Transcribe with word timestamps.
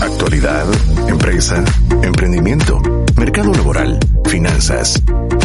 Actualidad, 0.00 0.66
empresa, 1.08 1.62
emprendimiento, 2.02 2.80
mercado 3.18 3.52
laboral, 3.52 3.98
finanzas. 4.24 5.00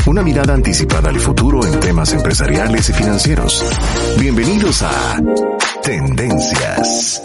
Una 0.07 0.23
mirada 0.23 0.53
anticipada 0.53 1.09
al 1.09 1.19
futuro 1.19 1.65
en 1.65 1.77
temas 1.81 2.13
empresariales 2.13 2.89
y 2.89 2.93
financieros. 2.93 3.65
Bienvenidos 4.17 4.81
a 4.81 5.21
Tendencias. 5.83 7.21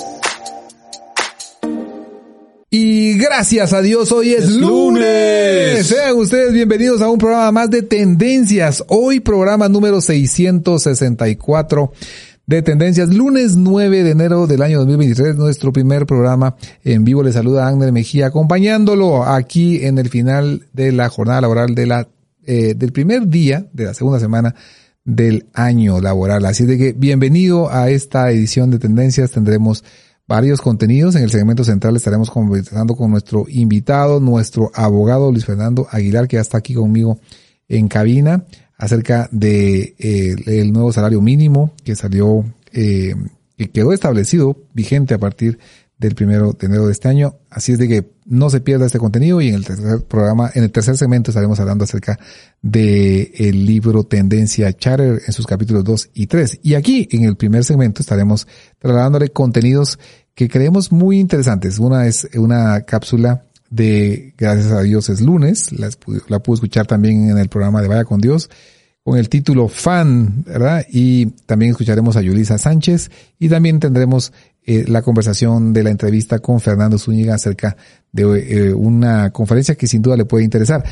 Y 2.72 3.18
gracias 3.18 3.72
a 3.72 3.82
Dios, 3.82 4.12
hoy 4.12 4.34
es, 4.34 4.48
lunes. 4.50 5.86
Sean 5.86 6.16
ustedes 6.16 6.52
bienvenidos 6.52 7.00
a 7.00 7.08
un 7.08 7.18
programa 7.18 7.50
más 7.52 7.70
de 7.70 7.82
Tendencias. 7.82 8.84
Hoy 8.88 9.20
programa 9.20 9.68
número 9.68 10.00
664 10.00 11.92
de 12.50 12.62
Tendencias. 12.62 13.14
Lunes 13.14 13.54
9 13.54 14.02
de 14.02 14.10
enero 14.10 14.48
del 14.48 14.62
año 14.62 14.80
2023, 14.80 15.36
nuestro 15.36 15.72
primer 15.72 16.04
programa 16.04 16.56
en 16.82 17.04
vivo. 17.04 17.22
Le 17.22 17.32
saluda 17.32 17.68
Ángel 17.68 17.92
Mejía 17.92 18.26
acompañándolo 18.26 19.22
aquí 19.22 19.84
en 19.84 19.98
el 19.98 20.08
final 20.08 20.66
de 20.72 20.90
la 20.90 21.08
jornada 21.10 21.42
laboral 21.42 21.76
de 21.76 21.86
la, 21.86 22.08
eh, 22.44 22.74
del 22.74 22.90
primer 22.90 23.28
día 23.28 23.68
de 23.72 23.84
la 23.84 23.94
segunda 23.94 24.18
semana 24.18 24.56
del 25.04 25.46
año 25.54 26.00
laboral. 26.00 26.44
Así 26.44 26.66
de 26.66 26.76
que 26.76 26.92
bienvenido 26.92 27.70
a 27.70 27.88
esta 27.88 28.28
edición 28.32 28.72
de 28.72 28.80
Tendencias. 28.80 29.30
Tendremos 29.30 29.84
varios 30.26 30.60
contenidos. 30.60 31.14
En 31.14 31.22
el 31.22 31.30
segmento 31.30 31.62
central 31.62 31.94
estaremos 31.94 32.32
conversando 32.32 32.96
con 32.96 33.12
nuestro 33.12 33.44
invitado, 33.48 34.18
nuestro 34.18 34.72
abogado 34.74 35.30
Luis 35.30 35.44
Fernando 35.44 35.86
Aguilar, 35.88 36.26
que 36.26 36.34
ya 36.34 36.40
está 36.40 36.58
aquí 36.58 36.74
conmigo 36.74 37.20
en 37.68 37.86
cabina 37.86 38.44
acerca 38.80 39.28
de 39.30 39.94
eh, 39.98 40.34
el 40.46 40.72
nuevo 40.72 40.90
salario 40.90 41.20
mínimo 41.20 41.74
que 41.84 41.94
salió, 41.94 42.44
eh, 42.72 43.14
que 43.56 43.70
quedó 43.70 43.92
establecido, 43.92 44.56
vigente 44.72 45.12
a 45.12 45.18
partir 45.18 45.58
del 45.98 46.14
primero 46.14 46.54
de 46.54 46.66
enero 46.66 46.86
de 46.86 46.92
este 46.92 47.08
año. 47.08 47.36
Así 47.50 47.72
es 47.72 47.78
de 47.78 47.86
que 47.86 48.10
no 48.24 48.48
se 48.48 48.62
pierda 48.62 48.86
este 48.86 48.98
contenido 48.98 49.42
y 49.42 49.48
en 49.48 49.56
el 49.56 49.66
tercer 49.66 50.02
programa, 50.04 50.50
en 50.54 50.64
el 50.64 50.72
tercer 50.72 50.96
segmento 50.96 51.30
estaremos 51.30 51.60
hablando 51.60 51.84
acerca 51.84 52.18
de 52.62 53.30
el 53.36 53.66
libro 53.66 54.04
Tendencia 54.04 54.72
Charter 54.72 55.20
en 55.26 55.32
sus 55.34 55.46
capítulos 55.46 55.84
2 55.84 56.10
y 56.14 56.26
3. 56.26 56.60
Y 56.62 56.72
aquí 56.72 57.06
en 57.12 57.24
el 57.24 57.36
primer 57.36 57.64
segmento 57.64 58.00
estaremos 58.00 58.48
trasladándole 58.78 59.28
contenidos 59.28 59.98
que 60.34 60.48
creemos 60.48 60.90
muy 60.90 61.20
interesantes. 61.20 61.78
Una 61.78 62.06
es 62.06 62.26
una 62.34 62.80
cápsula 62.80 63.44
de 63.70 64.34
Gracias 64.36 64.72
a 64.72 64.82
Dios 64.82 65.08
es 65.08 65.20
lunes, 65.20 65.70
la, 65.72 65.90
pude 66.40 66.54
escuchar 66.54 66.86
también 66.86 67.30
en 67.30 67.38
el 67.38 67.48
programa 67.48 67.80
de 67.80 67.88
Vaya 67.88 68.04
con 68.04 68.20
Dios, 68.20 68.50
con 69.02 69.16
el 69.16 69.28
título 69.28 69.68
Fan, 69.68 70.44
¿verdad? 70.44 70.84
Y 70.90 71.26
también 71.46 71.70
escucharemos 71.70 72.16
a 72.16 72.22
Yulisa 72.22 72.58
Sánchez 72.58 73.10
y 73.38 73.48
también 73.48 73.80
tendremos 73.80 74.32
eh, 74.62 74.84
la 74.86 75.02
conversación 75.02 75.72
de 75.72 75.84
la 75.84 75.90
entrevista 75.90 76.40
con 76.40 76.60
Fernando 76.60 76.98
Zúñiga 76.98 77.34
acerca 77.34 77.76
de 78.12 78.22
eh, 78.68 78.74
una 78.74 79.30
conferencia 79.30 79.76
que 79.76 79.86
sin 79.86 80.02
duda 80.02 80.16
le 80.16 80.26
puede 80.26 80.44
interesar. 80.44 80.84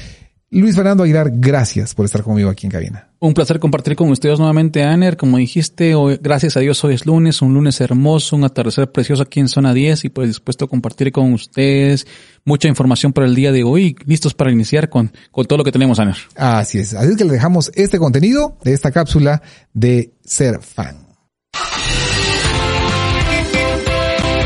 Luis 0.50 0.74
Fernando 0.74 1.02
Aguilar, 1.02 1.30
gracias 1.34 1.94
por 1.94 2.06
estar 2.06 2.22
conmigo 2.22 2.48
aquí 2.48 2.66
en 2.66 2.72
cabina. 2.72 3.07
Un 3.20 3.34
placer 3.34 3.58
compartir 3.58 3.96
con 3.96 4.10
ustedes 4.10 4.38
nuevamente, 4.38 4.84
Aner. 4.84 5.16
Como 5.16 5.38
dijiste, 5.38 5.96
hoy, 5.96 6.20
gracias 6.22 6.56
a 6.56 6.60
Dios 6.60 6.84
hoy 6.84 6.94
es 6.94 7.04
lunes, 7.04 7.42
un 7.42 7.52
lunes 7.52 7.80
hermoso, 7.80 8.36
un 8.36 8.44
atardecer 8.44 8.92
precioso 8.92 9.24
aquí 9.24 9.40
en 9.40 9.48
Zona 9.48 9.74
10 9.74 10.04
y 10.04 10.08
pues 10.08 10.28
dispuesto 10.28 10.66
a 10.66 10.68
compartir 10.68 11.10
con 11.10 11.32
ustedes 11.32 12.06
mucha 12.44 12.68
información 12.68 13.12
para 13.12 13.26
el 13.26 13.34
día 13.34 13.50
de 13.50 13.64
hoy, 13.64 13.96
listos 14.06 14.34
para 14.34 14.52
iniciar 14.52 14.88
con, 14.88 15.12
con 15.32 15.46
todo 15.46 15.58
lo 15.58 15.64
que 15.64 15.72
tenemos, 15.72 15.98
Aner. 15.98 16.16
Así 16.36 16.78
es. 16.78 16.94
Así 16.94 17.10
es 17.10 17.16
que 17.16 17.24
le 17.24 17.32
dejamos 17.32 17.72
este 17.74 17.98
contenido 17.98 18.56
de 18.62 18.72
esta 18.72 18.92
cápsula 18.92 19.42
de 19.72 20.12
Ser 20.24 20.60
Fan. 20.62 21.08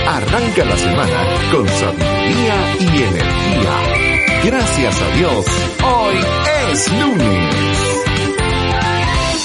Arranca 0.06 0.65
la 0.65 0.77
semana 0.78 1.25
con 1.50 1.69
sabiduría 1.69 2.77
y 2.81 3.03
energía. 3.03 4.43
Gracias 4.47 5.03
a 5.03 5.17
Dios, 5.17 5.47
hoy 5.84 6.17
es 6.73 6.93
lunes. 6.93 7.72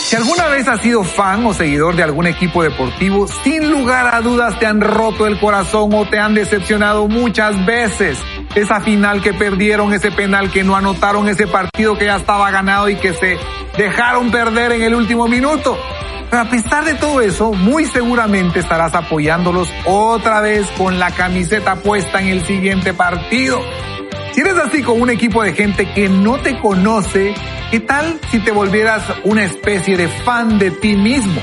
Si 0.08 0.16
alguna 0.16 0.48
vez 0.48 0.66
has 0.70 0.80
sido 0.80 1.04
fan 1.04 1.46
o 1.46 1.54
seguidor 1.54 1.98
de 1.98 2.04
algún 2.04 2.28
equipo 2.28 2.64
deportivo, 2.64 3.28
sin 3.28 3.70
lugar 3.70 4.16
a 4.16 4.22
dudas 4.22 4.58
te 4.58 4.66
han 4.66 4.80
roto 4.80 5.28
el 5.28 5.38
corazón 5.38 5.94
o 5.94 6.06
te 6.06 6.18
han 6.18 6.34
decepcionado 6.34 7.10
muchas 7.10 7.66
veces. 7.66 8.18
Esa 8.56 8.80
final 8.80 9.22
que 9.22 9.34
perdieron, 9.34 9.92
ese 9.92 10.10
penal 10.12 10.50
que 10.50 10.64
no 10.64 10.78
anotaron, 10.78 11.28
ese 11.28 11.46
partido 11.46 11.98
que 11.98 12.06
ya 12.06 12.16
estaba 12.16 12.50
ganado 12.52 12.88
y 12.88 12.96
que 12.96 13.14
se 13.14 13.38
dejaron 13.78 14.32
perder 14.32 14.72
en 14.72 14.84
el 14.84 14.96
último 14.96 15.28
minuto. 15.28 15.78
Pero 16.30 16.42
a 16.42 16.50
pesar 16.50 16.86
de 16.86 16.94
todo 16.94 17.20
eso, 17.20 17.52
muy 17.52 17.84
seguramente 17.84 18.60
estarás 18.60 18.96
apoyándolos 18.96 19.70
otra 19.84 20.40
vez 20.40 20.66
con 20.78 21.00
la 21.00 21.12
camiseta 21.12 21.76
puesta 21.76 22.22
en 22.22 22.28
el 22.28 22.46
siguiente 22.46 22.94
partido. 22.94 23.60
Si 24.38 24.42
eres 24.42 24.60
así 24.60 24.84
con 24.84 25.02
un 25.02 25.10
equipo 25.10 25.42
de 25.42 25.54
gente 25.54 25.92
que 25.94 26.10
no 26.10 26.38
te 26.38 26.60
conoce, 26.60 27.34
¿qué 27.72 27.80
tal 27.80 28.20
si 28.30 28.38
te 28.38 28.52
volvieras 28.52 29.02
una 29.24 29.44
especie 29.44 29.98
de 29.98 30.08
fan 30.08 30.60
de 30.60 30.70
ti 30.70 30.96
mismo? 30.96 31.42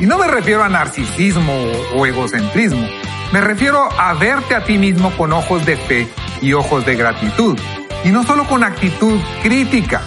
Y 0.00 0.06
no 0.06 0.18
me 0.18 0.26
refiero 0.26 0.64
a 0.64 0.68
narcisismo 0.68 1.52
o 1.94 2.04
egocentrismo, 2.04 2.84
me 3.32 3.40
refiero 3.40 3.88
a 3.96 4.12
verte 4.14 4.56
a 4.56 4.64
ti 4.64 4.76
mismo 4.76 5.16
con 5.16 5.32
ojos 5.32 5.64
de 5.64 5.76
fe 5.76 6.08
y 6.42 6.52
ojos 6.52 6.84
de 6.84 6.96
gratitud, 6.96 7.56
y 8.02 8.08
no 8.08 8.24
solo 8.24 8.44
con 8.48 8.64
actitud 8.64 9.20
crítica. 9.44 10.02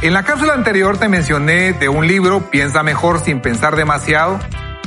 En 0.00 0.12
la 0.12 0.22
cápsula 0.22 0.54
anterior 0.54 0.96
te 0.98 1.08
mencioné 1.08 1.72
de 1.72 1.88
un 1.88 2.06
libro, 2.06 2.50
Piensa 2.50 2.84
mejor 2.84 3.18
sin 3.18 3.40
pensar 3.40 3.74
demasiado, 3.74 4.38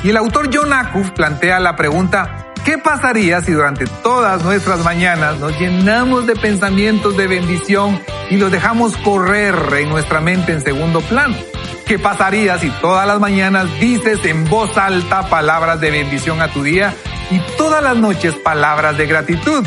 y 0.04 0.12
el 0.12 0.16
autor 0.16 0.50
John 0.54 0.72
Acuff 0.72 1.12
plantea 1.12 1.60
la 1.60 1.76
pregunta, 1.76 2.47
¿Qué 2.68 2.78
pasaría 2.78 3.40
si 3.40 3.54
durante 3.54 3.86
todas 4.04 4.44
nuestras 4.44 4.84
mañanas 4.84 5.40
nos 5.40 5.58
llenamos 5.58 6.28
de 6.28 6.36
pensamientos 6.36 7.16
de 7.16 7.26
bendición 7.26 7.98
y 8.30 8.36
los 8.36 8.52
dejamos 8.52 8.98
correr 8.98 9.56
en 9.78 9.88
nuestra 9.88 10.20
mente 10.20 10.52
en 10.52 10.62
segundo 10.62 11.00
plano? 11.00 11.38
¿Qué 11.86 11.98
pasaría 11.98 12.60
si 12.60 12.70
todas 12.82 13.08
las 13.08 13.22
mañanas 13.22 13.70
dices 13.80 14.20
en 14.26 14.44
voz 14.50 14.78
alta 14.78 15.30
palabras 15.30 15.80
de 15.80 15.92
bendición 15.92 16.42
a 16.42 16.52
tu 16.52 16.62
día 16.62 16.94
y 17.32 17.40
todas 17.56 17.82
las 17.82 17.96
noches 17.96 18.36
palabras 18.36 18.98
de 18.98 19.08
gratitud? 19.08 19.66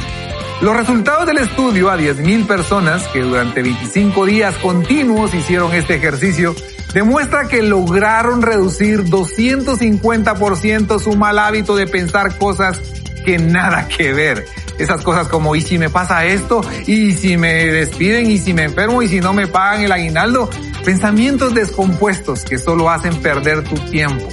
Los 0.60 0.76
resultados 0.76 1.24
del 1.24 1.38
estudio 1.38 1.88
a 1.88 1.96
10.000 1.96 2.46
personas 2.46 3.08
que 3.08 3.20
durante 3.20 3.62
25 3.62 4.26
días 4.26 4.54
continuos 4.56 5.32
hicieron 5.32 5.72
este 5.72 5.94
ejercicio 5.94 6.54
demuestra 6.92 7.48
que 7.48 7.62
lograron 7.62 8.42
reducir 8.42 9.04
250% 9.04 10.98
su 10.98 11.16
mal 11.16 11.38
hábito 11.38 11.76
de 11.76 11.86
pensar 11.86 12.36
cosas 12.38 12.80
que 13.24 13.38
nada 13.38 13.88
que 13.88 14.12
ver. 14.12 14.44
Esas 14.78 15.02
cosas 15.02 15.28
como, 15.28 15.54
¿y 15.54 15.60
si 15.60 15.76
me 15.76 15.90
pasa 15.90 16.24
esto? 16.24 16.62
¿Y 16.86 17.12
si 17.12 17.36
me 17.36 17.66
despiden? 17.66 18.30
¿Y 18.30 18.38
si 18.38 18.54
me 18.54 18.64
enfermo? 18.64 19.02
¿Y 19.02 19.08
si 19.08 19.20
no 19.20 19.34
me 19.34 19.46
pagan 19.46 19.82
el 19.82 19.92
aguinaldo? 19.92 20.48
Pensamientos 20.84 21.54
descompuestos 21.54 22.44
que 22.44 22.58
solo 22.58 22.88
hacen 22.88 23.14
perder 23.16 23.62
tu 23.62 23.74
tiempo. 23.90 24.26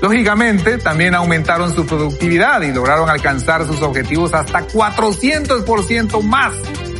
Lógicamente, 0.00 0.78
también 0.78 1.14
aumentaron 1.14 1.74
su 1.74 1.84
productividad 1.84 2.62
y 2.62 2.72
lograron 2.72 3.10
alcanzar 3.10 3.66
sus 3.66 3.82
objetivos 3.82 4.32
hasta 4.32 4.66
400% 4.66 6.22
más 6.22 6.54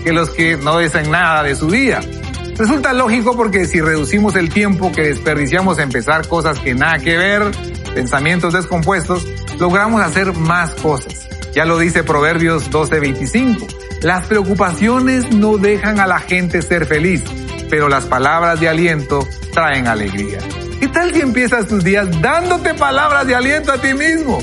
que 0.04 0.12
los 0.12 0.30
que 0.30 0.58
no 0.58 0.78
dicen 0.78 1.10
nada 1.10 1.42
de 1.42 1.56
su 1.56 1.70
día. 1.70 2.00
Resulta 2.60 2.92
lógico 2.92 3.34
porque 3.38 3.64
si 3.64 3.80
reducimos 3.80 4.36
el 4.36 4.50
tiempo 4.50 4.92
que 4.92 5.00
desperdiciamos 5.00 5.78
en 5.78 5.88
pensar 5.88 6.28
cosas 6.28 6.58
que 6.58 6.74
nada 6.74 6.98
que 6.98 7.16
ver, 7.16 7.50
pensamientos 7.94 8.52
descompuestos, 8.52 9.26
logramos 9.58 10.02
hacer 10.02 10.34
más 10.34 10.74
cosas. 10.74 11.26
Ya 11.54 11.64
lo 11.64 11.78
dice 11.78 12.04
Proverbios 12.04 12.70
12:25. 12.70 13.66
Las 14.02 14.26
preocupaciones 14.26 15.34
no 15.34 15.56
dejan 15.56 16.00
a 16.00 16.06
la 16.06 16.18
gente 16.18 16.60
ser 16.60 16.84
feliz, 16.84 17.24
pero 17.70 17.88
las 17.88 18.04
palabras 18.04 18.60
de 18.60 18.68
aliento 18.68 19.26
traen 19.54 19.86
alegría. 19.86 20.40
¿Qué 20.80 20.88
tal 20.88 21.14
si 21.14 21.22
empiezas 21.22 21.66
tus 21.66 21.82
días 21.82 22.20
dándote 22.20 22.74
palabras 22.74 23.26
de 23.26 23.36
aliento 23.36 23.72
a 23.72 23.80
ti 23.80 23.94
mismo? 23.94 24.38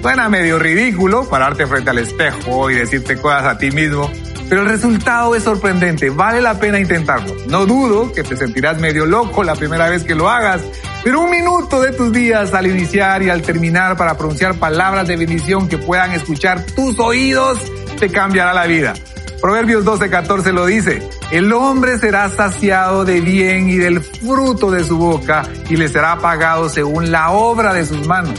Suena 0.00 0.30
medio 0.30 0.58
ridículo 0.58 1.28
pararte 1.28 1.66
frente 1.66 1.90
al 1.90 1.98
espejo 1.98 2.70
y 2.70 2.76
decirte 2.76 3.18
cosas 3.18 3.44
a 3.44 3.58
ti 3.58 3.70
mismo, 3.72 4.10
pero 4.48 4.62
el 4.62 4.68
resultado 4.68 5.34
es 5.34 5.44
sorprendente, 5.44 6.10
vale 6.10 6.40
la 6.40 6.58
pena 6.58 6.78
intentarlo. 6.78 7.34
No 7.48 7.66
dudo 7.66 8.12
que 8.12 8.22
te 8.22 8.36
sentirás 8.36 8.80
medio 8.80 9.04
loco 9.06 9.44
la 9.44 9.54
primera 9.54 9.88
vez 9.88 10.04
que 10.04 10.14
lo 10.14 10.30
hagas, 10.30 10.62
pero 11.04 11.20
un 11.20 11.30
minuto 11.30 11.80
de 11.80 11.92
tus 11.92 12.12
días 12.12 12.54
al 12.54 12.66
iniciar 12.66 13.22
y 13.22 13.30
al 13.30 13.42
terminar 13.42 13.96
para 13.96 14.16
pronunciar 14.16 14.54
palabras 14.54 15.06
de 15.06 15.16
bendición 15.16 15.68
que 15.68 15.78
puedan 15.78 16.12
escuchar 16.12 16.64
tus 16.64 16.98
oídos 16.98 17.58
te 17.98 18.08
cambiará 18.08 18.54
la 18.54 18.66
vida. 18.66 18.94
Proverbios 19.40 19.84
12:14 19.84 20.52
lo 20.52 20.66
dice, 20.66 21.08
el 21.30 21.52
hombre 21.52 21.98
será 21.98 22.28
saciado 22.28 23.04
de 23.04 23.20
bien 23.20 23.68
y 23.68 23.76
del 23.76 24.00
fruto 24.00 24.70
de 24.70 24.82
su 24.82 24.98
boca 24.98 25.42
y 25.68 25.76
le 25.76 25.88
será 25.88 26.18
pagado 26.18 26.68
según 26.68 27.12
la 27.12 27.30
obra 27.30 27.72
de 27.72 27.86
sus 27.86 28.06
manos. 28.06 28.38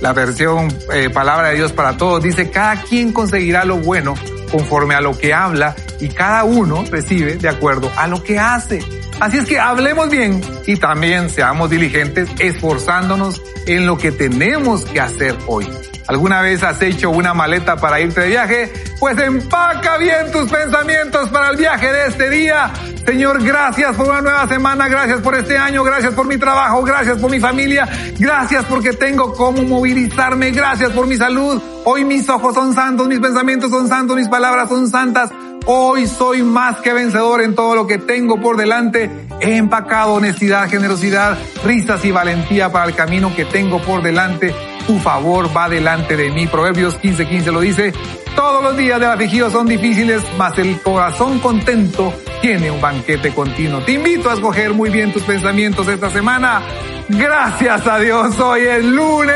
La 0.00 0.12
versión 0.12 0.66
eh, 0.92 1.10
Palabra 1.10 1.50
de 1.50 1.56
Dios 1.56 1.72
para 1.72 1.96
todos 1.96 2.22
dice, 2.22 2.50
cada 2.50 2.82
quien 2.82 3.12
conseguirá 3.12 3.64
lo 3.64 3.76
bueno 3.76 4.14
conforme 4.52 4.94
a 4.94 5.00
lo 5.00 5.18
que 5.18 5.34
habla 5.34 5.74
y 5.98 6.08
cada 6.08 6.44
uno 6.44 6.84
recibe 6.88 7.36
de 7.36 7.48
acuerdo 7.48 7.90
a 7.96 8.06
lo 8.06 8.22
que 8.22 8.38
hace. 8.38 8.80
Así 9.18 9.38
es 9.38 9.46
que 9.46 9.58
hablemos 9.58 10.10
bien 10.10 10.40
y 10.66 10.76
también 10.76 11.30
seamos 11.30 11.70
diligentes 11.70 12.28
esforzándonos 12.38 13.42
en 13.66 13.86
lo 13.86 13.98
que 13.98 14.12
tenemos 14.12 14.84
que 14.84 15.00
hacer 15.00 15.36
hoy. 15.46 15.66
¿Alguna 16.08 16.40
vez 16.42 16.62
has 16.62 16.80
hecho 16.82 17.10
una 17.10 17.32
maleta 17.34 17.76
para 17.76 18.00
irte 18.00 18.22
de 18.22 18.28
viaje? 18.28 18.72
Pues 18.98 19.18
empaca 19.18 19.96
bien 19.98 20.30
tus 20.32 20.50
pensamientos 20.50 21.28
para 21.28 21.50
el 21.50 21.56
viaje 21.56 21.92
de 21.92 22.06
este 22.06 22.30
día. 22.30 22.72
Señor, 23.06 23.42
gracias 23.42 23.96
por 23.96 24.08
una 24.08 24.20
nueva 24.20 24.46
semana, 24.48 24.88
gracias 24.88 25.20
por 25.20 25.34
este 25.34 25.58
año, 25.58 25.82
gracias 25.82 26.14
por 26.14 26.26
mi 26.26 26.38
trabajo, 26.38 26.82
gracias 26.82 27.18
por 27.18 27.30
mi 27.30 27.40
familia, 27.40 27.88
gracias 28.18 28.64
porque 28.66 28.92
tengo 28.92 29.32
cómo 29.34 29.62
movilizarme, 29.62 30.50
gracias 30.50 30.90
por 30.92 31.06
mi 31.06 31.16
salud. 31.16 31.60
Hoy 31.84 32.04
mis 32.04 32.28
ojos 32.28 32.54
son 32.54 32.74
santos, 32.74 33.08
mis 33.08 33.18
pensamientos 33.18 33.70
son 33.70 33.88
santos, 33.88 34.16
mis 34.16 34.28
palabras 34.28 34.68
son 34.68 34.88
santas. 34.88 35.30
Hoy 35.66 36.06
soy 36.08 36.42
más 36.42 36.78
que 36.78 36.92
vencedor 36.92 37.40
en 37.40 37.54
todo 37.54 37.76
lo 37.76 37.86
que 37.86 37.98
tengo 37.98 38.40
por 38.40 38.56
delante. 38.56 39.10
He 39.40 39.56
empacado 39.56 40.14
honestidad, 40.14 40.68
generosidad, 40.68 41.38
risas 41.64 42.04
y 42.04 42.10
valentía 42.10 42.70
para 42.72 42.86
el 42.86 42.94
camino 42.94 43.34
que 43.34 43.44
tengo 43.44 43.80
por 43.80 44.02
delante. 44.02 44.54
Tu 44.86 44.98
favor 44.98 45.54
va 45.56 45.68
delante 45.68 46.16
de 46.16 46.30
mí. 46.30 46.46
Proverbios 46.46 46.96
15:15 47.00 47.28
15 47.28 47.52
lo 47.52 47.60
dice. 47.60 47.92
Todos 48.34 48.62
los 48.62 48.76
días 48.76 48.98
de 48.98 49.06
afligido 49.06 49.50
son 49.50 49.66
difíciles, 49.66 50.22
mas 50.38 50.58
el 50.58 50.80
corazón 50.80 51.38
contento 51.38 52.12
tiene 52.40 52.70
un 52.70 52.80
banquete 52.80 53.32
continuo. 53.32 53.80
Te 53.82 53.92
invito 53.92 54.30
a 54.30 54.34
escoger 54.34 54.72
muy 54.72 54.90
bien 54.90 55.12
tus 55.12 55.22
pensamientos 55.22 55.86
esta 55.88 56.10
semana. 56.10 56.62
Gracias 57.08 57.86
a 57.86 57.98
Dios, 57.98 58.38
hoy 58.40 58.62
es 58.62 58.84
lunes. 58.84 59.34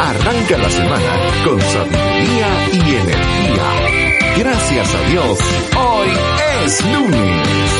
Arranca 0.00 0.58
la 0.58 0.70
semana 0.70 1.12
con 1.44 1.60
sabiduría 1.60 2.48
y 2.72 2.94
energía. 2.96 3.96
Gracias 4.38 4.94
a 4.94 5.08
Dios, 5.08 5.38
hoy 5.76 6.08
es 6.64 6.84
lunes. 6.84 7.75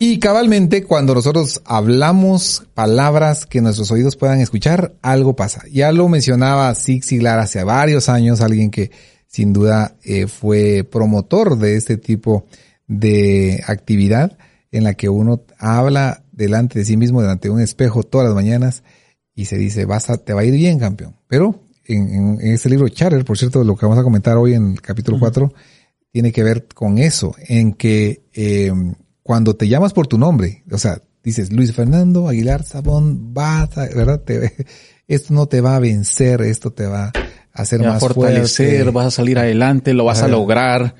Y 0.00 0.20
cabalmente 0.20 0.84
cuando 0.84 1.12
nosotros 1.12 1.60
hablamos 1.64 2.62
palabras 2.72 3.46
que 3.46 3.60
nuestros 3.60 3.90
oídos 3.90 4.14
puedan 4.14 4.40
escuchar, 4.40 4.94
algo 5.02 5.34
pasa. 5.34 5.64
Ya 5.72 5.90
lo 5.90 6.08
mencionaba 6.08 6.72
Zig 6.76 7.02
Ziglar 7.02 7.40
hace 7.40 7.64
varios 7.64 8.08
años, 8.08 8.40
alguien 8.40 8.70
que 8.70 8.92
sin 9.26 9.52
duda 9.52 9.96
eh, 10.04 10.28
fue 10.28 10.86
promotor 10.88 11.58
de 11.58 11.74
este 11.74 11.96
tipo 11.96 12.46
de 12.86 13.64
actividad 13.66 14.38
en 14.70 14.84
la 14.84 14.94
que 14.94 15.08
uno 15.08 15.42
habla 15.58 16.22
delante 16.30 16.78
de 16.78 16.84
sí 16.84 16.96
mismo, 16.96 17.20
delante 17.20 17.48
de 17.48 17.54
un 17.54 17.60
espejo 17.60 18.04
todas 18.04 18.28
las 18.28 18.36
mañanas 18.36 18.84
y 19.34 19.46
se 19.46 19.58
dice, 19.58 19.84
vas 19.84 20.10
a, 20.10 20.18
te 20.18 20.32
va 20.32 20.42
a 20.42 20.44
ir 20.44 20.54
bien, 20.54 20.78
campeón. 20.78 21.16
Pero 21.26 21.64
en, 21.84 22.38
en, 22.40 22.52
este 22.52 22.70
libro 22.70 22.88
Charter, 22.88 23.24
por 23.24 23.36
cierto, 23.36 23.64
lo 23.64 23.74
que 23.74 23.84
vamos 23.84 23.98
a 23.98 24.04
comentar 24.04 24.36
hoy 24.36 24.54
en 24.54 24.72
el 24.72 24.80
capítulo 24.80 25.18
4, 25.18 25.52
tiene 26.12 26.30
que 26.30 26.44
ver 26.44 26.68
con 26.72 26.98
eso, 26.98 27.34
en 27.48 27.72
que 27.72 28.28
eh, 28.32 28.72
cuando 29.28 29.54
te 29.54 29.68
llamas 29.68 29.92
por 29.92 30.06
tu 30.06 30.16
nombre, 30.16 30.64
o 30.72 30.78
sea, 30.78 31.02
dices 31.22 31.52
Luis 31.52 31.74
Fernando 31.74 32.28
Aguilar 32.30 32.62
Sabón, 32.62 33.34
vas 33.34 33.76
a, 33.76 33.82
¿verdad? 33.82 34.22
Te, 34.22 34.54
esto 35.06 35.34
no 35.34 35.44
te 35.44 35.60
va 35.60 35.76
a 35.76 35.80
vencer, 35.80 36.40
esto 36.40 36.70
te 36.70 36.86
va 36.86 37.08
a 37.08 37.12
hacer 37.52 37.82
te 37.82 37.86
más 37.86 37.96
a 37.96 38.00
fortalecer, 38.00 38.74
fuerte. 38.84 38.90
vas 38.90 39.06
a 39.08 39.10
salir 39.10 39.38
adelante, 39.38 39.92
lo 39.92 40.06
vas 40.06 40.22
a 40.22 40.28
lograr. 40.28 40.94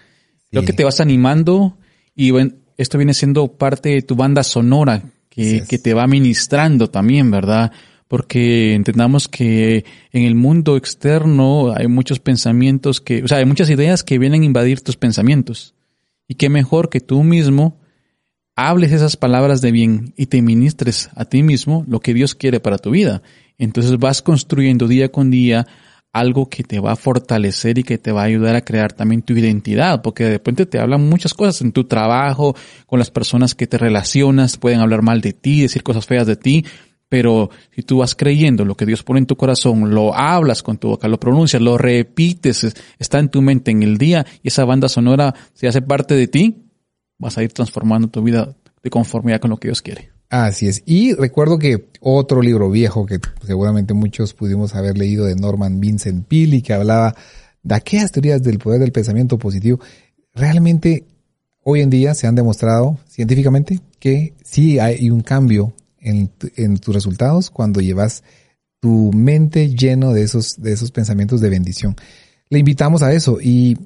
Creo 0.50 0.60
Sí. 0.60 0.66
que 0.66 0.72
te 0.74 0.84
vas 0.84 1.00
animando 1.00 1.78
y 2.14 2.34
esto 2.76 2.98
viene 2.98 3.14
siendo 3.14 3.48
parte 3.56 3.88
de 3.88 4.02
tu 4.02 4.14
banda 4.14 4.42
sonora 4.42 5.04
que, 5.30 5.56
es. 5.56 5.66
que 5.66 5.78
te 5.78 5.94
va 5.94 6.06
ministrando 6.06 6.90
también, 6.90 7.30
¿verdad? 7.30 7.72
Porque 8.08 8.74
entendamos 8.74 9.26
que 9.26 9.86
en 10.12 10.24
el 10.24 10.34
mundo 10.34 10.76
externo 10.76 11.72
hay 11.74 11.86
muchos 11.88 12.20
pensamientos 12.20 13.00
que, 13.00 13.24
o 13.24 13.26
sea, 13.28 13.38
hay 13.38 13.46
muchas 13.46 13.70
ideas 13.70 14.04
que 14.04 14.18
vienen 14.18 14.42
a 14.42 14.44
invadir 14.44 14.82
tus 14.82 14.98
pensamientos. 14.98 15.74
Y 16.26 16.34
qué 16.34 16.50
mejor 16.50 16.90
que 16.90 17.00
tú 17.00 17.22
mismo 17.22 17.78
hables 18.60 18.90
esas 18.90 19.16
palabras 19.16 19.60
de 19.60 19.70
bien 19.70 20.14
y 20.16 20.26
te 20.26 20.42
ministres 20.42 21.10
a 21.14 21.24
ti 21.24 21.44
mismo 21.44 21.84
lo 21.86 22.00
que 22.00 22.12
Dios 22.12 22.34
quiere 22.34 22.58
para 22.58 22.78
tu 22.78 22.90
vida. 22.90 23.22
Entonces 23.56 23.96
vas 24.00 24.20
construyendo 24.20 24.88
día 24.88 25.12
con 25.12 25.30
día 25.30 25.64
algo 26.12 26.48
que 26.48 26.64
te 26.64 26.80
va 26.80 26.92
a 26.92 26.96
fortalecer 26.96 27.78
y 27.78 27.84
que 27.84 27.98
te 27.98 28.10
va 28.10 28.22
a 28.22 28.24
ayudar 28.24 28.56
a 28.56 28.64
crear 28.64 28.92
también 28.92 29.22
tu 29.22 29.34
identidad, 29.34 30.02
porque 30.02 30.24
de 30.24 30.30
repente 30.30 30.66
te 30.66 30.80
hablan 30.80 31.08
muchas 31.08 31.34
cosas 31.34 31.62
en 31.62 31.70
tu 31.70 31.84
trabajo, 31.84 32.56
con 32.86 32.98
las 32.98 33.12
personas 33.12 33.54
que 33.54 33.68
te 33.68 33.78
relacionas, 33.78 34.56
pueden 34.56 34.80
hablar 34.80 35.02
mal 35.02 35.20
de 35.20 35.34
ti, 35.34 35.60
decir 35.62 35.84
cosas 35.84 36.06
feas 36.06 36.26
de 36.26 36.34
ti, 36.34 36.64
pero 37.08 37.50
si 37.70 37.82
tú 37.82 37.98
vas 37.98 38.16
creyendo 38.16 38.64
lo 38.64 38.74
que 38.74 38.86
Dios 38.86 39.04
pone 39.04 39.20
en 39.20 39.26
tu 39.26 39.36
corazón, 39.36 39.94
lo 39.94 40.16
hablas 40.16 40.64
con 40.64 40.78
tu 40.78 40.88
boca, 40.88 41.06
lo 41.06 41.20
pronuncias, 41.20 41.62
lo 41.62 41.78
repites, 41.78 42.64
es- 42.64 42.74
está 42.98 43.20
en 43.20 43.28
tu 43.28 43.40
mente 43.40 43.70
en 43.70 43.84
el 43.84 43.98
día 43.98 44.26
y 44.42 44.48
esa 44.48 44.64
banda 44.64 44.88
sonora 44.88 45.32
se 45.54 45.68
hace 45.68 45.80
parte 45.80 46.16
de 46.16 46.26
ti, 46.26 46.64
vas 47.18 47.36
a 47.38 47.42
ir 47.42 47.52
transformando 47.52 48.08
tu 48.08 48.22
vida 48.22 48.54
de 48.82 48.90
conformidad 48.90 49.40
con 49.40 49.50
lo 49.50 49.56
que 49.58 49.68
Dios 49.68 49.82
quiere. 49.82 50.10
Así 50.30 50.68
es. 50.68 50.82
Y 50.84 51.14
recuerdo 51.14 51.58
que 51.58 51.88
otro 52.00 52.42
libro 52.42 52.70
viejo 52.70 53.06
que 53.06 53.18
seguramente 53.44 53.94
muchos 53.94 54.34
pudimos 54.34 54.74
haber 54.74 54.98
leído 54.98 55.24
de 55.24 55.34
Norman 55.34 55.80
Vincent 55.80 56.26
Peale 56.26 56.62
que 56.62 56.74
hablaba 56.74 57.14
de 57.62 57.74
aquellas 57.74 58.12
teorías 58.12 58.42
del 58.42 58.58
poder 58.58 58.80
del 58.80 58.92
pensamiento 58.92 59.38
positivo, 59.38 59.80
realmente 60.34 61.06
hoy 61.64 61.80
en 61.80 61.90
día 61.90 62.14
se 62.14 62.26
han 62.26 62.34
demostrado 62.34 62.98
científicamente 63.08 63.80
que 63.98 64.34
sí 64.44 64.78
hay 64.78 65.10
un 65.10 65.22
cambio 65.22 65.72
en, 65.98 66.30
en 66.56 66.78
tus 66.78 66.94
resultados 66.94 67.50
cuando 67.50 67.80
llevas 67.80 68.22
tu 68.80 69.10
mente 69.12 69.70
lleno 69.70 70.12
de 70.12 70.22
esos, 70.22 70.56
de 70.58 70.72
esos 70.72 70.92
pensamientos 70.92 71.40
de 71.40 71.50
bendición. 71.50 71.96
Le 72.48 72.58
invitamos 72.58 73.02
a 73.02 73.12
eso 73.12 73.38
y 73.40 73.76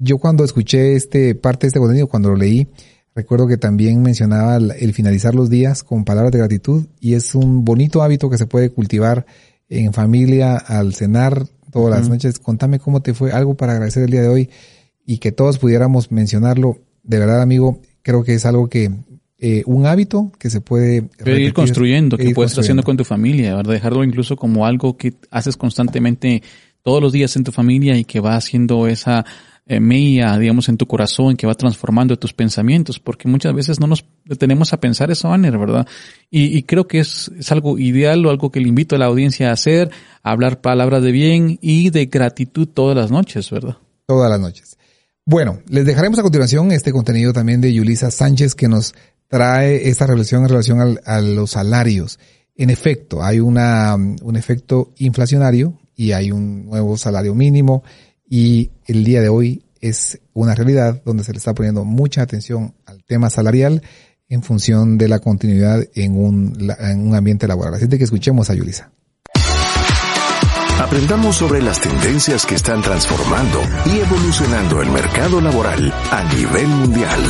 yo 0.00 0.18
cuando 0.18 0.42
escuché 0.42 0.96
este 0.96 1.36
parte 1.36 1.66
de 1.66 1.68
este 1.68 1.78
contenido, 1.78 2.08
cuando 2.08 2.30
lo 2.30 2.36
leí, 2.36 2.66
recuerdo 3.14 3.46
que 3.46 3.56
también 3.56 4.02
mencionaba 4.02 4.56
el, 4.56 4.72
el 4.72 4.92
finalizar 4.92 5.34
los 5.34 5.48
días 5.48 5.84
con 5.84 6.04
palabras 6.04 6.32
de 6.32 6.38
gratitud 6.38 6.86
y 6.98 7.14
es 7.14 7.34
un 7.36 7.64
bonito 7.64 8.02
hábito 8.02 8.28
que 8.28 8.38
se 8.38 8.46
puede 8.46 8.70
cultivar 8.70 9.26
en 9.68 9.92
familia 9.92 10.56
al 10.56 10.94
cenar 10.94 11.46
todas 11.70 11.98
las 11.98 12.08
noches. 12.08 12.38
Contame 12.38 12.78
cómo 12.78 13.00
te 13.00 13.14
fue, 13.14 13.32
algo 13.32 13.54
para 13.54 13.72
agradecer 13.72 14.02
el 14.02 14.10
día 14.10 14.22
de 14.22 14.28
hoy 14.28 14.50
y 15.06 15.18
que 15.18 15.32
todos 15.32 15.58
pudiéramos 15.58 16.10
mencionarlo. 16.10 16.78
De 17.02 17.18
verdad, 17.18 17.40
amigo, 17.40 17.80
creo 18.02 18.24
que 18.24 18.34
es 18.34 18.44
algo 18.44 18.68
que 18.68 18.90
eh, 19.38 19.62
un 19.66 19.86
hábito 19.86 20.32
que 20.38 20.50
se 20.50 20.60
puede 20.60 21.02
Pero 21.02 21.30
ir 21.30 21.36
repetir, 21.36 21.52
construyendo, 21.54 22.16
que 22.18 22.28
ir 22.28 22.34
puedes 22.34 22.52
estar 22.52 22.62
haciendo 22.62 22.82
con 22.82 22.96
tu 22.96 23.04
familia, 23.04 23.54
¿verdad? 23.54 23.72
Dejarlo 23.72 24.04
incluso 24.04 24.36
como 24.36 24.66
algo 24.66 24.96
que 24.96 25.14
haces 25.30 25.56
constantemente 25.56 26.42
todos 26.82 27.00
los 27.00 27.12
días 27.12 27.34
en 27.36 27.44
tu 27.44 27.52
familia 27.52 27.96
y 27.96 28.04
que 28.04 28.20
va 28.20 28.36
haciendo 28.36 28.86
esa 28.86 29.24
mella, 29.78 30.36
digamos, 30.38 30.68
en 30.68 30.76
tu 30.78 30.86
corazón, 30.86 31.36
que 31.36 31.46
va 31.46 31.54
transformando 31.54 32.18
tus 32.18 32.32
pensamientos, 32.32 32.98
porque 32.98 33.28
muchas 33.28 33.54
veces 33.54 33.78
no 33.78 33.86
nos 33.86 34.04
detenemos 34.24 34.72
a 34.72 34.80
pensar 34.80 35.10
eso, 35.12 35.32
Anner, 35.32 35.56
¿verdad? 35.58 35.86
Y, 36.30 36.56
y 36.56 36.62
creo 36.64 36.88
que 36.88 36.98
es, 36.98 37.30
es 37.38 37.52
algo 37.52 37.78
ideal 37.78 38.24
o 38.26 38.30
algo 38.30 38.50
que 38.50 38.60
le 38.60 38.68
invito 38.68 38.96
a 38.96 38.98
la 38.98 39.06
audiencia 39.06 39.50
a 39.50 39.52
hacer, 39.52 39.90
a 40.24 40.30
hablar 40.32 40.60
palabras 40.60 41.02
de 41.04 41.12
bien 41.12 41.58
y 41.62 41.90
de 41.90 42.06
gratitud 42.06 42.66
todas 42.66 42.96
las 42.96 43.10
noches, 43.12 43.48
¿verdad? 43.50 43.76
todas 44.06 44.28
las 44.28 44.40
noches. 44.40 44.76
Bueno, 45.24 45.60
les 45.68 45.84
dejaremos 45.86 46.18
a 46.18 46.22
continuación 46.22 46.72
este 46.72 46.90
contenido 46.90 47.32
también 47.32 47.60
de 47.60 47.72
Yulisa 47.72 48.10
Sánchez 48.10 48.56
que 48.56 48.66
nos 48.66 48.94
trae 49.28 49.88
esta 49.88 50.06
relación 50.08 50.42
en 50.42 50.48
relación 50.48 50.80
al- 50.80 51.00
a 51.04 51.20
los 51.20 51.52
salarios. 51.52 52.18
En 52.56 52.70
efecto, 52.70 53.22
hay 53.22 53.38
una, 53.38 53.94
un 53.94 54.34
efecto 54.36 54.92
inflacionario 54.98 55.78
y 55.94 56.10
hay 56.12 56.32
un 56.32 56.66
nuevo 56.66 56.96
salario 56.96 57.34
mínimo 57.36 57.84
y 58.30 58.70
el 58.86 59.04
día 59.04 59.20
de 59.20 59.28
hoy 59.28 59.64
es 59.80 60.20
una 60.32 60.54
realidad 60.54 61.02
donde 61.04 61.24
se 61.24 61.32
le 61.32 61.38
está 61.38 61.52
poniendo 61.52 61.84
mucha 61.84 62.22
atención 62.22 62.74
al 62.86 63.02
tema 63.04 63.28
salarial 63.28 63.82
en 64.28 64.42
función 64.42 64.96
de 64.96 65.08
la 65.08 65.18
continuidad 65.18 65.84
en 65.94 66.16
un, 66.16 66.72
en 66.78 67.08
un 67.08 67.14
ambiente 67.16 67.48
laboral. 67.48 67.74
Así 67.74 67.88
que 67.88 68.04
escuchemos 68.04 68.48
a 68.48 68.54
Yulisa. 68.54 68.92
Aprendamos 70.78 71.36
sobre 71.36 71.60
las 71.60 71.80
tendencias 71.80 72.46
que 72.46 72.54
están 72.54 72.80
transformando 72.82 73.60
y 73.86 73.98
evolucionando 73.98 74.80
el 74.80 74.90
mercado 74.90 75.40
laboral 75.40 75.92
a 76.10 76.34
nivel 76.34 76.68
mundial. 76.68 77.20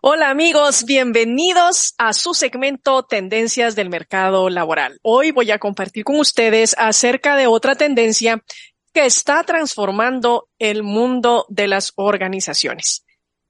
Hola 0.00 0.30
amigos, 0.30 0.84
bienvenidos 0.84 1.94
a 1.98 2.12
su 2.12 2.32
segmento 2.32 3.02
Tendencias 3.02 3.74
del 3.74 3.90
Mercado 3.90 4.48
Laboral. 4.48 5.00
Hoy 5.02 5.32
voy 5.32 5.50
a 5.50 5.58
compartir 5.58 6.04
con 6.04 6.20
ustedes 6.20 6.76
acerca 6.78 7.34
de 7.34 7.48
otra 7.48 7.74
tendencia 7.74 8.44
que 8.92 9.06
está 9.06 9.42
transformando 9.42 10.48
el 10.60 10.84
mundo 10.84 11.46
de 11.48 11.66
las 11.66 11.94
organizaciones. 11.96 13.04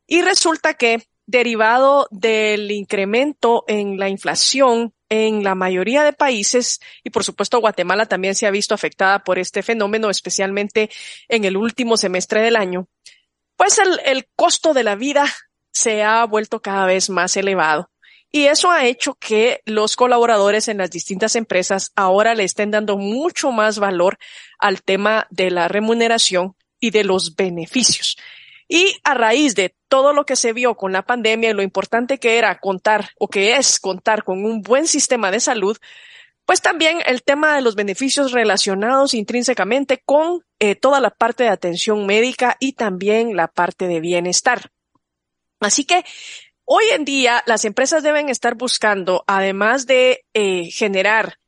Y 0.07 0.23
resulta 0.23 0.73
que, 0.73 1.07
derivado 1.27 2.09
del 2.11 2.71
incremento 2.71 3.65
en 3.69 3.99
la 3.99 4.09
inflación 4.09 4.95
en 5.11 5.45
la 5.45 5.55
mayoría 5.55 6.03
de 6.03 6.15
países, 6.15 6.81
y 7.05 7.11
por 7.11 7.25
supuesto 7.25 7.61
Guatemala 7.61 8.07
también 8.07 8.35
se 8.35 8.47
ha 8.47 8.51
visto 8.51 8.75
afectada 8.75 9.23
por 9.23 9.39
este 9.39 9.63
fenómeno, 9.63 10.09
especialmente 10.09 10.89
en 11.29 11.45
el 11.45 11.59
último 11.59 11.99
semestre 11.99 12.41
del 12.41 12.57
año, 12.57 12.89
pues 13.59 13.79
el, 14.05 14.29
costo 14.37 14.73
de 14.73 14.85
la 14.85 14.95
vida 14.95 15.27
se 15.79 16.03
ha 16.03 16.25
vuelto 16.25 16.61
cada 16.61 16.87
vez 16.87 17.09
más 17.09 17.37
elevado. 17.37 17.91
Y 18.31 18.47
eso 18.47 18.71
ha 18.71 18.85
hecho 18.85 19.15
que 19.15 19.63
los 19.65 19.97
colaboradores 19.97 20.69
en 20.69 20.79
las 20.79 20.91
distintas 20.91 21.35
empresas 21.35 21.93
ahora 21.97 22.35
le 22.35 22.45
estén 22.45 22.71
dando 22.71 22.99
mucho 22.99 23.53
más 23.53 23.79
valor 23.79 24.19
al 24.59 24.83
tema 24.83 25.27
de 25.31 25.51
la 25.51 25.69
remuneración 25.69 26.55
y 26.79 26.91
de 26.91 27.05
los 27.05 27.37
beneficios. 27.37 28.19
Y 28.69 28.99
a 29.03 29.15
raíz 29.15 29.55
de 29.55 29.75
todo 29.89 30.13
lo 30.13 30.27
que 30.27 30.37
se 30.37 30.53
vio 30.53 30.75
con 30.75 30.93
la 30.93 31.07
pandemia 31.07 31.51
y 31.51 31.55
lo 31.55 31.63
importante 31.63 32.19
que 32.19 32.37
era 32.37 32.59
contar 32.59 33.11
o 33.19 33.29
que 33.29 33.57
es 33.57 33.81
contar 33.81 34.25
con 34.25 34.45
un 34.45 34.61
buen 34.61 34.87
sistema 34.87 35.31
de 35.31 35.41
salud, 35.41 35.79
pues 36.45 36.61
también 36.61 36.99
el 37.07 37.23
tema 37.23 37.55
de 37.55 37.63
los 37.63 37.77
beneficios 37.77 38.33
relacionados 38.33 39.15
intrínsecamente 39.15 40.03
con 40.05 40.43
eh, 40.59 40.75
toda 40.75 41.01
la 41.01 41.11
parte 41.11 41.45
de 41.45 41.51
atención 41.51 42.05
médica 42.05 42.57
y 42.61 42.75
también 42.75 43.37
la 43.37 43.49
parte 43.49 43.87
de 43.87 44.01
bienestar. 44.01 44.71
Así 45.61 45.85
que 45.85 46.05
hoy 46.65 46.85
en 46.93 47.05
día 47.05 47.43
las 47.47 47.65
empresas 47.65 48.03
deben 48.03 48.29
estar 48.29 48.55
buscando, 48.55 49.25
además 49.27 49.87
de 49.87 50.25
eh, 50.35 50.71
generar 50.71 51.39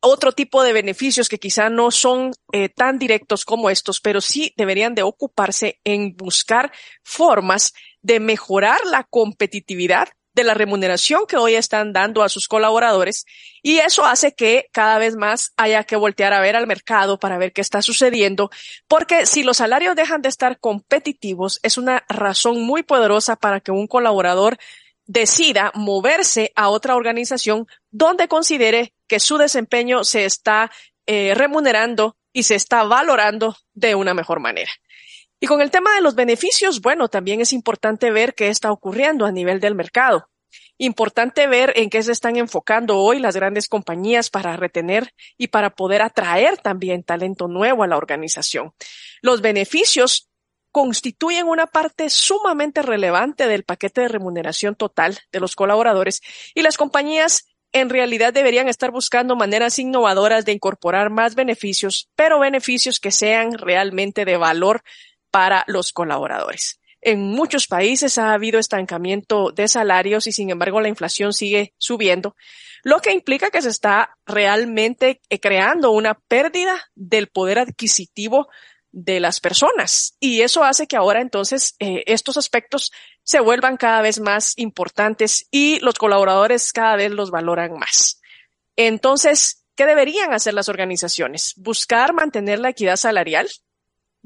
otro 0.00 0.32
tipo 0.32 0.62
de 0.62 0.72
beneficios 0.72 1.28
que 1.28 1.38
quizá 1.38 1.70
no 1.70 1.90
son 1.90 2.32
eh, 2.52 2.68
tan 2.68 2.98
directos 2.98 3.44
como 3.44 3.70
estos, 3.70 4.00
pero 4.00 4.20
sí 4.20 4.54
deberían 4.56 4.94
de 4.94 5.02
ocuparse 5.02 5.80
en 5.84 6.16
buscar 6.16 6.72
formas 7.02 7.72
de 8.00 8.20
mejorar 8.20 8.78
la 8.86 9.04
competitividad 9.04 10.08
de 10.38 10.44
la 10.44 10.54
remuneración 10.54 11.26
que 11.26 11.36
hoy 11.36 11.56
están 11.56 11.92
dando 11.92 12.22
a 12.22 12.28
sus 12.28 12.46
colaboradores 12.46 13.26
y 13.60 13.78
eso 13.78 14.04
hace 14.04 14.34
que 14.34 14.68
cada 14.70 14.96
vez 14.98 15.16
más 15.16 15.52
haya 15.56 15.82
que 15.82 15.96
voltear 15.96 16.32
a 16.32 16.40
ver 16.40 16.54
al 16.54 16.68
mercado 16.68 17.18
para 17.18 17.38
ver 17.38 17.52
qué 17.52 17.60
está 17.60 17.82
sucediendo, 17.82 18.48
porque 18.86 19.26
si 19.26 19.42
los 19.42 19.56
salarios 19.56 19.96
dejan 19.96 20.22
de 20.22 20.28
estar 20.28 20.60
competitivos 20.60 21.58
es 21.64 21.76
una 21.76 22.04
razón 22.08 22.62
muy 22.62 22.84
poderosa 22.84 23.34
para 23.34 23.58
que 23.58 23.72
un 23.72 23.88
colaborador 23.88 24.58
decida 25.06 25.72
moverse 25.74 26.52
a 26.54 26.68
otra 26.68 26.94
organización 26.94 27.66
donde 27.90 28.28
considere 28.28 28.94
que 29.08 29.18
su 29.18 29.38
desempeño 29.38 30.04
se 30.04 30.24
está 30.24 30.70
eh, 31.06 31.34
remunerando 31.34 32.16
y 32.32 32.44
se 32.44 32.54
está 32.54 32.84
valorando 32.84 33.56
de 33.74 33.96
una 33.96 34.14
mejor 34.14 34.38
manera. 34.38 34.70
Y 35.40 35.46
con 35.46 35.60
el 35.60 35.70
tema 35.70 35.94
de 35.94 36.00
los 36.00 36.14
beneficios, 36.14 36.80
bueno, 36.80 37.08
también 37.08 37.40
es 37.40 37.52
importante 37.52 38.10
ver 38.10 38.34
qué 38.34 38.48
está 38.48 38.72
ocurriendo 38.72 39.24
a 39.24 39.32
nivel 39.32 39.60
del 39.60 39.74
mercado. 39.74 40.28
Importante 40.78 41.46
ver 41.46 41.72
en 41.76 41.90
qué 41.90 42.02
se 42.02 42.12
están 42.12 42.36
enfocando 42.36 42.98
hoy 42.98 43.18
las 43.18 43.36
grandes 43.36 43.68
compañías 43.68 44.30
para 44.30 44.56
retener 44.56 45.12
y 45.36 45.48
para 45.48 45.70
poder 45.70 46.02
atraer 46.02 46.58
también 46.58 47.02
talento 47.02 47.48
nuevo 47.48 47.82
a 47.82 47.88
la 47.88 47.96
organización. 47.96 48.72
Los 49.20 49.40
beneficios 49.40 50.28
constituyen 50.70 51.46
una 51.46 51.66
parte 51.66 52.10
sumamente 52.10 52.82
relevante 52.82 53.48
del 53.48 53.64
paquete 53.64 54.02
de 54.02 54.08
remuneración 54.08 54.74
total 54.76 55.18
de 55.32 55.40
los 55.40 55.56
colaboradores 55.56 56.20
y 56.54 56.62
las 56.62 56.76
compañías 56.76 57.46
en 57.72 57.90
realidad 57.90 58.32
deberían 58.32 58.68
estar 58.68 58.90
buscando 58.90 59.36
maneras 59.36 59.78
innovadoras 59.78 60.44
de 60.44 60.52
incorporar 60.52 61.10
más 61.10 61.34
beneficios, 61.34 62.08
pero 62.16 62.38
beneficios 62.38 62.98
que 63.00 63.10
sean 63.10 63.52
realmente 63.52 64.24
de 64.24 64.36
valor 64.36 64.82
para 65.30 65.64
los 65.66 65.92
colaboradores. 65.92 66.80
En 67.00 67.20
muchos 67.20 67.68
países 67.68 68.18
ha 68.18 68.32
habido 68.32 68.58
estancamiento 68.58 69.52
de 69.52 69.68
salarios 69.68 70.26
y 70.26 70.32
sin 70.32 70.50
embargo 70.50 70.80
la 70.80 70.88
inflación 70.88 71.32
sigue 71.32 71.74
subiendo, 71.78 72.34
lo 72.82 73.00
que 73.00 73.12
implica 73.12 73.50
que 73.50 73.62
se 73.62 73.68
está 73.68 74.16
realmente 74.26 75.20
eh, 75.28 75.40
creando 75.40 75.90
una 75.92 76.14
pérdida 76.14 76.90
del 76.94 77.28
poder 77.28 77.60
adquisitivo 77.60 78.48
de 78.90 79.20
las 79.20 79.40
personas. 79.40 80.16
Y 80.18 80.40
eso 80.40 80.64
hace 80.64 80.86
que 80.86 80.96
ahora 80.96 81.20
entonces 81.20 81.76
eh, 81.78 82.02
estos 82.06 82.36
aspectos 82.36 82.90
se 83.22 83.40
vuelvan 83.40 83.76
cada 83.76 84.02
vez 84.02 84.20
más 84.20 84.54
importantes 84.56 85.46
y 85.50 85.78
los 85.80 85.94
colaboradores 85.94 86.72
cada 86.72 86.96
vez 86.96 87.12
los 87.12 87.30
valoran 87.30 87.74
más. 87.74 88.20
Entonces, 88.76 89.64
¿qué 89.76 89.86
deberían 89.86 90.32
hacer 90.32 90.54
las 90.54 90.68
organizaciones? 90.68 91.52
Buscar 91.56 92.12
mantener 92.12 92.58
la 92.58 92.70
equidad 92.70 92.96
salarial, 92.96 93.48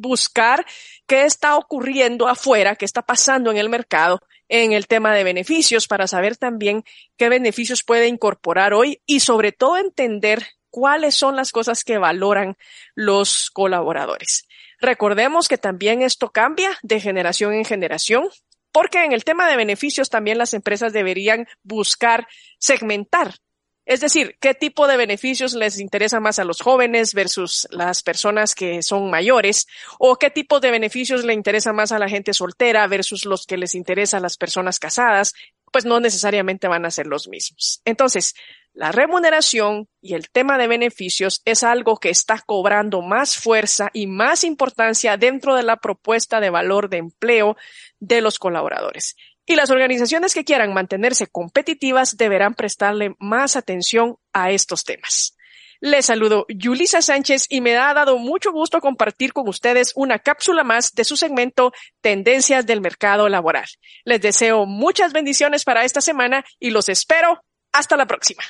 buscar 0.02 0.66
qué 1.06 1.25
está 1.25 1.56
ocurriendo 1.56 2.28
afuera, 2.28 2.76
qué 2.76 2.85
está 2.85 3.00
pasando 3.02 3.50
en 3.50 3.56
el 3.56 3.71
mercado 3.71 4.21
en 4.49 4.73
el 4.73 4.87
tema 4.87 5.14
de 5.14 5.25
beneficios 5.25 5.88
para 5.88 6.06
saber 6.06 6.37
también 6.37 6.85
qué 7.16 7.30
beneficios 7.30 7.82
puede 7.82 8.09
incorporar 8.09 8.75
hoy 8.75 9.00
y 9.06 9.21
sobre 9.21 9.52
todo 9.52 9.78
entender 9.78 10.47
cuáles 10.68 11.14
son 11.14 11.37
las 11.37 11.52
cosas 11.52 11.85
que 11.85 11.97
valoran 11.97 12.56
los 12.94 13.50
colaboradores. 13.50 14.47
Recordemos 14.78 15.49
que 15.49 15.56
también 15.56 16.02
esto 16.02 16.32
cambia 16.32 16.78
de 16.82 17.00
generación 17.00 17.54
en 17.54 17.64
generación, 17.64 18.28
porque 18.73 19.04
en 19.04 19.12
el 19.12 19.25
tema 19.25 19.49
de 19.49 19.56
beneficios 19.56 20.11
también 20.11 20.37
las 20.37 20.52
empresas 20.52 20.92
deberían 20.92 21.47
buscar 21.62 22.26
segmentar 22.59 23.37
es 23.84 24.00
decir, 24.00 24.36
qué 24.40 24.54
tipo 24.54 24.86
de 24.86 24.96
beneficios 24.96 25.54
les 25.54 25.80
interesa 25.80 26.20
más 26.20 26.38
a 26.38 26.44
los 26.44 26.60
jóvenes 26.60 27.14
versus 27.14 27.66
las 27.70 28.02
personas 28.02 28.54
que 28.54 28.82
son 28.82 29.10
mayores, 29.10 29.66
o 29.98 30.16
qué 30.16 30.30
tipo 30.30 30.60
de 30.60 30.70
beneficios 30.70 31.24
le 31.24 31.34
interesa 31.34 31.72
más 31.72 31.92
a 31.92 31.98
la 31.98 32.08
gente 32.08 32.32
soltera 32.32 32.86
versus 32.86 33.24
los 33.24 33.46
que 33.46 33.56
les 33.56 33.74
interesa 33.74 34.18
a 34.18 34.20
las 34.20 34.36
personas 34.36 34.78
casadas, 34.78 35.34
pues 35.72 35.84
no 35.84 36.00
necesariamente 36.00 36.68
van 36.68 36.84
a 36.84 36.90
ser 36.90 37.06
los 37.06 37.28
mismos. 37.28 37.80
Entonces, 37.84 38.34
la 38.74 38.92
remuneración 38.92 39.88
y 40.00 40.14
el 40.14 40.30
tema 40.30 40.58
de 40.58 40.66
beneficios 40.66 41.42
es 41.44 41.62
algo 41.62 41.98
que 41.98 42.10
está 42.10 42.40
cobrando 42.40 43.02
más 43.02 43.36
fuerza 43.36 43.90
y 43.92 44.06
más 44.06 44.44
importancia 44.44 45.16
dentro 45.16 45.54
de 45.56 45.62
la 45.62 45.76
propuesta 45.76 46.40
de 46.40 46.50
valor 46.50 46.88
de 46.88 46.98
empleo 46.98 47.56
de 48.00 48.20
los 48.20 48.38
colaboradores. 48.38 49.16
Y 49.46 49.56
las 49.56 49.70
organizaciones 49.70 50.34
que 50.34 50.44
quieran 50.44 50.72
mantenerse 50.72 51.26
competitivas 51.26 52.16
deberán 52.16 52.54
prestarle 52.54 53.16
más 53.18 53.56
atención 53.56 54.16
a 54.32 54.50
estos 54.50 54.84
temas. 54.84 55.37
Les 55.84 56.06
saludo 56.06 56.46
Yulisa 56.49 57.02
Sánchez 57.02 57.46
y 57.49 57.61
me 57.61 57.76
ha 57.76 57.92
dado 57.92 58.16
mucho 58.16 58.52
gusto 58.52 58.80
compartir 58.80 59.32
con 59.32 59.49
ustedes 59.49 59.92
una 59.96 60.20
cápsula 60.20 60.62
más 60.62 60.92
de 60.92 61.02
su 61.02 61.16
segmento 61.16 61.72
Tendencias 62.00 62.64
del 62.66 62.80
Mercado 62.80 63.28
Laboral. 63.28 63.66
Les 64.04 64.20
deseo 64.20 64.64
muchas 64.64 65.12
bendiciones 65.12 65.64
para 65.64 65.84
esta 65.84 66.00
semana 66.00 66.44
y 66.61 66.70
los 66.70 66.88
espero. 66.88 67.42
Hasta 67.72 67.96
la 67.96 68.06
próxima. 68.06 68.44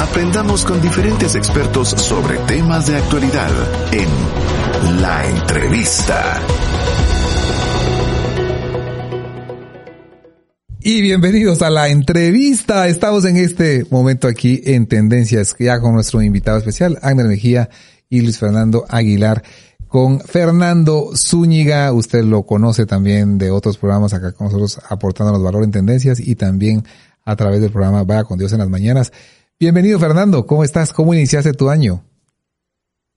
Aprendamos 0.00 0.64
con 0.64 0.80
diferentes 0.80 1.34
expertos 1.34 1.90
sobre 1.90 2.38
temas 2.38 2.86
de 2.86 2.96
actualidad 2.96 3.50
en 3.92 4.08
La 4.82 5.28
Entrevista. 5.28 6.40
Y 10.78 11.02
bienvenidos 11.02 11.62
a 11.62 11.70
la 11.70 11.88
entrevista. 11.88 12.86
Estamos 12.86 13.24
en 13.24 13.36
este 13.38 13.84
momento 13.90 14.28
aquí 14.28 14.62
en 14.64 14.86
Tendencias, 14.86 15.56
ya 15.58 15.80
con 15.80 15.94
nuestro 15.94 16.22
invitado 16.22 16.58
especial, 16.58 16.96
Agner 17.02 17.26
Mejía 17.26 17.70
y 18.08 18.20
Luis 18.20 18.38
Fernando 18.38 18.84
Aguilar. 18.88 19.42
Con 19.88 20.20
Fernando 20.20 21.10
Zúñiga, 21.16 21.92
usted 21.92 22.22
lo 22.22 22.44
conoce 22.44 22.86
también 22.86 23.36
de 23.36 23.50
otros 23.50 23.78
programas 23.78 24.14
acá 24.14 24.30
con 24.32 24.46
nosotros 24.46 24.80
aportando 24.88 25.32
los 25.32 25.42
valores 25.42 25.66
en 25.66 25.72
tendencias 25.72 26.20
y 26.20 26.36
también 26.36 26.84
a 27.24 27.34
través 27.34 27.60
del 27.60 27.72
programa 27.72 28.04
Vaya 28.04 28.24
con 28.24 28.38
Dios 28.38 28.52
en 28.52 28.60
las 28.60 28.68
mañanas. 28.68 29.12
Bienvenido 29.58 29.98
Fernando, 29.98 30.46
¿cómo 30.46 30.62
estás? 30.62 30.92
¿Cómo 30.92 31.14
iniciaste 31.14 31.52
tu 31.52 31.68
año? 31.68 32.04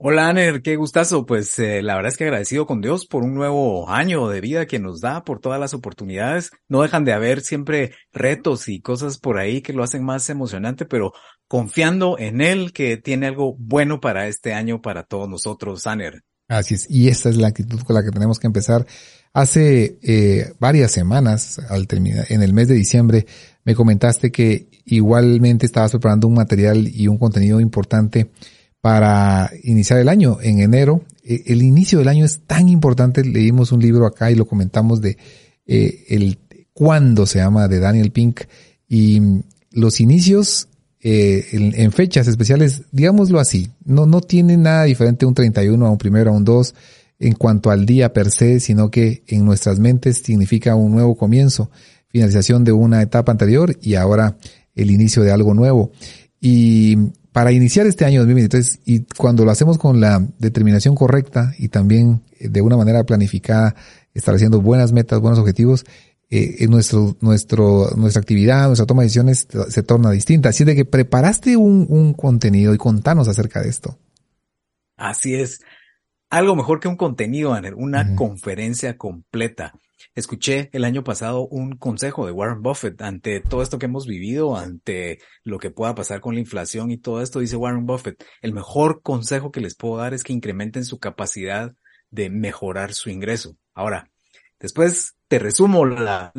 Hola 0.03 0.29
Aner, 0.29 0.63
qué 0.63 0.77
gustazo. 0.77 1.27
Pues 1.27 1.59
eh, 1.59 1.83
la 1.83 1.93
verdad 1.93 2.11
es 2.11 2.17
que 2.17 2.23
agradecido 2.23 2.65
con 2.65 2.81
Dios 2.81 3.05
por 3.05 3.23
un 3.23 3.35
nuevo 3.35 3.87
año 3.87 4.27
de 4.29 4.41
vida 4.41 4.65
que 4.65 4.79
nos 4.79 4.99
da, 4.99 5.23
por 5.23 5.39
todas 5.39 5.59
las 5.59 5.75
oportunidades. 5.75 6.49
No 6.67 6.81
dejan 6.81 7.05
de 7.05 7.13
haber 7.13 7.41
siempre 7.41 7.91
retos 8.11 8.67
y 8.67 8.81
cosas 8.81 9.19
por 9.19 9.37
ahí 9.37 9.61
que 9.61 9.73
lo 9.73 9.83
hacen 9.83 10.03
más 10.03 10.27
emocionante, 10.31 10.87
pero 10.87 11.13
confiando 11.47 12.17
en 12.17 12.41
Él 12.41 12.73
que 12.73 12.97
tiene 12.97 13.27
algo 13.27 13.55
bueno 13.59 13.99
para 14.01 14.27
este 14.27 14.55
año 14.55 14.81
para 14.81 15.03
todos 15.03 15.29
nosotros, 15.29 15.85
Aner. 15.85 16.23
Así 16.47 16.73
es, 16.73 16.89
y 16.89 17.09
esta 17.09 17.29
es 17.29 17.37
la 17.37 17.49
actitud 17.49 17.81
con 17.81 17.95
la 17.95 18.03
que 18.03 18.09
tenemos 18.09 18.39
que 18.39 18.47
empezar. 18.47 18.87
Hace 19.33 19.99
eh, 20.01 20.51
varias 20.59 20.91
semanas, 20.91 21.59
al 21.69 21.85
terminar, 21.85 22.25
en 22.29 22.41
el 22.41 22.53
mes 22.53 22.69
de 22.69 22.73
diciembre, 22.73 23.27
me 23.65 23.75
comentaste 23.75 24.31
que 24.31 24.67
igualmente 24.83 25.67
estabas 25.67 25.91
preparando 25.91 26.27
un 26.27 26.33
material 26.33 26.87
y 26.87 27.07
un 27.07 27.19
contenido 27.19 27.61
importante 27.61 28.31
para 28.81 29.51
iniciar 29.63 29.99
el 29.99 30.09
año 30.09 30.39
en 30.41 30.59
enero. 30.59 31.03
E, 31.23 31.43
el 31.47 31.61
inicio 31.61 31.99
del 31.99 32.07
año 32.07 32.25
es 32.25 32.41
tan 32.45 32.69
importante. 32.69 33.23
Leímos 33.23 33.71
un 33.71 33.81
libro 33.81 34.05
acá 34.05 34.31
y 34.31 34.35
lo 34.35 34.45
comentamos 34.45 35.01
de 35.01 35.17
eh, 35.65 36.05
el 36.09 36.39
cuándo 36.73 37.25
se 37.25 37.39
llama 37.39 37.67
de 37.67 37.79
Daniel 37.79 38.11
Pink 38.11 38.41
y 38.87 39.21
los 39.71 39.99
inicios 39.99 40.67
eh, 40.99 41.47
en, 41.51 41.91
fechas 41.91 42.27
especiales, 42.27 42.83
digámoslo 42.91 43.39
así, 43.39 43.71
no, 43.85 44.05
no 44.05 44.21
tiene 44.21 44.57
nada 44.57 44.83
diferente 44.83 45.25
un 45.25 45.33
31 45.33 45.85
a 45.85 45.89
un 45.89 45.97
primero 45.97 46.31
a 46.31 46.33
un 46.33 46.43
2 46.43 46.75
en 47.19 47.33
cuanto 47.33 47.71
al 47.71 47.85
día 47.85 48.13
per 48.13 48.31
se, 48.31 48.59
sino 48.59 48.91
que 48.91 49.23
en 49.27 49.45
nuestras 49.45 49.79
mentes 49.79 50.21
significa 50.23 50.75
un 50.75 50.91
nuevo 50.91 51.15
comienzo 51.15 51.71
finalización 52.11 52.63
de 52.63 52.71
una 52.71 53.01
etapa 53.01 53.31
anterior 53.31 53.75
y 53.81 53.95
ahora 53.95 54.37
el 54.75 54.91
inicio 54.91 55.23
de 55.23 55.31
algo 55.31 55.53
nuevo. 55.53 55.91
Y 56.39 56.97
para 57.31 57.51
iniciar 57.51 57.87
este 57.87 58.05
año 58.05 58.19
2023, 58.21 58.81
y 58.85 59.05
cuando 59.17 59.45
lo 59.45 59.51
hacemos 59.51 59.77
con 59.77 60.01
la 60.01 60.25
determinación 60.37 60.95
correcta 60.95 61.53
y 61.57 61.69
también 61.69 62.23
eh, 62.39 62.49
de 62.49 62.61
una 62.61 62.77
manera 62.77 63.03
planificada, 63.03 63.75
estableciendo 64.13 64.61
buenas 64.61 64.91
metas, 64.91 65.19
buenos 65.21 65.39
objetivos, 65.39 65.85
eh, 66.29 66.65
nuestro, 66.67 67.17
nuestro, 67.19 67.89
nuestra 67.97 68.21
actividad, 68.21 68.67
nuestra 68.67 68.85
toma 68.85 69.01
de 69.01 69.07
decisiones 69.07 69.47
se 69.67 69.83
torna 69.83 70.11
distinta. 70.11 70.49
Así 70.49 70.63
de 70.63 70.75
que 70.75 70.85
preparaste 70.85 71.57
un, 71.57 71.85
un 71.89 72.13
contenido 72.13 72.73
y 72.73 72.77
contanos 72.77 73.27
acerca 73.27 73.61
de 73.61 73.69
esto. 73.69 73.97
Así 74.95 75.35
es. 75.35 75.59
algo 76.29 76.55
mejor 76.55 76.79
que 76.79 76.87
un 76.87 76.95
contenido, 76.95 77.53
Aner, 77.53 77.73
una 77.73 78.15
conferencia 78.15 78.97
completa. 78.97 79.73
Escuché 80.13 80.69
el 80.73 80.83
año 80.83 81.05
pasado 81.05 81.47
un 81.47 81.77
consejo 81.77 82.25
de 82.25 82.33
Warren 82.33 82.61
Buffett 82.61 83.01
ante 83.01 83.39
todo 83.39 83.61
esto 83.61 83.79
que 83.79 83.85
hemos 83.85 84.05
vivido, 84.05 84.57
ante 84.57 85.19
lo 85.43 85.57
que 85.57 85.71
pueda 85.71 85.95
pasar 85.95 86.19
con 86.19 86.33
la 86.33 86.41
inflación 86.41 86.91
y 86.91 86.97
todo 86.97 87.21
esto, 87.21 87.39
dice 87.39 87.55
Warren 87.55 87.85
Buffett, 87.85 88.21
el 88.41 88.51
mejor 88.51 89.01
consejo 89.01 89.51
que 89.51 89.61
les 89.61 89.75
puedo 89.75 89.97
dar 89.97 90.13
es 90.13 90.23
que 90.23 90.33
incrementen 90.33 90.83
su 90.83 90.99
capacidad 90.99 91.73
de 92.09 92.29
mejorar 92.29 92.93
su 92.93 93.09
ingreso. 93.09 93.55
Ahora, 93.73 94.11
después 94.59 95.15
te 95.29 95.39
resumo 95.39 95.85
la, 95.85 96.33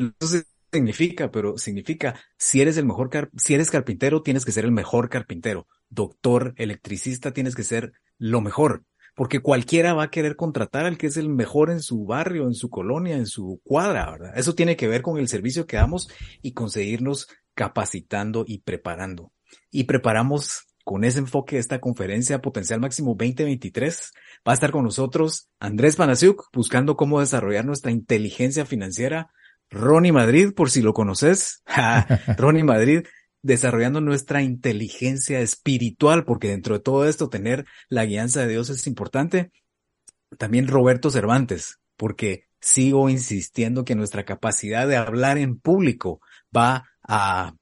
significa, 0.70 1.30
pero 1.30 1.56
significa 1.56 2.20
si 2.36 2.60
eres 2.60 2.76
el 2.76 2.84
mejor, 2.84 3.30
si 3.38 3.54
eres 3.54 3.70
carpintero, 3.70 4.22
tienes 4.22 4.44
que 4.44 4.52
ser 4.52 4.66
el 4.66 4.72
mejor 4.72 5.08
carpintero. 5.08 5.66
Doctor, 5.88 6.52
electricista, 6.56 7.32
tienes 7.32 7.54
que 7.54 7.64
ser 7.64 7.92
lo 8.18 8.42
mejor 8.42 8.84
porque 9.14 9.40
cualquiera 9.40 9.94
va 9.94 10.04
a 10.04 10.10
querer 10.10 10.36
contratar 10.36 10.86
al 10.86 10.98
que 10.98 11.08
es 11.08 11.16
el 11.16 11.28
mejor 11.28 11.70
en 11.70 11.80
su 11.80 12.04
barrio, 12.04 12.46
en 12.46 12.54
su 12.54 12.70
colonia, 12.70 13.16
en 13.16 13.26
su 13.26 13.60
cuadra, 13.62 14.10
¿verdad? 14.10 14.32
Eso 14.36 14.54
tiene 14.54 14.76
que 14.76 14.88
ver 14.88 15.02
con 15.02 15.18
el 15.18 15.28
servicio 15.28 15.66
que 15.66 15.76
damos 15.76 16.08
y 16.40 16.52
conseguirnos 16.52 17.28
capacitando 17.54 18.44
y 18.46 18.58
preparando. 18.58 19.32
Y 19.70 19.84
preparamos 19.84 20.66
con 20.84 21.04
ese 21.04 21.20
enfoque 21.20 21.58
esta 21.58 21.80
conferencia 21.80 22.40
Potencial 22.40 22.80
Máximo 22.80 23.10
2023. 23.10 24.12
Va 24.46 24.52
a 24.52 24.54
estar 24.54 24.70
con 24.70 24.84
nosotros 24.84 25.48
Andrés 25.60 25.96
Panasiuk 25.96 26.48
buscando 26.52 26.96
cómo 26.96 27.20
desarrollar 27.20 27.64
nuestra 27.64 27.90
inteligencia 27.90 28.64
financiera. 28.64 29.30
Ronnie 29.70 30.12
Madrid, 30.12 30.52
por 30.54 30.70
si 30.70 30.82
lo 30.82 30.92
conoces. 30.92 31.62
Ronnie 32.36 32.64
Madrid 32.64 33.04
desarrollando 33.42 34.00
nuestra 34.00 34.42
inteligencia 34.42 35.40
espiritual, 35.40 36.24
porque 36.24 36.48
dentro 36.48 36.76
de 36.76 36.82
todo 36.82 37.06
esto 37.06 37.28
tener 37.28 37.66
la 37.88 38.04
guianza 38.04 38.40
de 38.40 38.48
Dios 38.48 38.70
es 38.70 38.86
importante. 38.86 39.50
También 40.38 40.68
Roberto 40.68 41.10
Cervantes, 41.10 41.80
porque 41.96 42.46
sigo 42.60 43.10
insistiendo 43.10 43.84
que 43.84 43.96
nuestra 43.96 44.24
capacidad 44.24 44.86
de 44.86 44.96
hablar 44.96 45.36
en 45.36 45.58
público 45.58 46.20
va 46.56 46.88
a 47.02 47.54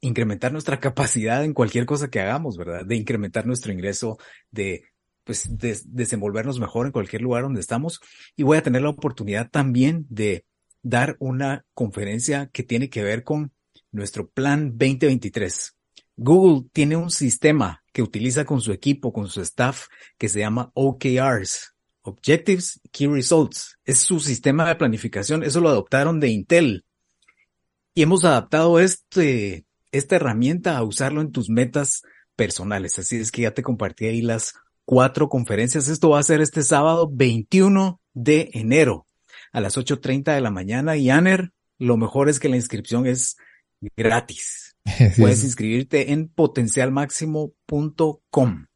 incrementar 0.00 0.52
nuestra 0.52 0.80
capacidad 0.80 1.44
en 1.44 1.52
cualquier 1.52 1.86
cosa 1.86 2.08
que 2.08 2.20
hagamos, 2.20 2.56
¿verdad? 2.56 2.86
De 2.86 2.96
incrementar 2.96 3.46
nuestro 3.46 3.72
ingreso, 3.72 4.16
de 4.50 4.84
pues 5.24 5.56
de, 5.58 5.78
desenvolvernos 5.86 6.60
mejor 6.60 6.86
en 6.86 6.92
cualquier 6.92 7.22
lugar 7.22 7.42
donde 7.42 7.60
estamos. 7.60 8.00
Y 8.36 8.42
voy 8.42 8.58
a 8.58 8.62
tener 8.62 8.82
la 8.82 8.90
oportunidad 8.90 9.50
también 9.50 10.06
de 10.08 10.44
dar 10.82 11.16
una 11.18 11.64
conferencia 11.72 12.50
que 12.52 12.62
tiene 12.62 12.90
que 12.90 13.02
ver 13.02 13.24
con 13.24 13.52
nuestro 13.94 14.28
plan 14.28 14.70
2023. 14.70 15.74
Google 16.16 16.68
tiene 16.72 16.96
un 16.96 17.10
sistema 17.10 17.82
que 17.92 18.02
utiliza 18.02 18.44
con 18.44 18.60
su 18.60 18.72
equipo, 18.72 19.12
con 19.12 19.28
su 19.28 19.40
staff, 19.40 19.86
que 20.18 20.28
se 20.28 20.40
llama 20.40 20.70
OKRs, 20.74 21.74
Objectives 22.02 22.80
Key 22.90 23.06
Results. 23.06 23.78
Es 23.84 23.98
su 24.00 24.20
sistema 24.20 24.68
de 24.68 24.74
planificación. 24.76 25.42
Eso 25.42 25.60
lo 25.60 25.68
adoptaron 25.68 26.20
de 26.20 26.28
Intel. 26.28 26.84
Y 27.94 28.02
hemos 28.02 28.24
adaptado 28.24 28.80
este, 28.80 29.64
esta 29.92 30.16
herramienta 30.16 30.76
a 30.76 30.82
usarlo 30.82 31.20
en 31.20 31.32
tus 31.32 31.48
metas 31.48 32.02
personales. 32.36 32.98
Así 32.98 33.16
es 33.16 33.30
que 33.30 33.42
ya 33.42 33.52
te 33.52 33.62
compartí 33.62 34.06
ahí 34.06 34.22
las 34.22 34.54
cuatro 34.84 35.28
conferencias. 35.28 35.88
Esto 35.88 36.10
va 36.10 36.18
a 36.18 36.24
ser 36.24 36.40
este 36.40 36.62
sábado 36.62 37.08
21 37.12 38.00
de 38.12 38.50
enero 38.52 39.06
a 39.52 39.60
las 39.60 39.78
8.30 39.78 40.34
de 40.34 40.40
la 40.40 40.50
mañana. 40.50 40.96
Y 40.96 41.10
Aner, 41.10 41.52
lo 41.78 41.96
mejor 41.96 42.28
es 42.28 42.40
que 42.40 42.48
la 42.48 42.56
inscripción 42.56 43.06
es 43.06 43.36
gratis. 43.96 44.76
Puedes 45.18 45.42
inscribirte 45.44 46.12
en 46.12 46.28
potencialmáximo.com. 46.28 48.66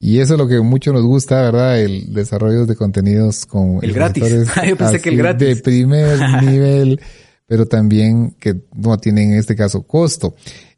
Y 0.00 0.18
eso 0.20 0.34
es 0.34 0.38
lo 0.38 0.46
que 0.46 0.60
mucho 0.60 0.92
nos 0.92 1.02
gusta, 1.02 1.42
¿verdad? 1.42 1.80
El 1.80 2.12
desarrollo 2.12 2.66
de 2.66 2.76
contenidos 2.76 3.46
con 3.46 3.78
el 3.82 3.92
gratis. 3.92 4.46
Yo 4.68 4.76
pensé 4.76 5.00
que 5.00 5.08
el 5.08 5.16
gratis. 5.16 5.48
De 5.48 5.56
primer 5.56 6.20
nivel, 6.42 7.00
pero 7.46 7.66
también 7.66 8.32
que 8.32 8.60
no 8.74 8.98
tienen 8.98 9.32
en 9.32 9.38
este 9.38 9.56
caso 9.56 9.86
costo. 9.86 10.34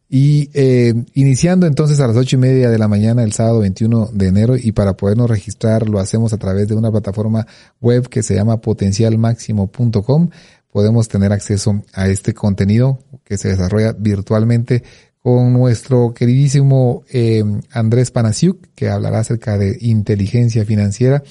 Y 0.08 0.50
eh, 0.54 0.94
iniciando 1.14 1.66
entonces 1.66 1.98
a 1.98 2.06
las 2.06 2.16
ocho 2.16 2.36
y 2.36 2.38
media 2.38 2.70
de 2.70 2.78
la 2.78 2.86
mañana 2.86 3.24
el 3.24 3.32
sábado 3.32 3.58
21 3.60 4.10
de 4.12 4.28
enero 4.28 4.56
y 4.56 4.70
para 4.70 4.96
podernos 4.96 5.28
registrar 5.28 5.88
lo 5.88 5.98
hacemos 5.98 6.32
a 6.32 6.38
través 6.38 6.68
de 6.68 6.76
una 6.76 6.92
plataforma 6.92 7.44
web 7.80 8.08
que 8.08 8.22
se 8.22 8.36
llama 8.36 8.60
potencialmáximo.com 8.60 10.30
podemos 10.76 11.08
tener 11.08 11.32
acceso 11.32 11.82
a 11.94 12.06
este 12.06 12.34
contenido 12.34 12.98
que 13.24 13.38
se 13.38 13.48
desarrolla 13.48 13.94
virtualmente 13.98 14.82
con 15.18 15.54
nuestro 15.54 16.12
queridísimo 16.12 17.02
eh, 17.08 17.42
Andrés 17.70 18.10
Panasiuk, 18.10 18.74
que 18.74 18.90
hablará 18.90 19.20
acerca 19.20 19.56
de 19.56 19.78
inteligencia 19.80 20.66
financiera, 20.66 21.22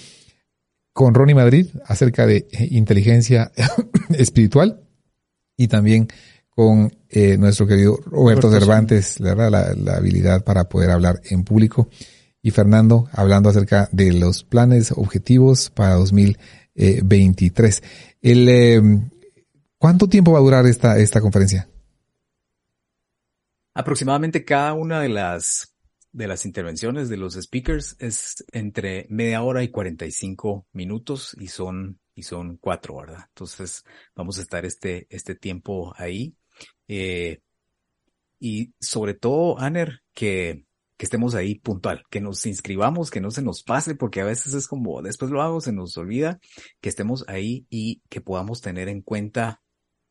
con 0.93 1.13
Ronnie 1.13 1.35
Madrid 1.35 1.67
acerca 1.85 2.25
de 2.25 2.47
eh, 2.49 2.69
inteligencia 2.71 3.51
espiritual 4.17 4.81
y 5.55 5.67
también 5.67 6.07
con 6.49 6.91
eh, 7.07 7.37
nuestro 7.37 7.67
querido 7.67 7.99
Roberto, 8.03 8.49
Cervantes, 8.49 9.19
la, 9.19 9.35
la, 9.35 9.93
habilidad 9.93 10.43
para 10.43 10.63
poder 10.63 10.89
hablar 10.89 11.21
en 11.29 11.43
público. 11.43 11.87
Y 12.41 12.49
Fernando 12.49 13.09
hablando 13.11 13.49
acerca 13.49 13.89
de 13.91 14.11
los 14.11 14.43
planes 14.43 14.91
objetivos 14.91 15.69
para 15.69 15.93
2023. 15.93 17.83
El, 18.23 19.11
¿Cuánto 19.85 20.07
tiempo 20.07 20.31
va 20.31 20.39
a 20.39 20.41
durar 20.41 20.65
esta, 20.65 20.97
esta 20.97 21.21
conferencia? 21.21 21.69
Aproximadamente 23.75 24.43
cada 24.43 24.73
una 24.73 24.99
de 24.99 25.09
las, 25.09 25.75
de 26.11 26.27
las 26.27 26.43
intervenciones 26.47 27.07
de 27.07 27.17
los 27.17 27.35
speakers 27.35 27.95
es 27.99 28.43
entre 28.51 29.05
media 29.11 29.43
hora 29.43 29.61
y 29.61 29.69
45 29.69 30.65
minutos 30.71 31.37
y 31.39 31.49
son, 31.49 31.99
y 32.15 32.23
son 32.23 32.57
cuatro, 32.57 32.95
¿verdad? 32.97 33.25
Entonces 33.27 33.83
vamos 34.15 34.39
a 34.39 34.41
estar 34.41 34.65
este, 34.65 35.05
este 35.11 35.35
tiempo 35.35 35.93
ahí. 35.97 36.35
Eh, 36.87 37.41
y 38.39 38.73
sobre 38.79 39.13
todo, 39.13 39.59
Aner, 39.59 40.01
que, 40.15 40.65
que 40.97 41.05
estemos 41.05 41.35
ahí 41.35 41.59
puntual, 41.59 42.01
que 42.09 42.21
nos 42.21 42.43
inscribamos, 42.47 43.11
que 43.11 43.21
no 43.21 43.29
se 43.29 43.43
nos 43.43 43.61
pase, 43.61 43.93
porque 43.93 44.21
a 44.21 44.25
veces 44.25 44.55
es 44.55 44.67
como, 44.67 45.03
después 45.03 45.29
lo 45.29 45.43
hago, 45.43 45.61
se 45.61 45.73
nos 45.73 45.95
olvida, 45.95 46.39
que 46.81 46.89
estemos 46.89 47.23
ahí 47.27 47.67
y 47.69 48.01
que 48.09 48.19
podamos 48.19 48.61
tener 48.61 48.89
en 48.89 49.03
cuenta 49.03 49.61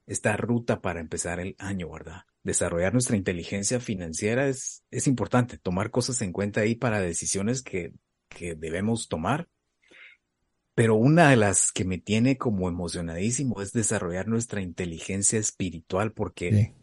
esta 0.07 0.37
ruta 0.37 0.81
para 0.81 1.01
empezar 1.01 1.41
el 1.41 1.57
año, 1.59 1.91
¿verdad? 1.91 2.23
Desarrollar 2.43 2.93
nuestra 2.93 3.17
inteligencia 3.17 3.81
financiera 3.81 4.49
es, 4.49 4.85
es 4.91 5.07
importante, 5.07 5.59
tomar 5.59 5.91
cosas 5.91 6.21
en 6.23 6.33
cuenta 6.33 6.61
ahí 6.61 6.75
para 6.75 7.01
decisiones 7.01 7.63
que, 7.63 7.93
que 8.29 8.55
debemos 8.55 9.09
tomar. 9.09 9.49
Pero 10.75 10.97
una 10.97 11.31
de 11.31 11.37
las 11.37 11.71
que 11.73 11.85
me 11.85 11.99
tiene 11.99 12.37
como 12.37 12.69
emocionadísimo 12.69 13.63
es 13.63 13.73
desarrollar 13.73 14.27
nuestra 14.27 14.61
inteligencia 14.61 15.39
espiritual 15.39 16.13
porque 16.13 16.75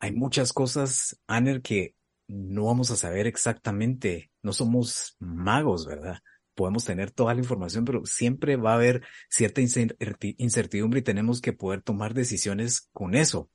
hay 0.00 0.12
muchas 0.12 0.52
cosas, 0.52 1.20
Aner, 1.28 1.62
que 1.62 1.94
no 2.26 2.64
vamos 2.64 2.90
a 2.90 2.96
saber 2.96 3.28
exactamente. 3.28 4.32
No 4.42 4.52
somos 4.52 5.16
magos, 5.20 5.86
¿verdad? 5.86 6.18
Podemos 6.56 6.84
tener 6.84 7.12
toda 7.12 7.34
la 7.34 7.40
información, 7.40 7.84
pero 7.84 8.04
siempre 8.04 8.56
va 8.56 8.72
a 8.72 8.76
haber 8.76 9.02
cierta 9.28 9.60
incertidumbre 9.60 11.00
y 11.00 11.04
tenemos 11.04 11.40
que 11.40 11.52
poder 11.52 11.82
tomar 11.82 12.14
decisiones 12.14 12.88
con 12.92 13.14
eso. 13.14 13.50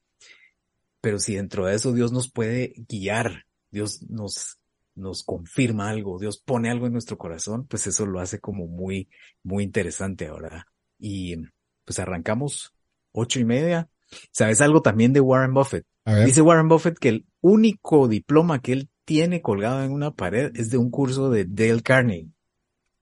Pero 1.01 1.19
si 1.19 1.35
dentro 1.35 1.65
de 1.65 1.75
eso 1.75 1.91
Dios 1.91 2.13
nos 2.13 2.31
puede 2.31 2.73
guiar, 2.87 3.45
Dios 3.71 4.03
nos, 4.07 4.59
nos 4.93 5.23
confirma 5.23 5.89
algo, 5.89 6.19
Dios 6.19 6.39
pone 6.39 6.69
algo 6.69 6.85
en 6.85 6.93
nuestro 6.93 7.17
corazón, 7.17 7.65
pues 7.67 7.87
eso 7.87 8.05
lo 8.05 8.19
hace 8.19 8.39
como 8.39 8.67
muy, 8.67 9.09
muy 9.43 9.63
interesante 9.63 10.27
ahora. 10.27 10.67
Y 10.99 11.35
pues 11.83 11.97
arrancamos 11.99 12.73
ocho 13.11 13.39
y 13.39 13.45
media. 13.45 13.89
¿Sabes 14.31 14.61
algo 14.61 14.81
también 14.83 15.11
de 15.11 15.21
Warren 15.21 15.53
Buffett? 15.53 15.85
Dice 16.25 16.41
Warren 16.41 16.67
Buffett 16.67 16.99
que 16.99 17.09
el 17.09 17.25
único 17.41 18.07
diploma 18.07 18.61
que 18.61 18.73
él 18.73 18.89
tiene 19.05 19.41
colgado 19.41 19.83
en 19.83 19.91
una 19.91 20.11
pared 20.11 20.51
es 20.55 20.69
de 20.69 20.77
un 20.77 20.91
curso 20.91 21.31
de 21.31 21.45
Dale 21.45 21.81
Carnegie 21.81 22.29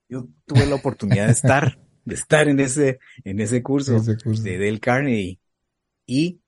yo 0.09 0.27
tuve 0.45 0.65
la 0.65 0.75
oportunidad 0.75 1.27
de 1.27 1.31
estar, 1.31 1.79
de 2.03 2.15
estar 2.15 2.47
en 2.47 2.59
ese, 2.59 2.99
en 3.23 3.39
ese 3.39 3.61
curso, 3.61 4.01
de 4.01 4.57
Dale 4.57 4.79
Carnegie. 4.79 5.39
Y 6.05 6.41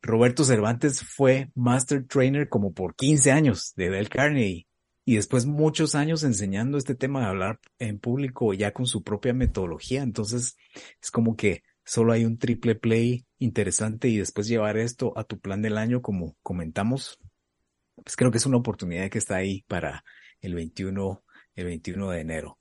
Roberto 0.00 0.42
Cervantes 0.44 1.02
fue 1.02 1.50
Master 1.54 2.06
Trainer 2.06 2.48
como 2.48 2.72
por 2.72 2.96
15 2.96 3.30
años 3.30 3.74
de 3.76 3.90
Dale 3.90 4.08
Carnegie. 4.08 4.66
Y 5.04 5.16
después 5.16 5.44
muchos 5.44 5.94
años 5.94 6.24
enseñando 6.24 6.78
este 6.78 6.94
tema 6.94 7.20
de 7.20 7.26
hablar 7.26 7.60
en 7.78 7.98
público 7.98 8.54
ya 8.54 8.72
con 8.72 8.86
su 8.86 9.02
propia 9.02 9.34
metodología. 9.34 10.02
Entonces 10.02 10.56
es 11.02 11.10
como 11.10 11.36
que 11.36 11.62
solo 11.84 12.14
hay 12.14 12.24
un 12.24 12.38
triple 12.38 12.74
play 12.74 13.26
interesante 13.38 14.08
y 14.08 14.16
después 14.16 14.48
llevar 14.48 14.78
esto 14.78 15.12
a 15.18 15.24
tu 15.24 15.38
plan 15.38 15.60
del 15.60 15.76
año 15.76 16.00
como 16.00 16.38
comentamos. 16.42 17.18
Pues 18.02 18.16
creo 18.16 18.30
que 18.30 18.38
es 18.38 18.46
una 18.46 18.56
oportunidad 18.56 19.10
que 19.10 19.18
está 19.18 19.36
ahí 19.36 19.62
para 19.68 20.04
el 20.40 20.54
21, 20.54 21.22
el 21.54 21.64
21 21.66 22.10
de 22.10 22.20
enero. 22.20 22.58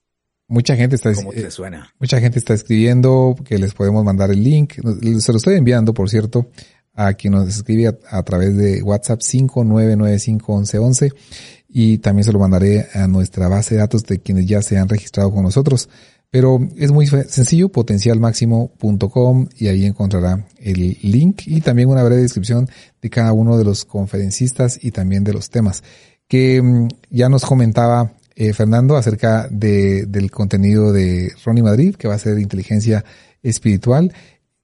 Mucha 0.53 0.75
gente 0.75 0.95
está, 0.97 1.11
¿Cómo 1.15 1.31
te 1.31 1.49
suena? 1.49 1.91
mucha 1.99 2.19
gente 2.19 2.37
está 2.37 2.53
escribiendo 2.53 3.35
que 3.43 3.57
les 3.57 3.73
podemos 3.73 4.05
mandar 4.05 4.29
el 4.29 4.43
link. 4.43 4.73
Se 5.19 5.31
lo 5.31 5.39
estoy 5.39 5.55
enviando, 5.55 5.95
por 5.95 6.11
cierto, 6.11 6.45
a 6.93 7.15
quien 7.15 7.33
nos 7.33 7.49
escribe 7.49 7.97
a, 8.07 8.21
través 8.21 8.55
de 8.55 8.83
WhatsApp 8.83 9.21
59951111 9.21 11.11
y 11.69 11.97
también 11.97 12.23
se 12.23 12.31
lo 12.31 12.37
mandaré 12.37 12.85
a 12.93 13.07
nuestra 13.07 13.47
base 13.47 13.73
de 13.73 13.81
datos 13.81 14.03
de 14.03 14.19
quienes 14.19 14.45
ya 14.45 14.61
se 14.61 14.77
han 14.77 14.87
registrado 14.87 15.31
con 15.31 15.41
nosotros 15.41 15.89
Pero 16.29 16.59
es 16.77 16.91
muy 16.91 17.07
sencillo, 17.07 17.69
potencialmáximo.com 17.69 19.47
y 19.57 19.69
ahí 19.69 19.87
encontrará 19.87 20.45
el 20.59 20.99
link 21.01 21.47
y 21.47 21.61
también 21.61 21.89
una 21.89 22.03
breve 22.03 22.21
descripción 22.21 22.69
de 23.01 23.09
cada 23.09 23.33
uno 23.33 23.57
de 23.57 23.63
los 23.63 23.85
conferencistas 23.85 24.77
y 24.79 24.91
también 24.91 25.23
de 25.23 25.33
los 25.33 25.49
temas 25.49 25.81
que 26.27 26.61
mm, 26.61 26.89
ya 27.09 27.27
nos 27.29 27.43
comentaba 27.43 28.13
eh, 28.35 28.53
Fernando 28.53 28.95
acerca 28.95 29.47
de, 29.49 30.05
del 30.05 30.31
contenido 30.31 30.91
de 30.91 31.31
Ronnie 31.45 31.63
Madrid, 31.63 31.95
que 31.95 32.07
va 32.07 32.15
a 32.15 32.19
ser 32.19 32.39
inteligencia 32.39 33.03
espiritual. 33.41 34.13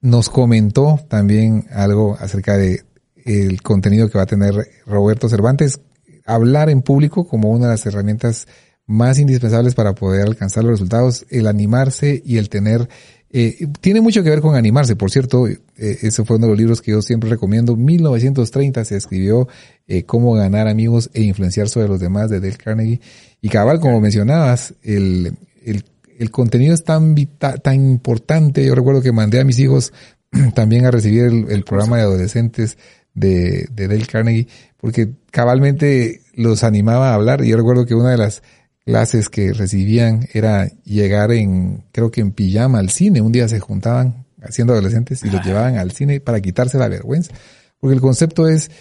Nos 0.02 0.30
comentó 0.30 1.00
también 1.08 1.66
algo 1.72 2.18
acerca 2.20 2.58
de 2.58 2.84
el 3.26 3.62
contenido 3.62 4.10
que 4.10 4.18
va 4.18 4.24
a 4.24 4.28
tener 4.28 4.56
Roberto 4.86 5.30
Cervantes, 5.30 5.82
hablar 6.26 6.70
en 6.70 6.82
público 6.82 7.28
como 7.28 7.52
una 7.52 7.66
de 7.66 7.74
las 7.74 7.86
herramientas 7.86 8.48
más 8.86 9.20
indispensables 9.20 9.76
para 9.76 9.94
poder 9.94 10.24
alcanzar 10.26 10.64
los 10.64 10.72
resultados, 10.72 11.26
el 11.30 11.46
animarse 11.46 12.24
y 12.26 12.38
el 12.38 12.50
tener 12.50 12.90
eh, 13.32 13.68
tiene 13.80 14.02
mucho 14.02 14.24
que 14.24 14.30
ver 14.32 14.42
con 14.42 14.56
animarse, 14.56 14.96
por 14.96 15.12
cierto, 15.12 15.48
eh, 15.48 15.60
ese 15.76 16.26
fue 16.26 16.38
uno 16.38 16.48
de 16.48 16.52
los 16.52 16.58
libros 16.58 16.82
que 16.82 16.92
yo 16.92 17.02
siempre 17.02 17.30
recomiendo. 17.30 17.76
1930 17.76 18.84
se 18.86 18.98
escribió 18.98 19.48
eh, 19.88 20.04
Cómo 20.04 20.34
ganar 20.34 20.68
amigos 20.68 21.12
e 21.14 21.22
influenciar 21.22 21.70
sobre 21.70 21.88
los 21.88 22.00
demás 22.00 22.30
de 22.30 22.40
Dale 22.40 22.58
Carnegie. 22.58 23.02
Y 23.42 23.50
cabal, 23.50 23.80
como 23.80 24.02
mencionabas, 24.02 24.74
el, 24.84 25.38
el, 25.64 25.84
el 26.18 26.32
contenido 26.32 26.74
es 26.74 26.84
tan, 26.84 27.16
tan 27.38 27.76
importante. 27.76 28.66
Yo 28.66 28.76
recuerdo 28.76 29.02
que 29.02 29.12
mandé 29.12 29.40
a 29.40 29.46
mis 29.46 29.60
hijos 29.60 29.94
también 30.54 30.86
a 30.86 30.92
recibir 30.92 31.26
el, 31.26 31.50
el 31.50 31.64
programa 31.64 31.98
de 31.98 32.04
adolescentes 32.04 32.78
de, 33.14 33.68
de 33.72 33.88
Dale 33.88 34.06
Carnegie, 34.06 34.48
porque 34.78 35.12
cabalmente 35.32 36.22
los 36.34 36.64
animaba 36.64 37.12
a 37.12 37.16
hablar. 37.16 37.44
Y 37.44 37.50
yo 37.50 37.58
recuerdo 37.58 37.86
que 37.86 37.96
una 37.96 38.12
de 38.12 38.18
las 38.18 38.44
clases 38.86 39.30
que 39.30 39.54
recibían 39.54 40.28
era 40.34 40.68
llegar 40.84 41.32
en, 41.32 41.84
creo 41.92 42.12
que 42.12 42.22
en 42.22 42.32
pijama 42.32 42.80
al 42.80 42.90
cine. 42.90 43.22
Un 43.22 43.32
día 43.32 43.48
se 43.48 43.60
juntaban 43.60 44.26
siendo 44.50 44.74
adolescentes 44.74 45.24
y 45.24 45.30
los 45.30 45.46
llevaban 45.46 45.78
al 45.78 45.92
cine 45.92 46.20
para 46.20 46.42
quitarse 46.42 46.78
la 46.78 46.88
vergüenza. 46.88 47.34
Porque 47.80 47.94
el 47.94 48.02
concepto 48.02 48.48
es, 48.48 48.72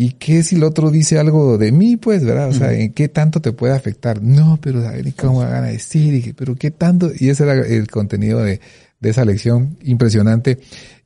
¿y 0.00 0.12
qué 0.12 0.44
si 0.44 0.54
el 0.54 0.62
otro 0.62 0.92
dice 0.92 1.18
algo 1.18 1.58
de 1.58 1.72
mí? 1.72 1.96
Pues, 1.96 2.24
¿verdad? 2.24 2.50
O 2.50 2.52
sea, 2.52 2.72
¿en 2.72 2.92
qué 2.92 3.08
tanto 3.08 3.40
te 3.40 3.50
puede 3.50 3.74
afectar? 3.74 4.22
No, 4.22 4.56
pero 4.62 4.86
a 4.86 4.92
ver, 4.92 5.12
¿cómo 5.14 5.40
van 5.40 5.64
a 5.64 5.66
decir? 5.66 6.14
Y, 6.14 6.32
pero 6.34 6.54
¿qué 6.54 6.70
tanto? 6.70 7.10
Y 7.18 7.30
ese 7.30 7.42
era 7.42 7.54
el 7.54 7.88
contenido 7.88 8.38
de, 8.38 8.60
de 9.00 9.10
esa 9.10 9.24
lección 9.24 9.76
impresionante 9.82 10.60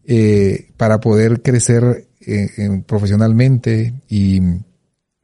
eh, 0.05 0.73
para 0.77 1.01
poder 1.01 1.41
crecer 1.41 2.07
eh, 2.21 2.83
profesionalmente 2.87 3.95
y 4.11 4.43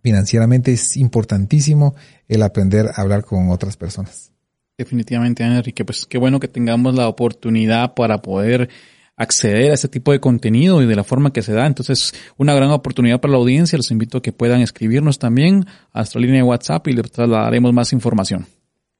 financieramente 0.02 0.72
es 0.72 0.96
importantísimo 0.96 1.94
el 2.26 2.44
aprender 2.44 2.86
a 2.94 3.02
hablar 3.02 3.22
con 3.22 3.50
otras 3.50 3.76
personas. 3.76 4.32
Definitivamente, 4.78 5.44
Enrique, 5.44 5.84
pues 5.84 6.06
qué 6.06 6.16
bueno 6.16 6.40
que 6.40 6.48
tengamos 6.48 6.94
la 6.94 7.06
oportunidad 7.06 7.92
para 7.92 8.22
poder 8.22 8.70
acceder 9.18 9.72
a 9.72 9.74
este 9.74 9.88
tipo 9.88 10.12
de 10.12 10.20
contenido 10.20 10.80
y 10.80 10.86
de 10.86 10.96
la 10.96 11.04
forma 11.04 11.32
que 11.32 11.42
se 11.42 11.52
da. 11.52 11.66
Entonces, 11.66 12.14
una 12.38 12.54
gran 12.54 12.70
oportunidad 12.70 13.20
para 13.20 13.32
la 13.32 13.38
audiencia. 13.38 13.76
Les 13.76 13.90
invito 13.90 14.18
a 14.18 14.22
que 14.22 14.32
puedan 14.32 14.62
escribirnos 14.62 15.18
también 15.18 15.66
a 15.92 15.98
nuestra 15.98 16.20
línea 16.20 16.36
de 16.36 16.44
WhatsApp 16.44 16.86
y 16.88 16.92
les 16.92 17.10
trasladaremos 17.10 17.72
más 17.74 17.92
información. 17.92 18.46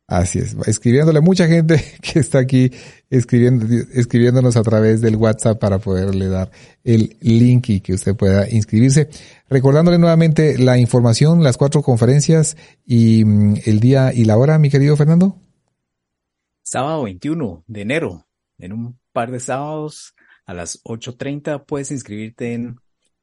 Así 0.08 0.38
es, 0.38 0.56
escribiéndole 0.66 1.20
mucha 1.20 1.46
gente 1.46 1.84
que 2.00 2.18
está 2.18 2.38
aquí 2.38 2.70
escribiendo, 3.10 3.66
escribiéndonos 3.92 4.56
a 4.56 4.62
través 4.62 5.02
del 5.02 5.16
WhatsApp 5.16 5.58
para 5.58 5.78
poderle 5.78 6.28
dar 6.28 6.50
el 6.82 7.18
link 7.20 7.68
y 7.68 7.80
que 7.80 7.92
usted 7.92 8.16
pueda 8.16 8.48
inscribirse. 8.50 9.10
Recordándole 9.50 9.98
nuevamente 9.98 10.56
la 10.56 10.78
información, 10.78 11.42
las 11.42 11.58
cuatro 11.58 11.82
conferencias 11.82 12.56
y 12.86 13.22
mm, 13.24 13.56
el 13.66 13.80
día 13.80 14.14
y 14.14 14.24
la 14.24 14.38
hora, 14.38 14.58
mi 14.58 14.70
querido 14.70 14.96
Fernando. 14.96 15.36
Sábado 16.62 17.04
21 17.04 17.64
de 17.66 17.80
enero, 17.82 18.26
en 18.58 18.72
un 18.72 18.98
par 19.12 19.30
de 19.30 19.40
sábados 19.40 20.14
a 20.46 20.54
las 20.54 20.82
8.30 20.84 21.66
puedes 21.66 21.90
inscribirte 21.90 22.54
en 22.54 22.80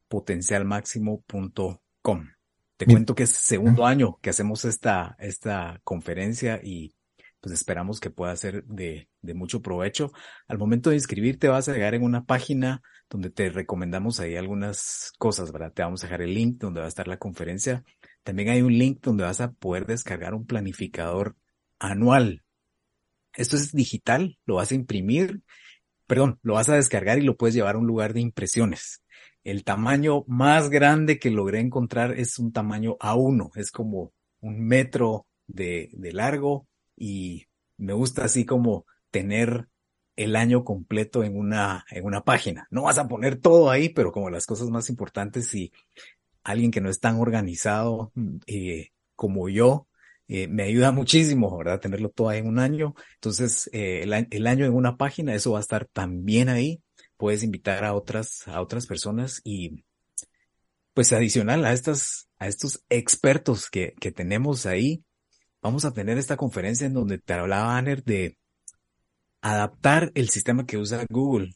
potencialmáximo.com. 0.08 2.30
Te 2.78 2.86
cuento 2.86 3.15
que 3.15 3.24
es 3.24 3.32
segundo 3.32 3.86
año 3.86 4.19
que 4.21 4.30
hacemos 4.30 4.65
esta, 4.65 5.15
esta 5.17 5.80
conferencia 5.84 6.60
y 6.62 6.93
pues 7.39 7.54
esperamos 7.54 8.00
que 8.00 8.10
pueda 8.10 8.36
ser 8.36 8.65
de, 8.65 9.10
de 9.21 9.34
mucho 9.34 9.62
provecho. 9.62 10.12
Al 10.48 10.58
momento 10.58 10.89
de 10.89 10.98
inscribirte 10.98 11.48
vas 11.48 11.69
a 11.69 11.74
llegar 11.74 11.95
en 11.95 12.04
una 12.04 12.26
página 12.26 12.82
donde 13.10 13.30
te 13.30 13.50
recomendamos 13.50 14.19
ahí 14.19 14.36
algunas 14.36 15.13
cosas, 15.17 15.52
¿verdad? 15.52 15.71
Te 15.71 15.84
vamos 15.84 16.04
a 16.04 16.08
dejar 16.08 16.21
el 16.21 16.34
link 16.34 16.60
donde 16.60 16.82
va 16.82 16.88
a 16.88 16.89
estar 16.89 17.08
la 17.08 17.17
conferencia. 17.17 17.84
También 18.24 18.50
hay 18.50 18.62
un 18.62 18.78
link 18.78 19.00
donde 19.02 19.24
vas 19.24 19.41
a 19.41 19.52
poder 19.52 19.86
descargar 19.86 20.34
un 20.34 20.45
planificador 20.45 21.38
anual. 21.80 22.43
Esto 23.34 23.56
es 23.56 23.71
digital, 23.71 24.38
lo 24.45 24.56
vas 24.56 24.71
a 24.71 24.76
imprimir, 24.76 25.41
perdón, 26.08 26.39
lo 26.41 26.54
vas 26.54 26.70
a 26.70 26.76
descargar 26.76 27.18
y 27.20 27.24
lo 27.24 27.38
puedes 27.38 27.56
llevar 27.56 27.76
a 27.76 27.80
un 27.80 27.88
lugar 27.88 28.13
de 28.13 28.22
impresiones. 28.22 29.04
El 29.44 29.63
tamaño 29.63 30.24
más 30.28 30.70
grande 30.70 31.20
que 31.20 31.30
logré 31.30 31.60
encontrar 31.60 32.18
es 32.18 32.39
un 32.39 32.52
tamaño 32.52 32.98
A1, 33.00 33.52
es 33.56 33.72
como 33.72 34.12
un 34.41 34.65
metro 34.65 35.28
de, 35.48 35.89
de 35.94 36.13
largo 36.13 36.68
y 36.98 37.46
me 37.78 37.94
gusta 37.94 38.26
así 38.26 38.46
como 38.46 38.86
tener 39.12 39.68
el 40.15 40.36
año 40.36 40.63
completo 40.63 41.24
en 41.24 41.38
una, 41.38 41.86
una 42.02 42.24
página. 42.24 42.68
No 42.72 42.84
vas 42.84 42.98
a 42.98 43.08
poner 43.08 43.36
todo 43.38 43.70
ahí, 43.70 43.89
pero 43.89 44.12
como 44.12 44.30
las 44.30 44.46
cosas 44.46 44.70
más 44.70 44.89
importantes 44.89 45.54
y 45.54 45.72
alguien 46.44 46.72
que 46.72 46.82
no 46.82 46.89
es 46.89 47.00
tan 47.00 47.20
organizado 47.20 48.12
eh, 48.48 48.89
como 49.15 49.50
yo, 49.50 49.88
eh, 50.27 50.47
me 50.47 50.63
ayuda 50.63 50.91
muchísimo, 50.91 51.57
¿verdad? 51.57 51.79
Tenerlo 51.79 52.09
todo 52.09 52.29
ahí 52.29 52.39
en 52.39 52.47
un 52.47 52.59
año. 52.59 52.95
Entonces, 53.15 53.69
eh, 53.73 54.01
el, 54.03 54.47
año 54.47 54.65
en 54.65 54.73
una 54.73 54.97
página, 54.97 55.35
eso 55.35 55.51
va 55.51 55.59
a 55.59 55.61
estar 55.61 55.85
también 55.85 56.49
ahí 56.49 56.81
puedes 57.17 57.43
invitar 57.43 57.83
a 57.85 57.93
otras, 57.93 58.47
a 58.47 58.61
otras 58.61 58.85
personas 58.88 59.41
y 59.43 59.83
pues 60.93 61.11
adicional 61.11 61.65
a 61.65 61.73
estas, 61.73 62.29
a 62.38 62.47
estos 62.47 62.83
expertos 62.89 63.69
que, 63.69 63.93
que 63.99 64.11
tenemos 64.11 64.65
ahí, 64.65 65.03
vamos 65.61 65.83
a 65.85 65.91
tener 65.91 66.17
esta 66.17 66.38
conferencia 66.38 66.88
en 66.88 66.93
donde 66.93 67.17
te 67.17 67.33
hablaba 67.33 67.77
Anner 67.77 68.03
de 68.03 68.38
adaptar 69.41 70.11
el 70.15 70.29
sistema 70.29 70.65
que 70.65 70.77
usa 70.77 71.05
Google 71.09 71.55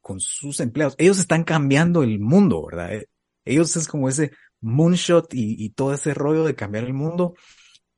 con 0.00 0.20
sus 0.20 0.60
empleados. 0.60 0.94
Ellos 0.98 1.18
están 1.18 1.44
cambiando 1.44 2.02
el 2.02 2.18
mundo, 2.18 2.64
¿verdad? 2.64 2.94
Eh, 2.94 3.08
ellos 3.44 3.76
es 3.76 3.88
como 3.88 4.08
ese 4.08 4.32
moonshot 4.60 5.28
y 5.32 5.70
todo 5.70 5.94
ese 5.94 6.14
rollo 6.14 6.44
de 6.44 6.54
cambiar 6.54 6.84
el 6.84 6.94
mundo. 6.94 7.34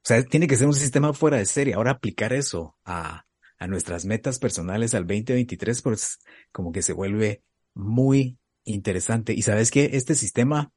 O 0.02 0.06
sea, 0.08 0.22
tiene 0.22 0.46
que 0.46 0.56
ser 0.56 0.66
un 0.66 0.74
sistema 0.74 1.12
fuera 1.12 1.36
de 1.36 1.44
serie. 1.44 1.74
Ahora 1.74 1.92
aplicar 1.92 2.32
eso 2.32 2.76
a, 2.84 3.26
a 3.58 3.66
nuestras 3.66 4.06
metas 4.06 4.38
personales 4.38 4.94
al 4.94 5.06
2023, 5.06 5.82
pues 5.82 6.18
como 6.52 6.72
que 6.72 6.82
se 6.82 6.94
vuelve 6.94 7.42
muy 7.74 8.38
interesante. 8.64 9.34
Y 9.34 9.42
sabes 9.42 9.70
que 9.70 9.90
este 9.92 10.14
sistema 10.14 10.72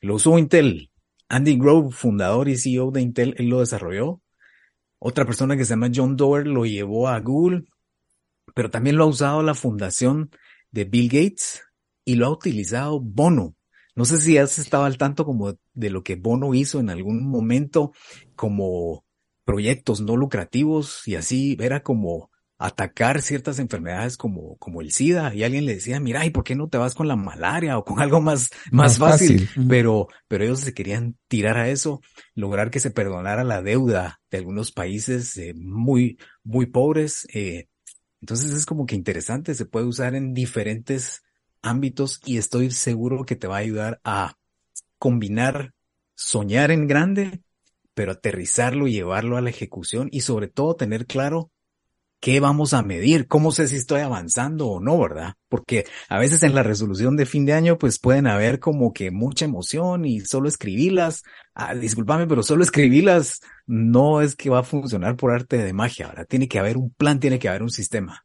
lo 0.00 0.16
usó 0.16 0.38
Intel. 0.38 0.90
Andy 1.28 1.56
Grove, 1.56 1.90
fundador 1.90 2.48
y 2.48 2.58
CEO 2.58 2.90
de 2.90 3.00
Intel, 3.00 3.34
él 3.38 3.48
lo 3.48 3.60
desarrolló. 3.60 4.20
Otra 4.98 5.24
persona 5.24 5.56
que 5.56 5.64
se 5.64 5.70
llama 5.70 5.90
John 5.92 6.16
Doerr 6.16 6.46
lo 6.46 6.66
llevó 6.66 7.08
a 7.08 7.18
Google, 7.20 7.64
pero 8.54 8.70
también 8.70 8.96
lo 8.96 9.04
ha 9.04 9.08
usado 9.08 9.42
la 9.42 9.54
fundación 9.54 10.30
de 10.70 10.84
Bill 10.84 11.08
Gates 11.08 11.62
y 12.04 12.16
lo 12.16 12.26
ha 12.26 12.30
utilizado 12.30 13.00
Bono. 13.00 13.54
No 13.94 14.04
sé 14.04 14.18
si 14.18 14.38
has 14.38 14.58
estado 14.58 14.84
al 14.84 14.98
tanto 14.98 15.24
como 15.24 15.56
de 15.72 15.90
lo 15.90 16.02
que 16.02 16.16
Bono 16.16 16.54
hizo 16.54 16.80
en 16.80 16.90
algún 16.90 17.28
momento 17.28 17.92
como 18.34 19.04
proyectos 19.44 20.00
no 20.00 20.16
lucrativos 20.16 21.06
y 21.06 21.16
así 21.16 21.56
era 21.60 21.82
como 21.82 22.30
atacar 22.58 23.20
ciertas 23.20 23.58
enfermedades 23.58 24.16
como, 24.16 24.56
como 24.56 24.80
el 24.80 24.92
SIDA 24.92 25.34
y 25.34 25.42
alguien 25.42 25.66
le 25.66 25.74
decía, 25.74 26.00
mira, 26.00 26.24
¿y 26.24 26.30
por 26.30 26.44
qué 26.44 26.54
no 26.54 26.68
te 26.68 26.78
vas 26.78 26.94
con 26.94 27.08
la 27.08 27.16
malaria 27.16 27.76
o 27.76 27.84
con 27.84 28.00
algo 28.00 28.20
más, 28.20 28.50
más, 28.70 28.98
fácil? 28.98 29.48
Pero, 29.68 30.08
pero 30.28 30.44
ellos 30.44 30.60
se 30.60 30.72
querían 30.72 31.16
tirar 31.28 31.58
a 31.58 31.68
eso, 31.68 32.00
lograr 32.34 32.70
que 32.70 32.80
se 32.80 32.90
perdonara 32.90 33.44
la 33.44 33.60
deuda 33.60 34.20
de 34.30 34.38
algunos 34.38 34.72
países 34.72 35.36
eh, 35.36 35.52
muy, 35.56 36.18
muy 36.42 36.66
pobres. 36.66 37.26
Eh, 37.34 37.68
entonces 38.20 38.52
es 38.52 38.66
como 38.66 38.86
que 38.86 38.94
interesante, 38.94 39.54
se 39.54 39.66
puede 39.66 39.86
usar 39.86 40.14
en 40.14 40.32
diferentes 40.32 41.23
ámbitos 41.64 42.20
y 42.24 42.38
estoy 42.38 42.70
seguro 42.70 43.24
que 43.24 43.36
te 43.36 43.46
va 43.46 43.56
a 43.56 43.60
ayudar 43.60 44.00
a 44.04 44.34
combinar 44.98 45.72
soñar 46.14 46.70
en 46.70 46.86
grande 46.86 47.40
pero 47.94 48.12
aterrizarlo 48.12 48.86
y 48.86 48.92
llevarlo 48.92 49.36
a 49.36 49.40
la 49.40 49.50
ejecución 49.50 50.08
y 50.12 50.20
sobre 50.20 50.48
todo 50.48 50.76
tener 50.76 51.06
claro 51.06 51.50
qué 52.20 52.40
vamos 52.40 52.72
a 52.72 52.82
medir, 52.82 53.28
cómo 53.28 53.52
sé 53.52 53.68
si 53.68 53.76
estoy 53.76 54.00
avanzando 54.00 54.68
o 54.68 54.80
no, 54.80 54.98
¿verdad? 54.98 55.34
Porque 55.48 55.84
a 56.08 56.18
veces 56.18 56.42
en 56.42 56.54
la 56.54 56.62
resolución 56.62 57.16
de 57.16 57.26
fin 57.26 57.44
de 57.44 57.52
año 57.52 57.76
pues 57.76 57.98
pueden 57.98 58.26
haber 58.26 58.60
como 58.60 58.94
que 58.94 59.10
mucha 59.10 59.44
emoción 59.44 60.06
y 60.06 60.20
solo 60.20 60.48
escribirlas, 60.48 61.22
ah, 61.54 61.74
discúlpame, 61.74 62.26
pero 62.26 62.42
solo 62.42 62.62
escribirlas 62.62 63.40
no 63.66 64.22
es 64.22 64.36
que 64.36 64.48
va 64.48 64.60
a 64.60 64.64
funcionar 64.64 65.16
por 65.16 65.32
arte 65.32 65.58
de 65.58 65.72
magia, 65.74 66.08
¿verdad? 66.08 66.26
Tiene 66.26 66.48
que 66.48 66.58
haber 66.58 66.78
un 66.78 66.90
plan, 66.94 67.20
tiene 67.20 67.38
que 67.38 67.48
haber 67.48 67.62
un 67.62 67.70
sistema. 67.70 68.24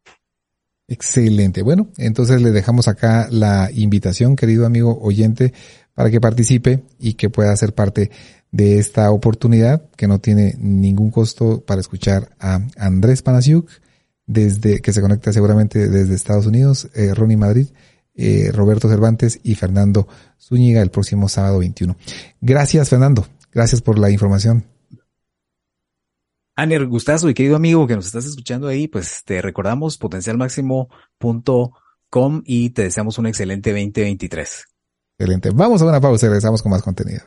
Excelente. 0.89 1.61
Bueno, 1.61 1.87
entonces 1.97 2.41
le 2.41 2.51
dejamos 2.51 2.87
acá 2.87 3.27
la 3.29 3.69
invitación, 3.71 4.35
querido 4.35 4.65
amigo 4.65 4.99
oyente, 5.01 5.53
para 5.93 6.09
que 6.09 6.19
participe 6.19 6.83
y 6.99 7.13
que 7.13 7.29
pueda 7.29 7.55
ser 7.55 7.73
parte 7.73 8.09
de 8.51 8.79
esta 8.79 9.11
oportunidad 9.11 9.83
que 9.95 10.07
no 10.07 10.19
tiene 10.19 10.55
ningún 10.57 11.11
costo 11.11 11.61
para 11.61 11.79
escuchar 11.79 12.29
a 12.39 12.61
Andrés 12.75 13.21
Panasiuk 13.21 13.69
desde, 14.25 14.79
que 14.79 14.91
se 14.91 15.01
conecta 15.01 15.31
seguramente 15.31 15.87
desde 15.89 16.15
Estados 16.15 16.47
Unidos, 16.47 16.89
eh, 16.95 17.13
Ronnie 17.13 17.37
Madrid, 17.37 17.67
eh, 18.15 18.51
Roberto 18.51 18.89
Cervantes 18.89 19.39
y 19.43 19.53
Fernando 19.53 20.07
Zúñiga 20.39 20.81
el 20.81 20.89
próximo 20.89 21.29
sábado 21.29 21.59
21. 21.59 21.95
Gracias, 22.41 22.89
Fernando. 22.89 23.27
Gracias 23.51 23.81
por 23.81 23.99
la 23.99 24.09
información. 24.09 24.65
Aner, 26.59 26.85
gustazo 26.87 27.29
y 27.29 27.33
querido 27.33 27.55
amigo 27.55 27.87
que 27.87 27.95
nos 27.95 28.05
estás 28.05 28.25
escuchando 28.25 28.67
ahí, 28.67 28.89
pues 28.89 29.23
te 29.23 29.41
recordamos 29.41 29.97
potencialmáximo.com 29.97 32.41
y 32.43 32.71
te 32.71 32.83
deseamos 32.83 33.17
un 33.17 33.27
excelente 33.27 33.71
2023. 33.71 34.65
Excelente. 35.17 35.51
Vamos 35.53 35.81
a 35.81 35.85
una 35.85 36.01
pausa 36.01 36.25
y 36.25 36.29
regresamos 36.29 36.61
con 36.61 36.71
más 36.71 36.81
contenido. 36.81 37.21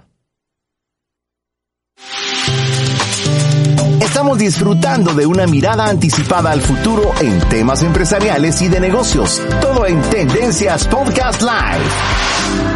Estamos 4.02 4.36
disfrutando 4.36 5.14
de 5.14 5.24
una 5.24 5.46
mirada 5.46 5.86
anticipada 5.86 6.50
al 6.50 6.60
futuro 6.60 7.12
en 7.18 7.38
temas 7.48 7.82
empresariales 7.82 8.60
y 8.60 8.68
de 8.68 8.80
negocios. 8.80 9.40
Todo 9.62 9.86
en 9.86 10.02
Tendencias 10.10 10.86
Podcast 10.88 11.40
Live. 11.40 12.71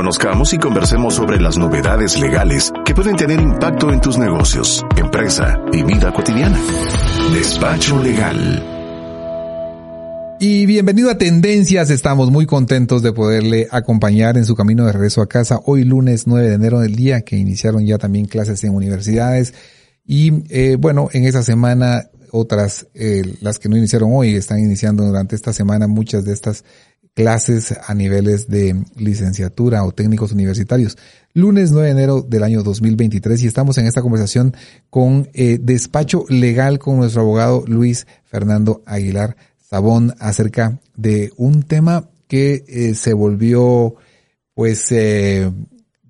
Conozcamos 0.00 0.54
y 0.54 0.56
conversemos 0.56 1.14
sobre 1.14 1.38
las 1.38 1.58
novedades 1.58 2.18
legales 2.18 2.72
que 2.86 2.94
pueden 2.94 3.16
tener 3.16 3.38
impacto 3.38 3.92
en 3.92 4.00
tus 4.00 4.16
negocios, 4.16 4.82
empresa 4.96 5.60
y 5.74 5.82
vida 5.82 6.10
cotidiana. 6.10 6.58
Despacho 7.34 8.02
Legal. 8.02 8.64
Y 10.40 10.64
bienvenido 10.64 11.10
a 11.10 11.18
Tendencias, 11.18 11.90
estamos 11.90 12.30
muy 12.30 12.46
contentos 12.46 13.02
de 13.02 13.12
poderle 13.12 13.68
acompañar 13.70 14.38
en 14.38 14.46
su 14.46 14.56
camino 14.56 14.86
de 14.86 14.92
regreso 14.92 15.20
a 15.20 15.28
casa 15.28 15.60
hoy 15.66 15.84
lunes 15.84 16.26
9 16.26 16.48
de 16.48 16.54
enero 16.54 16.80
del 16.80 16.96
día 16.96 17.20
que 17.20 17.36
iniciaron 17.36 17.84
ya 17.84 17.98
también 17.98 18.24
clases 18.24 18.64
en 18.64 18.74
universidades 18.74 19.52
y 20.06 20.44
eh, 20.48 20.78
bueno, 20.80 21.10
en 21.12 21.26
esa 21.26 21.42
semana 21.42 22.08
otras, 22.32 22.86
eh, 22.94 23.22
las 23.40 23.58
que 23.58 23.68
no 23.68 23.76
iniciaron 23.76 24.10
hoy, 24.14 24.34
están 24.34 24.60
iniciando 24.60 25.04
durante 25.04 25.36
esta 25.36 25.52
semana 25.52 25.88
muchas 25.88 26.24
de 26.24 26.32
estas 26.32 26.64
clases 27.20 27.74
a 27.86 27.92
niveles 27.92 28.48
de 28.48 28.82
licenciatura 28.96 29.84
o 29.84 29.92
técnicos 29.92 30.32
universitarios. 30.32 30.96
Lunes 31.34 31.70
9 31.70 31.88
de 31.88 31.92
enero 31.92 32.22
del 32.22 32.42
año 32.42 32.62
2023 32.62 33.42
y 33.42 33.46
estamos 33.46 33.76
en 33.76 33.86
esta 33.86 34.00
conversación 34.00 34.56
con 34.88 35.28
eh, 35.34 35.58
despacho 35.60 36.24
legal 36.30 36.78
con 36.78 36.96
nuestro 36.96 37.20
abogado 37.20 37.62
Luis 37.66 38.06
Fernando 38.24 38.82
Aguilar 38.86 39.36
Sabón 39.58 40.14
acerca 40.18 40.80
de 40.96 41.30
un 41.36 41.62
tema 41.62 42.08
que 42.26 42.64
eh, 42.66 42.94
se 42.94 43.12
volvió 43.12 43.96
pues 44.54 44.90
eh, 44.90 45.52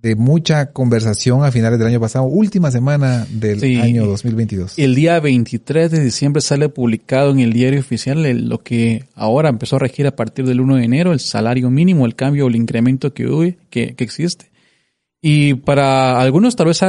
de 0.03 0.17
mucha 0.17 0.73
conversación 0.73 1.45
a 1.45 1.53
finales 1.53 1.79
del 1.79 1.89
año 1.89 2.01
pasado, 2.01 2.25
última 2.25 2.71
semana 2.71 3.27
del 3.31 3.81
año 3.81 4.07
2022. 4.07 4.79
El 4.79 4.95
día 4.95 5.21
23 5.21 5.91
de 5.91 6.01
diciembre 6.01 6.41
sale 6.41 6.69
publicado 6.71 7.31
en 7.33 7.41
el 7.41 7.53
diario 7.53 7.81
oficial 7.81 8.23
lo 8.49 8.59
que 8.59 9.05
ahora 9.15 9.51
empezó 9.51 9.77
a 9.77 9.81
regir 9.81 10.07
a 10.07 10.17
partir 10.17 10.47
del 10.47 10.61
1 10.61 10.77
de 10.77 10.85
enero, 10.85 11.13
el 11.13 11.21
salario 11.21 11.71
mínimo, 11.71 12.07
el 12.07 12.15
cambio 12.15 12.47
o 12.47 12.49
el 12.49 12.57
incremento 12.57 13.13
que, 13.13 13.59
que, 13.69 13.95
que 13.95 14.05
existe. 14.05 14.51
Y 15.23 15.55
para 15.55 16.19
algunos 16.19 16.57
tal 16.57 16.69
vez 16.69 16.81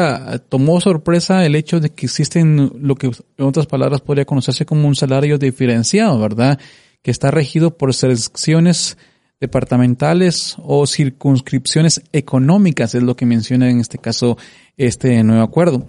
tomó 0.47 0.79
sorpresa 0.79 1.45
el 1.45 1.55
hecho 1.55 1.81
de 1.81 1.89
que 1.89 2.05
existen 2.05 2.71
lo 2.79 2.95
que 2.95 3.07
en 3.07 3.45
otras 3.45 3.65
palabras 3.65 3.99
podría 3.99 4.23
conocerse 4.23 4.65
como 4.65 4.87
un 4.87 4.95
salario 4.95 5.37
diferenciado, 5.37 6.17
¿verdad? 6.17 6.57
Que 7.01 7.11
está 7.11 7.29
regido 7.29 7.77
por 7.77 7.93
selecciones 7.93 8.97
departamentales 9.41 10.55
o 10.63 10.87
circunscripciones 10.87 12.01
económicas, 12.13 12.95
es 12.95 13.03
lo 13.03 13.15
que 13.15 13.25
menciona 13.25 13.69
en 13.69 13.79
este 13.79 13.97
caso 13.97 14.37
este 14.77 15.21
nuevo 15.23 15.43
acuerdo. 15.43 15.87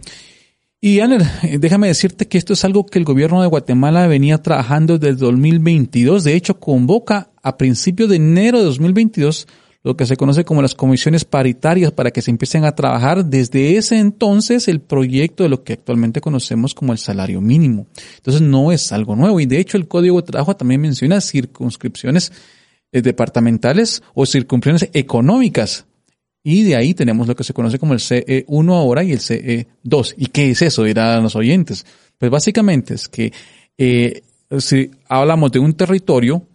Y 0.80 0.98
Aner, 0.98 1.22
déjame 1.60 1.86
decirte 1.86 2.26
que 2.26 2.38
esto 2.38 2.54
es 2.54 2.64
algo 2.64 2.86
que 2.86 2.98
el 2.98 3.04
gobierno 3.04 3.40
de 3.40 3.46
Guatemala 3.46 4.08
venía 4.08 4.38
trabajando 4.38 4.98
desde 4.98 5.14
2022. 5.14 6.24
De 6.24 6.34
hecho, 6.34 6.58
convoca 6.58 7.30
a 7.40 7.56
principios 7.56 8.08
de 8.08 8.16
enero 8.16 8.58
de 8.58 8.64
2022 8.64 9.46
lo 9.84 9.96
que 9.96 10.06
se 10.06 10.16
conoce 10.16 10.44
como 10.44 10.62
las 10.62 10.74
comisiones 10.74 11.24
paritarias 11.24 11.92
para 11.92 12.10
que 12.10 12.22
se 12.22 12.30
empiecen 12.30 12.64
a 12.64 12.74
trabajar 12.74 13.24
desde 13.24 13.76
ese 13.76 13.98
entonces 13.98 14.68
el 14.68 14.80
proyecto 14.80 15.42
de 15.42 15.48
lo 15.48 15.64
que 15.64 15.74
actualmente 15.74 16.20
conocemos 16.20 16.74
como 16.74 16.92
el 16.92 16.98
salario 16.98 17.40
mínimo. 17.40 17.86
Entonces 18.16 18.42
no 18.42 18.72
es 18.72 18.92
algo 18.92 19.16
nuevo 19.16 19.40
y 19.40 19.46
de 19.46 19.58
hecho 19.58 19.76
el 19.76 19.88
Código 19.88 20.20
de 20.20 20.26
Trabajo 20.26 20.56
también 20.56 20.80
menciona 20.80 21.20
circunscripciones 21.20 22.32
departamentales 23.00 24.02
o 24.14 24.26
circunscripciones 24.26 24.90
económicas. 24.92 25.86
Y 26.44 26.64
de 26.64 26.76
ahí 26.76 26.92
tenemos 26.92 27.28
lo 27.28 27.36
que 27.36 27.44
se 27.44 27.54
conoce 27.54 27.78
como 27.78 27.94
el 27.94 28.00
CE1 28.00 28.72
ahora 28.72 29.04
y 29.04 29.12
el 29.12 29.20
CE2. 29.20 30.14
¿Y 30.16 30.26
qué 30.26 30.50
es 30.50 30.62
eso? 30.62 30.82
Dirán 30.84 31.22
los 31.22 31.36
oyentes. 31.36 31.86
Pues 32.18 32.30
básicamente 32.30 32.94
es 32.94 33.08
que 33.08 33.32
eh, 33.78 34.22
si 34.58 34.90
hablamos 35.08 35.52
de 35.52 35.60
un 35.60 35.74
territorio, 35.74 36.46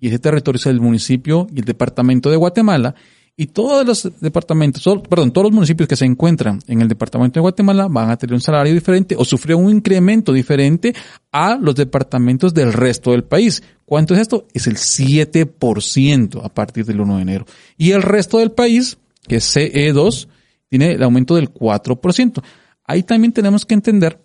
y 0.00 0.08
ese 0.08 0.18
territorio 0.18 0.56
es 0.56 0.66
el 0.66 0.80
municipio 0.80 1.46
y 1.54 1.58
el 1.60 1.64
departamento 1.64 2.30
de 2.30 2.36
Guatemala, 2.36 2.94
y 3.34 3.46
todos 3.46 3.86
los 3.86 4.20
departamentos, 4.20 4.84
perdón, 5.08 5.32
todos 5.32 5.46
los 5.46 5.54
municipios 5.54 5.88
que 5.88 5.96
se 5.96 6.04
encuentran 6.04 6.60
en 6.66 6.82
el 6.82 6.88
departamento 6.88 7.34
de 7.34 7.40
Guatemala 7.40 7.88
van 7.88 8.10
a 8.10 8.16
tener 8.16 8.34
un 8.34 8.40
salario 8.40 8.74
diferente 8.74 9.16
o 9.16 9.24
sufrir 9.24 9.56
un 9.56 9.70
incremento 9.70 10.32
diferente 10.32 10.94
a 11.30 11.56
los 11.56 11.74
departamentos 11.74 12.52
del 12.52 12.74
resto 12.74 13.12
del 13.12 13.24
país. 13.24 13.62
¿Cuánto 13.86 14.14
es 14.14 14.20
esto? 14.20 14.46
Es 14.52 14.66
el 14.66 14.76
7% 14.76 16.44
a 16.44 16.48
partir 16.50 16.84
del 16.84 17.00
1 17.00 17.16
de 17.16 17.22
enero. 17.22 17.46
Y 17.78 17.92
el 17.92 18.02
resto 18.02 18.38
del 18.38 18.52
país, 18.52 18.98
que 19.26 19.36
es 19.36 19.56
CE2, 19.56 20.28
tiene 20.68 20.92
el 20.92 21.02
aumento 21.02 21.34
del 21.34 21.52
4%. 21.52 22.42
Ahí 22.84 23.02
también 23.02 23.32
tenemos 23.32 23.64
que 23.64 23.74
entender 23.74 24.20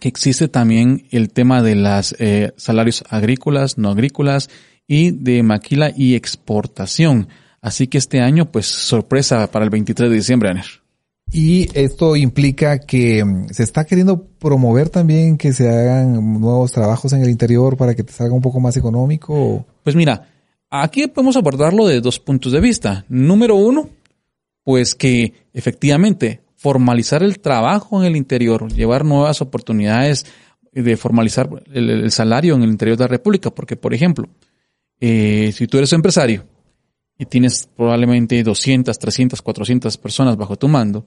que 0.00 0.08
existe 0.08 0.48
también 0.48 1.06
el 1.10 1.30
tema 1.30 1.62
de 1.62 1.76
los 1.76 2.14
eh, 2.18 2.52
salarios 2.56 3.04
agrícolas, 3.08 3.78
no 3.78 3.90
agrícolas, 3.90 4.50
y 4.88 5.12
de 5.12 5.42
maquila 5.44 5.92
y 5.96 6.16
exportación. 6.16 7.28
Así 7.66 7.88
que 7.88 7.98
este 7.98 8.20
año, 8.20 8.44
pues 8.48 8.66
sorpresa 8.66 9.50
para 9.50 9.64
el 9.64 9.72
23 9.72 10.08
de 10.08 10.14
diciembre, 10.14 10.50
Aner. 10.50 10.66
Y 11.32 11.68
esto 11.76 12.14
implica 12.14 12.78
que 12.78 13.24
mm, 13.24 13.48
se 13.48 13.64
está 13.64 13.84
queriendo 13.84 14.24
promover 14.38 14.88
también 14.88 15.36
que 15.36 15.52
se 15.52 15.68
hagan 15.68 16.40
nuevos 16.40 16.70
trabajos 16.70 17.12
en 17.12 17.22
el 17.22 17.28
interior 17.28 17.76
para 17.76 17.96
que 17.96 18.04
te 18.04 18.12
salga 18.12 18.36
un 18.36 18.40
poco 18.40 18.60
más 18.60 18.76
económico. 18.76 19.66
Pues 19.82 19.96
mira, 19.96 20.28
aquí 20.70 21.08
podemos 21.08 21.36
abordarlo 21.36 21.88
de 21.88 22.00
dos 22.00 22.20
puntos 22.20 22.52
de 22.52 22.60
vista. 22.60 23.04
Número 23.08 23.56
uno, 23.56 23.90
pues 24.62 24.94
que 24.94 25.32
efectivamente 25.52 26.42
formalizar 26.54 27.24
el 27.24 27.40
trabajo 27.40 28.00
en 28.00 28.06
el 28.06 28.14
interior, 28.14 28.72
llevar 28.72 29.04
nuevas 29.04 29.42
oportunidades 29.42 30.24
de 30.70 30.96
formalizar 30.96 31.50
el 31.72 32.12
salario 32.12 32.54
en 32.54 32.62
el 32.62 32.70
interior 32.70 32.96
de 32.96 33.02
la 33.02 33.08
República, 33.08 33.50
porque 33.50 33.74
por 33.74 33.92
ejemplo, 33.92 34.28
eh, 35.00 35.50
si 35.52 35.66
tú 35.66 35.78
eres 35.78 35.92
empresario 35.92 36.44
y 37.18 37.26
tienes 37.26 37.68
probablemente 37.76 38.42
200, 38.42 38.98
300, 38.98 39.42
400 39.42 39.96
personas 39.98 40.36
bajo 40.36 40.56
tu 40.56 40.68
mando, 40.68 41.06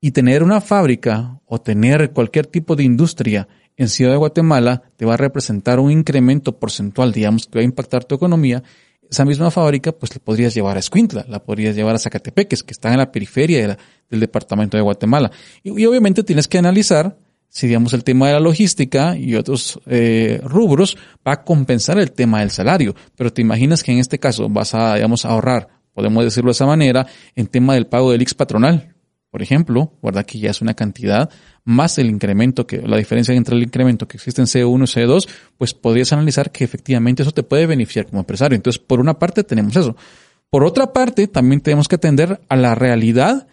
y 0.00 0.10
tener 0.10 0.42
una 0.42 0.60
fábrica 0.60 1.40
o 1.46 1.60
tener 1.60 2.12
cualquier 2.12 2.46
tipo 2.46 2.76
de 2.76 2.84
industria 2.84 3.48
en 3.76 3.88
Ciudad 3.88 4.12
de 4.12 4.18
Guatemala 4.18 4.82
te 4.96 5.04
va 5.04 5.14
a 5.14 5.16
representar 5.16 5.80
un 5.80 5.90
incremento 5.90 6.58
porcentual, 6.58 7.12
digamos, 7.12 7.46
que 7.46 7.58
va 7.58 7.62
a 7.62 7.64
impactar 7.64 8.04
tu 8.04 8.14
economía. 8.14 8.62
Esa 9.10 9.24
misma 9.24 9.50
fábrica, 9.50 9.92
pues 9.92 10.14
la 10.14 10.20
podrías 10.22 10.54
llevar 10.54 10.76
a 10.76 10.80
Escuintla, 10.80 11.24
la 11.28 11.42
podrías 11.42 11.76
llevar 11.76 11.94
a 11.94 11.98
Zacatepeques, 11.98 12.62
que 12.62 12.72
está 12.72 12.90
en 12.92 12.98
la 12.98 13.12
periferia 13.12 13.78
del 14.10 14.20
departamento 14.20 14.76
de 14.76 14.82
Guatemala. 14.82 15.30
y, 15.62 15.86
obviamente 15.86 16.22
tienes 16.22 16.48
que 16.48 16.58
analizar 16.58 17.16
si 17.48 17.66
digamos 17.66 17.92
el 17.94 18.04
tema 18.04 18.28
de 18.28 18.34
la 18.34 18.40
logística 18.40 19.16
y 19.16 19.34
otros 19.34 19.80
eh, 19.86 20.40
rubros 20.44 20.96
va 21.26 21.32
a 21.32 21.44
compensar 21.44 21.98
el 21.98 22.12
tema 22.12 22.40
del 22.40 22.50
salario. 22.50 22.94
Pero 23.16 23.32
te 23.32 23.42
imaginas 23.42 23.82
que 23.82 23.92
en 23.92 23.98
este 23.98 24.18
caso 24.18 24.48
vas 24.48 24.74
a, 24.74 24.94
digamos, 24.94 25.24
ahorrar, 25.24 25.68
podemos 25.94 26.24
decirlo 26.24 26.48
de 26.48 26.52
esa 26.52 26.66
manera, 26.66 27.06
en 27.34 27.46
tema 27.46 27.74
del 27.74 27.86
pago 27.86 28.12
del 28.12 28.22
X 28.22 28.34
patronal, 28.34 28.94
por 29.30 29.42
ejemplo, 29.42 29.92
¿verdad? 30.02 30.24
Que 30.24 30.38
ya 30.38 30.50
es 30.50 30.62
una 30.62 30.74
cantidad 30.74 31.28
más 31.64 31.98
el 31.98 32.08
incremento 32.08 32.66
que, 32.66 32.80
la 32.80 32.96
diferencia 32.96 33.34
entre 33.34 33.56
el 33.56 33.62
incremento 33.62 34.06
que 34.06 34.16
existe 34.16 34.40
en 34.40 34.46
C1 34.46 34.82
y 34.82 35.04
C2, 35.04 35.28
pues 35.58 35.74
podrías 35.74 36.12
analizar 36.12 36.50
que 36.52 36.64
efectivamente 36.64 37.22
eso 37.22 37.32
te 37.32 37.42
puede 37.42 37.66
beneficiar 37.66 38.06
como 38.06 38.20
empresario. 38.20 38.56
Entonces, 38.56 38.80
por 38.80 39.00
una 39.00 39.18
parte 39.18 39.44
tenemos 39.44 39.76
eso. 39.76 39.96
Por 40.48 40.64
otra 40.64 40.92
parte, 40.92 41.26
también 41.26 41.60
tenemos 41.60 41.88
que 41.88 41.96
atender 41.96 42.40
a 42.48 42.56
la 42.56 42.74
realidad 42.74 43.48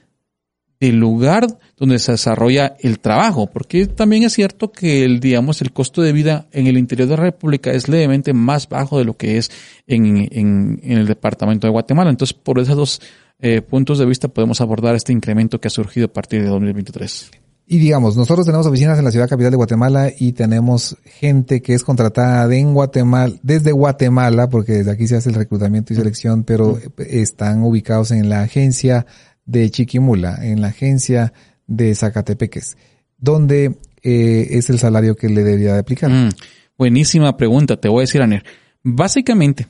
el 0.84 0.98
lugar 0.98 1.48
donde 1.78 1.98
se 1.98 2.12
desarrolla 2.12 2.76
el 2.80 3.00
trabajo, 3.00 3.48
porque 3.48 3.88
también 3.88 4.24
es 4.24 4.34
cierto 4.34 4.72
que 4.72 5.06
el, 5.06 5.22
digamos, 5.22 5.62
el 5.62 5.72
costo 5.72 6.02
de 6.02 6.12
vida 6.12 6.48
en 6.52 6.68
el 6.68 6.78
interior 6.78 7.08
de 7.08 7.16
la 7.16 7.24
República 7.24 7.72
es 7.72 7.88
levemente 7.88 8.34
más 8.34 8.68
bajo 8.68 8.98
de 8.98 9.06
lo 9.06 9.16
que 9.16 9.38
es 9.38 9.50
en, 9.88 10.28
en, 10.32 10.80
el 10.84 11.08
departamento 11.08 11.68
de 11.68 11.72
Guatemala. 11.72 12.10
Entonces, 12.10 12.34
por 12.34 12.60
esos 12.60 12.76
dos 12.76 13.02
eh, 13.40 13.62
puntos 13.62 13.98
de 13.98 14.06
vista 14.06 14.28
podemos 14.28 14.60
abordar 14.60 14.96
este 14.96 15.14
incremento 15.14 15.60
que 15.62 15.70
ha 15.70 15.72
surgido 15.72 16.08
a 16.08 16.14
partir 16.14 16.42
de 16.42 16.50
2023. 16.50 17.32
Y 17.66 17.78
digamos, 17.78 18.18
nosotros 18.18 18.46
tenemos 18.46 18.68
oficinas 18.68 19.00
en 19.00 19.06
la 19.06 19.12
ciudad 19.12 19.30
capital 19.30 19.52
de 19.52 19.58
Guatemala 19.58 20.12
y 20.18 20.34
tenemos 20.34 20.98
gente 21.06 21.62
que 21.62 21.74
es 21.74 21.86
contratada 21.86 22.54
en 22.54 22.74
Guatemala, 22.74 23.34
desde 23.42 23.72
Guatemala, 23.72 24.50
porque 24.50 24.74
desde 24.74 24.92
aquí 24.92 25.08
se 25.08 25.16
hace 25.16 25.30
el 25.30 25.36
reclutamiento 25.36 25.94
y 25.94 25.96
selección, 25.96 26.44
pero 26.44 26.78
están 26.98 27.64
ubicados 27.64 28.12
en 28.12 28.28
la 28.28 28.42
agencia 28.42 29.06
de 29.46 29.70
Chiquimula, 29.70 30.46
en 30.46 30.62
la 30.62 30.68
agencia 30.68 31.34
de 31.68 31.94
Zacatepeques. 31.96 32.78
¿dónde 33.24 33.78
eh, 34.04 34.48
es 34.52 34.70
el 34.70 34.80
salario 34.80 35.16
que 35.16 35.30
le 35.30 35.44
debería 35.44 35.74
de 35.74 35.80
aplicar? 35.80 36.12
Mm, 36.12 36.30
buenísima 36.78 37.36
pregunta, 37.38 37.78
te 37.78 37.88
voy 37.88 38.00
a 38.00 38.02
decir, 38.02 38.22
Aner. 38.22 38.44
Básicamente, 38.84 39.68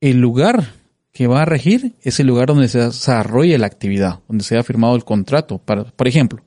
el 0.00 0.20
lugar 0.20 0.72
que 1.12 1.26
va 1.26 1.42
a 1.42 1.44
regir 1.44 1.96
es 2.02 2.20
el 2.20 2.28
lugar 2.28 2.46
donde 2.46 2.68
se 2.68 2.78
desarrolla 2.78 3.58
la 3.58 3.66
actividad, 3.66 4.20
donde 4.28 4.44
se 4.44 4.56
ha 4.56 4.62
firmado 4.62 4.94
el 4.94 5.04
contrato. 5.04 5.58
Para, 5.58 5.84
por 5.84 6.06
ejemplo, 6.06 6.44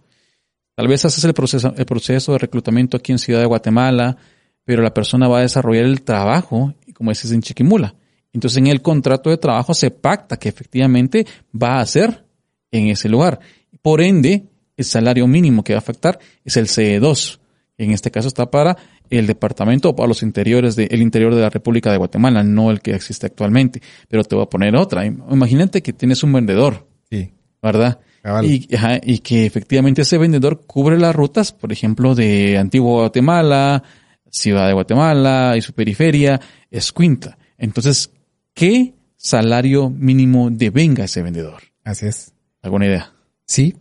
tal 0.76 0.88
vez 0.88 1.04
haces 1.04 1.26
el 1.26 1.34
proceso, 1.34 1.74
el 1.76 1.86
proceso 1.86 2.32
de 2.32 2.38
reclutamiento 2.38 2.96
aquí 2.96 3.12
en 3.12 3.20
Ciudad 3.20 3.42
de 3.42 3.48
Guatemala, 3.48 4.16
pero 4.64 4.82
la 4.82 4.94
persona 4.94 5.28
va 5.28 5.40
a 5.40 5.42
desarrollar 5.42 5.84
el 5.84 6.04
trabajo, 6.04 6.74
como 6.94 7.12
es 7.12 7.30
en 7.30 7.42
Chiquimula. 7.42 7.96
Entonces 8.34 8.58
en 8.58 8.68
el 8.68 8.82
contrato 8.82 9.30
de 9.30 9.38
trabajo 9.38 9.74
se 9.74 9.92
pacta 9.92 10.38
que 10.38 10.50
efectivamente 10.50 11.26
va 11.54 11.80
a 11.80 11.86
ser 11.86 12.26
en 12.72 12.88
ese 12.88 13.10
lugar. 13.10 13.40
Por 13.82 14.02
ende, 14.02 14.44
el 14.78 14.86
salario 14.86 15.28
mínimo 15.28 15.64
que 15.64 15.74
va 15.74 15.78
a 15.78 15.82
afectar 15.82 16.20
es 16.44 16.58
el 16.58 16.68
CE2. 16.68 17.40
En 17.78 17.92
este 17.92 18.12
caso 18.12 18.28
está 18.28 18.50
para 18.50 18.78
el 19.10 19.28
departamento 19.28 19.90
o 19.90 19.96
para 19.96 20.08
los 20.08 20.24
interiores 20.24 20.76
de, 20.76 20.86
el 20.86 21.02
interior 21.02 21.36
de 21.36 21.42
la 21.42 21.50
República 21.50 21.92
de 21.92 21.98
Guatemala, 21.98 22.44
no 22.44 22.72
el 22.72 22.82
que 22.82 22.92
existe 22.92 23.26
actualmente. 23.26 23.82
Pero 24.08 24.24
te 24.24 24.36
voy 24.36 24.46
a 24.46 24.50
poner 24.50 24.76
otra. 24.76 25.06
Imagínate 25.06 25.82
que 25.82 25.92
tienes 25.92 26.24
un 26.24 26.34
vendedor. 26.34 26.88
Sí. 27.10 27.32
¿Verdad? 27.62 28.00
Y, 28.44 28.68
y, 29.04 29.20
que 29.20 29.46
efectivamente 29.46 30.04
ese 30.04 30.18
vendedor 30.18 30.62
cubre 30.68 31.00
las 31.00 31.16
rutas, 31.16 31.52
por 31.52 31.72
ejemplo, 31.72 32.14
de 32.14 32.58
Antigua 32.58 33.02
Guatemala, 33.02 33.84
Ciudad 34.30 34.68
de 34.68 34.74
Guatemala 34.74 35.56
y 35.58 35.62
su 35.62 35.74
periferia, 35.74 36.40
Escuintla. 36.70 37.38
Entonces, 37.58 38.12
¿qué 38.54 38.94
salario 39.18 39.90
mínimo 39.90 40.50
devenga 40.50 41.06
ese 41.06 41.22
vendedor? 41.22 41.62
Así 41.84 42.08
es. 42.08 42.34
¿Alguna 42.62 42.86
idea? 42.86 43.14
Sí, 43.46 43.76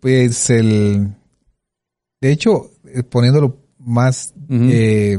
pues 0.00 0.50
el... 0.50 1.14
De 2.20 2.32
hecho, 2.32 2.70
eh, 2.86 3.02
poniéndolo 3.02 3.58
más, 3.78 4.34
eh, 4.50 5.18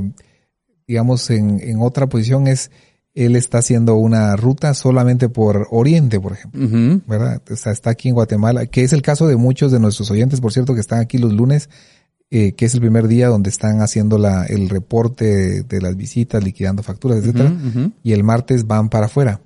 digamos, 0.87 1.29
en, 1.29 1.59
en, 1.59 1.81
otra 1.81 2.07
posición 2.07 2.47
es, 2.47 2.71
él 3.13 3.35
está 3.35 3.59
haciendo 3.59 3.95
una 3.95 4.35
ruta 4.35 4.73
solamente 4.73 5.29
por 5.29 5.67
Oriente, 5.71 6.19
por 6.19 6.33
ejemplo, 6.33 7.01
¿verdad? 7.07 7.41
O 7.49 7.55
sea, 7.55 7.71
está 7.71 7.91
aquí 7.91 8.09
en 8.09 8.15
Guatemala, 8.15 8.65
que 8.65 8.83
es 8.83 8.91
el 8.91 9.01
caso 9.01 9.27
de 9.27 9.37
muchos 9.37 9.71
de 9.71 9.79
nuestros 9.79 10.11
oyentes, 10.11 10.41
por 10.41 10.51
cierto, 10.51 10.73
que 10.73 10.81
están 10.81 10.99
aquí 10.99 11.17
los 11.17 11.33
lunes, 11.33 11.69
eh, 12.31 12.53
que 12.53 12.65
es 12.65 12.73
el 12.73 12.81
primer 12.81 13.07
día 13.07 13.27
donde 13.27 13.49
están 13.49 13.81
haciendo 13.81 14.17
la, 14.17 14.45
el 14.45 14.69
reporte 14.69 15.63
de, 15.63 15.81
las 15.81 15.95
visitas, 15.95 16.43
liquidando 16.43 16.83
facturas, 16.83 17.19
etcétera, 17.19 17.53
y 18.03 18.13
el 18.13 18.23
martes 18.23 18.67
van 18.67 18.89
para 18.89 19.05
afuera. 19.05 19.41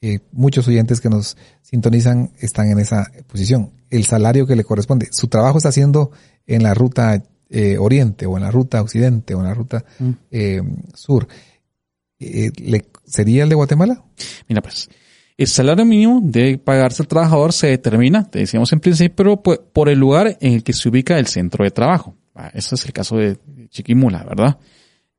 Eh, 0.00 0.18
muchos 0.32 0.68
oyentes 0.68 1.00
que 1.00 1.08
nos 1.08 1.36
sintonizan 1.62 2.32
están 2.38 2.68
en 2.68 2.78
esa 2.78 3.10
posición. 3.26 3.72
El 3.88 4.04
salario 4.04 4.46
que 4.46 4.56
le 4.56 4.64
corresponde, 4.64 5.08
su 5.10 5.28
trabajo 5.28 5.58
está 5.58 5.70
haciendo 5.70 6.10
en 6.46 6.62
la 6.62 6.74
ruta 6.74 7.22
eh, 7.50 7.78
oriente 7.78 8.26
o 8.26 8.36
en 8.36 8.42
la 8.42 8.50
ruta 8.50 8.82
occidente 8.82 9.34
o 9.34 9.38
en 9.38 9.44
la 9.44 9.54
ruta 9.54 9.84
mm. 9.98 10.10
eh, 10.30 10.62
sur, 10.94 11.28
eh, 12.18 12.50
¿le, 12.56 12.86
¿sería 13.04 13.44
el 13.44 13.48
de 13.48 13.54
Guatemala? 13.54 14.02
Mira, 14.48 14.62
pues, 14.62 14.88
el 15.36 15.46
salario 15.46 15.84
mínimo 15.84 16.20
de 16.22 16.58
pagarse 16.58 17.02
al 17.02 17.08
trabajador 17.08 17.52
se 17.52 17.68
determina, 17.68 18.28
te 18.28 18.40
decíamos 18.40 18.72
en 18.72 18.80
principio, 18.80 19.14
pero 19.14 19.42
pues, 19.42 19.60
por 19.72 19.88
el 19.88 19.98
lugar 19.98 20.36
en 20.40 20.54
el 20.54 20.64
que 20.64 20.72
se 20.72 20.88
ubica 20.88 21.18
el 21.18 21.26
centro 21.26 21.64
de 21.64 21.70
trabajo. 21.70 22.16
Ah, 22.34 22.50
ese 22.52 22.74
es 22.74 22.84
el 22.84 22.92
caso 22.92 23.16
de 23.16 23.38
Chiquimula, 23.70 24.24
¿verdad? 24.24 24.58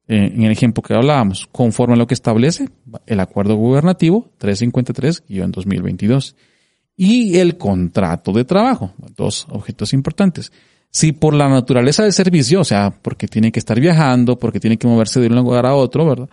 en 0.07 0.43
el 0.43 0.51
ejemplo 0.51 0.83
que 0.83 0.93
hablábamos, 0.93 1.47
conforme 1.51 1.95
a 1.95 1.97
lo 1.97 2.05
que 2.05 2.13
establece 2.13 2.69
el 3.07 3.19
acuerdo 3.19 3.55
gubernativo 3.55 4.29
353-2022 4.39 6.35
y 6.95 7.37
el 7.39 7.57
contrato 7.57 8.31
de 8.31 8.45
trabajo, 8.45 8.93
dos 9.15 9.47
objetos 9.49 9.93
importantes. 9.93 10.51
Si 10.91 11.11
por 11.11 11.33
la 11.33 11.49
naturaleza 11.49 12.03
del 12.03 12.13
servicio, 12.13 12.61
o 12.61 12.63
sea, 12.63 12.91
porque 13.01 13.27
tiene 13.27 13.51
que 13.51 13.59
estar 13.59 13.79
viajando, 13.79 14.37
porque 14.37 14.59
tiene 14.59 14.77
que 14.77 14.87
moverse 14.87 15.19
de 15.19 15.27
un 15.27 15.35
lugar 15.35 15.65
a 15.65 15.75
otro, 15.75 16.07
¿verdad? 16.07 16.29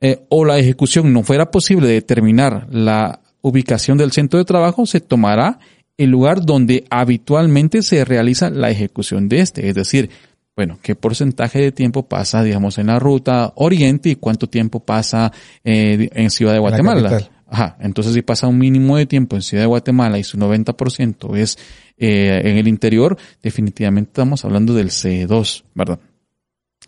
Eh, 0.00 0.24
o 0.30 0.44
la 0.44 0.58
ejecución 0.58 1.12
no 1.12 1.22
fuera 1.22 1.50
posible 1.50 1.86
determinar 1.86 2.66
la 2.70 3.20
ubicación 3.40 3.96
del 3.98 4.10
centro 4.10 4.38
de 4.38 4.44
trabajo, 4.44 4.86
se 4.86 5.00
tomará 5.00 5.60
el 5.96 6.10
lugar 6.10 6.44
donde 6.44 6.84
habitualmente 6.90 7.82
se 7.82 8.04
realiza 8.04 8.50
la 8.50 8.70
ejecución 8.70 9.28
de 9.28 9.40
este. 9.40 9.68
Es 9.68 9.74
decir, 9.74 10.10
bueno, 10.56 10.78
qué 10.82 10.94
porcentaje 10.94 11.60
de 11.60 11.72
tiempo 11.72 12.08
pasa, 12.08 12.42
digamos, 12.42 12.78
en 12.78 12.88
la 12.88 12.98
ruta 12.98 13.52
oriente 13.56 14.10
y 14.10 14.16
cuánto 14.16 14.48
tiempo 14.48 14.80
pasa 14.80 15.32
eh, 15.64 16.08
en 16.12 16.30
Ciudad 16.30 16.52
de 16.52 16.60
Guatemala. 16.60 17.28
Ajá, 17.46 17.76
entonces 17.80 18.14
si 18.14 18.22
pasa 18.22 18.48
un 18.48 18.58
mínimo 18.58 18.96
de 18.96 19.06
tiempo 19.06 19.36
en 19.36 19.42
Ciudad 19.42 19.62
de 19.62 19.68
Guatemala 19.68 20.18
y 20.18 20.24
su 20.24 20.38
90% 20.38 21.36
es 21.36 21.58
eh, 21.96 22.40
en 22.44 22.56
el 22.56 22.66
interior, 22.66 23.16
definitivamente 23.42 24.10
estamos 24.10 24.44
hablando 24.44 24.74
del 24.74 24.90
C2, 24.90 25.64
¿verdad? 25.74 26.00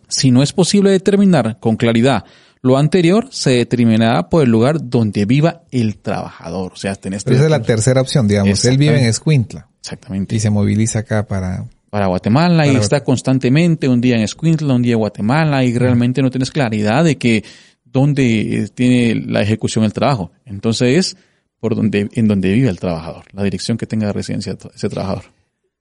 Si 0.09 0.31
no 0.31 0.43
es 0.43 0.53
posible 0.53 0.91
determinar 0.91 1.59
con 1.61 1.77
claridad 1.77 2.25
lo 2.67 2.77
anterior, 2.77 3.29
se 3.31 3.51
determinará 3.51 4.29
por 4.29 4.43
el 4.43 4.51
lugar 4.51 4.79
donde 4.83 5.25
viva 5.25 5.63
el 5.71 5.99
trabajador. 5.99 6.73
O 6.73 6.77
sea, 6.77 6.95
tenés... 6.95 7.27
esa 7.27 7.45
es 7.45 7.51
la 7.51 7.63
tercera 7.63 8.01
opción, 8.01 8.29
digamos. 8.29 8.65
Él 8.65 8.77
vive 8.77 8.99
en 8.99 9.07
Escuintla. 9.07 9.69
Exactamente. 9.81 10.37
Y 10.37 10.41
se 10.41 10.51
moviliza 10.51 11.01
acá 11.01 11.27
para... 11.27 11.65
Para 11.89 12.09
Guatemala 12.09 12.67
y 12.67 12.77
está 12.77 13.03
constantemente 13.03 13.89
un 13.89 14.01
día 14.01 14.17
en 14.17 14.23
Escuintla, 14.23 14.75
un 14.75 14.83
día 14.83 14.95
en 14.95 14.99
Guatemala 14.99 15.65
y 15.65 15.79
realmente 15.79 16.21
no 16.21 16.31
tienes 16.31 16.51
claridad 16.51 17.05
de 17.05 17.17
que 17.17 17.45
dónde 17.85 18.69
tiene 18.75 19.15
la 19.15 19.41
ejecución 19.41 19.85
el 19.85 19.93
trabajo. 19.93 20.33
Entonces, 20.45 21.17
por 21.61 21.75
donde, 21.75 22.09
en 22.13 22.29
donde 22.29 22.53
vive 22.53 22.69
el 22.69 22.79
trabajador, 22.79 23.25
la 23.33 23.45
dirección 23.45 23.79
que 23.79 23.87
tenga 23.87 24.09
de 24.09 24.13
residencia 24.13 24.59
ese 24.75 24.89
trabajador. 24.89 25.25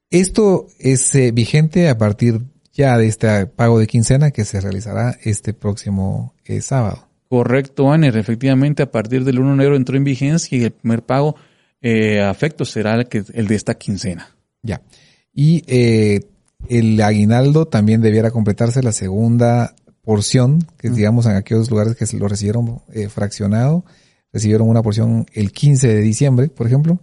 Esto 0.10 0.68
es 0.80 1.14
eh, 1.16 1.32
vigente 1.32 1.90
a 1.90 1.98
partir 1.98 2.40
ya 2.76 2.98
de 2.98 3.08
este 3.08 3.48
pago 3.48 3.80
de 3.80 3.88
quincena 3.88 4.30
que 4.30 4.46
se 4.46 4.62
realizará 4.62 5.18
este 5.24 5.54
próximo 5.54 6.36
eh, 6.44 6.62
sábado. 6.62 7.08
Correcto, 7.30 7.92
Aner. 7.92 8.18
Efectivamente, 8.18 8.84
a 8.84 8.92
partir 8.92 9.24
del 9.24 9.40
1 9.40 9.48
de 9.50 9.54
enero 9.56 9.76
entró 9.76 9.98
en 9.98 10.04
vigencia 10.04 10.58
y 10.58 10.64
el 10.66 10.72
primer 10.72 11.02
pago 11.02 11.36
eh, 11.82 12.22
afecto 12.22 12.66
será 12.66 12.96
el, 12.96 13.08
que, 13.08 13.24
el 13.34 13.48
de 13.48 13.56
esta 13.56 13.76
quincena. 13.76 14.36
Ya. 14.62 14.82
Y 15.34 15.64
eh, 15.68 16.22
el 16.70 17.02
aguinaldo 17.02 17.66
también 17.66 18.02
debiera 18.02 18.32
completarse 18.32 18.84
la 18.84 18.92
segunda 18.92 19.76
porción, 20.02 20.68
que 20.78 20.90
digamos 20.90 21.26
en 21.26 21.36
aquellos 21.36 21.70
lugares 21.72 21.96
que 21.96 22.06
se 22.06 22.18
lo 22.18 22.28
recibieron 22.28 22.82
eh, 22.94 23.10
fraccionado, 23.10 23.86
recibieron 24.36 24.68
una 24.68 24.84
porción 24.84 25.26
el 25.32 25.54
15 25.54 25.88
de 25.88 26.02
diciembre, 26.02 26.50
por 26.50 26.68
ejemplo, 26.68 27.00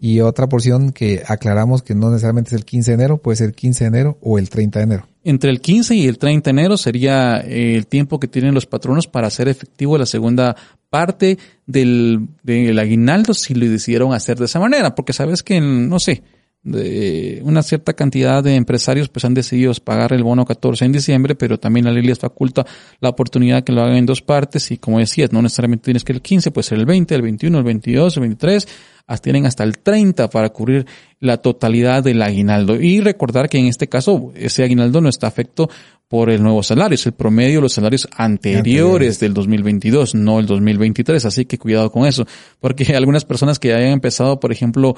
y 0.00 0.18
otra 0.18 0.48
porción 0.48 0.90
que 0.90 1.22
aclaramos 1.24 1.80
que 1.80 1.94
no 1.94 2.10
necesariamente 2.10 2.48
es 2.48 2.54
el 2.54 2.64
15 2.64 2.90
de 2.90 2.94
enero, 2.96 3.18
puede 3.18 3.36
ser 3.36 3.46
el 3.46 3.54
15 3.54 3.84
de 3.84 3.88
enero 3.88 4.18
o 4.20 4.36
el 4.36 4.50
30 4.50 4.80
de 4.80 4.82
enero. 4.82 5.06
Entre 5.22 5.48
el 5.48 5.60
15 5.60 5.94
y 5.94 6.08
el 6.08 6.18
30 6.18 6.50
de 6.50 6.50
enero 6.50 6.76
sería 6.76 7.38
eh, 7.38 7.76
el 7.76 7.86
tiempo 7.86 8.18
que 8.18 8.26
tienen 8.26 8.52
los 8.52 8.66
patronos 8.66 9.06
para 9.06 9.28
hacer 9.28 9.46
efectivo 9.46 9.96
la 9.96 10.06
segunda 10.06 10.56
parte 10.90 11.38
del, 11.66 12.26
del 12.42 12.76
aguinaldo 12.76 13.32
si 13.32 13.54
lo 13.54 13.70
decidieron 13.70 14.12
hacer 14.12 14.36
de 14.36 14.46
esa 14.46 14.58
manera, 14.58 14.96
porque 14.96 15.12
sabes 15.12 15.44
que, 15.44 15.60
no 15.60 16.00
sé, 16.00 16.24
de 16.62 17.40
una 17.44 17.62
cierta 17.62 17.92
cantidad 17.94 18.42
de 18.42 18.54
empresarios 18.54 19.08
pues 19.08 19.24
han 19.24 19.34
decidido 19.34 19.72
pagar 19.84 20.12
el 20.12 20.22
bono 20.22 20.44
14 20.44 20.84
en 20.84 20.92
diciembre, 20.92 21.34
pero 21.34 21.58
también 21.58 21.86
la 21.86 21.92
ley 21.92 22.02
les 22.02 22.18
faculta 22.18 22.64
la 23.00 23.08
oportunidad 23.08 23.64
que 23.64 23.72
lo 23.72 23.82
hagan 23.82 23.96
en 23.96 24.06
dos 24.06 24.22
partes 24.22 24.70
y 24.70 24.78
como 24.78 24.98
decías, 24.98 25.32
no 25.32 25.42
necesariamente 25.42 25.86
tienes 25.86 26.04
que 26.04 26.12
el 26.12 26.22
15, 26.22 26.50
puede 26.52 26.62
ser 26.62 26.78
el 26.78 26.86
20, 26.86 27.14
el 27.14 27.22
21, 27.22 27.58
el 27.58 27.64
22, 27.64 28.16
el 28.16 28.20
23, 28.20 28.68
tienen 29.20 29.46
hasta 29.46 29.64
el 29.64 29.78
30 29.78 30.30
para 30.30 30.50
cubrir 30.50 30.86
la 31.20 31.36
totalidad 31.36 32.02
del 32.02 32.22
aguinaldo. 32.22 32.76
Y 32.76 33.00
recordar 33.00 33.48
que 33.48 33.58
en 33.58 33.66
este 33.66 33.88
caso 33.88 34.32
ese 34.34 34.64
aguinaldo 34.64 35.00
no 35.00 35.08
está 35.08 35.26
afecto 35.26 35.68
por 36.12 36.28
el 36.28 36.42
nuevo 36.42 36.62
salario, 36.62 36.94
es 36.94 37.06
el 37.06 37.12
promedio 37.12 37.54
de 37.54 37.62
los 37.62 37.72
salarios 37.72 38.06
anteriores 38.14 39.18
del 39.18 39.32
2022, 39.32 40.14
no 40.14 40.40
el 40.40 40.44
2023, 40.44 41.24
así 41.24 41.46
que 41.46 41.56
cuidado 41.56 41.90
con 41.90 42.04
eso, 42.04 42.26
porque 42.60 42.84
algunas 42.94 43.24
personas 43.24 43.58
que 43.58 43.72
hayan 43.72 43.92
empezado, 43.92 44.38
por 44.38 44.52
ejemplo, 44.52 44.94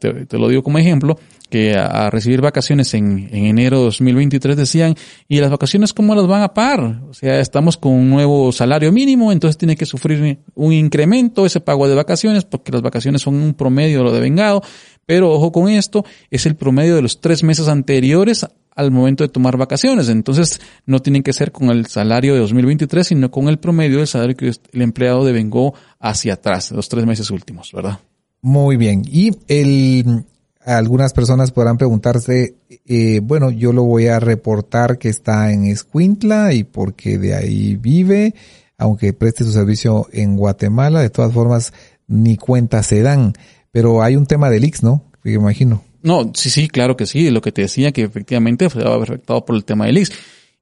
te, 0.00 0.36
lo 0.36 0.48
digo 0.48 0.64
como 0.64 0.78
ejemplo, 0.78 1.16
que 1.48 1.76
a, 1.76 2.10
recibir 2.10 2.40
vacaciones 2.40 2.92
en, 2.94 3.28
en, 3.30 3.46
enero 3.46 3.78
de 3.78 3.84
2023 3.84 4.56
decían, 4.56 4.96
¿y 5.28 5.38
las 5.38 5.48
vacaciones 5.52 5.92
cómo 5.92 6.16
las 6.16 6.26
van 6.26 6.42
a 6.42 6.52
pagar? 6.52 7.02
O 7.08 7.14
sea, 7.14 7.38
estamos 7.38 7.76
con 7.76 7.92
un 7.92 8.10
nuevo 8.10 8.50
salario 8.50 8.90
mínimo, 8.90 9.30
entonces 9.30 9.58
tiene 9.58 9.76
que 9.76 9.86
sufrir 9.86 10.40
un 10.56 10.72
incremento 10.72 11.46
ese 11.46 11.60
pago 11.60 11.86
de 11.86 11.94
vacaciones, 11.94 12.44
porque 12.44 12.72
las 12.72 12.82
vacaciones 12.82 13.22
son 13.22 13.36
un 13.42 13.54
promedio 13.54 13.98
de 13.98 14.04
lo 14.04 14.12
de 14.12 14.20
vengado, 14.20 14.62
pero 15.06 15.32
ojo 15.32 15.52
con 15.52 15.68
esto, 15.68 16.04
es 16.30 16.46
el 16.46 16.56
promedio 16.56 16.96
de 16.96 17.02
los 17.02 17.20
tres 17.20 17.42
meses 17.42 17.68
anteriores 17.68 18.46
al 18.78 18.90
momento 18.92 19.24
de 19.24 19.28
tomar 19.28 19.56
vacaciones. 19.56 20.08
Entonces, 20.08 20.60
no 20.86 21.00
tienen 21.00 21.22
que 21.22 21.32
ser 21.32 21.50
con 21.50 21.70
el 21.70 21.86
salario 21.86 22.34
de 22.34 22.40
2023, 22.40 23.06
sino 23.06 23.30
con 23.30 23.48
el 23.48 23.58
promedio 23.58 23.98
del 23.98 24.06
salario 24.06 24.36
que 24.36 24.52
el 24.72 24.82
empleado 24.82 25.24
devengó 25.24 25.74
hacia 25.98 26.34
atrás, 26.34 26.70
los 26.70 26.88
tres 26.88 27.04
meses 27.04 27.30
últimos, 27.30 27.72
¿verdad? 27.72 27.98
Muy 28.40 28.76
bien. 28.76 29.02
Y 29.04 29.32
el, 29.48 30.24
algunas 30.64 31.12
personas 31.12 31.50
podrán 31.50 31.76
preguntarse, 31.76 32.54
eh, 32.86 33.20
bueno, 33.22 33.50
yo 33.50 33.72
lo 33.72 33.82
voy 33.82 34.06
a 34.06 34.20
reportar 34.20 34.98
que 34.98 35.08
está 35.08 35.50
en 35.52 35.64
Escuintla 35.64 36.52
y 36.52 36.64
porque 36.64 37.18
de 37.18 37.34
ahí 37.34 37.76
vive, 37.76 38.34
aunque 38.76 39.12
preste 39.12 39.42
su 39.42 39.52
servicio 39.52 40.06
en 40.12 40.36
Guatemala, 40.36 41.00
de 41.00 41.10
todas 41.10 41.32
formas, 41.32 41.72
ni 42.08 42.36
cuenta 42.36 42.82
se 42.82 43.02
dan. 43.02 43.34
Pero 43.70 44.02
hay 44.02 44.16
un 44.16 44.26
tema 44.26 44.50
del 44.50 44.64
Ix, 44.64 44.82
¿no? 44.82 45.04
Me 45.22 45.32
imagino. 45.32 45.84
No, 46.02 46.32
sí, 46.34 46.50
sí, 46.50 46.68
claro 46.68 46.96
que 46.96 47.06
sí. 47.06 47.30
Lo 47.30 47.40
que 47.40 47.52
te 47.52 47.62
decía 47.62 47.92
que 47.92 48.02
efectivamente 48.02 48.70
fue 48.70 48.82
afectado 48.82 49.44
por 49.44 49.54
el 49.54 49.64
tema 49.64 49.86
del 49.86 49.98
IX. 49.98 50.10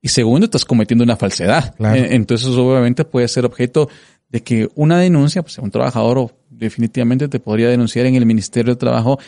Y 0.03 0.09
segundo, 0.09 0.47
estás 0.47 0.65
cometiendo 0.65 1.05
una 1.05 1.17
falsedad. 1.17 1.75
Claro. 1.77 1.97
Eh, 1.97 2.09
Entonces, 2.11 2.49
obviamente 2.49 3.05
puede 3.05 3.29
ser 3.29 3.45
objeto 3.45 3.89
de 4.29 4.43
que 4.43 4.69
una 4.75 4.99
denuncia, 4.99 5.43
pues 5.43 5.59
un 5.59 5.71
trabajador 5.71 6.35
definitivamente 6.51 7.29
te 7.29 7.39
podría 7.39 7.69
denunciar 7.69 8.07
en 8.07 8.17
el 8.17 8.27
Ministerio 8.27 8.75
de 8.75 8.79
Trabajo 8.79 9.19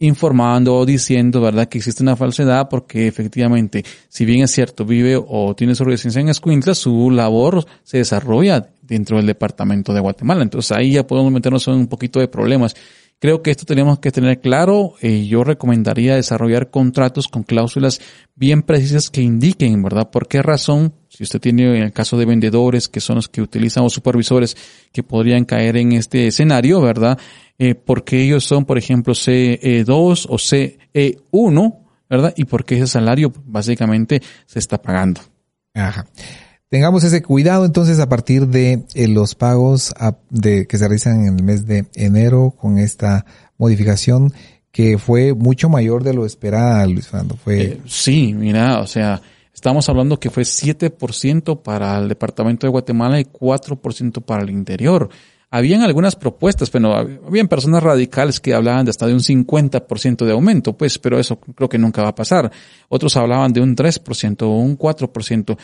informando 0.00 0.76
o 0.76 0.86
diciendo, 0.86 1.40
¿verdad?, 1.40 1.68
que 1.68 1.78
existe 1.78 2.02
una 2.02 2.16
falsedad 2.16 2.68
porque 2.68 3.06
efectivamente, 3.06 3.84
si 4.08 4.24
bien 4.24 4.42
es 4.42 4.52
cierto, 4.52 4.84
vive 4.84 5.16
o 5.16 5.54
tiene 5.54 5.74
su 5.74 5.84
residencia 5.84 6.20
en 6.20 6.28
Escuintla, 6.28 6.74
su 6.74 7.10
labor 7.10 7.66
se 7.82 7.98
desarrolla 7.98 8.70
dentro 8.82 9.16
del 9.16 9.26
departamento 9.26 9.92
de 9.92 10.00
Guatemala. 10.00 10.42
Entonces 10.42 10.72
ahí 10.72 10.92
ya 10.92 11.06
podemos 11.06 11.32
meternos 11.32 11.66
en 11.68 11.74
un 11.74 11.86
poquito 11.88 12.20
de 12.20 12.28
problemas. 12.28 12.74
Creo 13.20 13.42
que 13.42 13.50
esto 13.50 13.64
tenemos 13.64 13.98
que 13.98 14.12
tener 14.12 14.40
claro. 14.40 14.94
Eh, 15.02 15.26
yo 15.26 15.42
recomendaría 15.42 16.14
desarrollar 16.14 16.70
contratos 16.70 17.26
con 17.26 17.42
cláusulas 17.42 18.00
bien 18.36 18.62
precisas 18.62 19.10
que 19.10 19.22
indiquen, 19.22 19.82
¿verdad? 19.82 20.10
¿Por 20.10 20.28
qué 20.28 20.40
razón? 20.40 20.94
Si 21.18 21.24
usted 21.24 21.40
tiene 21.40 21.76
en 21.76 21.82
el 21.82 21.92
caso 21.92 22.16
de 22.16 22.26
vendedores 22.26 22.86
que 22.86 23.00
son 23.00 23.16
los 23.16 23.28
que 23.28 23.42
utilizan 23.42 23.82
o 23.82 23.90
supervisores 23.90 24.56
que 24.92 25.02
podrían 25.02 25.44
caer 25.44 25.76
en 25.76 25.90
este 25.90 26.28
escenario, 26.28 26.80
¿verdad? 26.80 27.18
Eh, 27.58 27.74
porque 27.74 28.22
ellos 28.22 28.44
son, 28.44 28.64
por 28.64 28.78
ejemplo, 28.78 29.14
CE2 29.14 30.26
o 30.28 30.38
CE1, 30.38 31.74
¿verdad? 32.08 32.34
Y 32.36 32.44
porque 32.44 32.76
ese 32.76 32.86
salario 32.86 33.32
básicamente 33.46 34.22
se 34.46 34.60
está 34.60 34.80
pagando. 34.80 35.20
Ajá. 35.74 36.06
Tengamos 36.68 37.02
ese 37.02 37.20
cuidado 37.20 37.64
entonces 37.64 37.98
a 37.98 38.08
partir 38.08 38.46
de 38.46 38.84
eh, 38.94 39.08
los 39.08 39.34
pagos 39.34 39.92
a- 39.98 40.16
de, 40.30 40.68
que 40.68 40.78
se 40.78 40.86
realizan 40.86 41.26
en 41.26 41.38
el 41.38 41.42
mes 41.42 41.66
de 41.66 41.86
enero 41.96 42.54
con 42.56 42.78
esta 42.78 43.26
modificación 43.56 44.32
que 44.70 44.98
fue 44.98 45.34
mucho 45.34 45.68
mayor 45.68 46.04
de 46.04 46.14
lo 46.14 46.24
esperada, 46.24 46.86
Luis 46.86 47.08
Fernando. 47.08 47.36
Fue 47.42 47.60
Eh, 47.62 47.80
sí, 47.86 48.34
mira, 48.34 48.78
o 48.78 48.86
sea, 48.86 49.20
estamos 49.58 49.88
hablando 49.88 50.20
que 50.20 50.30
fue 50.30 50.44
7% 50.44 51.62
para 51.62 51.98
el 51.98 52.08
departamento 52.08 52.66
de 52.66 52.70
Guatemala 52.70 53.18
y 53.18 53.24
4% 53.24 54.22
para 54.22 54.42
el 54.44 54.50
interior. 54.50 55.08
Habían 55.50 55.82
algunas 55.82 56.14
propuestas, 56.14 56.70
pero 56.70 56.92
hab- 56.92 57.20
habían 57.26 57.48
personas 57.48 57.82
radicales 57.82 58.38
que 58.38 58.54
hablaban 58.54 58.84
de 58.84 58.90
hasta 58.90 59.06
de 59.06 59.14
un 59.14 59.20
50% 59.20 60.24
de 60.24 60.32
aumento, 60.32 60.74
pues, 60.76 60.98
pero 60.98 61.18
eso 61.18 61.40
creo 61.40 61.68
que 61.68 61.78
nunca 61.78 62.02
va 62.02 62.10
a 62.10 62.14
pasar. 62.14 62.52
Otros 62.88 63.16
hablaban 63.16 63.52
de 63.52 63.60
un 63.60 63.74
3% 63.74 64.42
o 64.42 64.58
un 64.58 64.76
4%, 64.78 65.56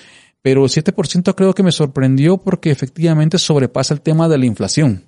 pero 0.42 0.64
7% 0.64 1.34
creo 1.36 1.55
que 1.55 1.62
me 1.62 1.70
sorprendió 1.70 2.38
porque 2.38 2.70
efectivamente 2.72 3.38
sobrepasa 3.38 3.95
el 3.95 4.01
tema 4.01 4.28
de 4.28 4.38
la 4.38 4.47
inflación. 4.47 5.05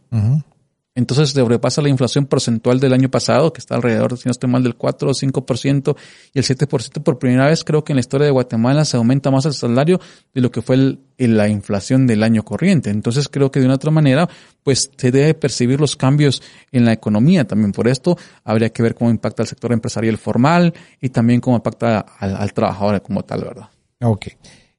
Entonces 0.96 1.30
sobrepasa 1.30 1.80
la 1.82 1.88
inflación 1.88 2.26
porcentual 2.26 2.80
del 2.80 2.92
año 2.92 3.08
pasado, 3.08 3.52
que 3.52 3.60
está 3.60 3.76
alrededor, 3.76 4.18
si 4.18 4.24
no 4.26 4.32
estoy 4.32 4.50
mal, 4.50 4.64
del 4.64 4.74
4 4.74 5.10
o 5.10 5.14
5%, 5.14 5.94
y 6.34 6.38
el 6.40 6.44
7% 6.44 7.02
por 7.04 7.18
primera 7.20 7.46
vez 7.46 7.62
creo 7.62 7.84
que 7.84 7.92
en 7.92 7.96
la 7.96 8.00
historia 8.00 8.24
de 8.24 8.32
Guatemala 8.32 8.84
se 8.84 8.96
aumenta 8.96 9.30
más 9.30 9.44
el 9.44 9.52
salario 9.54 10.00
de 10.34 10.40
lo 10.40 10.50
que 10.50 10.62
fue 10.62 10.74
el- 10.74 10.98
la 11.18 11.48
inflación 11.48 12.06
del 12.06 12.22
año 12.22 12.42
corriente. 12.44 12.90
Entonces 12.90 13.28
creo 13.28 13.50
que 13.50 13.60
de 13.60 13.66
una 13.66 13.76
otra 13.76 13.90
manera, 13.90 14.28
pues 14.62 14.90
se 14.96 15.10
debe 15.12 15.34
percibir 15.34 15.80
los 15.80 15.96
cambios 15.96 16.42
en 16.72 16.84
la 16.84 16.92
economía 16.92 17.46
también. 17.46 17.72
Por 17.72 17.86
esto 17.88 18.18
habría 18.42 18.70
que 18.70 18.82
ver 18.82 18.94
cómo 18.94 19.10
impacta 19.10 19.42
el 19.42 19.48
sector 19.48 19.72
empresarial 19.72 20.18
formal 20.18 20.74
y 21.00 21.10
también 21.10 21.40
cómo 21.40 21.56
impacta 21.56 22.00
al, 22.18 22.36
al 22.36 22.52
trabajador 22.52 23.00
como 23.02 23.22
tal, 23.22 23.44
¿verdad? 23.44 23.68
Ok. 24.02 24.26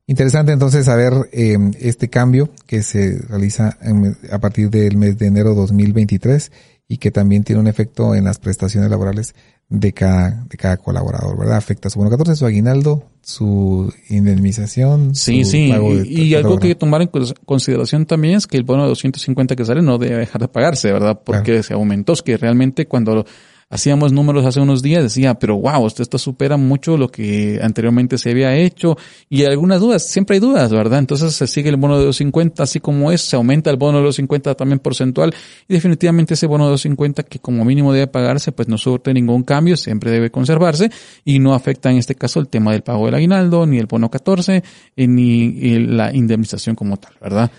Interesante 0.09 0.53
entonces 0.53 0.85
saber 0.85 1.13
eh, 1.33 1.57
este 1.79 2.09
cambio 2.09 2.49
que 2.65 2.81
se 2.81 3.19
realiza 3.27 3.77
en- 3.81 4.17
a 4.31 4.39
partir 4.39 4.69
del 4.69 4.95
mes 4.97 5.17
de 5.17 5.27
enero 5.27 5.53
2023 5.53 6.51
y 6.87 6.97
que 6.97 7.11
también 7.11 7.43
tiene 7.43 7.59
un 7.59 7.67
efecto 7.67 8.15
en 8.15 8.23
las 8.23 8.39
prestaciones 8.39 8.89
laborales 8.89 9.35
de 9.69 9.91
cada, 9.91 10.45
de 10.49 10.55
cada 10.55 10.77
colaborador, 10.77 11.37
¿verdad? 11.37 11.57
Afecta 11.57 11.89
su 11.89 11.99
bono 11.99 12.09
14, 12.09 12.37
su 12.37 12.45
aguinaldo, 12.45 13.03
su 13.21 13.93
indemnización. 14.09 15.13
Sí, 15.13 15.43
su 15.43 15.51
sí. 15.51 15.69
pago 15.71 15.93
de- 15.93 16.07
Y, 16.07 16.33
algo 16.35 16.55
que 16.55 16.59
trabajo. 16.73 16.79
tomar 16.79 17.01
en 17.01 17.09
cons- 17.11 17.35
consideración 17.45 18.05
también 18.05 18.35
es 18.35 18.47
que 18.47 18.55
el 18.55 18.63
bono 18.63 18.83
de 18.83 18.89
250 18.89 19.57
que 19.57 19.65
sale 19.65 19.81
no 19.81 19.97
debe 19.97 20.15
dejar 20.19 20.39
de 20.39 20.47
pagarse, 20.47 20.89
¿verdad? 20.93 21.19
Porque 21.21 21.61
se 21.63 21.73
aumentó. 21.73 22.13
Es 22.13 22.21
que 22.21 22.37
realmente 22.37 22.85
cuando 22.87 23.25
hacíamos 23.69 24.13
números 24.13 24.45
hace 24.45 24.59
unos 24.59 24.81
días 24.81 25.03
decía, 25.03 25.33
pero 25.35 25.57
wow, 25.57 25.85
esto, 25.87 26.01
esto 26.01 26.17
supera 26.17 26.57
mucho 26.57 26.97
lo 26.97 27.09
que 27.09 27.59
anteriormente 27.61 28.17
se 28.17 28.31
había 28.31 28.55
hecho. 28.55 28.97
Y 29.29 29.43
algunas 29.43 29.81
dudas, 29.81 30.07
siempre 30.07 30.35
hay 30.35 30.39
dudas, 30.39 30.71
¿verdad? 30.71 30.99
Entonces 30.99 31.33
se 31.33 31.47
sigue 31.47 31.69
el 31.69 31.77
bono 31.77 31.97
de 31.97 32.05
250 32.05 32.63
así 32.63 32.79
como 32.79 33.11
es, 33.11 33.21
se 33.21 33.35
aumenta 33.35 33.69
el 33.69 33.77
bono 33.77 33.97
de 33.97 34.05
250 34.05 34.55
también 34.55 34.79
porcentual. 34.79 35.33
Y 35.67 35.73
definitivamente 35.73 36.35
ese 36.35 36.47
bono 36.47 36.65
de 36.65 36.71
250 36.71 37.23
que 37.23 37.39
como 37.39 37.65
mínimo 37.65 37.93
debe 37.93 38.07
pagarse, 38.07 38.51
pues 38.51 38.67
no 38.67 38.77
surte 38.77 39.13
ningún 39.13 39.43
cambio, 39.43 39.75
siempre 39.77 40.11
debe 40.11 40.31
conservarse 40.31 40.89
y 41.25 41.39
no 41.39 41.53
afecta 41.53 41.91
en 41.91 41.97
este 41.97 42.15
caso 42.15 42.39
el 42.39 42.47
tema 42.47 42.71
del 42.71 42.83
pago 42.83 43.05
del 43.05 43.15
aguinaldo, 43.15 43.65
ni 43.65 43.77
el 43.79 43.85
bono 43.85 44.09
14, 44.09 44.63
eh, 44.95 45.07
ni 45.07 45.73
eh, 45.73 45.79
la 45.79 46.15
indemnización 46.15 46.75
como 46.75 46.97
tal, 46.97 47.13
¿verdad? 47.21 47.51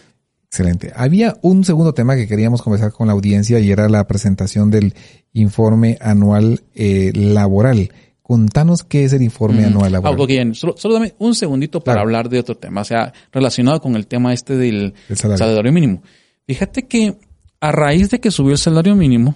Excelente. 0.50 0.92
Había 0.96 1.36
un 1.42 1.64
segundo 1.64 1.92
tema 1.92 2.16
que 2.16 2.26
queríamos 2.26 2.62
conversar 2.62 2.92
con 2.92 3.06
la 3.06 3.12
audiencia 3.12 3.58
y 3.60 3.70
era 3.70 3.88
la 3.88 4.06
presentación 4.06 4.70
del 4.70 4.94
informe 5.32 5.98
anual 6.00 6.62
eh, 6.74 7.12
laboral. 7.14 7.92
Contanos 8.22 8.82
qué 8.82 9.04
es 9.04 9.12
el 9.12 9.22
informe 9.22 9.64
anual 9.64 9.86
Ah, 9.86 9.90
laboral. 10.00 10.20
ok, 10.20 10.26
bien. 10.26 10.54
Solo, 10.54 10.74
solo 10.76 10.94
dame 10.94 11.14
un 11.18 11.34
segundito 11.34 11.80
para 11.80 11.96
Claro. 11.96 12.06
hablar 12.08 12.28
de 12.30 12.38
otro 12.38 12.56
tema, 12.56 12.80
o 12.80 12.84
sea, 12.84 13.12
relacionado 13.32 13.80
con 13.80 13.94
el 13.96 14.06
tema 14.06 14.32
este 14.32 14.56
del 14.56 14.94
El 15.08 15.16
salario. 15.16 15.46
salario. 15.46 15.72
mínimo. 15.72 16.02
Fíjate 16.46 16.86
que 16.86 17.18
a 17.60 17.72
raíz 17.72 18.08
de 18.10 18.20
que 18.20 18.30
subió 18.30 18.52
el 18.52 18.58
salario 18.58 18.94
mínimo, 18.96 19.34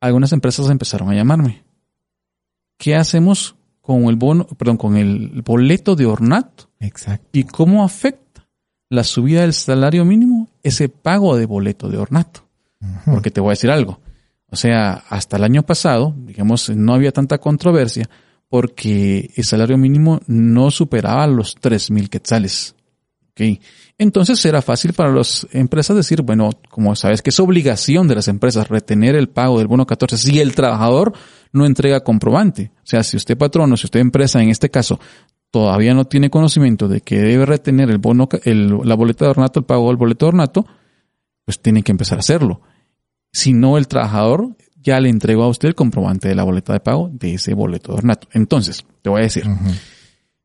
algunas 0.00 0.32
empresas 0.32 0.68
empezaron 0.70 1.10
a 1.10 1.14
llamarme. 1.14 1.64
¿Qué 2.78 2.94
hacemos 2.94 3.56
con 3.80 4.04
el 4.04 4.16
bono, 4.16 4.46
perdón, 4.46 4.76
con 4.78 4.96
el 4.96 5.42
boleto 5.42 5.96
de 5.96 6.06
ornato? 6.06 6.70
Exacto. 6.80 7.28
¿Y 7.32 7.44
cómo 7.44 7.84
afecta 7.84 8.23
la 8.88 9.04
subida 9.04 9.42
del 9.42 9.54
salario 9.54 10.04
mínimo 10.04 10.48
ese 10.62 10.88
pago 10.88 11.36
de 11.36 11.46
boleto 11.46 11.88
de 11.88 11.98
ornato? 11.98 12.46
Porque 13.04 13.30
te 13.30 13.40
voy 13.40 13.50
a 13.50 13.52
decir 13.52 13.70
algo. 13.70 14.00
O 14.50 14.56
sea, 14.56 15.04
hasta 15.08 15.36
el 15.36 15.44
año 15.44 15.62
pasado, 15.62 16.14
digamos, 16.16 16.70
no 16.70 16.94
había 16.94 17.12
tanta 17.12 17.38
controversia 17.38 18.08
porque 18.48 19.30
el 19.34 19.44
salario 19.44 19.76
mínimo 19.76 20.20
no 20.26 20.70
superaba 20.70 21.26
los 21.26 21.56
3.000 21.56 22.08
quetzales. 22.08 22.74
Entonces 23.98 24.44
era 24.44 24.62
fácil 24.62 24.92
para 24.92 25.12
las 25.12 25.46
empresas 25.52 25.96
decir, 25.96 26.22
bueno, 26.22 26.50
como 26.70 26.94
sabes 26.94 27.20
que 27.20 27.30
es 27.30 27.40
obligación 27.40 28.06
de 28.06 28.14
las 28.14 28.28
empresas 28.28 28.68
retener 28.68 29.16
el 29.16 29.28
pago 29.28 29.58
del 29.58 29.66
bono 29.66 29.86
14 29.86 30.16
si 30.18 30.40
el 30.40 30.54
trabajador 30.54 31.12
no 31.52 31.66
entrega 31.66 32.04
comprobante. 32.04 32.70
O 32.76 32.86
sea, 32.86 33.02
si 33.02 33.16
usted 33.16 33.36
patrono, 33.36 33.76
si 33.76 33.86
usted 33.86 34.00
empresa 34.00 34.40
en 34.40 34.50
este 34.50 34.70
caso 34.70 35.00
todavía 35.54 35.94
no 35.94 36.04
tiene 36.04 36.30
conocimiento 36.30 36.88
de 36.88 37.00
que 37.00 37.20
debe 37.20 37.46
retener 37.46 37.88
el 37.88 37.98
bono, 37.98 38.28
el, 38.42 38.76
la 38.82 38.96
boleta 38.96 39.24
de 39.24 39.30
ornato, 39.30 39.60
el 39.60 39.64
pago 39.64 39.86
del 39.86 39.96
boleto 39.96 40.26
de 40.26 40.30
ornato, 40.30 40.66
pues 41.44 41.60
tiene 41.60 41.84
que 41.84 41.92
empezar 41.92 42.18
a 42.18 42.22
hacerlo. 42.22 42.60
Si 43.30 43.52
no, 43.52 43.78
el 43.78 43.86
trabajador 43.86 44.56
ya 44.82 44.98
le 44.98 45.10
entregó 45.10 45.44
a 45.44 45.48
usted 45.48 45.68
el 45.68 45.76
comprobante 45.76 46.26
de 46.26 46.34
la 46.34 46.42
boleta 46.42 46.72
de 46.72 46.80
pago 46.80 47.08
de 47.12 47.34
ese 47.34 47.54
boleto 47.54 47.92
de 47.92 47.98
ornato. 47.98 48.26
Entonces, 48.32 48.84
te 49.00 49.10
voy 49.10 49.20
a 49.20 49.22
decir, 49.22 49.44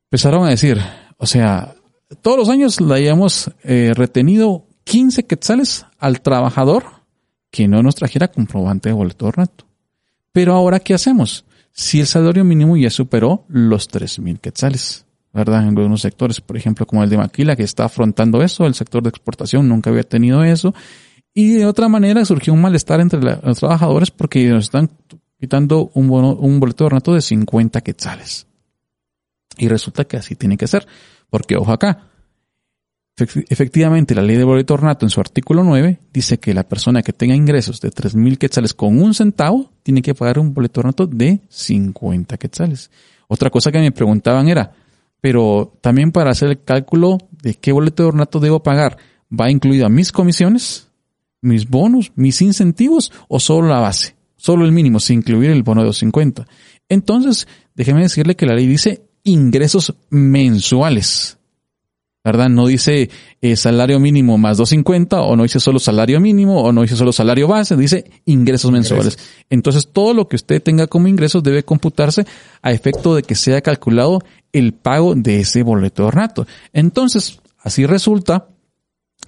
empezaron 0.03 0.45
a 0.45 0.51
decir, 0.51 0.79
o 1.17 1.25
sea, 1.25 1.73
todos 2.21 2.37
los 2.37 2.49
años 2.49 2.79
le 2.79 2.93
hayamos 2.93 3.49
eh, 3.63 3.93
retenido 3.95 4.67
15 4.83 5.23
quetzales 5.23 5.87
al 5.97 6.21
trabajador 6.21 6.83
que 7.49 7.67
no 7.67 7.81
nos 7.81 7.95
trajera 7.95 8.27
comprobante 8.27 8.89
de 8.89 8.93
boleto 8.93 9.25
de 9.25 9.29
ornato. 9.29 9.65
Pero 10.31 10.53
ahora, 10.53 10.79
¿qué 10.79 10.93
hacemos? 10.93 11.45
Si 11.71 11.99
el 11.99 12.07
salario 12.07 12.43
mínimo 12.43 12.75
ya 12.77 12.89
superó 12.89 13.45
los 13.47 13.89
3.000 13.89 14.39
quetzales, 14.39 15.05
¿verdad? 15.33 15.61
En 15.61 15.69
algunos 15.69 16.01
sectores, 16.01 16.41
por 16.41 16.57
ejemplo, 16.57 16.85
como 16.85 17.03
el 17.03 17.09
de 17.09 17.17
Maquila, 17.17 17.55
que 17.55 17.63
está 17.63 17.85
afrontando 17.85 18.41
eso, 18.41 18.65
el 18.65 18.73
sector 18.73 19.03
de 19.03 19.09
exportación 19.09 19.67
nunca 19.69 19.89
había 19.89 20.03
tenido 20.03 20.43
eso. 20.43 20.73
Y 21.33 21.53
de 21.53 21.65
otra 21.65 21.87
manera 21.87 22.25
surgió 22.25 22.53
un 22.53 22.61
malestar 22.61 22.99
entre 22.99 23.19
los 23.21 23.59
trabajadores 23.59 24.11
porque 24.11 24.49
nos 24.49 24.65
están 24.65 24.89
quitando 25.39 25.91
un, 25.93 26.07
boleto 26.59 26.83
de 26.83 26.87
ornato 26.87 27.13
de 27.13 27.21
50 27.21 27.81
quetzales. 27.81 28.47
Y 29.57 29.67
resulta 29.67 30.05
que 30.05 30.17
así 30.17 30.35
tiene 30.35 30.57
que 30.57 30.67
ser. 30.67 30.87
Porque, 31.29 31.55
ojo 31.55 31.71
acá, 31.71 32.07
efectivamente 33.21 34.15
la 34.15 34.21
ley 34.21 34.37
de 34.37 34.43
boleto 34.43 34.73
ornato 34.73 35.05
en 35.05 35.09
su 35.09 35.19
artículo 35.19 35.63
9 35.63 35.99
dice 36.13 36.39
que 36.39 36.53
la 36.53 36.67
persona 36.67 37.01
que 37.01 37.13
tenga 37.13 37.35
ingresos 37.35 37.81
de 37.81 37.91
3.000 37.91 38.37
quetzales 38.37 38.73
con 38.73 39.01
un 39.01 39.13
centavo 39.13 39.71
tiene 39.83 40.01
que 40.01 40.15
pagar 40.15 40.39
un 40.39 40.53
boleto 40.53 40.81
ornato 40.81 41.07
de 41.07 41.41
50 41.49 42.37
quetzales. 42.37 42.91
Otra 43.27 43.49
cosa 43.49 43.71
que 43.71 43.79
me 43.79 43.91
preguntaban 43.91 44.47
era, 44.47 44.73
pero 45.21 45.73
también 45.81 46.11
para 46.11 46.31
hacer 46.31 46.49
el 46.49 46.63
cálculo 46.63 47.17
de 47.31 47.55
qué 47.55 47.71
boleto 47.71 48.07
ornato 48.07 48.39
debo 48.39 48.63
pagar, 48.63 48.97
¿va 49.29 49.51
incluido 49.51 49.85
a 49.85 49.89
mis 49.89 50.11
comisiones, 50.11 50.87
mis 51.41 51.67
bonos, 51.67 52.11
mis 52.15 52.41
incentivos 52.41 53.11
o 53.27 53.39
solo 53.39 53.67
la 53.67 53.79
base? 53.79 54.15
Solo 54.37 54.65
el 54.65 54.71
mínimo, 54.71 54.99
sin 54.99 55.19
incluir 55.19 55.51
el 55.51 55.63
bono 55.63 55.81
de 55.81 55.87
250. 55.87 56.47
Entonces, 56.87 57.47
déjeme 57.75 58.01
decirle 58.01 58.35
que 58.35 58.45
la 58.45 58.55
ley 58.55 58.67
dice 58.67 59.09
ingresos 59.23 59.95
mensuales. 60.09 61.38
¿Verdad? 62.23 62.49
No 62.49 62.67
dice 62.67 63.09
eh, 63.41 63.55
salario 63.55 63.99
mínimo 63.99 64.37
más 64.37 64.57
250 64.57 65.21
o 65.21 65.35
no 65.35 65.43
dice 65.43 65.59
solo 65.59 65.79
salario 65.79 66.19
mínimo 66.19 66.61
o 66.61 66.71
no 66.71 66.81
dice 66.81 66.95
solo 66.95 67.11
salario 67.11 67.47
base, 67.47 67.75
dice 67.75 68.09
ingresos 68.25 68.71
mensuales. 68.71 69.17
Entonces 69.49 69.87
todo 69.91 70.13
lo 70.13 70.27
que 70.27 70.35
usted 70.35 70.61
tenga 70.61 70.87
como 70.87 71.07
ingresos 71.07 71.43
debe 71.43 71.63
computarse 71.63 72.25
a 72.61 72.71
efecto 72.71 73.15
de 73.15 73.23
que 73.23 73.35
sea 73.35 73.61
calculado 73.61 74.19
el 74.51 74.73
pago 74.73 75.15
de 75.15 75.41
ese 75.41 75.63
boleto 75.63 76.03
de 76.03 76.07
ornato. 76.07 76.47
Entonces, 76.73 77.39
así 77.59 77.85
resulta 77.85 78.47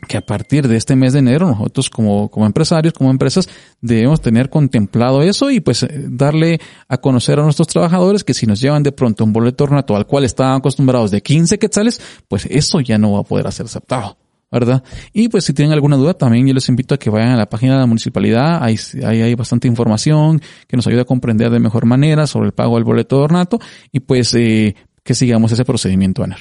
que 0.07 0.17
a 0.17 0.25
partir 0.25 0.67
de 0.67 0.77
este 0.77 0.95
mes 0.95 1.13
de 1.13 1.19
enero 1.19 1.47
nosotros 1.47 1.89
como, 1.89 2.29
como 2.29 2.45
empresarios, 2.45 2.93
como 2.93 3.11
empresas, 3.11 3.47
debemos 3.81 4.21
tener 4.21 4.49
contemplado 4.49 5.21
eso 5.21 5.51
y 5.51 5.59
pues 5.59 5.85
darle 5.91 6.59
a 6.87 6.97
conocer 6.97 7.39
a 7.39 7.43
nuestros 7.43 7.67
trabajadores 7.67 8.23
que 8.23 8.33
si 8.33 8.45
nos 8.45 8.59
llevan 8.59 8.83
de 8.83 8.91
pronto 8.91 9.23
un 9.23 9.33
boleto 9.33 9.63
ornato 9.65 9.95
al 9.95 10.05
cual 10.05 10.25
estaban 10.25 10.57
acostumbrados 10.57 11.11
de 11.11 11.21
15 11.21 11.59
quetzales, 11.59 12.01
pues 12.27 12.45
eso 12.49 12.79
ya 12.79 12.97
no 12.97 13.13
va 13.13 13.19
a 13.19 13.23
poder 13.23 13.51
ser 13.51 13.65
aceptado. 13.65 14.17
¿verdad? 14.51 14.83
Y 15.13 15.29
pues 15.29 15.45
si 15.45 15.53
tienen 15.53 15.71
alguna 15.71 15.95
duda, 15.95 16.13
también 16.13 16.45
yo 16.45 16.53
les 16.53 16.67
invito 16.67 16.93
a 16.93 16.97
que 16.97 17.09
vayan 17.09 17.29
a 17.29 17.37
la 17.37 17.49
página 17.49 17.75
de 17.75 17.79
la 17.79 17.85
municipalidad, 17.85 18.61
ahí, 18.61 18.75
ahí 19.05 19.21
hay 19.21 19.33
bastante 19.33 19.69
información 19.69 20.41
que 20.67 20.75
nos 20.75 20.85
ayuda 20.87 21.03
a 21.03 21.05
comprender 21.05 21.49
de 21.49 21.59
mejor 21.59 21.85
manera 21.85 22.27
sobre 22.27 22.47
el 22.47 22.51
pago 22.51 22.75
del 22.75 22.83
boleto 22.83 23.17
de 23.17 23.23
ornato 23.23 23.59
y 23.93 24.01
pues 24.01 24.35
eh, 24.35 24.75
que 25.03 25.15
sigamos 25.15 25.53
ese 25.53 25.63
procedimiento, 25.63 26.21
Aner. 26.21 26.39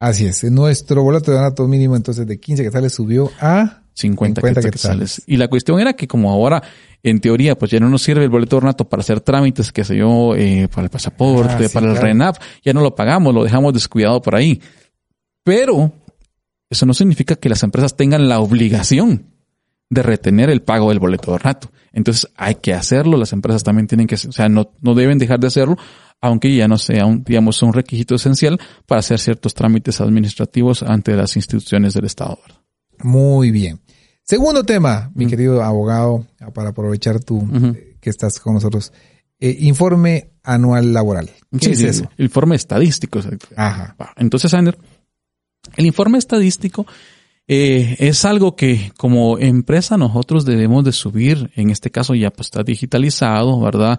Así 0.00 0.26
es. 0.26 0.44
Nuestro 0.44 1.02
boleto 1.02 1.30
de 1.30 1.38
ornato 1.38 1.66
mínimo 1.66 1.96
entonces 1.96 2.26
de 2.26 2.38
15 2.38 2.64
quetzales 2.64 2.92
subió 2.92 3.30
a 3.40 3.82
50, 3.94 4.40
50 4.40 4.70
quetzales. 4.70 5.22
Y 5.26 5.36
la 5.36 5.48
cuestión 5.48 5.80
era 5.80 5.94
que 5.94 6.08
como 6.08 6.30
ahora, 6.30 6.62
en 7.02 7.20
teoría, 7.20 7.56
pues 7.56 7.70
ya 7.70 7.80
no 7.80 7.88
nos 7.88 8.02
sirve 8.02 8.24
el 8.24 8.30
boleto 8.30 8.56
de 8.56 8.58
ornato 8.58 8.88
para 8.88 9.00
hacer 9.00 9.20
trámites, 9.20 9.72
que 9.72 9.84
sé 9.84 9.96
yo, 9.96 10.34
eh, 10.34 10.68
para 10.68 10.84
el 10.84 10.90
pasaporte, 10.90 11.66
ah, 11.66 11.68
para 11.72 11.90
el 11.90 11.96
RENAP, 11.96 12.36
ya 12.62 12.72
no 12.72 12.80
lo 12.80 12.94
pagamos, 12.94 13.32
lo 13.32 13.44
dejamos 13.44 13.72
descuidado 13.72 14.20
por 14.20 14.34
ahí. 14.34 14.60
Pero 15.44 15.92
eso 16.68 16.86
no 16.86 16.94
significa 16.94 17.36
que 17.36 17.48
las 17.48 17.62
empresas 17.62 17.96
tengan 17.96 18.28
la 18.28 18.40
obligación 18.40 19.26
de 19.90 20.02
retener 20.02 20.50
el 20.50 20.62
pago 20.62 20.88
del 20.88 20.98
boleto 20.98 21.30
de 21.30 21.34
ornato. 21.36 21.70
Entonces 21.94 22.30
hay 22.36 22.56
que 22.56 22.74
hacerlo, 22.74 23.16
las 23.16 23.32
empresas 23.32 23.62
también 23.62 23.86
tienen 23.86 24.06
que, 24.06 24.16
o 24.16 24.32
sea, 24.32 24.48
no, 24.48 24.72
no 24.82 24.94
deben 24.94 25.16
dejar 25.18 25.38
de 25.40 25.46
hacerlo, 25.46 25.76
aunque 26.20 26.54
ya 26.54 26.68
no 26.68 26.76
sea 26.76 27.06
un, 27.06 27.22
digamos, 27.22 27.62
un 27.62 27.72
requisito 27.72 28.16
esencial 28.16 28.58
para 28.86 28.98
hacer 28.98 29.18
ciertos 29.20 29.54
trámites 29.54 30.00
administrativos 30.00 30.82
ante 30.82 31.14
las 31.14 31.36
instituciones 31.36 31.94
del 31.94 32.06
Estado. 32.06 32.38
Muy 32.98 33.50
bien. 33.50 33.80
Segundo 34.24 34.64
tema, 34.64 35.12
mi 35.14 35.26
querido 35.26 35.62
abogado, 35.62 36.26
para 36.52 36.70
aprovechar 36.70 37.20
tú 37.20 37.46
eh, 37.52 37.96
que 38.00 38.10
estás 38.10 38.40
con 38.40 38.54
nosotros. 38.54 38.92
Eh, 39.38 39.56
informe 39.60 40.30
anual 40.42 40.92
laboral. 40.92 41.30
¿Qué 41.60 41.72
es 41.72 41.82
eso? 41.82 42.10
Informe 42.18 42.56
estadístico. 42.56 43.20
Ajá. 43.54 43.94
Entonces, 44.16 44.52
Ander, 44.54 44.78
el 45.76 45.86
informe 45.86 46.18
estadístico 46.18 46.86
eh, 47.46 47.96
es 47.98 48.24
algo 48.24 48.56
que 48.56 48.92
como 48.96 49.38
empresa 49.38 49.98
nosotros 49.98 50.44
debemos 50.44 50.84
de 50.84 50.92
subir, 50.92 51.50
en 51.56 51.70
este 51.70 51.90
caso 51.90 52.14
ya 52.14 52.30
pues 52.30 52.46
está 52.46 52.62
digitalizado, 52.62 53.60
¿verdad? 53.60 53.98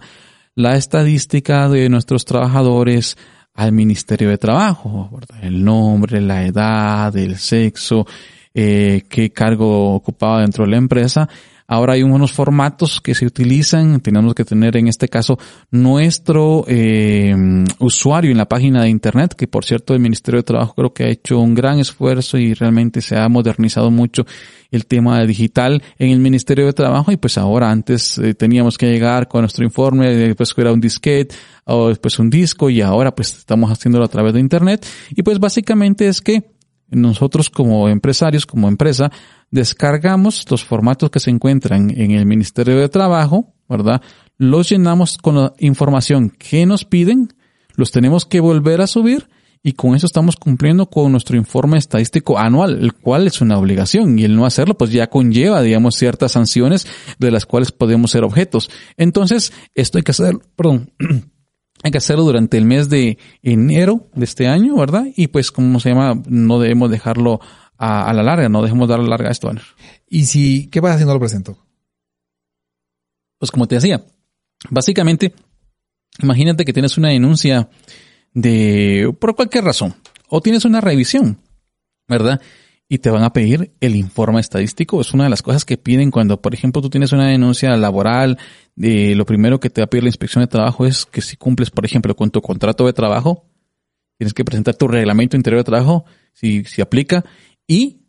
La 0.54 0.76
estadística 0.76 1.68
de 1.68 1.88
nuestros 1.88 2.24
trabajadores 2.24 3.16
al 3.54 3.72
Ministerio 3.72 4.30
de 4.30 4.38
Trabajo, 4.38 5.10
¿verdad? 5.12 5.44
El 5.44 5.64
nombre, 5.64 6.20
la 6.20 6.44
edad, 6.44 7.16
el 7.16 7.36
sexo, 7.36 8.06
eh, 8.52 9.02
qué 9.08 9.30
cargo 9.30 9.94
ocupaba 9.94 10.40
dentro 10.40 10.64
de 10.64 10.70
la 10.70 10.76
empresa 10.78 11.28
Ahora 11.68 11.94
hay 11.94 12.02
unos 12.02 12.32
formatos 12.32 13.00
que 13.00 13.14
se 13.14 13.26
utilizan. 13.26 14.00
Tenemos 14.00 14.34
que 14.34 14.44
tener 14.44 14.76
en 14.76 14.88
este 14.88 15.08
caso 15.08 15.38
nuestro 15.70 16.64
eh, 16.68 17.34
usuario 17.78 18.30
en 18.30 18.38
la 18.38 18.48
página 18.48 18.82
de 18.82 18.88
Internet, 18.88 19.34
que 19.34 19.48
por 19.48 19.64
cierto 19.64 19.94
el 19.94 20.00
Ministerio 20.00 20.38
de 20.38 20.44
Trabajo 20.44 20.74
creo 20.74 20.92
que 20.92 21.04
ha 21.04 21.08
hecho 21.08 21.38
un 21.40 21.54
gran 21.54 21.78
esfuerzo 21.78 22.38
y 22.38 22.54
realmente 22.54 23.00
se 23.00 23.16
ha 23.16 23.28
modernizado 23.28 23.90
mucho 23.90 24.24
el 24.70 24.86
tema 24.86 25.24
digital 25.24 25.82
en 25.98 26.10
el 26.10 26.18
Ministerio 26.18 26.66
de 26.66 26.72
Trabajo 26.72 27.12
y 27.12 27.16
pues 27.16 27.38
ahora 27.38 27.70
antes 27.70 28.18
eh, 28.18 28.34
teníamos 28.34 28.78
que 28.78 28.86
llegar 28.86 29.28
con 29.28 29.42
nuestro 29.42 29.64
informe, 29.64 30.14
después 30.14 30.54
era 30.56 30.72
un 30.72 30.80
disquete 30.80 31.34
o 31.64 31.88
después 31.88 32.18
un 32.18 32.30
disco 32.30 32.70
y 32.70 32.80
ahora 32.80 33.14
pues 33.14 33.36
estamos 33.36 33.70
haciéndolo 33.70 34.04
a 34.04 34.08
través 34.08 34.34
de 34.34 34.40
Internet 34.40 34.86
y 35.10 35.22
pues 35.22 35.38
básicamente 35.38 36.08
es 36.08 36.20
que 36.20 36.55
nosotros 36.90 37.50
como 37.50 37.88
empresarios, 37.88 38.46
como 38.46 38.68
empresa, 38.68 39.10
descargamos 39.50 40.44
los 40.50 40.64
formatos 40.64 41.10
que 41.10 41.20
se 41.20 41.30
encuentran 41.30 41.90
en 41.90 42.12
el 42.12 42.26
Ministerio 42.26 42.78
de 42.78 42.88
Trabajo, 42.88 43.54
¿verdad? 43.68 44.02
Los 44.38 44.68
llenamos 44.68 45.18
con 45.18 45.36
la 45.36 45.52
información 45.58 46.30
que 46.30 46.66
nos 46.66 46.84
piden, 46.84 47.28
los 47.74 47.90
tenemos 47.90 48.24
que 48.24 48.40
volver 48.40 48.80
a 48.80 48.86
subir 48.86 49.28
y 49.62 49.72
con 49.72 49.96
eso 49.96 50.06
estamos 50.06 50.36
cumpliendo 50.36 50.86
con 50.86 51.10
nuestro 51.10 51.36
informe 51.36 51.78
estadístico 51.78 52.38
anual, 52.38 52.78
el 52.80 52.92
cual 52.94 53.26
es 53.26 53.40
una 53.40 53.58
obligación 53.58 54.16
y 54.18 54.24
el 54.24 54.36
no 54.36 54.46
hacerlo 54.46 54.78
pues 54.78 54.92
ya 54.92 55.08
conlleva, 55.08 55.60
digamos, 55.62 55.96
ciertas 55.96 56.32
sanciones 56.32 56.86
de 57.18 57.30
las 57.32 57.46
cuales 57.46 57.72
podemos 57.72 58.12
ser 58.12 58.22
objetos. 58.22 58.70
Entonces, 58.96 59.52
esto 59.74 59.98
hay 59.98 60.04
que 60.04 60.12
hacer, 60.12 60.38
perdón, 60.54 60.92
hay 61.86 61.92
que 61.92 61.98
hacerlo 61.98 62.24
durante 62.24 62.58
el 62.58 62.64
mes 62.64 62.88
de 62.88 63.16
enero 63.42 64.08
de 64.14 64.24
este 64.24 64.48
año, 64.48 64.76
¿verdad? 64.76 65.04
Y 65.14 65.28
pues, 65.28 65.52
como 65.52 65.78
se 65.78 65.90
llama, 65.90 66.20
no 66.26 66.58
debemos 66.58 66.90
dejarlo 66.90 67.40
a, 67.78 68.12
la 68.12 68.24
larga, 68.24 68.48
no 68.48 68.60
dejemos 68.60 68.88
dar 68.88 68.98
la 68.98 69.08
larga 69.08 69.28
a 69.28 69.32
esto, 69.32 69.50
¿Y 70.08 70.24
si, 70.24 70.66
qué 70.68 70.82
pasa 70.82 70.98
si 70.98 71.04
no 71.04 71.14
lo 71.14 71.20
presento? 71.20 71.56
Pues 73.38 73.52
como 73.52 73.68
te 73.68 73.76
decía, 73.76 74.04
básicamente, 74.68 75.32
imagínate 76.20 76.64
que 76.64 76.72
tienes 76.72 76.98
una 76.98 77.10
denuncia 77.10 77.68
de, 78.32 79.14
por 79.20 79.36
cualquier 79.36 79.62
razón, 79.62 79.94
o 80.28 80.40
tienes 80.40 80.64
una 80.64 80.80
revisión, 80.80 81.38
¿verdad? 82.08 82.40
Y 82.88 82.98
te 82.98 83.10
van 83.10 83.24
a 83.24 83.32
pedir 83.32 83.72
el 83.80 83.96
informe 83.96 84.40
estadístico. 84.40 85.00
Es 85.00 85.12
una 85.12 85.24
de 85.24 85.30
las 85.30 85.42
cosas 85.42 85.64
que 85.64 85.76
piden 85.76 86.10
cuando, 86.10 86.40
por 86.40 86.54
ejemplo, 86.54 86.80
tú 86.80 86.88
tienes 86.88 87.12
una 87.12 87.28
denuncia 87.28 87.76
laboral. 87.76 88.38
Eh, 88.80 89.14
lo 89.16 89.26
primero 89.26 89.58
que 89.58 89.70
te 89.70 89.80
va 89.80 89.86
a 89.86 89.90
pedir 89.90 90.04
la 90.04 90.08
inspección 90.08 90.42
de 90.42 90.48
trabajo 90.48 90.86
es 90.86 91.04
que 91.04 91.20
si 91.20 91.36
cumples, 91.36 91.70
por 91.70 91.84
ejemplo, 91.84 92.14
con 92.14 92.30
tu 92.30 92.40
contrato 92.40 92.86
de 92.86 92.92
trabajo, 92.92 93.44
tienes 94.18 94.34
que 94.34 94.44
presentar 94.44 94.76
tu 94.76 94.86
reglamento 94.86 95.36
interior 95.36 95.60
de 95.60 95.64
trabajo, 95.64 96.04
si, 96.32 96.64
si 96.64 96.80
aplica, 96.80 97.24
y 97.66 98.02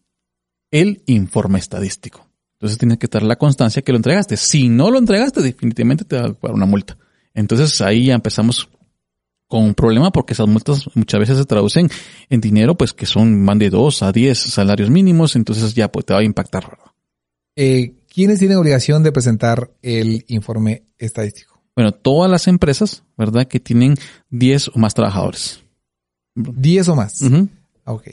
el 0.69 1.01
informe 1.07 1.57
estadístico. 1.57 2.27
Entonces 2.57 2.77
tienes 2.77 2.97
que 2.97 3.07
dar 3.07 3.23
la 3.23 3.35
constancia 3.35 3.81
que 3.81 3.91
lo 3.91 3.97
entregaste. 3.97 4.37
Si 4.37 4.69
no 4.69 4.91
lo 4.91 4.99
entregaste, 4.99 5.41
definitivamente 5.41 6.05
te 6.05 6.17
va 6.17 6.27
a 6.27 6.33
pagar 6.33 6.55
una 6.55 6.65
multa. 6.65 6.97
Entonces 7.33 7.81
ahí 7.81 8.05
ya 8.05 8.15
empezamos 8.15 8.69
con 9.47 9.63
un 9.63 9.73
problema 9.73 10.11
porque 10.11 10.33
esas 10.33 10.47
multas 10.47 10.89
muchas 10.93 11.19
veces 11.19 11.37
se 11.37 11.45
traducen 11.45 11.89
en 12.29 12.41
dinero, 12.41 12.75
pues 12.75 12.93
que 12.93 13.05
son 13.05 13.41
más 13.41 13.57
de 13.59 13.69
dos 13.69 14.03
a 14.03 14.11
diez 14.11 14.37
salarios 14.37 14.89
mínimos, 14.89 15.35
entonces 15.35 15.73
ya 15.73 15.91
pues, 15.91 16.05
te 16.05 16.13
va 16.13 16.19
a 16.19 16.23
impactar. 16.23 16.77
Eh, 17.55 17.93
¿Quiénes 18.13 18.39
tienen 18.39 18.57
obligación 18.57 19.03
de 19.03 19.11
presentar 19.11 19.71
el 19.81 20.25
informe 20.27 20.83
estadístico? 20.97 21.61
Bueno, 21.75 21.91
todas 21.91 22.29
las 22.29 22.47
empresas, 22.47 23.03
¿verdad? 23.17 23.47
Que 23.47 23.59
tienen 23.59 23.95
10 24.31 24.69
o 24.69 24.79
más 24.79 24.95
trabajadores. 24.95 25.61
10 26.33 26.87
o 26.89 26.95
más. 26.95 27.21
Ok. 27.85 28.07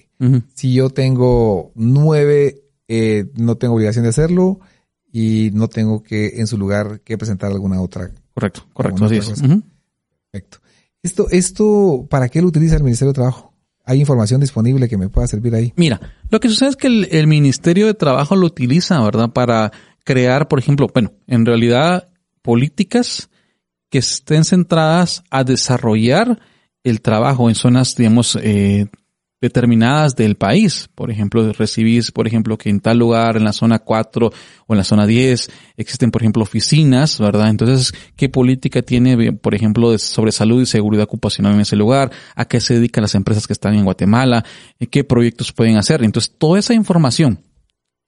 Si 0.55 0.75
yo 0.75 0.91
tengo 0.91 1.73
nueve, 1.75 2.63
eh, 2.89 3.27
no 3.35 3.57
tengo 3.57 3.75
obligación 3.75 4.05
de 4.05 4.11
hacerlo 4.11 4.61
y 5.11 5.51
no 5.53 5.69
tengo 5.69 6.03
que, 6.03 6.41
en 6.41 6.47
su 6.47 6.59
lugar, 6.59 7.01
que 7.01 7.19
presentar 7.19 7.51
alguna 7.51 7.81
otra. 7.81 8.11
Correcto, 8.35 8.67
correcto, 8.73 9.05
así 9.07 9.17
es. 9.17 9.43
Perfecto. 10.31 10.59
Esto, 11.05 11.27
esto, 11.31 12.07
¿para 12.09 12.31
qué 12.31 12.41
lo 12.41 12.49
utiliza 12.49 12.77
el 12.77 12.83
Ministerio 12.83 13.13
de 13.13 13.17
Trabajo? 13.17 13.53
¿Hay 13.85 14.01
información 14.01 14.41
disponible 14.41 14.89
que 14.89 14.97
me 14.97 15.11
pueda 15.11 15.27
servir 15.27 15.55
ahí? 15.55 15.75
Mira, 15.77 16.01
lo 16.31 16.41
que 16.41 16.49
sucede 16.49 16.71
es 16.71 16.77
que 16.77 16.87
el, 16.87 17.27
Ministerio 17.27 17.87
de 17.87 17.93
Trabajo 17.93 18.35
lo 18.37 18.47
utiliza, 18.47 18.99
¿verdad? 19.03 19.31
Para 19.31 19.71
crear, 20.03 20.49
por 20.49 20.59
ejemplo, 20.59 20.89
bueno, 20.95 21.13
en 21.27 21.45
realidad 21.45 22.09
políticas 22.41 23.29
que 23.91 23.99
estén 23.99 24.47
centradas 24.47 25.23
a 25.29 25.45
desarrollar 25.45 26.41
el 26.83 27.03
trabajo 27.03 27.51
en 27.51 27.55
zonas, 27.55 27.95
digamos, 27.97 28.39
eh, 28.43 28.87
determinadas 29.45 30.17
del 30.17 30.37
país. 30.37 30.89
Por 30.95 31.11
ejemplo, 31.11 31.53
recibís, 31.53 32.11
por 32.11 32.27
ejemplo, 32.27 32.57
que 32.57 32.71
en 32.71 32.81
tal 32.81 32.99
lugar, 32.99 33.37
en 33.37 33.45
la 33.45 33.53
zona 33.53 33.79
4 33.79 34.33
o 34.67 34.73
en 34.73 34.79
la 34.79 34.85
zona 34.85 35.07
10, 35.07 35.51
existen, 35.77 36.11
por 36.11 36.23
ejemplo, 36.23 36.43
oficinas, 36.43 37.19
¿verdad? 37.21 37.51
Entonces, 37.51 37.93
¿qué 38.17 38.29
política 38.29 38.83
tiene, 38.83 39.33
por 39.33 39.55
ejemplo, 39.55 39.97
sobre 39.99 40.33
salud 40.33 40.63
y 40.63 40.67
seguridad 40.67 41.05
ocupacional 41.05 41.55
en 41.55 41.61
ese 41.61 41.77
lugar? 41.77 42.11
¿A 42.35 42.47
qué 42.47 42.61
se 42.61 42.75
dedican 42.75 43.03
las 43.03 43.15
empresas 43.15 43.47
que 43.47 43.53
están 43.53 43.75
en 43.75 43.85
Guatemala? 43.85 44.45
¿Qué 44.91 45.05
proyectos 45.05 45.53
pueden 45.53 45.77
hacer? 45.77 46.03
Entonces, 46.03 46.35
toda 46.39 46.59
esa 46.59 46.75
información 46.75 47.41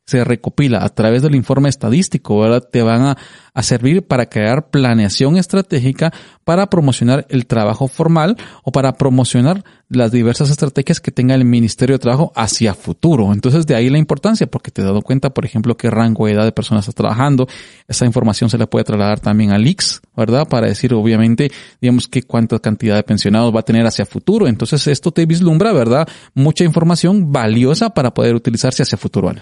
se 0.06 0.22
recopila 0.22 0.84
a 0.84 0.88
través 0.88 1.22
del 1.22 1.34
informe 1.34 1.68
estadístico, 1.68 2.38
¿verdad? 2.38 2.62
Te 2.70 2.82
van 2.82 3.02
a, 3.02 3.16
servir 3.62 4.06
para 4.06 4.26
crear 4.26 4.68
planeación 4.68 5.38
estratégica 5.38 6.12
para 6.44 6.68
promocionar 6.68 7.26
el 7.30 7.46
trabajo 7.46 7.88
formal 7.88 8.36
o 8.62 8.70
para 8.70 8.92
promocionar 8.92 9.64
las 9.88 10.12
diversas 10.12 10.50
estrategias 10.50 11.00
que 11.00 11.10
tenga 11.10 11.34
el 11.34 11.46
Ministerio 11.46 11.94
de 11.94 11.98
Trabajo 11.98 12.32
hacia 12.36 12.74
futuro. 12.74 13.32
Entonces, 13.32 13.66
de 13.66 13.74
ahí 13.74 13.88
la 13.88 13.96
importancia, 13.98 14.46
porque 14.46 14.70
te 14.70 14.82
he 14.82 14.84
dado 14.84 15.00
cuenta, 15.00 15.30
por 15.30 15.46
ejemplo, 15.46 15.76
qué 15.76 15.90
rango 15.90 16.26
de 16.26 16.34
edad 16.34 16.44
de 16.44 16.52
personas 16.52 16.82
estás 16.82 16.96
trabajando. 16.96 17.48
Esa 17.88 18.04
información 18.04 18.50
se 18.50 18.58
le 18.58 18.66
puede 18.66 18.84
trasladar 18.84 19.20
también 19.20 19.52
al 19.52 19.66
IX, 19.66 20.02
¿verdad? 20.14 20.46
Para 20.46 20.66
decir, 20.68 20.92
obviamente, 20.92 21.50
digamos, 21.80 22.08
que 22.08 22.22
cuánta 22.22 22.58
cantidad 22.58 22.96
de 22.96 23.04
pensionados 23.04 23.54
va 23.54 23.60
a 23.60 23.64
tener 23.64 23.86
hacia 23.86 24.04
futuro. 24.04 24.46
Entonces, 24.46 24.86
esto 24.86 25.12
te 25.12 25.24
vislumbra, 25.24 25.72
¿verdad? 25.72 26.06
Mucha 26.34 26.62
información 26.62 27.32
valiosa 27.32 27.90
para 27.90 28.12
poder 28.12 28.34
utilizarse 28.34 28.82
hacia 28.82 28.98
futuro. 28.98 29.32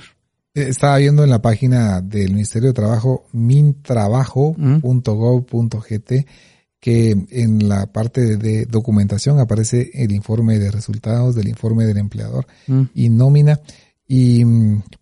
Estaba 0.55 0.98
viendo 0.98 1.24
en 1.24 1.30
la 1.30 1.42
página 1.42 2.00
del 2.00 2.32
Ministerio 2.32 2.68
de 2.68 2.74
Trabajo, 2.74 3.26
mintrabajo.gov.gt, 3.32 6.12
que 6.78 7.26
en 7.30 7.68
la 7.68 7.92
parte 7.92 8.36
de 8.36 8.66
documentación 8.66 9.40
aparece 9.40 9.90
el 9.94 10.12
informe 10.12 10.61
de 10.61 10.70
resultados 10.70 11.34
del 11.34 11.48
informe 11.48 11.86
del 11.86 11.98
empleador 11.98 12.46
mm. 12.68 12.82
y 12.94 13.09
nómina. 13.09 13.61
Y 14.07 14.44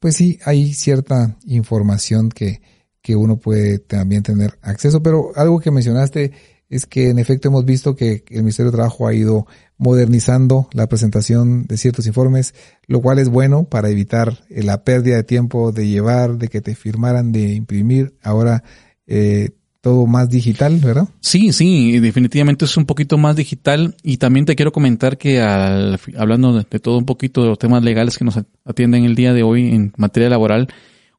pues 0.01 0.17
sí, 0.17 0.39
hay 0.47 0.73
cierta 0.73 1.37
información 1.45 2.31
que, 2.31 2.63
que 3.03 3.15
uno 3.15 3.37
puede 3.37 3.79
también 3.79 4.23
tener 4.23 4.59
acceso, 4.63 5.03
pero 5.03 5.33
algo 5.37 5.61
que 5.61 5.71
mencionaste 5.71 6.33
es 6.73 6.87
que 6.87 7.11
en 7.11 7.19
efecto 7.19 7.49
hemos 7.49 7.67
visto 7.67 7.95
que 7.95 8.25
el 8.31 8.39
Ministerio 8.39 8.71
de 8.71 8.77
Trabajo 8.77 9.07
ha 9.07 9.13
ido 9.13 9.47
modernizando 9.77 10.69
la 10.73 10.87
presentación 10.87 11.67
de 11.67 11.77
ciertos 11.77 12.07
informes, 12.07 12.55
lo 12.87 13.03
cual 13.03 13.19
es 13.19 13.29
bueno 13.29 13.65
para 13.65 13.91
evitar 13.91 14.39
eh, 14.49 14.63
la 14.63 14.83
pérdida 14.83 15.17
de 15.17 15.25
tiempo 15.25 15.71
de 15.71 15.87
llevar, 15.87 16.39
de 16.39 16.49
que 16.49 16.63
te 16.63 16.75
firmaran, 16.75 17.31
de 17.31 17.53
imprimir. 17.53 18.15
Ahora 18.23 18.65
eh, 19.07 19.51
todo 19.83 20.07
más 20.07 20.31
digital, 20.31 20.79
¿verdad? 20.79 21.09
Sí, 21.21 21.53
sí, 21.53 21.99
definitivamente 21.99 22.65
es 22.65 22.75
un 22.79 22.87
poquito 22.87 23.19
más 23.19 23.37
digital 23.37 23.95
y 24.03 24.17
también 24.17 24.47
te 24.47 24.57
quiero 24.57 24.73
comentar 24.73 25.19
que 25.19 25.43
al, 25.43 26.01
hablando 26.17 26.55
de, 26.55 26.65
de, 26.71 26.79
todo 26.79 26.97
un 26.97 27.05
poquito 27.05 27.43
de 27.43 27.49
los 27.49 27.59
temas 27.59 27.83
legales 27.83 28.17
que 28.17 28.25
nos 28.25 28.41
atienden 28.65 29.05
el 29.05 29.15
día 29.15 29.35
de 29.35 29.43
hoy 29.43 29.75
en 29.75 29.93
materia 29.99 30.31
laboral, 30.31 30.69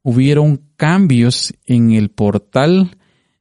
hubieron 0.01 0.61
cambios 0.77 1.53
en 1.67 1.91
el 1.91 2.09
portal 2.09 2.97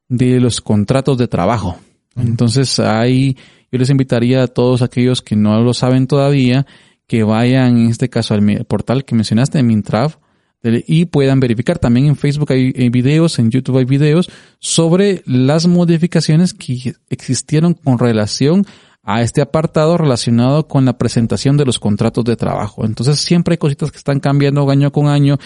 de 0.09 0.41
los 0.41 0.61
contratos 0.61 1.17
de 1.17 1.27
trabajo. 1.27 1.79
Entonces 2.17 2.79
ahí 2.79 3.37
yo 3.71 3.79
les 3.79 3.91
invitaría 3.91 4.43
a 4.43 4.49
todos 4.49 4.83
aquellos 4.83 5.23
que 5.23 5.37
no 5.37 5.61
lo 5.63 5.75
saben 5.75 6.07
todavía 6.07 6.67
que 7.07 7.23
vayan 7.23 7.79
en 7.79 7.87
este 7.89 8.09
caso 8.09 8.35
al 8.35 8.65
portal 8.67 9.05
que 9.05 9.15
mencionaste 9.15 9.63
Mintrav 9.63 10.19
y 10.63 11.07
puedan 11.07 11.41
verificar. 11.41 11.79
También 11.79 12.07
en 12.07 12.17
Facebook 12.17 12.53
hay, 12.53 12.73
videos, 12.91 13.39
en 13.39 13.51
YouTube 13.51 13.79
hay 13.79 13.85
videos 13.85 14.31
sobre 14.59 15.23
las 15.27 15.67
modificaciones 15.67 16.55
que 16.55 16.95
existieron 17.11 17.75
con 17.75 17.99
relación 17.99 18.65
a 19.03 19.23
este 19.23 19.41
apartado 19.41 19.99
relacionado 19.99 20.69
con 20.69 20.85
la 20.85 20.97
presentación 20.97 21.57
de 21.57 21.65
los 21.65 21.81
contratos 21.81 22.25
de 22.25 22.37
trabajo. 22.37 22.85
Entonces 22.85 23.19
siempre 23.21 23.55
hay 23.55 23.59
cositas 23.59 23.91
que 23.91 23.99
están 23.99 24.21
cambiando 24.21 24.71
año 24.71 24.93
con 24.93 25.09
año 25.09 25.39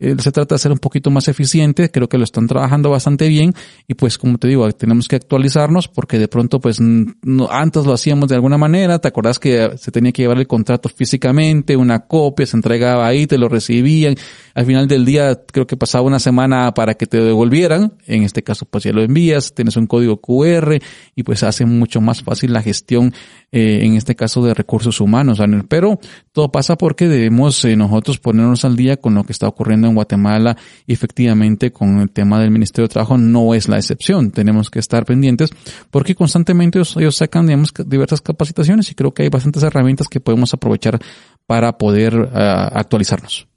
eh, 0.00 0.16
se 0.18 0.32
trata 0.32 0.54
de 0.54 0.58
ser 0.58 0.72
un 0.72 0.78
poquito 0.78 1.10
más 1.10 1.28
eficiente, 1.28 1.90
creo 1.90 2.08
que 2.08 2.16
lo 2.16 2.24
están 2.24 2.46
trabajando 2.46 2.88
bastante 2.88 3.28
bien 3.28 3.52
y 3.86 3.94
pues 3.94 4.16
como 4.16 4.38
te 4.38 4.48
digo, 4.48 4.70
tenemos 4.72 5.08
que 5.08 5.16
actualizarnos 5.16 5.88
porque 5.88 6.18
de 6.18 6.26
pronto 6.26 6.58
pues 6.58 6.80
no, 6.80 7.50
antes 7.50 7.84
lo 7.84 7.92
hacíamos 7.92 8.30
de 8.30 8.36
alguna 8.36 8.56
manera, 8.56 8.98
te 8.98 9.08
acordás 9.08 9.38
que 9.38 9.72
se 9.76 9.92
tenía 9.92 10.12
que 10.12 10.22
llevar 10.22 10.38
el 10.38 10.46
contrato 10.46 10.88
físicamente, 10.88 11.76
una 11.76 12.06
copia, 12.06 12.46
se 12.46 12.56
entregaba 12.56 13.06
ahí, 13.06 13.26
te 13.26 13.36
lo 13.36 13.50
recibían, 13.50 14.16
al 14.54 14.64
final 14.64 14.88
del 14.88 15.04
día 15.04 15.38
creo 15.44 15.66
que 15.66 15.76
pasaba 15.76 16.04
una 16.04 16.18
semana 16.18 16.72
para 16.72 16.94
que 16.94 17.06
te 17.06 17.20
devolvieran, 17.20 17.92
en 18.06 18.22
este 18.22 18.42
caso 18.42 18.64
pues 18.64 18.84
ya 18.84 18.92
lo 18.92 19.02
envías, 19.02 19.54
tienes 19.54 19.76
un 19.76 19.86
código 19.86 20.18
QR 20.18 20.78
y 21.14 21.22
pues 21.24 21.42
hace 21.42 21.66
mucho 21.66 22.00
más 22.00 22.22
fácil 22.22 22.54
la 22.54 22.62
gestión 22.62 23.12
eh, 23.52 23.80
en 23.82 23.96
este 23.96 24.16
caso 24.16 24.42
de 24.42 24.54
recursos 24.54 24.98
humanos, 25.00 25.42
pero 25.68 25.98
todo 26.32 26.50
pasa 26.50 26.76
porque 26.76 27.06
debemos 27.06 27.62
eh, 27.66 27.76
nosotros 27.76 28.18
ponernos 28.18 28.64
al 28.64 28.76
día 28.76 28.96
con 28.96 29.14
lo 29.14 29.24
que 29.24 29.32
está 29.32 29.46
ocurriendo 29.46 29.89
en 29.90 29.96
Guatemala 29.96 30.56
y 30.86 30.92
efectivamente 30.92 31.72
con 31.72 32.00
el 32.00 32.10
tema 32.10 32.40
del 32.40 32.50
Ministerio 32.50 32.88
de 32.88 32.92
Trabajo 32.92 33.18
no 33.18 33.54
es 33.54 33.68
la 33.68 33.76
excepción. 33.76 34.30
Tenemos 34.30 34.70
que 34.70 34.78
estar 34.78 35.04
pendientes 35.04 35.50
porque 35.90 36.14
constantemente 36.14 36.78
ellos, 36.78 37.16
sacan 37.16 37.46
digamos, 37.46 37.72
diversas 37.86 38.20
capacitaciones 38.20 38.90
y 38.90 38.94
creo 38.94 39.12
que 39.12 39.24
hay 39.24 39.28
bastantes 39.28 39.62
herramientas 39.62 40.08
que 40.08 40.20
podemos 40.20 40.54
aprovechar 40.54 40.98
para 41.46 41.76
poder 41.76 42.30
ah, 42.32 42.70
actualizarnos. 42.72 43.48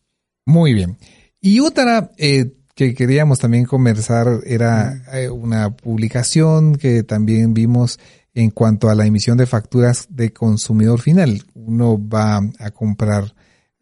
Muy 0.46 0.74
bien. 0.74 0.98
Y 1.40 1.60
otra 1.60 2.12
eh, 2.18 2.54
que 2.76 2.94
queríamos 2.96 3.40
también 3.40 3.66
conversar 3.66 4.28
era 4.46 5.02
una 5.32 5.76
publicación 5.76 6.76
que 6.76 7.04
también 7.04 7.54
vimos 7.54 8.00
en 8.34 8.50
cuanto 8.50 8.90
a 8.90 8.96
la 8.96 9.06
emisión 9.06 9.38
de 9.38 9.46
facturas 9.46 10.08
de 10.10 10.34
consumidor 10.34 11.00
final. 11.00 11.44
Uno 11.54 12.00
va 12.08 12.42
a 12.60 12.72
comprar 12.72 13.36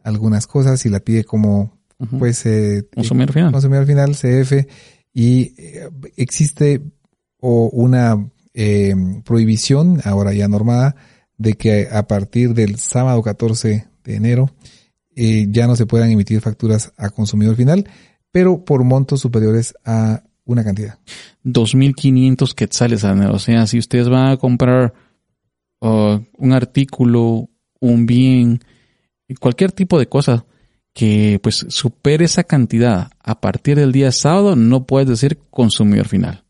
algunas 0.04 0.48
cosas 0.48 0.86
y 0.86 0.90
la 0.90 1.00
pide 1.00 1.24
como 1.24 1.80
pues 2.18 2.46
eh, 2.46 2.88
consumidor 2.94 3.34
final. 3.34 3.52
Consumidor 3.52 3.86
final, 3.86 4.16
CF, 4.16 4.68
y 5.14 5.54
eh, 5.58 5.90
existe 6.16 6.82
o 7.40 7.70
una 7.74 8.30
eh, 8.54 8.96
prohibición, 9.26 10.02
ahora 10.06 10.34
ya 10.34 10.48
normada, 10.48 10.96
de 11.38 11.54
que 11.54 11.88
a 11.92 12.08
partir 12.08 12.54
del 12.54 12.78
sábado 12.78 13.22
14 13.22 13.88
de 14.04 14.16
enero 14.16 14.52
eh, 15.16 15.48
ya 15.50 15.68
no 15.68 15.76
se 15.76 15.86
puedan 15.86 16.12
emitir 16.12 16.40
facturas 16.42 16.94
a 16.98 17.10
consumidor 17.10 17.56
final, 17.56 17.88
pero 18.32 18.64
por 18.64 18.84
montos 18.84 19.22
superiores 19.22 19.74
a 19.86 20.24
una 20.46 20.64
cantidad. 20.64 21.00
2.500 21.44 22.54
quetzales, 22.54 23.04
o 23.04 23.40
sea, 23.40 23.68
si 23.68 23.78
ustedes 23.78 24.10
van 24.10 24.32
a 24.32 24.38
comprar 24.38 24.94
uh, 25.82 26.20
un 26.38 26.52
artículo, 26.54 27.50
un 27.80 28.06
bien, 28.06 28.60
cualquier 29.40 29.72
tipo 29.72 29.98
de 29.98 30.08
cosa 30.08 30.46
que 30.94 31.40
pues 31.42 31.66
supere 31.70 32.26
esa 32.26 32.44
cantidad 32.44 33.12
a 33.24 33.40
partir 33.40 33.78
del 33.78 33.92
día 33.92 34.12
sábado, 34.12 34.56
no 34.56 34.86
puedes 34.86 35.08
decir 35.08 35.40
consumidor 35.50 36.08
final. 36.08 36.44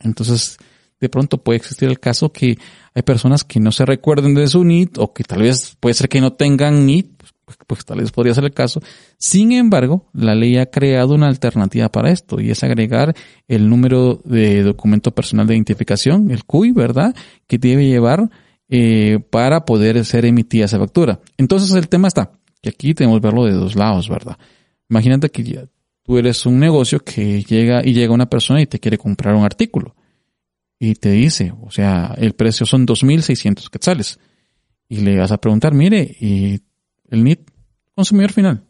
entonces, 0.00 0.58
de 1.00 1.08
pronto 1.08 1.42
puede 1.42 1.58
existir 1.58 1.88
el 1.88 2.00
caso 2.00 2.32
que 2.32 2.56
hay 2.94 3.02
personas 3.02 3.44
que 3.44 3.60
no 3.60 3.72
se 3.72 3.84
recuerden 3.84 4.34
de 4.34 4.46
su 4.46 4.64
NIT 4.64 4.98
o 4.98 5.12
que 5.12 5.24
tal 5.24 5.42
vez 5.42 5.76
puede 5.80 5.94
ser 5.94 6.08
que 6.08 6.20
no 6.20 6.32
tengan 6.32 6.86
NIT 6.86 7.14
pues, 7.44 7.58
pues, 7.66 7.84
tal 7.84 8.00
vez 8.00 8.10
podría 8.10 8.34
ser 8.34 8.44
el 8.44 8.52
caso. 8.52 8.80
Sin 9.18 9.52
embargo, 9.52 10.08
la 10.14 10.34
ley 10.34 10.56
ha 10.56 10.66
creado 10.66 11.14
una 11.14 11.28
alternativa 11.28 11.90
para 11.90 12.10
esto 12.10 12.40
y 12.40 12.50
es 12.50 12.64
agregar 12.64 13.14
el 13.48 13.68
número 13.68 14.20
de 14.24 14.62
documento 14.62 15.10
personal 15.10 15.46
de 15.46 15.54
identificación, 15.54 16.30
el 16.30 16.44
CUI, 16.44 16.72
¿verdad? 16.72 17.14
Que 17.46 17.58
debe 17.58 17.86
llevar 17.86 18.30
eh, 18.70 19.18
para 19.30 19.66
poder 19.66 20.04
ser 20.04 20.24
emitida 20.24 20.64
esa 20.64 20.78
factura. 20.78 21.20
Entonces 21.36 21.70
el 21.72 21.88
tema 21.88 22.08
está, 22.08 22.32
que 22.64 22.70
aquí 22.70 22.94
tenemos 22.94 23.20
que 23.20 23.26
verlo 23.26 23.44
de 23.44 23.52
dos 23.52 23.76
lados, 23.76 24.08
¿verdad? 24.08 24.38
Imagínate 24.88 25.28
que 25.28 25.68
tú 26.02 26.18
eres 26.18 26.46
un 26.46 26.58
negocio 26.58 26.98
que 27.00 27.42
llega 27.42 27.86
y 27.86 27.92
llega 27.92 28.14
una 28.14 28.28
persona 28.28 28.62
y 28.62 28.66
te 28.66 28.80
quiere 28.80 28.98
comprar 28.98 29.34
un 29.34 29.44
artículo 29.44 29.94
y 30.78 30.94
te 30.94 31.10
dice, 31.12 31.52
o 31.62 31.70
sea, 31.70 32.14
el 32.18 32.34
precio 32.34 32.66
son 32.66 32.86
2.600 32.86 33.68
quetzales. 33.70 34.18
Y 34.88 34.98
le 34.98 35.16
vas 35.18 35.32
a 35.32 35.38
preguntar, 35.38 35.72
mire, 35.72 36.16
y 36.20 36.60
el 37.08 37.24
NIT, 37.24 37.50
consumidor 37.94 38.32
final. 38.32 38.64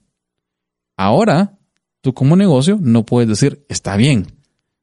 Ahora, 0.96 1.58
tú 2.00 2.14
como 2.14 2.36
negocio 2.36 2.78
no 2.80 3.04
puedes 3.04 3.28
decir, 3.28 3.64
está 3.68 3.96
bien. 3.96 4.26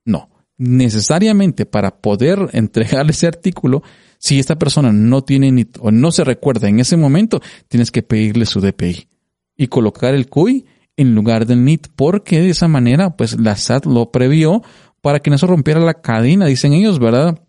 No, 0.04 0.30
necesariamente 0.58 1.66
para 1.66 1.98
poder 2.02 2.50
entregar 2.54 3.10
ese 3.10 3.28
artículo, 3.28 3.84
si 4.22 4.38
esta 4.38 4.56
persona 4.56 4.92
no 4.92 5.24
tiene 5.24 5.52
NIT 5.52 5.80
o 5.80 5.90
no 5.90 6.12
se 6.12 6.24
recuerda 6.24 6.70
en 6.70 6.80
ese 6.80 6.96
momento, 6.96 7.42
tienes 7.68 7.90
que 7.90 8.04
pedirle 8.04 8.46
su 8.46 8.62
DPI 8.62 9.08
y 9.58 9.68
colocar 9.68 10.14
el 10.14 10.30
CUI 10.30 10.66
en 10.96 11.16
lugar 11.16 11.48
del 11.48 11.66
NIT, 11.66 11.88
porque 11.96 12.40
de 12.40 12.52
esa 12.52 12.68
manera, 12.68 13.18
pues 13.18 13.40
la 13.40 13.56
SAT 13.56 13.88
lo 13.88 14.12
previó 14.12 14.62
para 15.02 15.22
que 15.22 15.32
no 15.32 15.40
se 15.40 15.48
rompiera 15.48 15.80
la 15.80 15.96
cadena, 15.96 16.46
dicen 16.46 16.74
ellos, 16.74 17.00
¿verdad? 17.00 17.42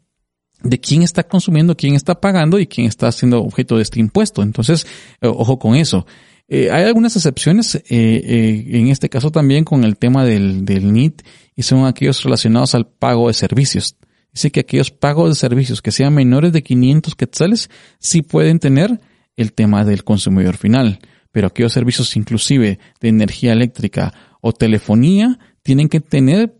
de 0.62 0.80
quién 0.80 1.02
está 1.02 1.24
consumiendo, 1.24 1.76
quién 1.76 1.94
está 1.94 2.20
pagando 2.20 2.58
y 2.58 2.66
quién 2.66 2.86
está 2.86 3.12
siendo 3.12 3.42
objeto 3.42 3.76
de 3.76 3.82
este 3.82 4.00
impuesto. 4.00 4.42
Entonces, 4.42 4.86
eh, 5.20 5.26
ojo 5.26 5.58
con 5.58 5.74
eso. 5.74 6.06
Eh, 6.48 6.70
hay 6.72 6.84
algunas 6.84 7.16
excepciones, 7.16 7.74
eh, 7.74 8.64
en 8.70 8.88
este 8.88 9.10
caso 9.10 9.30
también 9.30 9.64
con 9.64 9.84
el 9.84 9.98
tema 9.98 10.24
del, 10.24 10.64
del 10.64 10.90
NIT, 10.90 11.20
y 11.54 11.62
son 11.64 11.84
aquellos 11.84 12.22
relacionados 12.24 12.74
al 12.74 12.86
pago 12.86 13.28
de 13.28 13.34
servicios. 13.34 13.96
Dice 14.32 14.50
que 14.50 14.60
aquellos 14.60 14.90
pagos 14.90 15.30
de 15.30 15.34
servicios 15.34 15.82
que 15.82 15.92
sean 15.92 16.14
menores 16.14 16.52
de 16.52 16.62
500 16.62 17.14
quetzales 17.14 17.70
sí 17.98 18.22
pueden 18.22 18.58
tener 18.58 19.00
el 19.36 19.52
tema 19.52 19.84
del 19.84 20.04
consumidor 20.04 20.56
final, 20.56 21.00
pero 21.30 21.48
aquellos 21.48 21.72
servicios 21.72 22.16
inclusive 22.16 22.78
de 23.00 23.08
energía 23.08 23.52
eléctrica 23.52 24.12
o 24.40 24.52
telefonía 24.52 25.38
tienen 25.62 25.88
que 25.88 26.00
tener 26.00 26.56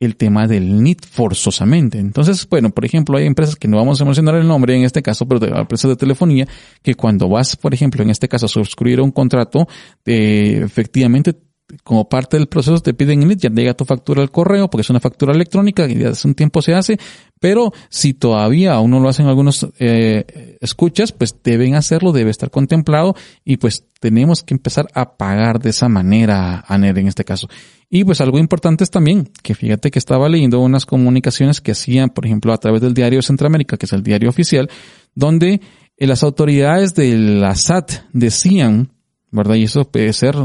el 0.00 0.16
tema 0.16 0.48
del 0.48 0.82
NIT 0.82 1.06
forzosamente. 1.06 1.98
Entonces, 2.00 2.48
bueno, 2.48 2.70
por 2.70 2.84
ejemplo, 2.84 3.16
hay 3.16 3.26
empresas 3.26 3.54
que 3.54 3.68
no 3.68 3.76
vamos 3.76 4.00
a 4.00 4.04
mencionar 4.04 4.34
el 4.34 4.48
nombre 4.48 4.76
en 4.76 4.82
este 4.82 5.00
caso, 5.00 5.26
pero 5.26 5.38
de 5.38 5.48
empresas 5.48 5.88
de 5.88 5.96
telefonía, 5.96 6.48
que 6.82 6.96
cuando 6.96 7.28
vas, 7.28 7.56
por 7.56 7.72
ejemplo, 7.72 8.02
en 8.02 8.10
este 8.10 8.28
caso, 8.28 8.46
a 8.46 8.48
suscribir 8.48 9.00
un 9.00 9.12
contrato, 9.12 9.68
eh, 10.04 10.60
efectivamente 10.64 11.36
como 11.84 12.08
parte 12.08 12.36
del 12.36 12.48
proceso 12.48 12.80
te 12.80 12.94
piden 12.94 13.22
ya 13.36 13.50
llega 13.50 13.74
tu 13.74 13.84
factura 13.84 14.22
al 14.22 14.30
correo 14.30 14.68
porque 14.68 14.82
es 14.82 14.90
una 14.90 15.00
factura 15.00 15.32
electrónica 15.32 15.88
y 15.88 16.02
hace 16.04 16.28
un 16.28 16.34
tiempo 16.34 16.62
se 16.62 16.74
hace, 16.74 16.98
pero 17.40 17.72
si 17.88 18.14
todavía 18.14 18.74
aún 18.74 18.90
no 18.90 19.00
lo 19.00 19.08
hacen 19.08 19.26
algunos 19.26 19.66
eh, 19.78 20.56
escuchas, 20.60 21.12
pues 21.12 21.36
deben 21.42 21.74
hacerlo, 21.74 22.12
debe 22.12 22.30
estar 22.30 22.50
contemplado 22.50 23.14
y 23.44 23.56
pues 23.56 23.84
tenemos 24.00 24.42
que 24.42 24.54
empezar 24.54 24.88
a 24.94 25.16
pagar 25.16 25.60
de 25.60 25.70
esa 25.70 25.88
manera, 25.88 26.64
ANER 26.66 26.98
en 26.98 27.08
este 27.08 27.24
caso. 27.24 27.48
Y 27.88 28.04
pues 28.04 28.20
algo 28.20 28.38
importante 28.38 28.84
es 28.84 28.90
también 28.90 29.30
que 29.42 29.54
fíjate 29.54 29.90
que 29.90 29.98
estaba 29.98 30.28
leyendo 30.28 30.60
unas 30.60 30.86
comunicaciones 30.86 31.60
que 31.60 31.72
hacían, 31.72 32.10
por 32.10 32.26
ejemplo, 32.26 32.52
a 32.52 32.58
través 32.58 32.80
del 32.80 32.94
diario 32.94 33.22
Centroamérica, 33.22 33.76
que 33.76 33.86
es 33.86 33.92
el 33.92 34.02
diario 34.02 34.30
oficial, 34.30 34.70
donde 35.14 35.60
eh, 35.96 36.06
las 36.06 36.22
autoridades 36.22 36.94
de 36.94 37.16
la 37.16 37.54
SAT 37.54 37.92
decían, 38.12 38.92
¿verdad? 39.30 39.56
Y 39.56 39.64
eso 39.64 39.84
puede 39.84 40.12
ser 40.12 40.36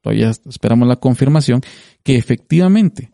todavía 0.00 0.30
esperamos 0.30 0.88
la 0.88 0.96
confirmación, 0.96 1.60
que 2.02 2.16
efectivamente, 2.16 3.10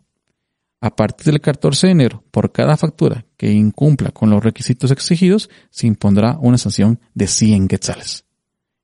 a 0.81 0.95
partir 0.95 1.33
del 1.33 1.41
14 1.41 1.87
de 1.87 1.91
enero, 1.91 2.23
por 2.31 2.51
cada 2.51 2.77
factura 2.77 3.25
que 3.35 3.51
incumpla 3.51 4.11
con 4.11 4.29
los 4.29 4.43
requisitos 4.43 4.91
exigidos, 4.91 5.49
se 5.69 5.87
impondrá 5.87 6.37
una 6.39 6.57
sanción 6.57 6.99
de 7.13 7.27
100 7.27 7.67
quetzales. 7.67 8.27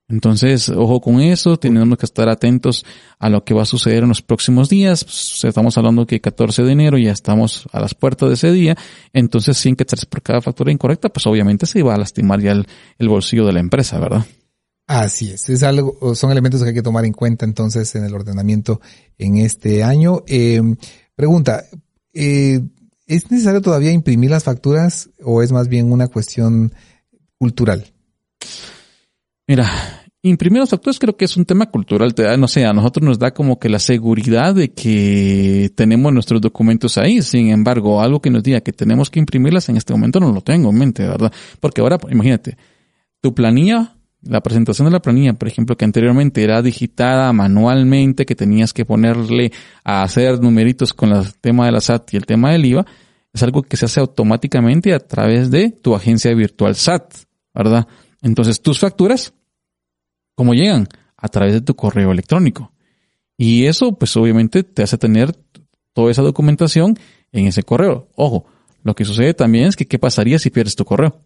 Entonces, 0.10 0.70
ojo 0.70 1.00
con 1.02 1.22
eso, 1.22 1.58
tenemos 1.58 1.98
que 1.98 2.06
estar 2.06 2.30
atentos 2.30 2.86
a 3.20 3.30
lo 3.30 3.44
que 3.44 3.54
va 3.54 3.64
a 3.64 3.66
suceder 3.66 4.04
en 4.04 4.10
los 4.10 4.22
próximos 4.22 4.70
días. 4.70 5.06
Estamos 5.44 5.78
hablando 5.78 6.06
que 6.06 6.20
14 6.20 6.64
de 6.64 6.72
enero 6.72 6.98
ya 6.98 7.12
estamos 7.12 7.68
a 7.72 7.80
las 7.80 7.96
puertas 7.96 8.30
de 8.30 8.36
ese 8.36 8.52
día. 8.52 8.76
Entonces, 9.14 9.58
100 9.58 9.78
quetzales 9.78 10.06
por 10.06 10.22
cada 10.22 10.42
factura 10.42 10.72
incorrecta, 10.72 11.10
pues 11.10 11.26
obviamente 11.26 11.66
se 11.66 11.82
va 11.84 11.96
a 11.96 11.98
lastimar 11.98 12.42
ya 12.42 12.52
el 12.52 13.10
bolsillo 13.10 13.46
de 13.46 13.54
la 13.54 13.60
empresa, 13.62 13.98
¿verdad? 14.00 14.26
Así 14.86 15.32
es, 15.32 15.50
es 15.50 15.64
algo, 15.64 16.14
son 16.14 16.32
elementos 16.32 16.62
que 16.62 16.70
hay 16.70 16.74
que 16.74 16.82
tomar 16.82 17.06
en 17.06 17.14
cuenta 17.14 17.46
entonces 17.46 17.96
en 17.96 18.04
el 18.04 18.14
ordenamiento 18.14 18.82
en 19.18 19.38
este 19.38 19.82
año. 19.82 20.24
Eh, 20.28 20.62
pregunta, 21.16 21.64
eh, 22.14 22.60
¿es 23.08 23.32
necesario 23.32 23.62
todavía 23.62 23.92
imprimir 23.92 24.32
las 24.32 24.44
facturas 24.44 25.10
o 25.24 25.42
es 25.42 25.54
más 25.54 25.70
bien 25.70 25.90
una 25.92 26.10
cuestión 26.10 26.74
cultural? 27.40 27.94
Mira, 29.48 29.70
imprimir 30.22 30.60
las 30.60 30.70
facturas 30.70 31.00
creo 31.00 31.16
que 31.16 31.26
es 31.26 31.38
un 31.38 31.46
tema 31.46 31.72
cultural, 31.72 32.14
no 32.38 32.48
sé, 32.50 32.66
a 32.66 32.74
nosotros 32.74 33.06
nos 33.06 33.20
da 33.20 33.34
como 33.34 33.60
que 33.60 33.70
la 33.70 33.80
seguridad 33.80 34.54
de 34.54 34.74
que 34.74 35.72
tenemos 35.76 36.12
nuestros 36.12 36.42
documentos 36.42 36.98
ahí. 36.98 37.22
Sin 37.22 37.52
embargo, 37.52 38.02
algo 38.02 38.22
que 38.22 38.30
nos 38.30 38.44
diga 38.44 38.60
que 38.60 38.74
tenemos 38.74 39.10
que 39.10 39.20
imprimirlas 39.20 39.70
en 39.70 39.78
este 39.78 39.94
momento 39.94 40.20
no 40.20 40.34
lo 40.34 40.42
tengo 40.42 40.72
en 40.72 40.78
mente, 40.78 41.08
¿verdad? 41.08 41.32
Porque 41.62 41.80
ahora, 41.80 41.98
imagínate, 42.10 42.58
tu 43.22 43.34
planilla 43.34 43.96
la 44.26 44.42
presentación 44.42 44.86
de 44.86 44.92
la 44.92 45.02
planilla, 45.02 45.34
por 45.34 45.48
ejemplo, 45.48 45.76
que 45.76 45.86
anteriormente 45.86 46.44
era 46.44 46.62
digitada 46.62 47.32
manualmente, 47.34 48.26
que 48.26 48.36
tenías 48.36 48.74
que 48.74 48.86
ponerle 48.86 49.52
a 49.84 50.04
hacer 50.04 50.40
numeritos 50.40 50.94
con 50.94 51.12
el 51.12 51.34
tema 51.36 51.66
de 51.66 51.74
la 51.74 51.82
SAT 51.82 52.14
y 52.14 52.18
el 52.18 52.26
tema 52.26 52.52
del 52.52 52.66
IVA, 52.66 52.86
es 53.34 53.44
algo 53.44 53.64
que 53.64 53.78
se 53.78 53.86
hace 53.86 54.00
automáticamente 54.00 54.94
a 54.94 55.00
través 55.00 55.50
de 55.50 55.72
tu 55.72 55.96
agencia 55.96 56.34
virtual 56.34 56.76
SAT, 56.76 57.14
¿verdad? 57.54 57.88
Entonces, 58.22 58.62
tus 58.62 58.80
facturas, 58.80 59.34
¿cómo 60.36 60.54
llegan? 60.54 60.88
A 61.18 61.28
través 61.28 61.54
de 61.54 61.62
tu 61.62 61.76
correo 61.76 62.12
electrónico. 62.12 62.72
Y 63.38 63.66
eso, 63.66 63.94
pues 63.98 64.16
obviamente, 64.16 64.64
te 64.64 64.84
hace 64.84 64.98
tener 64.98 65.36
toda 65.94 66.12
esa 66.12 66.22
documentación 66.22 66.98
en 67.32 67.48
ese 67.48 67.64
correo. 67.64 68.08
Ojo, 68.16 68.46
lo 68.84 68.96
que 68.96 69.06
sucede 69.06 69.34
también 69.34 69.66
es 69.66 69.76
que, 69.76 69.88
¿qué 69.88 70.00
pasaría 70.00 70.40
si 70.40 70.50
pierdes 70.50 70.76
tu 70.76 70.86
correo? 70.86 71.22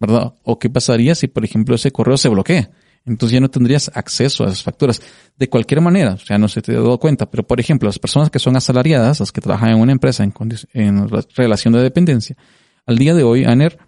¿Verdad? 0.00 0.34
O 0.42 0.58
qué 0.58 0.68
pasaría 0.70 1.14
si, 1.14 1.28
por 1.28 1.44
ejemplo, 1.44 1.74
ese 1.74 1.90
correo 1.90 2.16
se 2.16 2.28
bloquea. 2.28 2.70
Entonces 3.04 3.34
ya 3.34 3.40
no 3.40 3.50
tendrías 3.50 3.90
acceso 3.94 4.44
a 4.44 4.48
esas 4.48 4.62
facturas. 4.62 5.00
De 5.36 5.48
cualquier 5.48 5.80
manera, 5.80 6.14
o 6.14 6.18
sea, 6.18 6.38
no 6.38 6.48
se 6.48 6.62
te 6.62 6.72
ha 6.72 6.76
dado 6.76 6.98
cuenta, 6.98 7.30
pero 7.30 7.46
por 7.46 7.58
ejemplo, 7.58 7.88
las 7.88 7.98
personas 7.98 8.30
que 8.30 8.38
son 8.38 8.56
asalariadas, 8.56 9.20
las 9.20 9.32
que 9.32 9.40
trabajan 9.40 9.70
en 9.70 9.80
una 9.80 9.92
empresa 9.92 10.24
en, 10.24 11.08
relación 11.36 11.74
de 11.74 11.82
dependencia, 11.82 12.36
al 12.86 12.98
día 12.98 13.14
de 13.14 13.22
hoy, 13.22 13.44
ANER, 13.44 13.78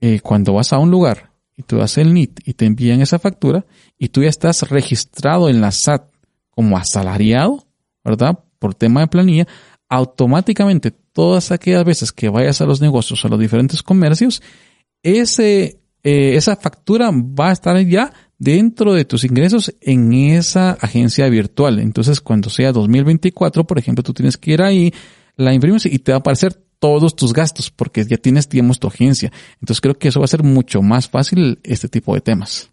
eh, 0.00 0.20
cuando 0.20 0.54
vas 0.54 0.72
a 0.72 0.78
un 0.78 0.90
lugar 0.90 1.32
y 1.56 1.62
tú 1.62 1.80
haces 1.80 1.98
el 1.98 2.14
NIT 2.14 2.40
y 2.44 2.54
te 2.54 2.66
envían 2.66 3.00
esa 3.00 3.18
factura 3.18 3.66
y 3.98 4.08
tú 4.08 4.22
ya 4.22 4.28
estás 4.28 4.68
registrado 4.68 5.48
en 5.48 5.60
la 5.60 5.70
SAT 5.70 6.10
como 6.50 6.76
asalariado, 6.76 7.66
¿verdad? 8.04 8.38
Por 8.58 8.74
tema 8.74 9.00
de 9.00 9.06
planilla, 9.08 9.46
automáticamente 9.88 10.90
todas 10.90 11.50
aquellas 11.50 11.84
veces 11.84 12.12
que 12.12 12.28
vayas 12.28 12.60
a 12.60 12.66
los 12.66 12.80
negocios, 12.80 13.24
a 13.24 13.28
los 13.28 13.38
diferentes 13.38 13.82
comercios, 13.82 14.42
ese, 15.02 15.80
eh, 16.02 16.36
esa 16.36 16.56
factura 16.56 17.10
va 17.12 17.50
a 17.50 17.52
estar 17.52 17.78
ya 17.86 18.12
dentro 18.38 18.94
de 18.94 19.04
tus 19.04 19.24
ingresos 19.24 19.74
en 19.80 20.12
esa 20.12 20.72
agencia 20.72 21.28
virtual. 21.28 21.78
Entonces, 21.78 22.20
cuando 22.20 22.50
sea 22.50 22.72
2024, 22.72 23.64
por 23.64 23.78
ejemplo, 23.78 24.02
tú 24.02 24.14
tienes 24.14 24.36
que 24.36 24.52
ir 24.52 24.62
ahí, 24.62 24.92
la 25.36 25.52
imprimes 25.52 25.86
y 25.86 25.98
te 25.98 26.12
va 26.12 26.16
a 26.16 26.20
aparecer 26.20 26.54
todos 26.78 27.14
tus 27.14 27.32
gastos 27.32 27.70
porque 27.70 28.04
ya 28.04 28.16
tienes, 28.16 28.48
digamos, 28.48 28.80
tu 28.80 28.88
agencia. 28.88 29.30
Entonces, 29.60 29.80
creo 29.80 29.98
que 29.98 30.08
eso 30.08 30.20
va 30.20 30.24
a 30.24 30.28
ser 30.28 30.42
mucho 30.42 30.82
más 30.82 31.08
fácil 31.08 31.60
este 31.62 31.88
tipo 31.88 32.14
de 32.14 32.22
temas. 32.22 32.70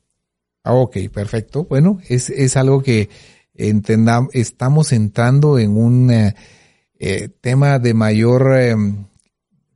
Ah, 0.64 0.74
ok, 0.74 0.98
perfecto. 1.14 1.66
Bueno, 1.66 2.00
es, 2.08 2.30
es 2.30 2.58
algo 2.58 2.82
que 2.82 3.10
entendamos, 3.54 4.34
estamos 4.34 4.92
entrando 4.92 5.60
en 5.60 5.78
un 5.78 6.12
eh, 6.12 6.36
eh, 7.00 7.30
tema 7.42 7.80
de 7.80 7.94
mayor 7.94 8.56
em, 8.58 9.06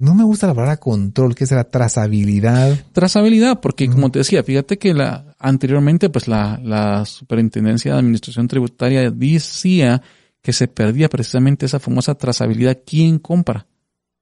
no 0.02 0.16
me 0.16 0.24
gusta 0.24 0.48
la 0.48 0.56
palabra 0.56 0.78
control, 0.78 1.36
que 1.36 1.44
es 1.44 1.52
la 1.52 1.64
trazabilidad. 1.64 2.76
Trazabilidad, 2.92 3.60
porque 3.62 3.88
como 3.88 4.10
te 4.10 4.20
decía, 4.20 4.44
fíjate 4.44 4.80
que 4.80 4.94
la, 4.96 5.36
anteriormente, 5.38 6.10
pues 6.10 6.28
la, 6.28 6.60
la 6.64 7.06
Superintendencia 7.06 7.94
de 7.94 8.00
Administración 8.00 8.48
Tributaria 8.48 9.12
decía 9.12 10.02
que 10.42 10.54
se 10.54 10.68
perdía 10.68 11.08
precisamente 11.08 11.68
esa 11.68 11.80
famosa 11.80 12.16
trazabilidad. 12.16 12.80
¿Quién 12.86 13.20
compra? 13.20 13.68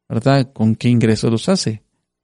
¿Verdad? 0.10 0.52
¿Con 0.52 0.76
qué 0.76 0.90
ingresos 0.90 1.32
los 1.32 1.48
hace? 1.48 1.82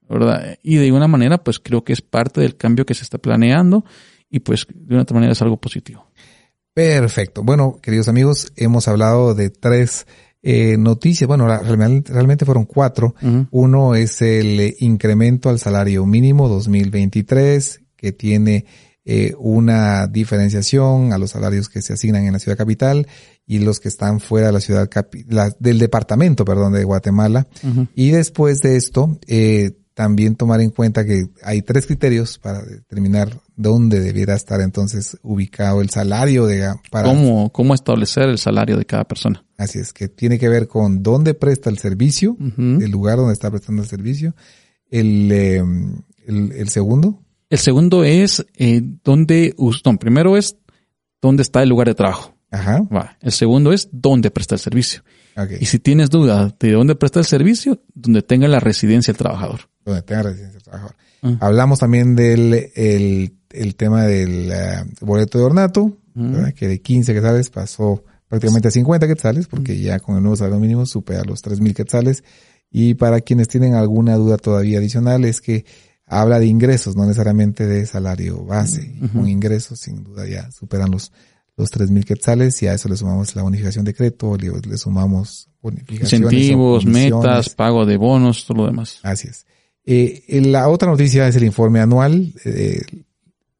¿Verdad? 0.08 0.58
Y 0.62 0.76
de 0.76 0.92
una 0.92 1.08
manera, 1.08 1.38
pues 1.38 1.58
creo 1.58 1.82
que 1.82 1.94
es 1.94 2.02
parte 2.02 2.42
del 2.42 2.56
cambio 2.56 2.84
que 2.84 2.94
se 2.94 3.04
está 3.04 3.16
planeando 3.16 3.84
y 4.28 4.40
pues 4.40 4.66
de 4.72 4.94
una 4.94 5.02
otra 5.02 5.14
manera 5.14 5.32
es 5.32 5.40
algo 5.40 5.56
positivo. 5.56 6.06
Perfecto. 6.74 7.42
Bueno, 7.42 7.78
queridos 7.80 8.08
amigos, 8.08 8.52
hemos 8.54 8.86
hablado 8.86 9.34
de 9.34 9.48
tres 9.48 10.06
eh, 10.42 10.76
noticias, 10.76 11.26
bueno, 11.26 11.46
realmente, 11.46 12.44
fueron 12.44 12.66
cuatro. 12.66 13.14
Uno 13.50 13.94
es 13.94 14.22
el 14.22 14.60
eh, 14.60 14.76
incremento 14.80 15.48
al 15.48 15.58
salario 15.58 16.06
mínimo 16.06 16.48
2023, 16.48 17.80
que 17.96 18.12
tiene 18.12 18.64
eh, 19.08 19.34
una 19.38 20.08
diferenciación 20.08 21.12
a 21.12 21.18
los 21.18 21.30
salarios 21.30 21.68
que 21.68 21.80
se 21.80 21.92
asignan 21.92 22.24
en 22.24 22.32
la 22.32 22.40
ciudad 22.40 22.58
capital 22.58 23.06
y 23.46 23.60
los 23.60 23.78
que 23.78 23.86
están 23.86 24.18
fuera 24.18 24.48
de 24.48 24.52
la 24.52 24.60
ciudad 24.60 24.90
del 25.60 25.78
departamento, 25.78 26.44
perdón, 26.44 26.72
de 26.72 26.82
Guatemala. 26.82 27.46
Y 27.94 28.10
después 28.10 28.58
de 28.58 28.76
esto, 28.76 29.16
eh, 29.28 29.78
también 29.96 30.36
tomar 30.36 30.60
en 30.60 30.68
cuenta 30.68 31.06
que 31.06 31.30
hay 31.42 31.62
tres 31.62 31.86
criterios 31.86 32.36
para 32.36 32.60
determinar 32.62 33.40
dónde 33.56 33.98
debiera 33.98 34.34
estar 34.34 34.60
entonces 34.60 35.16
ubicado 35.22 35.80
el 35.80 35.88
salario 35.88 36.44
de 36.44 36.70
para 36.90 37.08
cómo 37.08 37.50
cómo 37.50 37.72
establecer 37.72 38.24
el 38.24 38.36
salario 38.36 38.76
de 38.76 38.84
cada 38.84 39.04
persona. 39.04 39.42
Así 39.56 39.78
es 39.78 39.94
que 39.94 40.08
tiene 40.08 40.38
que 40.38 40.50
ver 40.50 40.68
con 40.68 41.02
dónde 41.02 41.32
presta 41.32 41.70
el 41.70 41.78
servicio, 41.78 42.36
el 42.58 42.90
lugar 42.90 43.16
donde 43.16 43.32
está 43.32 43.50
prestando 43.50 43.82
el 43.82 43.88
servicio. 43.88 44.36
El, 44.90 45.32
em, 45.32 46.02
el, 46.26 46.68
segundo. 46.68 47.22
El 47.48 47.58
segundo 47.58 48.04
es 48.04 48.44
eh, 48.54 48.82
dónde, 49.02 49.54
no, 49.58 49.98
primero 49.98 50.36
es 50.36 50.58
dónde 51.22 51.42
está 51.42 51.62
el 51.62 51.70
lugar 51.70 51.88
de 51.88 51.94
trabajo. 51.94 52.36
Ajá. 52.50 53.16
El 53.22 53.32
segundo 53.32 53.72
es 53.72 53.88
dónde 53.92 54.30
presta 54.30 54.56
el 54.56 54.60
servicio. 54.60 55.02
Y 55.58 55.64
si 55.64 55.78
tienes 55.78 56.10
duda 56.10 56.54
de 56.60 56.72
dónde 56.72 56.96
presta 56.96 57.18
el 57.18 57.24
servicio, 57.24 57.82
donde 57.94 58.20
tenga 58.20 58.46
la 58.46 58.60
residencia 58.60 59.10
el 59.10 59.16
trabajador 59.16 59.60
donde 59.90 60.02
tenga 60.02 60.24
residencia 60.24 60.60
trabajador. 60.60 60.96
Hablamos 61.40 61.78
también 61.78 62.14
del 62.14 62.70
el, 62.74 63.76
tema 63.76 64.04
del 64.04 64.50
eh, 64.52 64.84
boleto 65.00 65.38
de 65.38 65.44
ornato, 65.44 65.96
que 66.54 66.68
de 66.68 66.80
15 66.80 67.14
quetzales 67.14 67.50
pasó 67.50 68.04
prácticamente 68.28 68.68
a 68.68 68.70
50 68.70 69.06
quetzales, 69.06 69.46
porque 69.46 69.78
ya 69.78 70.00
con 70.00 70.16
el 70.16 70.22
nuevo 70.22 70.36
salario 70.36 70.58
mínimo 70.58 70.86
supera 70.86 71.22
los 71.24 71.42
3.000 71.42 71.74
quetzales. 71.74 72.24
Y 72.70 72.94
para 72.94 73.20
quienes 73.20 73.48
tienen 73.48 73.74
alguna 73.74 74.16
duda 74.16 74.36
todavía 74.36 74.78
adicional, 74.78 75.24
es 75.24 75.40
que 75.40 75.64
habla 76.06 76.38
de 76.38 76.46
ingresos, 76.46 76.96
no 76.96 77.04
necesariamente 77.04 77.66
de 77.66 77.86
salario 77.86 78.44
base. 78.44 78.98
Con 79.12 79.28
ingresos, 79.28 79.80
sin 79.80 80.02
duda, 80.02 80.26
ya 80.26 80.50
superan 80.50 80.90
los, 80.90 81.12
los 81.56 81.70
3.000 81.70 82.04
quetzales 82.04 82.60
y 82.62 82.66
a 82.66 82.74
eso 82.74 82.88
le 82.88 82.96
sumamos 82.96 83.34
la 83.36 83.42
bonificación 83.42 83.84
de 83.84 83.94
crédito, 83.94 84.36
le, 84.36 84.50
le 84.68 84.78
sumamos 84.78 85.48
bonificaciones. 85.62 86.32
Incentivos, 86.32 86.86
metas, 86.86 87.50
pago 87.50 87.86
de 87.86 87.96
bonos, 87.96 88.46
todo 88.46 88.58
lo 88.58 88.66
demás. 88.66 88.98
Así 89.02 89.28
es. 89.28 89.46
Eh, 89.86 90.42
la 90.44 90.68
otra 90.68 90.90
noticia 90.90 91.26
es 91.28 91.36
el 91.36 91.44
informe 91.44 91.80
anual. 91.80 92.32
Eh, 92.44 92.82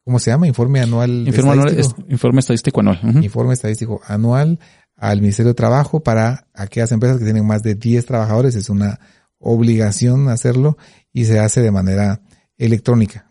¿Cómo 0.05 0.19
se 0.19 0.31
llama? 0.31 0.47
Informe 0.47 0.81
anual. 0.81 1.27
Informe, 1.27 1.53
anual, 1.53 1.85
informe 2.09 2.41
estadístico 2.41 2.81
anual. 2.81 3.25
Informe 3.25 3.55
estadístico 3.55 4.01
anual 4.07 4.59
al 4.97 5.21
Ministerio 5.21 5.51
de 5.51 5.55
Trabajo 5.55 6.01
para 6.01 6.47
aquellas 6.55 6.93
empresas 6.93 7.19
que 7.19 7.25
tienen 7.25 7.47
más 7.47 7.63
de 7.63 7.75
10 7.75 8.07
trabajadores. 8.07 8.55
Es 8.55 8.69
una 8.69 8.99
obligación 9.39 10.29
hacerlo 10.29 10.77
y 11.13 11.25
se 11.25 11.39
hace 11.39 11.61
de 11.61 11.71
manera 11.71 12.21
electrónica. 12.59 13.29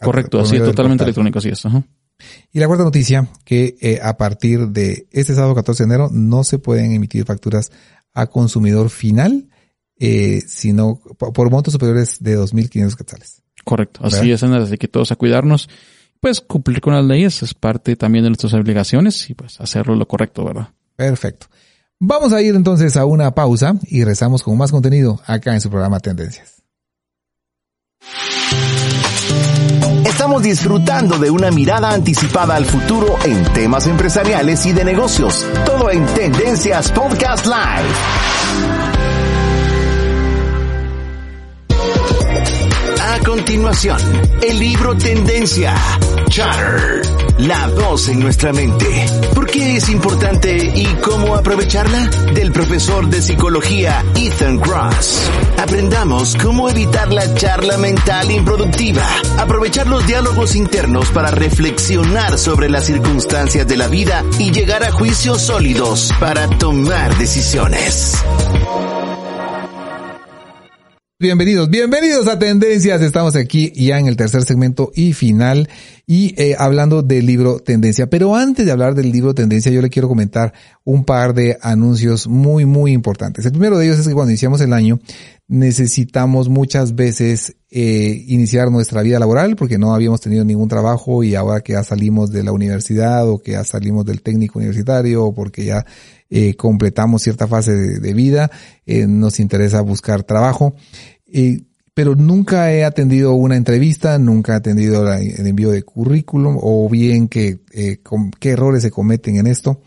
Correcto, 0.00 0.40
así 0.40 0.58
totalmente 0.58 1.04
electrónico, 1.04 1.38
así 1.38 1.50
es. 1.50 1.62
Y 2.52 2.58
la 2.58 2.66
cuarta 2.66 2.84
noticia, 2.84 3.28
que 3.44 3.76
eh, 3.80 4.00
a 4.02 4.16
partir 4.16 4.68
de 4.68 5.06
este 5.12 5.34
sábado 5.34 5.54
14 5.54 5.84
de 5.84 5.86
enero 5.86 6.08
no 6.12 6.42
se 6.42 6.58
pueden 6.58 6.92
emitir 6.92 7.24
facturas 7.24 7.70
a 8.12 8.26
consumidor 8.26 8.90
final, 8.90 9.48
eh, 9.98 10.42
sino 10.46 11.00
por 11.18 11.50
montos 11.50 11.72
superiores 11.72 12.18
de 12.20 12.38
2.500 12.38 12.96
quetzales. 12.96 13.42
Correcto, 13.64 14.00
así 14.02 14.30
es, 14.32 14.42
así 14.42 14.78
que 14.78 14.88
todos 14.88 15.12
a 15.12 15.16
cuidarnos, 15.16 15.68
pues 16.20 16.40
cumplir 16.40 16.80
con 16.80 16.94
las 16.94 17.04
leyes 17.04 17.42
es 17.42 17.54
parte 17.54 17.96
también 17.96 18.24
de 18.24 18.30
nuestras 18.30 18.54
obligaciones 18.54 19.28
y 19.28 19.34
pues 19.34 19.60
hacerlo 19.60 19.94
lo 19.94 20.08
correcto, 20.08 20.44
¿verdad? 20.44 20.70
Perfecto. 20.96 21.46
Vamos 22.00 22.32
a 22.32 22.40
ir 22.40 22.54
entonces 22.54 22.96
a 22.96 23.04
una 23.04 23.34
pausa 23.34 23.74
y 23.86 24.04
rezamos 24.04 24.42
con 24.42 24.56
más 24.56 24.70
contenido 24.70 25.20
acá 25.26 25.54
en 25.54 25.60
su 25.60 25.68
programa 25.68 25.98
Tendencias. 26.00 26.62
Estamos 30.04 30.42
disfrutando 30.42 31.18
de 31.18 31.30
una 31.30 31.50
mirada 31.50 31.92
anticipada 31.92 32.54
al 32.56 32.64
futuro 32.64 33.16
en 33.24 33.44
temas 33.52 33.86
empresariales 33.86 34.64
y 34.66 34.72
de 34.72 34.84
negocios. 34.84 35.46
Todo 35.66 35.90
en 35.90 36.06
Tendencias 36.06 36.90
Podcast 36.92 37.46
Live. 37.46 38.97
A 43.18 43.24
continuación, 43.24 43.98
el 44.42 44.58
libro 44.58 44.96
Tendencia, 44.96 45.74
Chatter, 46.28 47.02
la 47.38 47.66
voz 47.68 48.08
en 48.08 48.20
nuestra 48.20 48.52
mente. 48.52 49.06
¿Por 49.34 49.46
qué 49.46 49.76
es 49.76 49.88
importante 49.88 50.56
y 50.56 50.84
cómo 51.02 51.34
aprovecharla? 51.34 52.06
Del 52.32 52.52
profesor 52.52 53.08
de 53.08 53.20
psicología 53.20 54.04
Ethan 54.14 54.58
Cross. 54.58 55.30
Aprendamos 55.58 56.36
cómo 56.36 56.68
evitar 56.68 57.12
la 57.12 57.34
charla 57.34 57.76
mental 57.76 58.30
improductiva, 58.30 59.06
aprovechar 59.38 59.88
los 59.88 60.06
diálogos 60.06 60.54
internos 60.54 61.08
para 61.10 61.30
reflexionar 61.30 62.38
sobre 62.38 62.68
las 62.70 62.86
circunstancias 62.86 63.66
de 63.66 63.76
la 63.76 63.88
vida 63.88 64.24
y 64.38 64.52
llegar 64.52 64.84
a 64.84 64.92
juicios 64.92 65.42
sólidos 65.42 66.12
para 66.20 66.48
tomar 66.58 67.16
decisiones. 67.18 68.22
Bienvenidos, 71.20 71.68
bienvenidos 71.68 72.28
a 72.28 72.38
Tendencias. 72.38 73.02
Estamos 73.02 73.34
aquí 73.34 73.72
ya 73.74 73.98
en 73.98 74.06
el 74.06 74.16
tercer 74.16 74.44
segmento 74.44 74.92
y 74.94 75.14
final 75.14 75.68
y 76.06 76.40
eh, 76.40 76.54
hablando 76.56 77.02
del 77.02 77.26
libro 77.26 77.58
Tendencia. 77.58 78.08
Pero 78.08 78.36
antes 78.36 78.64
de 78.64 78.70
hablar 78.70 78.94
del 78.94 79.10
libro 79.10 79.34
Tendencia, 79.34 79.72
yo 79.72 79.82
le 79.82 79.90
quiero 79.90 80.06
comentar 80.06 80.52
un 80.84 81.04
par 81.04 81.34
de 81.34 81.58
anuncios 81.60 82.28
muy, 82.28 82.66
muy 82.66 82.92
importantes. 82.92 83.44
El 83.44 83.50
primero 83.50 83.78
de 83.78 83.86
ellos 83.86 83.98
es 83.98 84.06
que 84.06 84.14
cuando 84.14 84.30
iniciamos 84.30 84.60
el 84.60 84.72
año 84.72 85.00
necesitamos 85.48 86.48
muchas 86.48 86.94
veces 86.94 87.56
eh, 87.68 88.24
iniciar 88.28 88.70
nuestra 88.70 89.02
vida 89.02 89.18
laboral 89.18 89.56
porque 89.56 89.76
no 89.76 89.94
habíamos 89.94 90.20
tenido 90.20 90.44
ningún 90.44 90.68
trabajo 90.68 91.24
y 91.24 91.34
ahora 91.34 91.62
que 91.62 91.72
ya 91.72 91.82
salimos 91.82 92.30
de 92.30 92.44
la 92.44 92.52
universidad 92.52 93.28
o 93.28 93.40
que 93.40 93.52
ya 93.52 93.64
salimos 93.64 94.06
del 94.06 94.22
técnico 94.22 94.60
universitario 94.60 95.24
o 95.24 95.34
porque 95.34 95.64
ya 95.64 95.84
eh, 96.30 96.56
completamos 96.56 97.22
cierta 97.22 97.46
fase 97.46 97.72
de, 97.72 98.14
vida, 98.14 98.50
eh, 98.84 99.06
nos 99.06 99.40
interesa 99.40 99.80
buscar 99.80 100.24
trabajo. 100.24 100.74
Eh, 101.26 101.62
pero 101.94 102.14
nunca 102.14 102.72
he 102.72 102.84
atendido 102.84 103.32
una 103.32 103.56
entrevista, 103.56 104.18
nunca 104.18 104.52
he 104.52 104.56
atendido 104.56 105.10
el 105.12 105.46
envío 105.46 105.70
de 105.70 105.82
currículum 105.82 106.56
o 106.60 106.88
bien 106.88 107.28
que, 107.28 107.58
qué 108.38 108.50
errores 108.50 108.82
se 108.82 108.90
cometen 108.90 109.36
en 109.36 109.48
esto. 109.48 109.80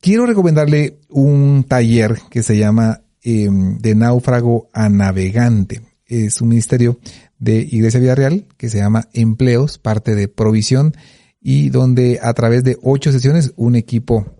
quiero 0.00 0.24
recomendarle 0.24 1.00
un 1.10 1.66
taller 1.68 2.18
que 2.30 2.42
se 2.42 2.56
llama 2.56 3.02
de 3.22 3.94
náufrago 3.94 4.70
a 4.72 4.88
navegante. 4.88 5.82
Es 6.06 6.40
un 6.40 6.48
ministerio 6.48 6.98
de 7.38 7.58
Iglesia 7.58 8.00
Vida 8.00 8.14
Real 8.14 8.46
que 8.56 8.70
se 8.70 8.78
llama 8.78 9.06
Empleos, 9.12 9.76
parte 9.76 10.14
de 10.14 10.28
Provisión 10.28 10.94
y 11.42 11.68
donde 11.68 12.20
a 12.22 12.32
través 12.32 12.64
de 12.64 12.78
ocho 12.82 13.12
sesiones 13.12 13.52
un 13.56 13.76
equipo 13.76 14.39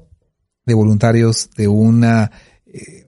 de 0.67 0.75
voluntarios 0.75 1.51
de 1.57 1.69
una 1.69 2.31
eh, 2.67 3.07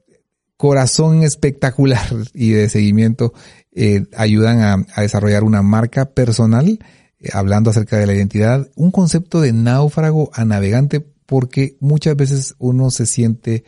corazón 0.57 1.22
espectacular 1.22 2.07
y 2.34 2.50
de 2.50 2.68
seguimiento 2.68 3.32
eh, 3.72 4.05
ayudan 4.16 4.86
a, 4.94 5.00
desarrollar 5.00 5.44
una 5.44 5.62
marca 5.62 6.11
personal, 6.11 6.78
eh, 7.18 7.28
hablando 7.32 7.70
acerca 7.70 7.98
de 7.98 8.07
la 8.07 8.14
identidad, 8.14 8.68
un 8.74 8.90
concepto 8.90 9.40
de 9.40 9.53
náufrago 9.53 10.30
a 10.34 10.44
navegante, 10.44 11.00
porque 11.26 11.76
muchas 11.80 12.16
veces 12.16 12.55
uno 12.59 12.90
se 12.90 13.07
siente 13.07 13.64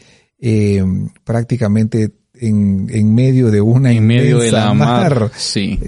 prácticamente 1.25 2.13
en, 2.35 2.89
en, 2.91 3.15
medio 3.15 3.51
de 3.51 3.63
una 3.63 3.93
en 3.93 4.07
medio 4.07 4.39
de 4.39 4.53
la 4.53 4.75
mar, 4.75 5.31
sí. 5.35 5.79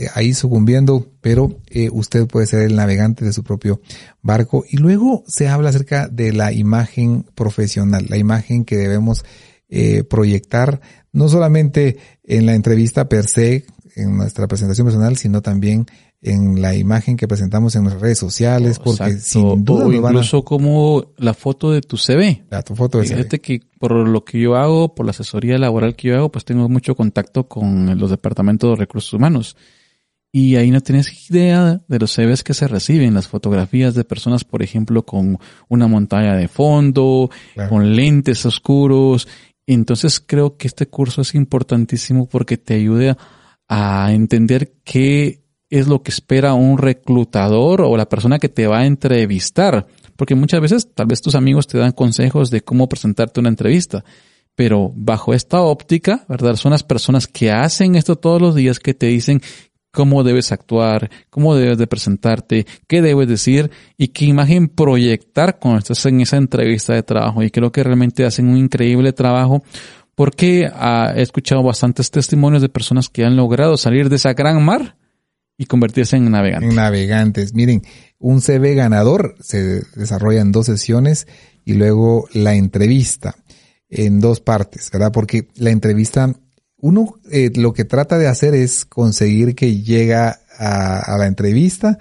Eh, 0.00 0.08
ahí 0.14 0.32
sucumbiendo, 0.32 1.08
pero 1.20 1.60
eh, 1.68 1.90
usted 1.92 2.26
puede 2.26 2.46
ser 2.46 2.62
el 2.62 2.74
navegante 2.74 3.22
de 3.22 3.34
su 3.34 3.44
propio 3.44 3.82
barco. 4.22 4.64
Y 4.66 4.78
luego 4.78 5.24
se 5.26 5.46
habla 5.46 5.68
acerca 5.68 6.08
de 6.08 6.32
la 6.32 6.52
imagen 6.52 7.26
profesional, 7.34 8.06
la 8.08 8.16
imagen 8.16 8.64
que 8.64 8.78
debemos 8.78 9.26
eh, 9.68 10.02
proyectar, 10.04 10.80
no 11.12 11.28
solamente 11.28 11.98
en 12.24 12.46
la 12.46 12.54
entrevista 12.54 13.10
per 13.10 13.26
se, 13.26 13.66
en 13.94 14.16
nuestra 14.16 14.48
presentación 14.48 14.86
personal, 14.86 15.18
sino 15.18 15.42
también 15.42 15.84
en 16.22 16.62
la 16.62 16.74
imagen 16.74 17.18
que 17.18 17.28
presentamos 17.28 17.76
en 17.76 17.82
nuestras 17.82 18.00
redes 18.00 18.18
sociales, 18.18 18.78
porque 18.78 19.18
sin 19.18 19.66
duda 19.66 19.84
o 19.84 19.92
incluso 19.92 20.46
como 20.46 21.12
la 21.18 21.34
foto 21.34 21.72
de 21.72 21.82
tu 21.82 21.98
CV. 21.98 22.44
La 22.48 22.62
tu 22.62 22.74
foto 22.74 22.98
de 22.98 23.04
Fíjate 23.04 23.40
que 23.40 23.60
por 23.78 23.92
lo 23.92 24.24
que 24.24 24.40
yo 24.40 24.56
hago, 24.56 24.94
por 24.94 25.04
la 25.04 25.10
asesoría 25.10 25.58
laboral 25.58 25.94
que 25.94 26.08
yo 26.08 26.16
hago, 26.16 26.32
pues 26.32 26.46
tengo 26.46 26.70
mucho 26.70 26.94
contacto 26.94 27.48
con 27.48 27.98
los 27.98 28.08
departamentos 28.08 28.70
de 28.70 28.76
recursos 28.76 29.12
humanos. 29.12 29.56
Y 30.32 30.54
ahí 30.56 30.70
no 30.70 30.80
tienes 30.80 31.28
idea 31.28 31.80
de 31.88 31.98
los 31.98 32.14
CVs 32.14 32.44
que 32.44 32.54
se 32.54 32.68
reciben, 32.68 33.14
las 33.14 33.26
fotografías 33.26 33.94
de 33.94 34.04
personas, 34.04 34.44
por 34.44 34.62
ejemplo, 34.62 35.04
con 35.04 35.38
una 35.68 35.88
montaña 35.88 36.36
de 36.36 36.46
fondo, 36.46 37.30
con 37.68 37.96
lentes 37.96 38.46
oscuros. 38.46 39.26
Entonces 39.66 40.20
creo 40.24 40.56
que 40.56 40.68
este 40.68 40.86
curso 40.86 41.22
es 41.22 41.34
importantísimo 41.34 42.28
porque 42.28 42.56
te 42.58 42.74
ayuda 42.74 43.18
a 43.68 44.12
entender 44.12 44.74
qué 44.84 45.42
es 45.68 45.88
lo 45.88 46.02
que 46.02 46.10
espera 46.10 46.54
un 46.54 46.78
reclutador 46.78 47.82
o 47.82 47.96
la 47.96 48.08
persona 48.08 48.38
que 48.38 48.48
te 48.48 48.66
va 48.66 48.80
a 48.80 48.86
entrevistar. 48.86 49.86
Porque 50.16 50.34
muchas 50.34 50.60
veces 50.60 50.94
tal 50.94 51.06
vez 51.06 51.22
tus 51.22 51.34
amigos 51.34 51.66
te 51.66 51.78
dan 51.78 51.92
consejos 51.92 52.50
de 52.50 52.60
cómo 52.60 52.88
presentarte 52.88 53.40
una 53.40 53.48
entrevista. 53.48 54.04
Pero 54.54 54.92
bajo 54.94 55.32
esta 55.32 55.62
óptica, 55.62 56.24
¿verdad? 56.28 56.56
Son 56.56 56.72
las 56.72 56.82
personas 56.82 57.26
que 57.26 57.50
hacen 57.50 57.94
esto 57.94 58.16
todos 58.16 58.42
los 58.42 58.54
días 58.54 58.78
que 58.80 58.94
te 58.94 59.06
dicen 59.06 59.40
cómo 59.90 60.22
debes 60.22 60.52
actuar, 60.52 61.10
cómo 61.30 61.54
debes 61.54 61.78
de 61.78 61.86
presentarte, 61.86 62.66
qué 62.86 63.02
debes 63.02 63.28
decir 63.28 63.70
y 63.96 64.08
qué 64.08 64.26
imagen 64.26 64.68
proyectar 64.68 65.58
cuando 65.58 65.78
estás 65.78 66.04
en 66.06 66.20
esa 66.20 66.36
entrevista 66.36 66.94
de 66.94 67.02
trabajo. 67.02 67.42
Y 67.42 67.50
creo 67.50 67.72
que 67.72 67.82
realmente 67.82 68.24
hacen 68.24 68.48
un 68.48 68.56
increíble 68.56 69.12
trabajo 69.12 69.62
porque 70.14 70.70
ah, 70.72 71.12
he 71.16 71.22
escuchado 71.22 71.62
bastantes 71.62 72.10
testimonios 72.10 72.62
de 72.62 72.68
personas 72.68 73.08
que 73.08 73.24
han 73.24 73.36
logrado 73.36 73.76
salir 73.76 74.08
de 74.08 74.16
esa 74.16 74.34
gran 74.34 74.62
mar 74.64 74.96
y 75.56 75.66
convertirse 75.66 76.16
en 76.16 76.30
navegantes. 76.30 76.70
En 76.70 76.76
navegantes. 76.76 77.54
Miren, 77.54 77.82
un 78.18 78.40
CV 78.40 78.74
ganador 78.74 79.34
se 79.40 79.82
desarrolla 79.94 80.40
en 80.40 80.52
dos 80.52 80.66
sesiones 80.66 81.26
y 81.64 81.74
luego 81.74 82.28
la 82.32 82.54
entrevista 82.54 83.36
en 83.88 84.20
dos 84.20 84.40
partes, 84.40 84.90
¿verdad? 84.90 85.12
Porque 85.12 85.48
la 85.56 85.70
entrevista 85.70 86.34
uno 86.80 87.14
eh, 87.30 87.50
lo 87.54 87.72
que 87.72 87.84
trata 87.84 88.18
de 88.18 88.28
hacer 88.28 88.54
es 88.54 88.84
conseguir 88.84 89.54
que 89.54 89.80
llega 89.80 90.40
a, 90.58 91.16
la 91.18 91.26
entrevista 91.26 91.98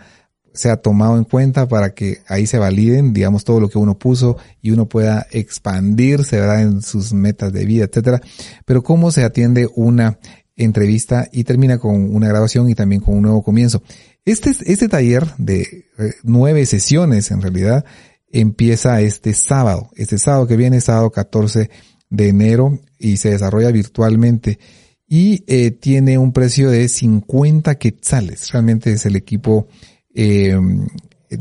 sea 0.54 0.78
tomado 0.78 1.18
en 1.18 1.24
cuenta 1.24 1.68
para 1.68 1.94
que 1.94 2.18
ahí 2.28 2.46
se 2.46 2.58
validen, 2.58 3.14
digamos, 3.14 3.46
todo 3.46 3.62
lo 3.62 3.70
que 3.70 3.78
uno 3.78 3.98
puso 3.98 4.36
y 4.62 4.72
uno 4.72 4.90
pueda 4.90 5.26
expandirse, 5.32 6.38
¿verdad? 6.38 6.62
En 6.62 6.82
sus 6.82 7.14
metas 7.14 7.54
de 7.54 7.66
vida, 7.66 7.86
etcétera. 7.86 8.20
Pero 8.66 8.84
cómo 8.84 9.12
se 9.12 9.24
atiende 9.24 9.70
una 9.76 10.20
entrevista 10.58 11.30
y 11.32 11.46
termina 11.46 11.78
con 11.78 12.14
una 12.14 12.28
grabación 12.28 12.70
y 12.70 12.76
también 12.76 13.02
con 13.02 13.16
un 13.16 13.22
nuevo 13.22 13.44
comienzo. 13.44 13.82
Este, 14.26 14.50
este 14.66 14.90
taller 14.90 15.26
de 15.38 15.62
eh, 15.98 16.14
nueve 16.24 16.66
sesiones, 16.66 17.32
en 17.32 17.42
realidad, 17.42 17.86
empieza 18.32 19.00
este 19.02 19.34
sábado. 19.34 19.90
Este 19.96 20.18
sábado 20.18 20.48
que 20.48 20.58
viene, 20.58 20.82
sábado 20.82 21.12
14 21.12 21.70
de 22.10 22.30
enero 22.30 22.80
y 22.98 23.18
se 23.18 23.32
desarrolla 23.32 23.72
virtualmente 23.72 24.60
y 25.08 25.44
eh, 25.48 25.72
tiene 25.72 26.18
un 26.18 26.32
precio 26.32 26.70
de 26.70 26.88
50 26.88 27.76
quetzales. 27.76 28.52
Realmente 28.52 28.92
es 28.92 29.06
el 29.08 29.16
equipo 29.16 29.68
eh, 30.14 30.56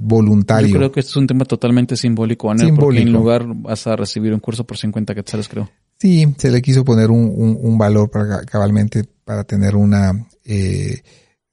voluntario. 0.01 0.69
Yo 0.69 0.77
creo 0.77 0.93
que 0.93 1.01
es 1.01 1.17
un 1.17 1.27
tema 1.27 1.45
totalmente 1.45 1.97
simbólico, 1.97 2.51
Ana, 2.51 2.65
simbólico. 2.65 2.85
porque 2.87 3.01
en 3.03 3.13
lugar 3.13 3.45
vas 3.47 3.87
a 3.87 3.97
recibir 3.97 4.33
un 4.33 4.41
curso 4.41 4.65
por 4.65 4.79
50 4.79 5.15
quetzales, 5.15 5.49
creo. 5.49 5.71
Sí, 5.99 6.27
se 6.39 6.51
le 6.51 6.63
quiso 6.63 6.85
poner 6.85 7.11
un, 7.11 7.33
un, 7.35 7.59
un 7.61 7.77
valor 7.77 8.11
para 8.11 8.43
cabalmente 8.45 9.05
para 9.25 9.45
tener 9.45 9.77
una 9.77 10.27
eh, 10.45 11.03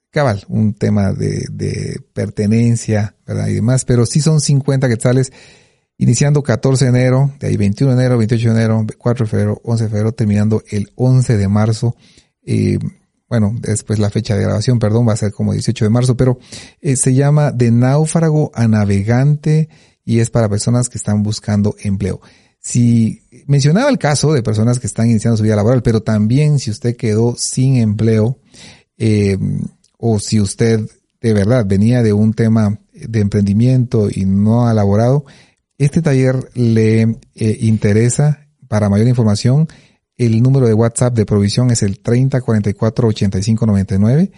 cabal, 0.10 0.46
un 0.48 0.76
tema 0.76 1.12
de, 1.12 1.46
de 1.52 2.00
pertenencia, 2.14 3.16
¿verdad? 3.28 3.48
Y 3.48 3.56
demás, 3.56 3.84
pero 3.84 4.06
sí 4.06 4.22
son 4.22 4.40
50 4.40 4.88
quetzales 4.88 5.34
iniciando 5.98 6.44
14 6.44 6.86
de 6.86 6.90
enero, 6.90 7.34
de 7.40 7.48
ahí 7.48 7.58
21 7.58 7.96
de 7.96 8.02
enero, 8.02 8.18
28 8.18 8.54
de 8.54 8.56
enero, 8.56 8.86
4 8.98 9.26
de 9.26 9.30
febrero, 9.30 9.62
11 9.64 9.84
de 9.84 9.90
febrero, 9.90 10.12
terminando 10.12 10.64
el 10.70 10.92
11 10.96 11.38
de 11.38 11.48
marzo. 11.48 11.96
Eh, 12.44 12.80
bueno, 13.28 13.56
después 13.60 14.00
la 14.00 14.10
fecha 14.10 14.36
de 14.36 14.44
grabación, 14.44 14.80
perdón, 14.80 15.08
va 15.08 15.14
a 15.14 15.18
ser 15.18 15.32
como 15.32 15.54
18 15.54 15.86
de 15.86 15.90
marzo, 15.90 16.16
pero 16.16 16.38
eh, 16.82 16.96
se 16.96 17.14
llama 17.14 17.52
De 17.52 17.72
náufrago 17.72 18.52
a 18.54 18.68
navegante 18.68 19.70
y 20.04 20.20
es 20.20 20.30
para 20.30 20.50
personas 20.50 20.90
que 20.90 20.98
están 20.98 21.24
buscando 21.24 21.76
empleo. 21.84 22.22
Si 22.60 23.22
mencionaba 23.48 23.90
el 23.90 23.98
caso 23.98 24.34
de 24.34 24.44
personas 24.44 24.80
que 24.80 24.88
están 24.88 25.10
iniciando 25.10 25.38
su 25.38 25.44
vida 25.44 25.56
laboral, 25.56 25.82
pero 25.82 26.02
también 26.02 26.60
si 26.60 26.72
usted 26.72 26.96
quedó 26.96 27.36
sin 27.38 27.78
empleo 27.78 28.40
eh, 28.98 29.38
o 29.98 30.20
si 30.20 30.40
usted 30.40 30.82
de 31.22 31.34
verdad 31.34 31.66
venía 31.66 32.04
de 32.04 32.14
un 32.14 32.34
tema 32.34 32.80
de 32.94 33.20
emprendimiento 33.20 34.10
y 34.12 34.26
no 34.26 34.68
ha 34.68 34.74
laborado, 34.74 35.26
este 35.78 36.02
taller 36.02 36.50
le 36.54 37.02
eh, 37.02 37.58
interesa. 37.62 38.42
Para 38.68 38.90
mayor 38.90 39.08
información, 39.08 39.68
el 40.18 40.42
número 40.42 40.68
de 40.68 40.74
WhatsApp 40.74 41.14
de 41.14 41.26
provisión 41.26 41.70
es 41.72 41.84
el 41.84 42.00
3044 42.00 43.08
8599 43.10 44.32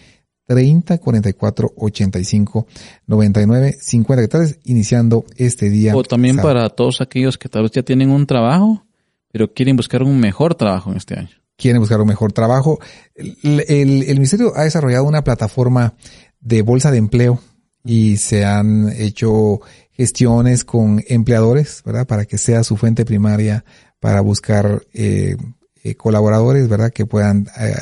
30 0.47 0.97
44 0.97 1.73
85 1.75 2.67
99 3.05 3.77
50 3.79 4.23
hectáreas 4.23 4.59
iniciando 4.63 5.25
este 5.35 5.69
día. 5.69 5.95
O 5.95 6.03
también 6.03 6.37
para 6.37 6.69
todos 6.69 7.01
aquellos 7.01 7.37
que 7.37 7.49
tal 7.49 7.63
vez 7.63 7.71
ya 7.71 7.83
tienen 7.83 8.09
un 8.09 8.25
trabajo, 8.25 8.85
pero 9.31 9.53
quieren 9.53 9.75
buscar 9.75 10.03
un 10.03 10.19
mejor 10.19 10.55
trabajo 10.55 10.91
en 10.91 10.97
este 10.97 11.19
año. 11.19 11.29
Quieren 11.57 11.81
buscar 11.81 11.99
un 11.99 12.07
mejor 12.07 12.31
trabajo. 12.31 12.79
El, 13.15 13.65
el, 13.67 14.15
Ministerio 14.15 14.53
ha 14.55 14.63
desarrollado 14.63 15.03
una 15.03 15.23
plataforma 15.23 15.95
de 16.39 16.61
bolsa 16.61 16.91
de 16.91 16.99
empleo 16.99 17.39
y 17.83 18.17
se 18.17 18.45
han 18.45 18.91
hecho 18.95 19.61
gestiones 19.97 20.63
con 20.63 21.03
empleadores, 21.07 21.81
¿verdad? 21.83 22.07
Para 22.07 22.25
que 22.25 22.37
sea 22.37 22.63
su 22.63 22.77
fuente 22.77 23.03
primaria 23.03 23.65
para 23.99 24.21
buscar 24.21 24.83
eh, 24.93 25.35
eh, 25.83 25.95
colaboradores, 25.95 26.69
¿verdad? 26.69 26.93
Que 26.93 27.05
puedan 27.05 27.47
eh, 27.59 27.75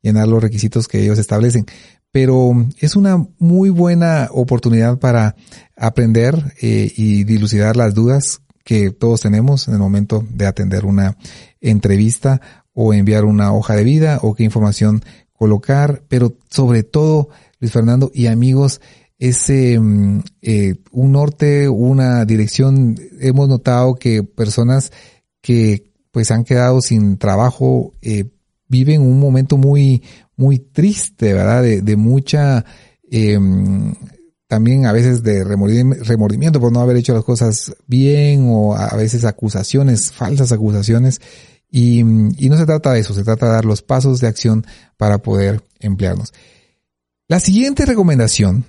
llenar 0.00 0.28
los 0.28 0.42
requisitos 0.42 0.88
que 0.88 1.02
ellos 1.02 1.18
establecen 1.18 1.66
pero 2.12 2.52
es 2.78 2.96
una 2.96 3.26
muy 3.38 3.68
buena 3.68 4.28
oportunidad 4.30 4.98
para 4.98 5.36
aprender 5.76 6.54
y 6.62 7.24
dilucidar 7.24 7.76
las 7.76 7.92
dudas 7.92 8.40
que 8.64 8.90
todos 8.90 9.20
tenemos 9.20 9.68
en 9.68 9.74
el 9.74 9.80
momento 9.80 10.24
de 10.30 10.46
atender 10.46 10.86
una 10.86 11.18
entrevista 11.60 12.40
o 12.72 12.94
enviar 12.94 13.24
una 13.24 13.52
hoja 13.52 13.76
de 13.76 13.84
vida 13.84 14.18
o 14.22 14.34
qué 14.34 14.44
información 14.44 15.02
colocar, 15.32 16.02
pero 16.08 16.36
sobre 16.50 16.82
todo, 16.82 17.28
Luis 17.60 17.72
Fernando 17.72 18.10
y 18.12 18.26
amigos, 18.26 18.80
es 19.18 19.48
mm, 19.48 20.20
eh, 20.42 20.74
un 20.92 21.12
norte, 21.12 21.68
una 21.68 22.24
dirección. 22.24 22.96
Hemos 23.20 23.48
notado 23.48 23.94
que 23.94 24.22
personas 24.22 24.92
que 25.40 25.92
pues 26.10 26.30
han 26.30 26.44
quedado 26.44 26.80
sin 26.80 27.18
trabajo 27.18 27.92
eh, 28.02 28.24
viven 28.68 29.02
un 29.02 29.20
momento 29.20 29.56
muy 29.56 30.02
muy 30.36 30.58
triste, 30.58 31.32
¿verdad? 31.32 31.62
De, 31.62 31.80
de 31.80 31.96
mucha, 31.96 32.64
eh, 33.10 33.38
también 34.48 34.86
a 34.86 34.92
veces 34.92 35.22
de 35.22 35.42
remordimiento 35.44 36.60
por 36.60 36.72
no 36.72 36.80
haber 36.80 36.96
hecho 36.96 37.14
las 37.14 37.24
cosas 37.24 37.74
bien 37.86 38.46
o 38.48 38.76
a 38.76 38.94
veces 38.96 39.24
acusaciones, 39.24 40.12
falsas 40.12 40.52
acusaciones. 40.52 41.20
Y, 41.68 42.00
y 42.00 42.48
no 42.48 42.56
se 42.56 42.66
trata 42.66 42.92
de 42.92 43.00
eso, 43.00 43.12
se 43.12 43.24
trata 43.24 43.46
de 43.46 43.52
dar 43.52 43.64
los 43.64 43.82
pasos 43.82 44.20
de 44.20 44.28
acción 44.28 44.64
para 44.96 45.18
poder 45.18 45.62
emplearnos. 45.80 46.32
La 47.28 47.40
siguiente 47.40 47.84
recomendación, 47.86 48.64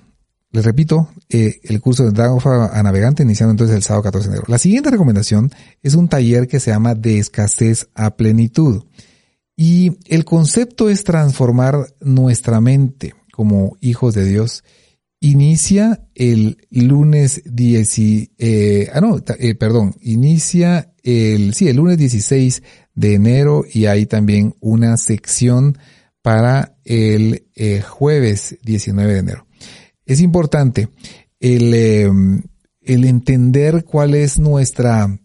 les 0.57 0.65
repito, 0.65 1.09
eh, 1.29 1.59
el 1.65 1.79
curso 1.79 2.03
de 2.03 2.09
Dragon 2.09 2.41
a 2.71 2.81
Navegante 2.81 3.21
iniciando 3.21 3.51
entonces 3.51 3.75
el 3.75 3.83
sábado 3.83 4.01
14 4.05 4.27
de 4.27 4.33
enero. 4.33 4.45
La 4.47 4.57
siguiente 4.57 4.89
recomendación 4.89 5.51
es 5.83 5.93
un 5.93 6.07
taller 6.07 6.47
que 6.47 6.59
se 6.59 6.71
llama 6.71 6.95
De 6.95 7.19
escasez 7.19 7.89
a 7.93 8.15
plenitud. 8.15 8.85
Y 9.55 9.97
el 10.07 10.25
concepto 10.25 10.89
es 10.89 11.03
transformar 11.03 11.93
nuestra 12.01 12.59
mente 12.59 13.13
como 13.31 13.77
hijos 13.81 14.15
de 14.15 14.25
Dios. 14.25 14.63
Inicia 15.19 16.07
el 16.15 16.57
lunes 16.71 17.43
10, 17.45 17.99
eh, 18.39 18.89
ah 18.91 18.99
no, 18.99 19.19
eh, 19.37 19.53
perdón, 19.53 19.93
inicia 20.01 20.91
el, 21.03 21.53
sí, 21.53 21.67
el 21.67 21.75
lunes 21.75 21.99
16 21.99 22.63
de 22.95 23.13
enero 23.13 23.63
y 23.71 23.85
hay 23.85 24.07
también 24.07 24.55
una 24.59 24.97
sección 24.97 25.77
para 26.23 26.77
el 26.83 27.43
jueves 27.87 28.57
19 28.63 29.13
de 29.13 29.19
enero. 29.19 29.46
Es 30.07 30.21
importante 30.21 30.89
el, 31.39 31.73
em, 31.73 32.41
el 32.81 33.05
entender 33.05 33.85
cuál 33.85 34.15
es 34.15 34.39
nuestra 34.39 35.19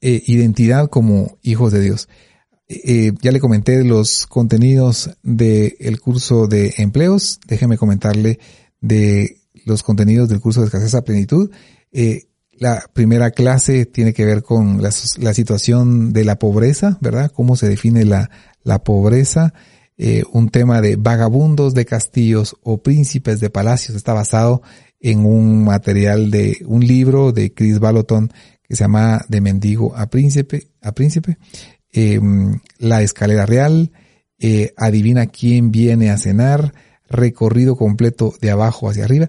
eh, 0.00 0.22
identidad 0.26 0.88
como 0.88 1.38
hijos 1.42 1.72
de 1.72 1.80
Dios. 1.80 2.08
Eh, 2.68 3.12
ya 3.20 3.30
le 3.30 3.40
comenté 3.40 3.84
los 3.84 4.26
contenidos 4.26 5.10
del 5.22 6.00
curso 6.00 6.48
de 6.48 6.74
empleos. 6.78 7.38
Déjeme 7.46 7.76
comentarle 7.76 8.38
de 8.80 9.42
los 9.66 9.82
contenidos 9.82 10.28
del 10.28 10.40
curso 10.40 10.60
de 10.60 10.66
escasez 10.66 10.94
a 10.94 11.04
plenitud. 11.04 11.50
Eh, 11.92 12.24
la 12.52 12.82
primera 12.92 13.30
clase 13.30 13.86
tiene 13.86 14.14
que 14.14 14.24
ver 14.24 14.42
con 14.42 14.82
la, 14.82 14.90
situación 14.90 16.12
de 16.12 16.24
la 16.24 16.38
pobreza, 16.38 16.98
¿verdad? 17.00 17.30
Cómo 17.32 17.56
se 17.56 17.68
define 17.68 18.04
la, 18.04 18.30
la 18.62 18.82
pobreza. 18.82 19.52
Eh, 19.98 20.24
un 20.32 20.48
tema 20.48 20.80
de 20.80 20.96
vagabundos 20.96 21.74
de 21.74 21.84
castillos 21.84 22.56
o 22.62 22.82
príncipes 22.82 23.40
de 23.40 23.50
palacios. 23.50 23.96
Está 23.96 24.14
basado 24.14 24.62
en 25.00 25.26
un 25.26 25.64
material 25.64 26.30
de 26.30 26.58
un 26.66 26.86
libro 26.86 27.32
de 27.32 27.52
Chris 27.52 27.78
Baloton 27.78 28.32
que 28.62 28.76
se 28.76 28.84
llama 28.84 29.24
De 29.28 29.40
mendigo 29.40 29.94
a 29.94 30.08
príncipe, 30.08 30.68
a 30.80 30.92
príncipe. 30.92 31.36
Em, 31.92 32.58
la 32.78 33.02
escalera 33.02 33.44
real, 33.44 33.92
eh, 34.38 34.72
adivina 34.76 35.26
quién 35.26 35.70
viene 35.70 36.10
a 36.10 36.16
cenar, 36.16 36.72
recorrido 37.08 37.76
completo 37.76 38.32
de 38.40 38.50
abajo 38.50 38.88
hacia 38.88 39.04
arriba. 39.04 39.28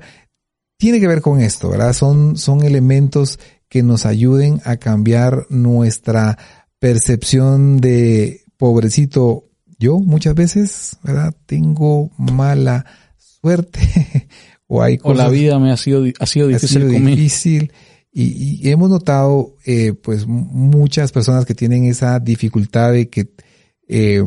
Tiene 0.77 0.99
que 0.99 1.07
ver 1.07 1.21
con 1.21 1.41
esto, 1.41 1.69
¿verdad? 1.69 1.93
Son, 1.93 2.37
son 2.37 2.63
elementos 2.63 3.37
que 3.67 3.83
nos 3.83 4.05
ayuden 4.05 4.61
a 4.63 4.77
cambiar 4.77 5.45
nuestra 5.49 6.37
percepción 6.79 7.77
de 7.77 8.41
pobrecito. 8.57 9.49
Yo 9.83 9.99
muchas 9.99 10.33
veces, 10.33 10.97
¿verdad? 11.03 11.35
Tengo 11.45 12.09
mala 12.17 12.85
suerte 13.17 13.81
o 14.67 14.81
hay 14.81 14.97
cosas. 14.97 15.19
O 15.19 15.23
la 15.23 15.29
vida 15.29 15.59
me 15.59 15.73
ha 15.73 15.77
sido, 15.77 16.05
ha 16.17 16.25
sido 16.25 16.47
difícil. 16.47 16.87
difícil 16.87 17.73
y, 18.13 18.69
hemos 18.69 18.89
notado, 18.89 19.57
eh, 19.65 19.91
pues, 19.91 20.25
muchas 20.25 21.11
personas 21.11 21.45
que 21.45 21.53
tienen 21.53 21.83
esa 21.83 22.21
dificultad 22.21 22.93
de 22.93 23.09
que 23.09 23.33
eh, 23.89 24.23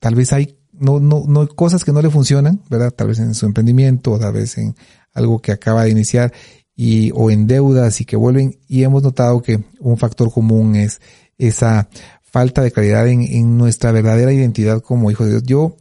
tal 0.00 0.16
vez 0.16 0.32
hay 0.32 0.56
no, 0.72 0.98
no, 0.98 1.22
no 1.28 1.46
cosas 1.46 1.84
que 1.84 1.92
no 1.92 2.02
le 2.02 2.10
funcionan, 2.10 2.60
¿verdad? 2.68 2.90
Tal 2.90 3.06
vez 3.06 3.20
en 3.20 3.34
su 3.34 3.46
emprendimiento, 3.46 4.10
o 4.10 4.18
tal 4.18 4.32
vez 4.32 4.58
en 4.58 4.74
algo 5.14 5.40
que 5.40 5.52
acaba 5.52 5.84
de 5.84 5.90
iniciar 5.90 6.32
y, 6.74 7.12
o 7.14 7.30
en 7.30 7.46
deudas 7.46 8.00
y 8.00 8.04
que 8.04 8.16
vuelven. 8.16 8.58
Y 8.66 8.82
hemos 8.82 9.04
notado 9.04 9.40
que 9.40 9.62
un 9.78 9.98
factor 9.98 10.32
común 10.32 10.74
es 10.74 11.00
esa 11.38 11.88
falta 12.36 12.60
de 12.60 12.70
claridad 12.70 13.08
en, 13.08 13.22
en 13.22 13.56
nuestra 13.56 13.92
verdadera 13.92 14.30
identidad 14.30 14.82
como 14.82 15.10
hijo 15.10 15.24
de 15.24 15.30
Dios. 15.30 15.42
Yo 15.44 15.76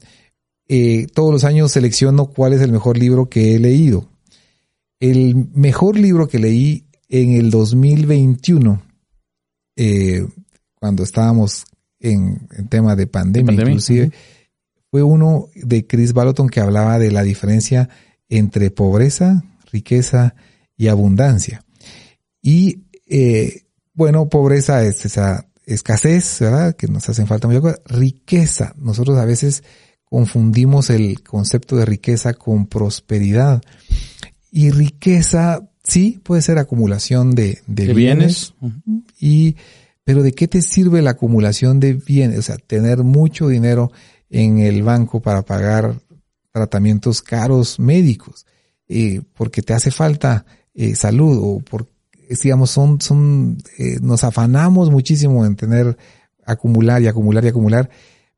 eh, 0.69 1.05
todos 1.13 1.33
los 1.33 1.43
años 1.43 1.73
selecciono 1.73 2.27
cuál 2.27 2.53
es 2.53 2.61
el 2.61 2.71
mejor 2.71 2.97
libro 2.97 3.27
que 3.27 3.53
he 3.53 3.59
leído. 3.59 4.07
El 5.01 5.49
mejor 5.53 5.99
libro 5.99 6.29
que 6.29 6.39
leí 6.39 6.85
en 7.09 7.33
el 7.33 7.51
2021, 7.51 8.81
eh, 9.75 10.25
cuando 10.75 11.03
estábamos 11.03 11.65
en, 11.99 12.47
tema 12.69 12.95
de 12.95 13.07
pandemia, 13.07 13.51
inclusive, 13.51 14.13
fue 14.89 15.03
uno 15.03 15.49
de 15.55 15.85
Chris 15.85 16.13
Baloton 16.13 16.47
que 16.47 16.61
hablaba 16.61 16.99
de 16.99 17.11
la 17.11 17.23
diferencia 17.23 17.89
entre 18.29 18.71
pobreza, 18.71 19.43
riqueza 19.73 20.35
y 20.77 20.87
abundancia. 20.87 21.65
Y 22.41 22.85
eh, 23.07 23.63
bueno, 23.93 24.29
pobreza 24.29 24.85
es 24.85 25.03
esa 25.03 25.49
escasez, 25.65 26.39
¿verdad? 26.39 26.75
Que 26.75 26.87
nos 26.87 27.07
hacen 27.09 27.27
falta 27.27 27.47
muchas 27.47 27.61
cosas. 27.61 27.79
Riqueza. 27.85 28.73
Nosotros 28.77 29.17
a 29.17 29.25
veces 29.25 29.63
confundimos 30.03 30.89
el 30.89 31.21
concepto 31.23 31.75
de 31.75 31.85
riqueza 31.85 32.33
con 32.33 32.67
prosperidad. 32.67 33.61
Y 34.51 34.69
riqueza 34.69 35.67
sí, 35.83 36.19
puede 36.23 36.41
ser 36.41 36.57
acumulación 36.57 37.35
de, 37.35 37.59
de, 37.67 37.93
bienes. 37.93 38.53
Y, 39.19 39.55
pero 40.03 40.23
¿de 40.23 40.33
qué 40.33 40.47
te 40.47 40.61
sirve 40.61 41.01
la 41.01 41.11
acumulación 41.11 41.79
de 41.79 41.93
bienes? 41.93 42.39
O 42.39 42.41
sea, 42.41 42.57
tener 42.57 43.03
mucho 43.03 43.47
dinero 43.47 43.91
en 44.29 44.59
el 44.59 44.83
banco 44.83 45.21
para 45.21 45.43
pagar 45.43 45.95
tratamientos 46.51 47.21
caros 47.21 47.79
médicos, 47.79 48.45
eh, 48.87 49.21
porque 49.33 49.61
te 49.61 49.73
hace 49.73 49.91
falta 49.91 50.45
eh, 50.73 50.95
salud 50.95 51.37
o 51.41 51.59
porque, 51.59 51.94
digamos, 52.41 52.71
son, 52.71 53.01
son, 53.01 53.57
eh, 53.77 53.97
nos 54.01 54.23
afanamos 54.23 54.89
muchísimo 54.89 55.45
en 55.45 55.55
tener, 55.55 55.97
acumular 56.45 57.01
y 57.01 57.07
acumular 57.07 57.43
y 57.45 57.47
acumular, 57.49 57.89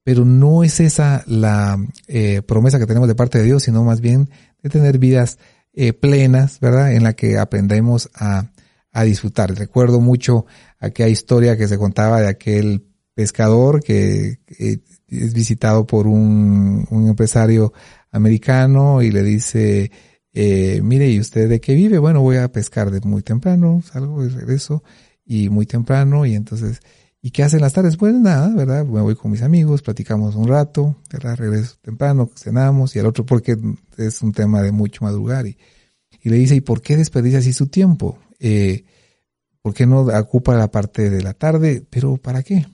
pero 0.04 0.26
no 0.26 0.64
es 0.64 0.80
esa 0.80 1.24
la 1.28 1.78
eh, 2.08 2.42
promesa 2.42 2.80
que 2.80 2.86
tenemos 2.86 3.08
de 3.08 3.16
parte 3.16 3.40
de 3.40 3.46
Dios, 3.46 3.64
sino 3.64 3.84
más 3.84 4.02
bien 4.02 4.30
de 4.64 4.70
tener 4.70 4.98
vidas 4.98 5.38
eh, 5.74 5.94
plenas, 5.94 6.60
¿verdad? 6.60 6.94
En 6.94 7.04
la 7.04 7.14
que 7.14 7.38
aprendemos 7.38 8.10
a, 8.16 8.52
a 8.92 9.04
disfrutar. 9.04 9.54
Recuerdo 9.54 10.00
mucho 10.00 10.46
aquella 10.80 11.10
historia 11.10 11.58
que 11.58 11.68
se 11.68 11.78
contaba 11.78 12.22
de 12.22 12.28
aquel 12.28 12.88
pescador 13.14 13.84
que 13.84 14.40
es 14.48 15.34
visitado 15.34 15.88
por 15.88 16.08
un, 16.08 16.86
un, 16.90 17.08
empresario 17.08 17.74
americano 18.12 19.02
y 19.02 19.12
le 19.12 19.24
dice, 19.24 19.92
eh, 20.40 20.82
mire, 20.84 21.10
¿y 21.10 21.20
usted 21.20 21.50
de 21.50 21.60
qué 21.60 21.74
vive? 21.74 21.98
Bueno, 21.98 22.22
voy 22.22 22.38
a 22.38 22.52
pescar 22.52 22.92
de 22.92 23.02
muy 23.02 23.24
temprano, 23.24 23.82
salgo 23.82 24.24
y 24.24 24.28
regreso 24.30 24.84
y 25.26 25.50
muy 25.50 25.66
temprano 25.66 26.28
y 26.28 26.36
entonces, 26.36 26.80
¿y 27.24 27.32
qué 27.32 27.42
hacen 27.42 27.60
las 27.60 27.74
tardes? 27.74 27.98
Pues 27.98 28.14
nada, 28.14 28.54
¿verdad? 28.56 28.86
Me 28.86 29.02
voy 29.02 29.16
con 29.16 29.32
mis 29.32 29.42
amigos, 29.42 29.82
platicamos 29.82 30.36
un 30.36 30.48
rato, 30.48 30.96
¿verdad? 31.12 31.38
Regreso 31.38 31.78
temprano, 31.82 32.30
cenamos 32.36 32.96
y 32.96 33.00
al 33.00 33.08
otro 33.08 33.26
porque 33.26 33.58
es 33.98 34.22
un 34.22 34.32
tema 34.32 34.62
de 34.62 34.72
mucho 34.72 35.04
madrugar 35.06 35.48
y, 35.48 35.58
y 36.22 36.30
le 36.30 36.36
dice, 36.36 36.54
¿y 36.54 36.62
por 36.62 36.84
qué 36.84 36.98
desperdicia 36.98 37.40
así 37.40 37.52
su 37.52 37.66
tiempo? 37.66 38.20
Eh, 38.40 38.86
¿Por 39.64 39.74
qué 39.74 39.88
no 39.88 40.02
ocupa 40.02 40.56
la 40.56 40.70
parte 40.70 41.10
de 41.10 41.24
la 41.24 41.34
tarde? 41.34 41.84
Pero 41.90 42.18
¿para 42.18 42.44
qué? 42.44 42.68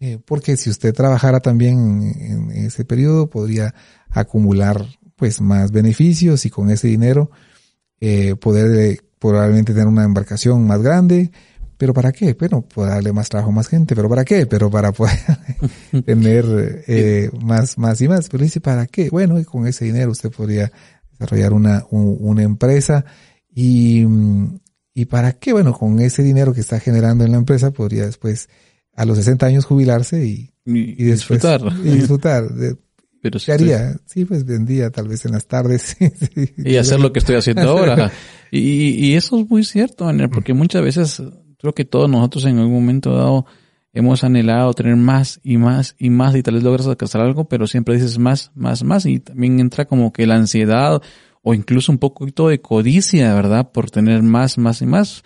Eh, 0.00 0.18
porque 0.24 0.56
si 0.56 0.70
usted 0.70 0.94
trabajara 0.94 1.40
también 1.40 2.10
en, 2.18 2.50
ese 2.52 2.86
periodo 2.86 3.28
podría 3.28 3.74
acumular 4.08 4.86
pues 5.22 5.40
más 5.40 5.70
beneficios 5.70 6.44
y 6.46 6.50
con 6.50 6.68
ese 6.68 6.88
dinero 6.88 7.30
eh, 8.00 8.34
poder 8.34 8.76
eh, 8.76 9.00
probablemente 9.20 9.72
tener 9.72 9.86
una 9.86 10.02
embarcación 10.02 10.66
más 10.66 10.82
grande. 10.82 11.30
¿Pero 11.76 11.94
para 11.94 12.10
qué? 12.10 12.34
Bueno, 12.34 12.62
puede 12.62 12.90
darle 12.90 13.12
más 13.12 13.28
trabajo 13.28 13.52
a 13.52 13.54
más 13.54 13.68
gente. 13.68 13.94
¿Pero 13.94 14.08
para 14.08 14.24
qué? 14.24 14.46
Pero 14.46 14.68
para 14.68 14.90
poder 14.90 15.14
tener 16.04 16.82
eh, 16.88 17.30
más, 17.40 17.78
más 17.78 18.00
y 18.00 18.08
más. 18.08 18.28
Pero 18.28 18.42
dice, 18.42 18.60
¿para 18.60 18.84
qué? 18.86 19.10
Bueno, 19.10 19.38
y 19.38 19.44
con 19.44 19.64
ese 19.68 19.84
dinero 19.84 20.10
usted 20.10 20.32
podría 20.32 20.72
desarrollar 21.12 21.52
una, 21.52 21.86
una 21.88 22.42
empresa 22.42 23.04
y, 23.48 24.04
¿Y 24.92 25.04
para 25.04 25.34
qué? 25.34 25.52
Bueno, 25.52 25.72
con 25.72 26.00
ese 26.00 26.24
dinero 26.24 26.52
que 26.52 26.62
está 26.62 26.80
generando 26.80 27.24
en 27.24 27.30
la 27.30 27.38
empresa 27.38 27.70
podría 27.70 28.06
después 28.06 28.48
a 28.96 29.04
los 29.04 29.18
60 29.18 29.46
años 29.46 29.66
jubilarse 29.66 30.24
y, 30.26 30.52
y, 30.64 31.04
disfrutar. 31.04 31.62
Y 31.84 31.90
disfrutar. 31.90 32.48
Pero 33.22 33.38
¿Qué 33.38 33.52
haría? 33.52 33.96
Sí, 34.04 34.24
pues 34.24 34.44
vendía 34.44 34.90
tal 34.90 35.06
vez 35.06 35.24
en 35.24 35.32
las 35.32 35.46
tardes. 35.46 35.96
y 36.58 36.76
hacer 36.76 36.98
lo 36.98 37.12
que 37.12 37.20
estoy 37.20 37.36
haciendo 37.36 37.70
ahora. 37.70 38.12
Y, 38.54 39.06
y 39.06 39.14
eso 39.14 39.40
es 39.40 39.48
muy 39.48 39.64
cierto, 39.64 40.10
porque 40.30 40.52
muchas 40.52 40.82
veces 40.82 41.22
creo 41.56 41.72
que 41.72 41.86
todos 41.86 42.10
nosotros 42.10 42.44
en 42.44 42.58
algún 42.58 42.74
momento 42.74 43.16
dado 43.16 43.46
hemos 43.94 44.24
anhelado 44.24 44.74
tener 44.74 44.94
más 44.96 45.40
y 45.42 45.56
más 45.56 45.96
y 45.98 46.10
más 46.10 46.34
y 46.36 46.42
tal 46.42 46.56
vez 46.56 46.62
logras 46.62 46.86
alcanzar 46.86 47.22
algo, 47.22 47.48
pero 47.48 47.66
siempre 47.66 47.94
dices 47.94 48.18
más, 48.18 48.50
más, 48.54 48.84
más 48.84 49.06
y 49.06 49.20
también 49.20 49.58
entra 49.58 49.86
como 49.86 50.12
que 50.12 50.26
la 50.26 50.34
ansiedad 50.34 51.00
o 51.40 51.54
incluso 51.54 51.92
un 51.92 51.98
poquito 51.98 52.48
de 52.48 52.60
codicia, 52.60 53.34
¿verdad? 53.34 53.72
Por 53.72 53.90
tener 53.90 54.22
más, 54.22 54.58
más 54.58 54.82
y 54.82 54.86
más. 54.86 55.22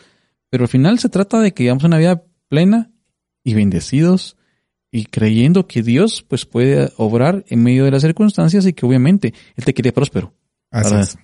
Pero 0.49 0.63
al 0.63 0.69
final 0.69 1.01
se 1.01 1.09
trata 1.09 1.41
de 1.41 1.53
que 1.53 1.65
llevamos 1.65 1.83
una 1.83 1.99
vida 1.99 2.23
plena 2.49 2.93
y 3.43 3.55
bendecidos 3.55 4.36
y 4.97 5.05
creyendo 5.05 5.67
que 5.67 5.83
Dios 5.83 6.25
pues 6.27 6.47
puede 6.47 6.91
obrar 6.97 7.45
en 7.49 7.63
medio 7.63 7.85
de 7.85 7.91
las 7.91 8.03
circunstancias 8.03 8.65
y 8.67 8.73
que 8.73 8.87
obviamente 8.87 9.35
Él 9.55 9.65
te 9.65 9.75
quiere 9.75 9.93
próspero. 9.93 10.33
Así 10.71 10.95
es. 10.95 11.19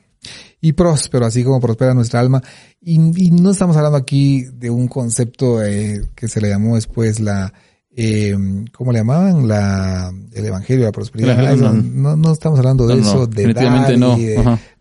Y 0.61 0.73
próspero, 0.73 1.25
así 1.25 1.43
como 1.43 1.59
prospera 1.59 1.95
nuestra 1.95 2.21
alma. 2.21 2.43
Y, 2.81 2.99
no 2.99 3.51
estamos 3.51 3.77
hablando 3.77 3.97
aquí 3.97 4.45
de 4.45 4.71
un 4.71 4.89
concepto 4.89 5.63
eh, 5.63 6.07
que 6.15 6.29
se 6.29 6.41
le 6.41 6.51
llamó 6.51 6.75
después 6.75 7.19
la, 7.19 7.53
eh, 7.97 8.37
¿cómo 8.73 8.93
le 8.93 8.99
llamaban? 8.99 9.49
La, 9.49 10.13
el 10.33 10.47
Evangelio 10.47 10.83
de 10.83 10.89
la 10.89 10.93
Prosperidad. 10.93 11.57
no, 11.57 12.15
no, 12.15 12.33
estamos 12.33 12.59
hablando 12.59 12.87
de 12.87 13.01
eso, 13.01 13.27
de 13.27 13.55
dar 13.55 13.99
no. 13.99 14.17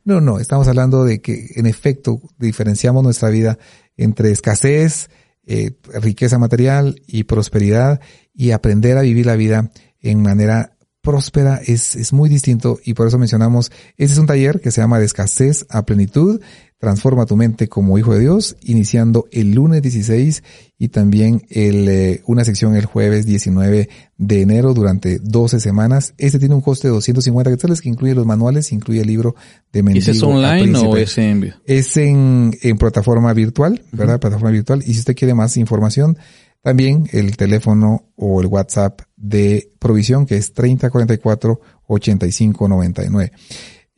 No, 0.04 0.20
no, 0.20 0.40
estamos 0.40 0.68
hablando 0.68 1.06
de 1.06 1.22
que 1.22 1.52
en 1.56 1.66
efecto 1.66 2.22
diferenciamos 2.38 3.04
nuestra 3.04 3.30
vida 3.30 3.58
entre 3.96 4.32
escasez, 4.32 5.10
eh, 5.54 5.72
riqueza 6.00 6.40
material 6.40 7.02
y 7.08 7.26
prosperidad 7.26 8.00
y 8.34 8.52
aprender 8.52 8.98
a 8.98 9.02
vivir 9.02 9.26
la 9.26 9.36
vida 9.36 9.70
en 10.00 10.22
manera 10.22 10.78
próspera 11.02 11.60
es, 11.66 11.98
es 11.98 12.14
muy 12.14 12.30
distinto 12.30 12.80
y 12.86 12.94
por 12.94 13.08
eso 13.08 13.18
mencionamos, 13.18 13.70
este 13.98 14.14
es 14.14 14.18
un 14.18 14.28
taller 14.28 14.62
que 14.62 14.72
se 14.72 14.80
llama 14.80 14.98
de 14.98 15.06
escasez 15.06 15.66
a 15.70 15.84
plenitud, 15.84 16.40
transforma 16.82 17.28
tu 17.28 17.38
mente 17.38 17.70
como 17.70 18.00
hijo 18.00 18.12
de 18.12 18.22
Dios, 18.22 18.58
iniciando 18.64 19.28
el 19.32 19.52
lunes 19.52 19.84
16 19.84 20.44
y 20.80 20.88
también 20.88 21.44
el, 21.52 21.88
eh, 21.88 22.22
una 22.26 22.44
sección 22.44 22.76
el 22.76 22.86
jueves 22.86 23.28
19 23.28 23.88
de 24.18 24.42
enero 24.42 24.74
durante 24.74 25.20
12 25.20 25.60
semanas. 25.60 26.16
Este 26.18 26.40
tiene 26.40 26.56
un 26.56 26.62
coste 26.62 26.88
de 26.88 26.96
250 26.96 27.52
quetzales 27.52 27.82
que 27.82 27.90
incluye 27.90 28.16
los 28.16 28.26
manuales, 28.26 28.72
incluye 28.72 29.02
el 29.02 29.08
libro 29.08 29.36
de 29.72 29.84
Mendigo. 29.84 30.08
¿Y 30.08 30.10
es 30.10 30.24
online 30.24 30.76
o 30.80 30.98
es 30.98 31.20
en 31.20 31.54
Es 31.68 31.98
en, 31.98 32.58
en 32.64 32.78
plataforma 32.80 33.32
virtual, 33.34 33.84
¿verdad? 33.92 34.20
Plataforma 34.20 34.50
virtual. 34.50 34.82
Y 34.84 34.94
si 34.94 35.00
usted 35.02 35.16
quiere 35.16 35.36
más 35.36 35.58
información, 35.58 36.18
también 36.64 37.08
el 37.12 37.38
teléfono 37.38 38.10
o 38.16 38.42
el 38.42 38.48
WhatsApp 38.48 39.02
de 39.16 39.70
provisión 39.78 40.26
que 40.26 40.38
es 40.38 40.52
3044 40.54 41.62
8599. 41.86 43.32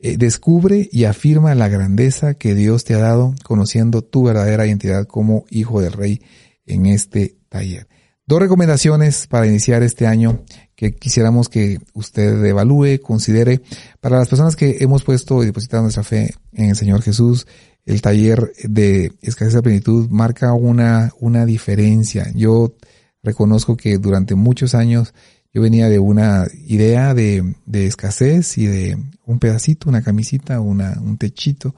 Eh, 0.06 0.18
descubre 0.18 0.86
y 0.92 1.04
afirma 1.04 1.54
la 1.54 1.70
grandeza 1.70 2.34
que 2.34 2.54
Dios 2.54 2.84
te 2.84 2.92
ha 2.92 2.98
dado 2.98 3.34
conociendo 3.42 4.02
tu 4.02 4.22
verdadera 4.22 4.66
identidad 4.66 5.06
como 5.06 5.46
hijo 5.48 5.80
del 5.80 5.94
rey 5.94 6.20
en 6.66 6.84
este 6.84 7.38
taller. 7.48 7.88
Dos 8.26 8.38
recomendaciones 8.38 9.26
para 9.26 9.46
iniciar 9.46 9.82
este 9.82 10.06
año 10.06 10.42
que 10.76 10.94
quisiéramos 10.94 11.48
que 11.48 11.78
usted 11.94 12.44
evalúe, 12.44 13.00
considere. 13.02 13.62
Para 14.02 14.18
las 14.18 14.28
personas 14.28 14.56
que 14.56 14.76
hemos 14.80 15.04
puesto 15.04 15.42
y 15.42 15.46
depositado 15.46 15.84
nuestra 15.84 16.04
fe 16.04 16.34
en 16.52 16.68
el 16.68 16.76
Señor 16.76 17.00
Jesús, 17.00 17.46
el 17.86 18.02
taller 18.02 18.52
de 18.62 19.10
escasez 19.22 19.54
de 19.54 19.62
plenitud 19.62 20.10
marca 20.10 20.52
una, 20.52 21.14
una 21.18 21.46
diferencia. 21.46 22.30
Yo 22.34 22.74
reconozco 23.22 23.74
que 23.78 23.96
durante 23.96 24.34
muchos 24.34 24.74
años 24.74 25.14
yo 25.54 25.62
venía 25.62 25.88
de 25.88 25.98
una 25.98 26.46
idea 26.66 27.14
de, 27.14 27.54
de 27.64 27.86
escasez 27.86 28.58
y 28.58 28.66
de 28.66 28.98
un 29.24 29.38
pedacito, 29.38 29.88
una 29.88 30.02
camisita, 30.02 30.60
una, 30.60 31.00
un 31.00 31.16
techito. 31.16 31.74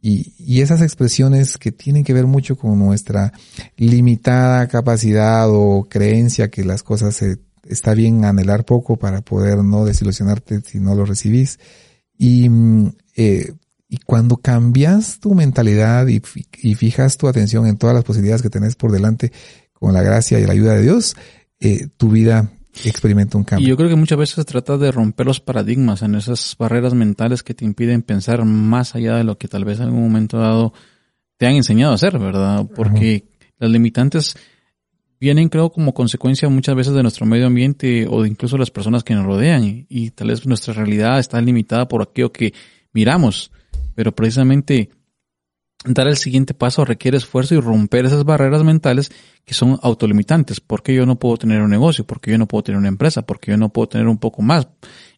Y, 0.00 0.32
y 0.38 0.62
esas 0.62 0.80
expresiones 0.80 1.58
que 1.58 1.72
tienen 1.72 2.04
que 2.04 2.14
ver 2.14 2.26
mucho 2.26 2.56
con 2.56 2.78
nuestra 2.78 3.32
limitada 3.76 4.66
capacidad 4.68 5.46
o 5.50 5.88
creencia 5.90 6.50
que 6.50 6.64
las 6.64 6.82
cosas 6.82 7.16
se, 7.16 7.38
está 7.64 7.92
bien 7.92 8.24
anhelar 8.24 8.64
poco 8.64 8.96
para 8.96 9.20
poder 9.20 9.58
no 9.58 9.84
desilusionarte 9.84 10.62
si 10.62 10.78
no 10.78 10.94
lo 10.94 11.04
recibís. 11.04 11.58
Y 12.16 12.48
mm, 12.48 12.92
eh, 13.16 13.52
y 13.90 13.98
cuando 13.98 14.36
cambias 14.36 15.18
tu 15.18 15.34
mentalidad 15.34 16.06
y, 16.06 16.20
fijas 16.20 17.16
tu 17.16 17.26
atención 17.26 17.66
en 17.66 17.76
todas 17.76 17.94
las 17.94 18.04
posibilidades 18.04 18.40
que 18.40 18.48
tenés 18.48 18.76
por 18.76 18.92
delante 18.92 19.32
con 19.72 19.92
la 19.92 20.00
gracia 20.00 20.38
y 20.38 20.46
la 20.46 20.52
ayuda 20.52 20.74
de 20.74 20.82
Dios, 20.82 21.16
eh, 21.58 21.88
tu 21.96 22.10
vida 22.10 22.52
experimenta 22.84 23.36
un 23.36 23.44
cambio. 23.44 23.66
Y 23.66 23.70
yo 23.70 23.76
creo 23.76 23.88
que 23.88 23.96
muchas 23.96 24.18
veces 24.18 24.36
se 24.36 24.44
trata 24.44 24.76
de 24.78 24.92
romper 24.92 25.26
los 25.26 25.40
paradigmas 25.40 26.02
en 26.02 26.14
esas 26.14 26.56
barreras 26.58 26.94
mentales 26.94 27.42
que 27.42 27.54
te 27.54 27.64
impiden 27.64 28.02
pensar 28.02 28.44
más 28.44 28.94
allá 28.94 29.16
de 29.16 29.24
lo 29.24 29.38
que 29.38 29.48
tal 29.48 29.64
vez 29.64 29.78
en 29.78 29.86
algún 29.86 30.02
momento 30.02 30.38
dado 30.38 30.72
te 31.36 31.46
han 31.46 31.54
enseñado 31.54 31.92
a 31.92 31.94
hacer, 31.96 32.18
¿verdad? 32.18 32.66
Porque 32.74 33.24
las 33.58 33.70
limitantes 33.70 34.36
vienen, 35.18 35.48
creo, 35.48 35.70
como 35.70 35.94
consecuencia 35.94 36.48
muchas 36.48 36.74
veces 36.74 36.94
de 36.94 37.02
nuestro 37.02 37.26
medio 37.26 37.46
ambiente 37.46 38.06
o 38.08 38.22
de 38.22 38.28
incluso 38.28 38.56
las 38.56 38.70
personas 38.70 39.04
que 39.04 39.14
nos 39.14 39.26
rodean 39.26 39.64
y, 39.64 39.86
y 39.88 40.10
tal 40.10 40.28
vez 40.28 40.46
nuestra 40.46 40.74
realidad 40.74 41.18
está 41.18 41.40
limitada 41.40 41.88
por 41.88 42.02
aquello 42.02 42.32
que 42.32 42.52
miramos 42.92 43.50
pero 43.94 44.14
precisamente 44.14 44.90
dar 45.84 46.08
el 46.08 46.16
siguiente 46.16 46.54
paso 46.54 46.84
requiere 46.84 47.16
esfuerzo 47.16 47.54
y 47.54 47.60
romper 47.60 48.04
esas 48.04 48.24
barreras 48.24 48.62
mentales 48.62 49.10
que 49.44 49.54
son 49.54 49.78
autolimitantes. 49.82 50.60
porque 50.60 50.94
yo 50.94 51.06
no 51.06 51.18
puedo 51.18 51.36
tener 51.36 51.62
un 51.62 51.70
negocio? 51.70 52.06
porque 52.06 52.30
yo 52.30 52.38
no 52.38 52.46
puedo 52.46 52.64
tener 52.64 52.78
una 52.78 52.88
empresa? 52.88 53.22
porque 53.22 53.52
yo 53.52 53.56
no 53.56 53.70
puedo 53.70 53.88
tener 53.88 54.08
un 54.08 54.18
poco 54.18 54.42
más? 54.42 54.68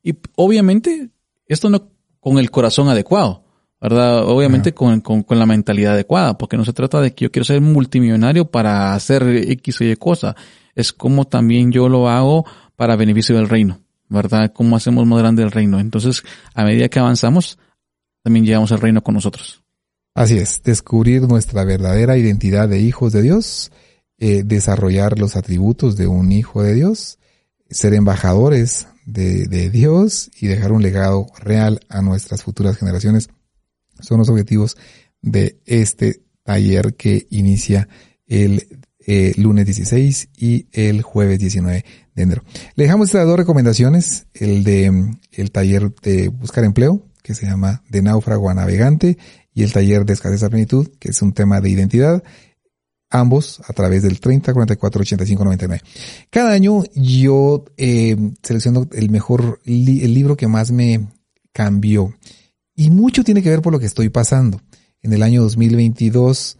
Y 0.02 0.14
obviamente, 0.36 1.10
esto 1.46 1.70
no 1.70 1.90
con 2.20 2.38
el 2.38 2.50
corazón 2.50 2.88
adecuado, 2.88 3.44
¿verdad? 3.80 4.24
Obviamente 4.28 4.72
con, 4.72 5.00
con, 5.00 5.24
con, 5.24 5.38
la 5.38 5.46
mentalidad 5.46 5.94
adecuada, 5.94 6.38
porque 6.38 6.56
no 6.56 6.64
se 6.64 6.72
trata 6.72 7.00
de 7.00 7.14
que 7.14 7.24
yo 7.24 7.32
quiero 7.32 7.44
ser 7.44 7.60
multimillonario 7.60 8.48
para 8.48 8.94
hacer 8.94 9.24
X 9.24 9.80
o 9.80 9.84
Y 9.84 9.96
cosa. 9.96 10.36
Es 10.76 10.92
como 10.92 11.26
también 11.26 11.72
yo 11.72 11.88
lo 11.88 12.08
hago 12.08 12.46
para 12.76 12.94
beneficio 12.94 13.36
del 13.36 13.48
reino, 13.48 13.80
¿verdad? 14.08 14.52
Cómo 14.52 14.76
hacemos 14.76 15.04
más 15.06 15.18
grande 15.18 15.42
el 15.42 15.50
reino. 15.50 15.80
Entonces, 15.80 16.22
a 16.54 16.64
medida 16.64 16.88
que 16.88 17.00
avanzamos, 17.00 17.58
también 18.22 18.46
llevamos 18.46 18.70
el 18.70 18.80
reino 18.80 19.02
con 19.02 19.14
nosotros. 19.14 19.61
Así 20.14 20.36
es, 20.36 20.62
descubrir 20.62 21.22
nuestra 21.22 21.64
verdadera 21.64 22.18
identidad 22.18 22.68
de 22.68 22.80
hijos 22.80 23.12
de 23.12 23.22
Dios, 23.22 23.72
eh, 24.18 24.42
desarrollar 24.44 25.18
los 25.18 25.36
atributos 25.36 25.96
de 25.96 26.06
un 26.06 26.32
hijo 26.32 26.62
de 26.62 26.74
Dios, 26.74 27.18
ser 27.70 27.94
embajadores 27.94 28.88
de, 29.06 29.70
Dios 29.70 30.30
y 30.38 30.46
dejar 30.46 30.72
un 30.72 30.82
legado 30.82 31.26
real 31.40 31.80
a 31.88 32.02
nuestras 32.02 32.42
futuras 32.42 32.76
generaciones 32.76 33.30
son 34.00 34.18
los 34.18 34.28
objetivos 34.28 34.76
de 35.22 35.58
este 35.64 36.22
taller 36.44 36.94
que 36.94 37.26
inicia 37.30 37.88
el 38.26 38.84
eh, 39.06 39.32
lunes 39.36 39.64
16 39.66 40.28
y 40.36 40.66
el 40.72 41.02
jueves 41.02 41.38
19 41.38 41.84
de 42.14 42.22
enero. 42.22 42.44
Le 42.74 42.84
dejamos 42.84 43.08
estas 43.08 43.26
dos 43.26 43.36
recomendaciones, 43.36 44.26
el 44.34 44.62
de 44.62 45.16
el 45.32 45.50
taller 45.50 45.92
de 46.02 46.28
buscar 46.28 46.64
empleo, 46.64 47.02
que 47.22 47.34
se 47.34 47.46
llama 47.46 47.82
De 47.88 48.02
náufrago 48.02 48.50
a 48.50 48.54
navegante, 48.54 49.16
y 49.54 49.62
el 49.62 49.72
taller 49.72 50.04
de 50.04 50.14
escasez 50.14 50.42
a 50.42 50.50
plenitud, 50.50 50.88
que 50.98 51.10
es 51.10 51.22
un 51.22 51.32
tema 51.32 51.60
de 51.60 51.70
identidad. 51.70 52.22
ambos 53.14 53.60
a 53.68 53.74
través 53.74 54.02
del 54.02 54.20
30 54.20 54.54
44 54.54 55.02
85 55.02 55.44
99. 55.44 55.82
Cada 56.30 56.52
año 56.52 56.82
yo 56.94 57.64
eh, 57.76 58.16
selecciono 58.42 58.88
el 58.92 59.10
mejor, 59.10 59.60
el 59.66 60.14
libro 60.14 60.34
que 60.36 60.48
más 60.48 60.70
me 60.70 61.08
cambió. 61.52 62.14
Y 62.74 62.88
mucho 62.88 63.22
tiene 63.22 63.42
que 63.42 63.50
ver 63.50 63.60
por 63.60 63.72
lo 63.72 63.78
que 63.78 63.86
estoy 63.86 64.08
pasando. 64.08 64.62
En 65.02 65.12
el 65.12 65.22
año 65.22 65.42
2022 65.42 66.56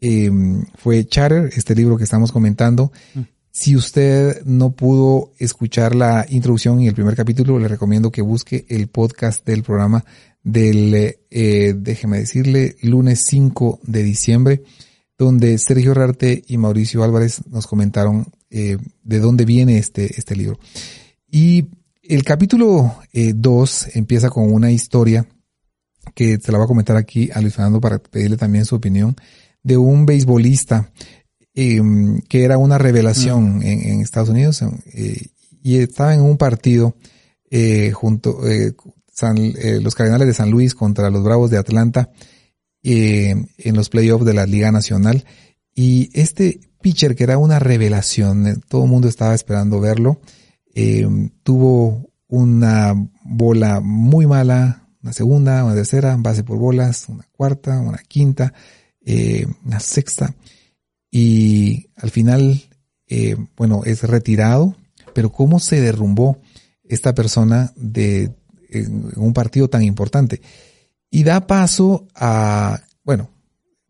em, 0.00 0.66
fue 0.76 1.06
Chatter, 1.06 1.50
este 1.56 1.74
libro 1.74 1.96
que 1.96 2.04
estamos 2.04 2.32
comentando. 2.32 2.92
Mm. 3.14 3.20
Si 3.50 3.74
usted 3.74 4.44
no 4.44 4.72
pudo 4.72 5.32
escuchar 5.38 5.94
la 5.94 6.26
introducción 6.28 6.80
y 6.80 6.86
el 6.86 6.94
primer 6.94 7.16
capítulo, 7.16 7.58
le 7.58 7.66
recomiendo 7.66 8.12
que 8.12 8.22
busque 8.22 8.66
el 8.68 8.88
podcast 8.88 9.44
del 9.46 9.62
programa 9.62 10.04
del, 10.52 11.16
eh, 11.30 11.74
déjeme 11.76 12.18
decirle, 12.18 12.76
lunes 12.82 13.24
5 13.26 13.80
de 13.82 14.02
diciembre, 14.02 14.62
donde 15.16 15.58
Sergio 15.58 15.94
Rarte 15.94 16.42
y 16.46 16.58
Mauricio 16.58 17.02
Álvarez 17.02 17.42
nos 17.50 17.66
comentaron 17.66 18.26
eh, 18.50 18.78
de 19.02 19.18
dónde 19.18 19.44
viene 19.44 19.78
este, 19.78 20.18
este 20.18 20.36
libro. 20.36 20.58
Y 21.30 21.66
el 22.02 22.22
capítulo 22.24 22.94
2 23.12 23.86
eh, 23.86 23.90
empieza 23.94 24.30
con 24.30 24.52
una 24.52 24.70
historia 24.70 25.26
que 26.14 26.38
se 26.38 26.52
la 26.52 26.58
va 26.58 26.64
a 26.64 26.68
comentar 26.68 26.96
aquí 26.96 27.30
a 27.32 27.40
Luis 27.40 27.54
Fernando 27.54 27.80
para 27.80 27.98
pedirle 27.98 28.36
también 28.36 28.64
su 28.64 28.74
opinión, 28.76 29.14
de 29.62 29.76
un 29.76 30.06
beisbolista 30.06 30.90
Em, 31.60 32.20
que 32.20 32.44
era 32.44 32.56
una 32.56 32.78
revelación 32.78 33.64
en, 33.64 34.00
Estados 34.00 34.28
Unidos 34.28 34.62
eh, 34.94 35.26
y 35.60 35.78
estaba 35.78 36.14
en 36.14 36.20
un 36.20 36.36
partido 36.36 36.94
eh, 37.50 37.90
junto 37.90 38.38
eh, 39.22 39.80
los 39.80 39.94
Cardenales 39.94 40.26
de 40.28 40.34
San 40.34 40.50
Luis 40.50 40.74
contra 40.74 41.10
los 41.10 41.22
Bravos 41.22 41.50
de 41.50 41.58
Atlanta 41.58 42.10
en 42.82 43.76
los 43.76 43.90
playoffs 43.90 44.24
de 44.24 44.34
la 44.34 44.46
Liga 44.46 44.72
Nacional. 44.72 45.24
Y 45.74 46.10
este 46.18 46.60
pitcher 46.80 47.14
que 47.14 47.24
era 47.24 47.36
una 47.36 47.58
revelación, 47.58 48.62
todo 48.68 48.84
el 48.84 48.90
mundo 48.90 49.08
estaba 49.08 49.34
esperando 49.34 49.78
verlo, 49.80 50.20
tuvo 51.42 52.10
una 52.28 52.94
bola 53.24 53.80
muy 53.80 54.26
mala, 54.26 54.88
una 55.02 55.12
segunda, 55.12 55.64
una 55.64 55.74
tercera, 55.74 56.16
base 56.18 56.44
por 56.44 56.56
bolas, 56.56 57.08
una 57.08 57.26
cuarta, 57.30 57.78
una 57.80 57.98
quinta, 57.98 58.54
una 59.64 59.80
sexta. 59.80 60.34
Y 61.10 61.90
al 61.96 62.10
final, 62.10 62.62
eh, 63.06 63.36
bueno, 63.56 63.82
es 63.84 64.02
retirado, 64.02 64.76
pero 65.14 65.32
cómo 65.32 65.58
se 65.58 65.80
derrumbó 65.80 66.38
esta 66.84 67.14
persona 67.14 67.72
de 67.76 68.34
en 68.68 69.12
un 69.16 69.32
partido 69.32 69.68
tan 69.68 69.82
importante 69.82 70.40
y 71.10 71.24
da 71.24 71.46
paso 71.46 72.06
a, 72.14 72.80
bueno, 73.04 73.30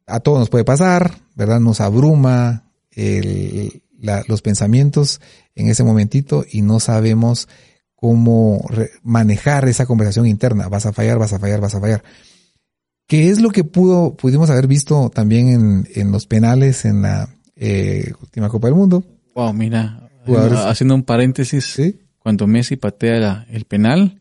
a 0.06 0.20
todos 0.20 0.38
nos 0.38 0.50
puede 0.50 0.64
pasar, 0.64 1.18
¿verdad? 1.34 1.60
Nos 1.60 1.80
abruma 1.80 2.64
el, 2.90 3.82
los 4.26 4.42
pensamientos 4.42 5.20
en 5.54 5.68
ese 5.68 5.84
momentito 5.84 6.44
y 6.50 6.62
no 6.62 6.80
sabemos 6.80 7.48
cómo 7.94 8.64
manejar 9.02 9.68
esa 9.68 9.86
conversación 9.86 10.26
interna. 10.26 10.68
Vas 10.68 10.86
a 10.86 10.92
fallar, 10.92 11.18
vas 11.18 11.32
a 11.32 11.38
fallar, 11.38 11.60
vas 11.60 11.74
a 11.74 11.80
fallar. 11.80 12.02
¿Qué 13.06 13.30
es 13.30 13.40
lo 13.40 13.50
que 13.50 13.64
pudo, 13.64 14.14
pudimos 14.14 14.50
haber 14.50 14.66
visto 14.66 15.10
también 15.10 15.48
en, 15.48 15.88
en 15.94 16.12
los 16.12 16.26
penales 16.26 16.84
en 16.84 17.02
la 17.02 17.28
eh, 17.56 18.12
última 18.20 18.48
Copa 18.48 18.68
del 18.68 18.76
Mundo? 18.76 19.02
Wow, 19.34 19.52
mira, 19.52 20.10
haciendo 20.66 20.94
un 20.94 21.02
paréntesis, 21.02 21.80
cuando 22.18 22.46
Messi 22.46 22.76
patea 22.76 23.46
el 23.50 23.64
penal, 23.64 24.20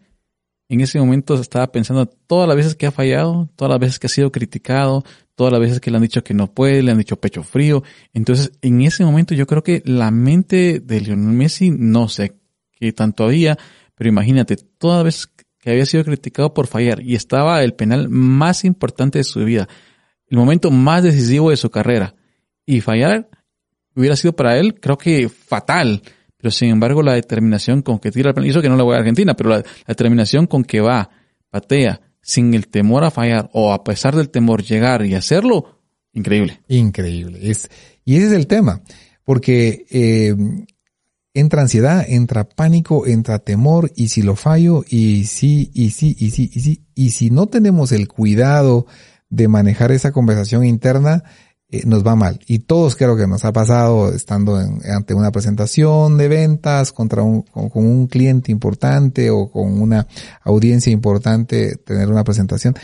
en 0.69 0.81
ese 0.81 0.99
momento 0.99 1.35
estaba 1.35 1.72
pensando 1.72 2.06
todas 2.06 2.48
las 2.48 2.57
veces 2.57 2.76
que 2.76 2.88
ha 2.88 2.91
fallado, 2.91 3.49
todas 3.56 3.69
las 3.72 3.80
veces 3.80 3.99
que 3.99 4.07
ha 4.07 4.10
sido 4.10 4.31
criticado, 4.31 5.03
todas 5.35 5.53
las 5.53 5.61
veces 5.61 5.80
que 5.80 5.91
le 5.91 5.98
han 5.98 6.03
dicho 6.03 6.23
que 6.23 6.34
no 6.34 6.52
puede, 6.52 6.84
le 6.84 6.91
han 6.91 6.98
dicho 6.98 7.15
pecho 7.18 7.44
frío. 7.44 7.84
Entonces, 8.14 8.52
en 8.61 8.81
ese 8.81 9.06
momento 9.06 9.34
yo 9.34 9.48
creo 9.48 9.64
que 9.64 9.81
la 9.85 10.11
mente 10.11 10.80
de 10.80 11.02
Lionel 11.02 11.35
Messi, 11.35 11.69
no 11.72 12.10
sé 12.10 12.34
qué 12.72 12.91
tanto 12.91 13.23
había, 13.23 13.57
pero 13.95 14.10
imagínate, 14.10 14.57
todas 14.57 14.98
las 14.98 15.06
veces 15.06 15.30
que 15.60 15.72
había 15.72 15.85
sido 15.85 16.03
criticado 16.03 16.53
por 16.53 16.68
fallar 16.68 17.02
y 17.02 17.15
estaba 17.15 17.64
el 17.64 17.73
penal 17.73 18.10
más 18.10 18.65
importante 18.65 19.19
de 19.19 19.23
su 19.23 19.44
vida, 19.44 19.68
el 20.27 20.38
momento 20.38 20.69
más 20.69 21.03
decisivo 21.03 21.49
de 21.49 21.57
su 21.57 21.69
carrera 21.69 22.15
y 22.65 22.81
fallar 22.81 23.30
hubiera 23.95 24.15
sido 24.15 24.35
para 24.35 24.57
él 24.57 24.80
creo 24.80 24.98
que 24.98 25.30
fatal. 25.30 26.02
Pero 26.38 26.51
sin 26.51 26.69
embargo 26.69 27.01
la 27.01 27.14
determinación 27.14 27.81
con 27.81 27.99
que 27.99 28.11
tira 28.11 28.30
el 28.30 28.35
penal, 28.35 28.49
hizo 28.49 28.61
que 28.61 28.69
no 28.69 28.77
le 28.77 28.84
voy 28.84 28.95
a 28.95 28.99
Argentina, 28.99 29.34
pero 29.35 29.49
la, 29.49 29.64
determinación 29.88 30.47
con 30.47 30.64
que 30.64 30.81
va, 30.81 31.09
patea, 31.49 32.01
sin 32.22 32.53
el 32.53 32.68
temor 32.68 33.03
a 33.03 33.11
fallar 33.11 33.49
o 33.53 33.73
a 33.73 33.84
pesar 33.84 34.15
del 34.15 34.30
temor 34.30 34.64
llegar 34.64 35.05
y 35.05 35.15
hacerlo, 35.15 35.80
increíble. 36.14 36.61
Increíble. 36.68 37.39
Es, 37.41 37.69
y 38.05 38.18
ese 38.18 38.27
es 38.27 38.34
el 38.34 38.47
tema, 38.47 38.81
porque 39.23 39.85
eh, 39.89 40.35
entra 41.34 41.61
ansiedad, 41.61 42.05
entra 42.07 42.47
pánico, 42.47 43.05
entra 43.07 43.39
temor, 43.39 43.91
y 43.95 44.07
si 44.09 44.22
lo 44.22 44.35
fallo, 44.35 44.84
y 44.88 45.26
sí, 45.26 45.72
y 45.73 45.91
sí, 45.91 46.15
y 46.19 46.31
sí, 46.31 46.49
y 46.53 46.59
sí, 46.61 46.85
y 46.95 47.11
si 47.11 47.30
no 47.30 47.47
tenemos 47.47 47.91
el 47.91 48.07
cuidado 48.07 48.88
de 49.30 49.47
manejar 49.47 49.91
esa 49.91 50.11
conversación 50.11 50.65
interna, 50.65 51.23
eh, 51.69 51.81
nos 51.85 52.06
va 52.06 52.15
mal. 52.15 52.39
Y 52.48 52.60
todos 52.60 52.95
creo 52.95 53.18
que 53.18 53.27
nos 53.27 53.44
ha 53.45 53.52
pasado 53.52 54.14
estando 54.14 54.56
ante 54.56 55.14
una 55.14 55.31
presentación 55.31 56.18
de 56.18 56.27
ventas 56.27 56.91
contra 56.91 57.23
un, 57.23 57.41
con, 57.41 57.69
un 57.73 58.07
cliente 58.07 58.52
importante 58.52 59.30
o 59.30 59.52
con 59.52 59.81
una 59.81 60.07
audiencia 60.44 60.91
importante, 60.91 61.76
tener 61.76 62.10
una 62.10 62.23
presentación 62.23 62.76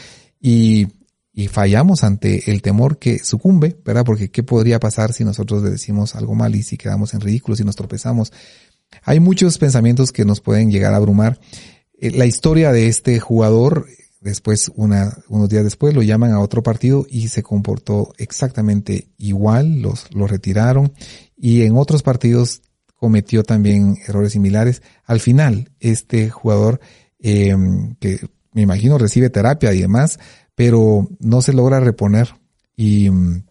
y, 0.41 0.87
y 1.33 1.47
fallamos 1.47 2.03
ante 2.03 2.51
el 2.51 2.61
temor 2.61 2.99
que 2.99 3.19
sucumbe, 3.19 3.75
¿verdad? 3.85 4.03
Porque 4.05 4.29
¿qué 4.29 4.43
podría 4.43 4.79
pasar 4.79 5.13
si 5.13 5.23
nosotros 5.23 5.63
le 5.63 5.71
decimos 5.71 6.15
algo 6.15 6.35
mal 6.35 6.53
y 6.53 6.63
si 6.63 6.77
quedamos 6.77 7.13
en 7.13 7.21
ridículo, 7.21 7.55
si 7.55 7.63
nos 7.63 7.75
tropezamos? 7.75 8.33
Hay 9.03 9.19
muchos 9.19 9.57
pensamientos 9.57 10.11
que 10.11 10.25
nos 10.25 10.41
pueden 10.41 10.69
llegar 10.69 10.93
a 10.93 10.97
abrumar. 10.97 11.39
Eh, 11.97 12.11
la 12.11 12.25
historia 12.25 12.71
de 12.71 12.87
este 12.87 13.19
jugador, 13.19 13.87
después, 14.23 14.71
una, 14.75 15.17
unos 15.27 15.49
días 15.49 15.63
después, 15.63 15.93
lo 15.93 16.01
llaman 16.01 16.31
a 16.31 16.39
otro 16.39 16.63
partido 16.63 17.05
y 17.09 17.27
se 17.27 17.43
comportó 17.43 18.13
exactamente 18.17 19.09
igual, 19.17 19.81
los, 19.81 20.13
lo 20.13 20.27
retiraron 20.27 20.93
y 21.37 21.63
en 21.63 21.75
otros 21.77 22.03
partidos 22.03 22.61
cometió 22.95 23.43
también 23.43 23.97
errores 24.07 24.33
similares. 24.33 24.81
Al 25.05 25.19
final, 25.19 25.69
este 25.79 26.29
jugador, 26.29 26.79
eh, 27.19 27.55
que 27.99 28.19
me 28.53 28.61
imagino 28.61 28.97
recibe 28.97 29.29
terapia 29.29 29.73
y 29.73 29.81
demás, 29.81 30.19
pero 30.55 31.09
no 31.19 31.41
se 31.41 31.53
logra 31.53 31.79
reponer 31.79 32.29
y 32.75 33.09
mm, 33.09 33.43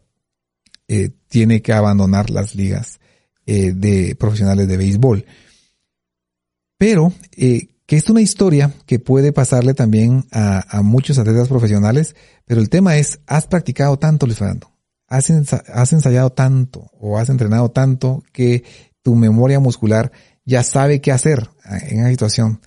eh, 0.89 1.11
tiene 1.29 1.63
que 1.63 1.73
abandonar 1.73 2.31
las 2.31 2.55
ligas 2.55 3.01
eh, 3.47 3.73
de 3.73 4.15
profesionales 4.15 4.69
de 4.69 4.77
béisbol. 4.77 5.27
Pero 6.79 7.13
eh, 7.37 7.69
que 7.93 7.99
es 7.99 8.09
una 8.09 8.23
historia 8.23 8.73
que 8.87 8.99
puede 8.99 9.35
pasarle 9.35 9.75
también 9.75 10.25
a, 10.33 10.81
muchos 10.81 11.19
atletas 11.19 11.49
profesionales, 11.49 12.17
pero 12.47 12.63
el 12.63 12.71
tema 12.71 12.97
es, 12.97 13.21
has 13.27 13.47
practicado 13.47 13.99
tanto, 13.99 14.25
Luis 14.25 14.39
Fernando, 14.39 14.73
has, 15.09 15.29
ensayado 15.29 16.31
tanto 16.31 16.91
o 16.99 17.19
has 17.19 17.29
entrenado 17.29 17.71
tanto 17.71 18.23
que 18.33 18.65
tu 19.03 19.15
memoria 19.15 19.61
muscular 19.61 20.11
ya 20.47 20.63
sabe 20.63 21.03
qué 21.03 21.13
hacer 21.13 21.51
en 21.83 22.01
una 22.01 22.09
situación 22.09 22.63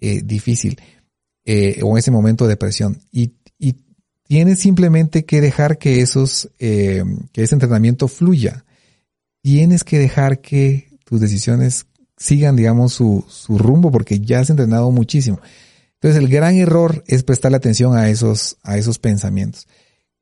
difícil 0.00 0.80
o 1.82 1.90
en 1.90 1.98
ese 1.98 2.12
momento 2.12 2.46
de 2.46 2.56
presión 2.56 3.02
y 3.10 3.34
Tienes 4.30 4.60
simplemente 4.60 5.24
que 5.24 5.40
dejar 5.40 5.78
que 5.78 6.02
esos, 6.02 6.48
eh, 6.60 7.02
que 7.32 7.42
ese 7.42 7.56
entrenamiento 7.56 8.06
fluya. 8.06 8.64
Tienes 9.42 9.82
que 9.82 9.98
dejar 9.98 10.40
que 10.40 10.96
tus 11.04 11.20
decisiones 11.20 11.86
sigan, 12.20 12.54
digamos, 12.54 12.92
su, 12.92 13.24
su 13.28 13.58
rumbo 13.58 13.90
porque 13.90 14.20
ya 14.20 14.38
has 14.38 14.50
entrenado 14.50 14.92
muchísimo. 14.92 15.40
Entonces 15.94 16.22
el 16.22 16.28
gran 16.28 16.54
error 16.56 17.02
es 17.08 17.24
prestarle 17.24 17.56
atención 17.56 17.96
a 17.96 18.08
esos, 18.08 18.58
a 18.62 18.76
esos 18.76 18.98
pensamientos. 18.98 19.66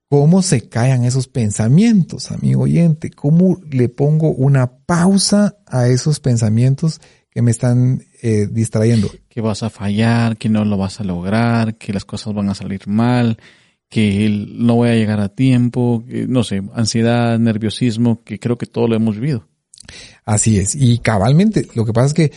¿Cómo 0.09 0.41
se 0.41 0.69
callan 0.69 1.05
esos 1.05 1.29
pensamientos, 1.29 2.31
amigo 2.31 2.63
oyente? 2.63 3.11
¿Cómo 3.11 3.61
le 3.71 3.91
pongo 3.91 4.31
una 4.31 4.79
pausa 4.79 5.59
a 5.67 5.89
esos 5.89 6.19
pensamientos 6.19 7.01
que 7.31 7.43
me 7.43 7.51
están 7.51 8.03
eh, 8.23 8.49
distrayendo? 8.51 9.11
Que 9.29 9.43
vas 9.43 9.63
a 9.63 9.69
fallar, 9.69 10.39
que 10.39 10.49
no 10.49 10.65
lo 10.65 10.79
vas 10.79 11.01
a 11.01 11.05
lograr, 11.05 11.77
que 11.77 11.93
las 11.93 12.07
cosas 12.07 12.33
van 12.33 12.49
a 12.49 12.55
salir 12.55 12.89
mal, 12.89 13.37
que 13.91 14.47
no 14.51 14.77
voy 14.77 14.89
a 14.89 14.95
llegar 14.95 15.21
a 15.21 15.29
tiempo, 15.29 16.03
no 16.07 16.43
sé, 16.43 16.63
ansiedad, 16.75 17.39
nerviosismo, 17.39 18.23
que 18.25 18.39
creo 18.39 18.57
que 18.57 18.67
todo 18.67 18.89
lo 18.89 18.97
hemos 18.97 19.17
vivido. 19.17 19.47
Así 20.29 20.59
es. 20.59 20.75
Y 20.75 20.99
cabalmente, 20.99 21.67
lo 21.75 21.87
que 21.87 21.95
pasa 21.95 22.09
es 22.09 22.13
que 22.13 22.33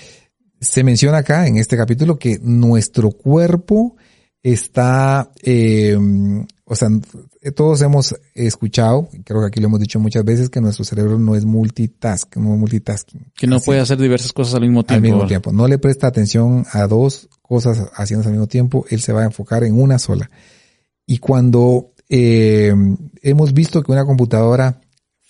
se 0.62 0.82
menciona 0.82 1.18
acá 1.18 1.46
en 1.46 1.58
este 1.58 1.76
capítulo 1.76 2.18
que 2.18 2.40
nuestro 2.42 3.12
cuerpo 3.12 3.98
está, 4.42 5.30
eh, 5.44 5.98
o 6.64 6.76
sea, 6.76 6.88
todos 7.54 7.82
hemos 7.82 8.16
escuchado, 8.34 9.10
creo 9.26 9.42
que 9.42 9.48
aquí 9.48 9.60
lo 9.60 9.68
hemos 9.68 9.82
dicho 9.82 10.00
muchas 10.00 10.24
veces, 10.24 10.50
que 10.50 10.62
nuestro 10.62 10.86
cerebro 10.86 11.20
no 11.20 11.36
es 11.36 11.44
multitask, 11.44 12.38
no 12.38 12.54
es 12.54 12.60
multitasking. 12.62 13.34
Que 13.36 13.46
no 13.46 13.60
puede 13.60 13.82
hacer 13.82 13.98
diversas 13.98 14.32
cosas 14.32 14.56
al 14.56 14.62
mismo 14.62 14.86
tiempo. 14.86 15.06
Al 15.06 15.14
mismo 15.14 15.28
tiempo. 15.28 15.52
No 15.52 15.68
le 15.68 15.78
presta 15.78 16.08
atención 16.08 16.66
a 16.72 16.88
dos 16.88 17.28
cosas 17.42 17.90
haciendo 17.96 18.26
al 18.26 18.32
mismo 18.32 18.48
tiempo, 18.48 18.86
él 18.90 19.02
se 19.02 19.12
va 19.12 19.24
a 19.24 19.26
enfocar 19.26 19.66
en 19.66 19.78
una 19.78 20.00
sola. 20.00 20.32
Y 21.06 21.18
cuando 21.18 21.92
eh, 22.08 22.74
hemos 23.22 23.54
visto 23.54 23.84
que 23.84 23.92
una 23.92 24.06
computadora 24.06 24.81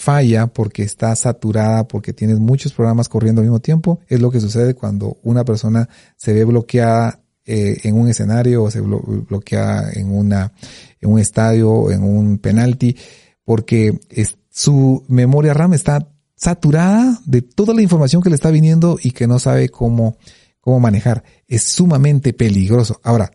falla 0.02 0.48
porque 0.48 0.84
está 0.84 1.16
saturada, 1.16 1.88
porque 1.88 2.12
tienes 2.12 2.40
muchos 2.40 2.74
programas 2.74 3.08
corriendo 3.08 3.42
al 3.42 3.48
mismo 3.48 3.60
tiempo, 3.60 4.00
es 4.08 4.20
lo 4.20 4.32
que 4.32 4.42
sucede 4.42 4.74
cuando 4.74 5.18
una 5.24 5.46
persona 5.46 5.88
se 6.18 6.34
ve 6.34 6.44
bloqueada 6.44 7.22
eh, 7.46 7.78
en 7.84 7.96
un 7.96 8.10
escenario 8.10 8.64
o 8.64 8.72
se 8.72 8.82
bloquea 8.82 9.92
en 9.94 10.12
una 10.12 10.52
en 11.00 11.12
un 11.12 11.20
estadio, 11.20 11.92
en 11.92 12.04
un 12.04 12.38
penalti, 12.38 12.96
porque 13.44 14.00
es, 14.10 14.38
su 14.50 15.04
memoria 15.08 15.54
RAM 15.54 15.74
está 15.74 16.08
saturada 16.36 17.20
de 17.26 17.42
toda 17.42 17.74
la 17.74 17.82
información 17.82 18.22
que 18.22 18.30
le 18.30 18.36
está 18.36 18.52
viniendo 18.52 18.98
y 19.02 19.12
que 19.12 19.28
no 19.28 19.40
sabe 19.40 19.70
cómo, 19.70 20.18
cómo 20.60 20.80
manejar. 20.80 21.24
Es 21.48 21.72
sumamente 21.72 22.34
peligroso. 22.34 23.00
Ahora, 23.04 23.32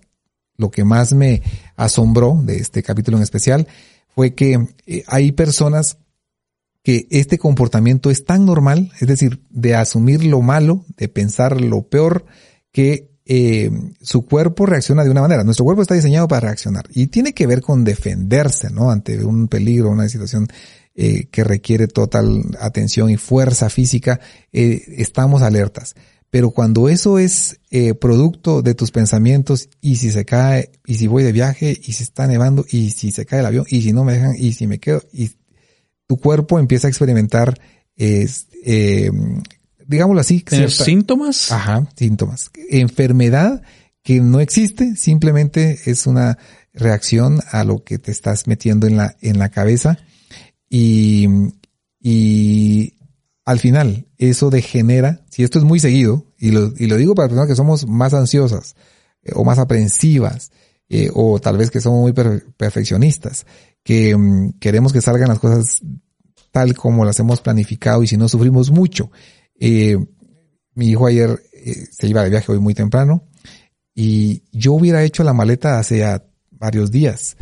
lo 0.56 0.70
que 0.70 0.84
más 0.84 1.12
me 1.12 1.42
asombró 1.76 2.40
de 2.42 2.56
este 2.56 2.82
capítulo 2.82 3.16
en 3.16 3.22
especial 3.22 3.66
fue 4.14 4.34
que 4.34 4.68
eh, 4.86 5.04
hay 5.08 5.32
personas 5.32 5.98
que 6.86 7.08
este 7.10 7.36
comportamiento 7.36 8.10
es 8.10 8.24
tan 8.24 8.46
normal, 8.46 8.92
es 9.00 9.08
decir, 9.08 9.42
de 9.50 9.74
asumir 9.74 10.24
lo 10.24 10.40
malo, 10.40 10.84
de 10.96 11.08
pensar 11.08 11.60
lo 11.60 11.88
peor, 11.88 12.26
que 12.70 13.10
eh, 13.24 13.72
su 14.00 14.24
cuerpo 14.24 14.66
reacciona 14.66 15.02
de 15.02 15.10
una 15.10 15.22
manera. 15.22 15.42
Nuestro 15.42 15.64
cuerpo 15.64 15.82
está 15.82 15.96
diseñado 15.96 16.28
para 16.28 16.42
reaccionar 16.46 16.86
y 16.94 17.08
tiene 17.08 17.32
que 17.32 17.48
ver 17.48 17.60
con 17.60 17.82
defenderse, 17.82 18.70
¿no? 18.70 18.92
Ante 18.92 19.24
un 19.24 19.48
peligro, 19.48 19.90
una 19.90 20.08
situación 20.08 20.46
eh, 20.94 21.26
que 21.32 21.42
requiere 21.42 21.88
total 21.88 22.44
atención 22.60 23.10
y 23.10 23.16
fuerza 23.16 23.68
física, 23.68 24.20
eh, 24.52 24.80
estamos 24.96 25.42
alertas. 25.42 25.96
Pero 26.30 26.52
cuando 26.52 26.88
eso 26.88 27.18
es 27.18 27.58
eh, 27.72 27.94
producto 27.94 28.62
de 28.62 28.76
tus 28.76 28.92
pensamientos 28.92 29.70
y 29.80 29.96
si 29.96 30.12
se 30.12 30.24
cae, 30.24 30.70
y 30.86 30.94
si 30.98 31.08
voy 31.08 31.24
de 31.24 31.32
viaje, 31.32 31.76
y 31.84 31.94
si 31.94 32.04
está 32.04 32.28
nevando, 32.28 32.64
y 32.70 32.90
si 32.90 33.10
se 33.10 33.26
cae 33.26 33.40
el 33.40 33.46
avión, 33.46 33.66
y 33.68 33.82
si 33.82 33.92
no 33.92 34.04
me 34.04 34.12
dejan, 34.12 34.36
y 34.38 34.52
si 34.52 34.68
me 34.68 34.78
quedo, 34.78 35.02
y 35.12 35.32
tu 36.06 36.18
cuerpo 36.18 36.58
empieza 36.58 36.86
a 36.86 36.90
experimentar 36.90 37.58
eh, 37.96 38.28
digámoslo 39.86 40.20
así. 40.20 40.44
síntomas? 40.68 41.52
Ajá, 41.52 41.88
síntomas. 41.96 42.50
Enfermedad 42.70 43.62
que 44.02 44.20
no 44.20 44.40
existe, 44.40 44.96
simplemente 44.96 45.80
es 45.86 46.06
una 46.06 46.38
reacción 46.72 47.40
a 47.50 47.64
lo 47.64 47.82
que 47.82 47.98
te 47.98 48.12
estás 48.12 48.46
metiendo 48.46 48.86
en 48.86 48.96
la, 48.96 49.16
en 49.20 49.38
la 49.38 49.48
cabeza 49.48 49.98
y, 50.68 51.26
y 52.00 52.94
al 53.44 53.58
final 53.58 54.06
eso 54.18 54.50
degenera, 54.50 55.24
si 55.30 55.42
esto 55.42 55.58
es 55.58 55.64
muy 55.64 55.80
seguido, 55.80 56.26
y 56.38 56.50
lo, 56.50 56.72
y 56.76 56.86
lo 56.86 56.96
digo 56.96 57.14
para 57.14 57.28
personas 57.28 57.48
que 57.48 57.56
somos 57.56 57.86
más 57.86 58.12
ansiosas 58.12 58.76
eh, 59.22 59.32
o 59.34 59.44
más 59.44 59.58
aprensivas, 59.58 60.52
eh, 60.88 61.10
o 61.14 61.40
tal 61.40 61.56
vez 61.56 61.70
que 61.70 61.80
somos 61.80 62.00
muy 62.00 62.12
perfeccionistas, 62.12 63.46
que 63.86 64.16
mm, 64.16 64.58
queremos 64.58 64.92
que 64.92 65.00
salgan 65.00 65.28
las 65.28 65.38
cosas 65.38 65.80
tal 66.50 66.74
como 66.74 67.04
las 67.04 67.20
hemos 67.20 67.40
planificado 67.40 68.02
y 68.02 68.08
si 68.08 68.16
no 68.16 68.28
sufrimos 68.28 68.72
mucho. 68.72 69.12
Eh, 69.60 69.96
mi 70.74 70.88
hijo 70.88 71.06
ayer 71.06 71.40
eh, 71.52 71.86
se 71.92 72.08
iba 72.08 72.24
de 72.24 72.30
viaje 72.30 72.50
hoy 72.50 72.58
muy 72.58 72.74
temprano 72.74 73.22
y 73.94 74.42
yo 74.50 74.72
hubiera 74.72 75.04
hecho 75.04 75.22
la 75.22 75.32
maleta 75.32 75.78
hace 75.78 75.98
ya 75.98 76.24
varios 76.50 76.90
días. 76.90 77.36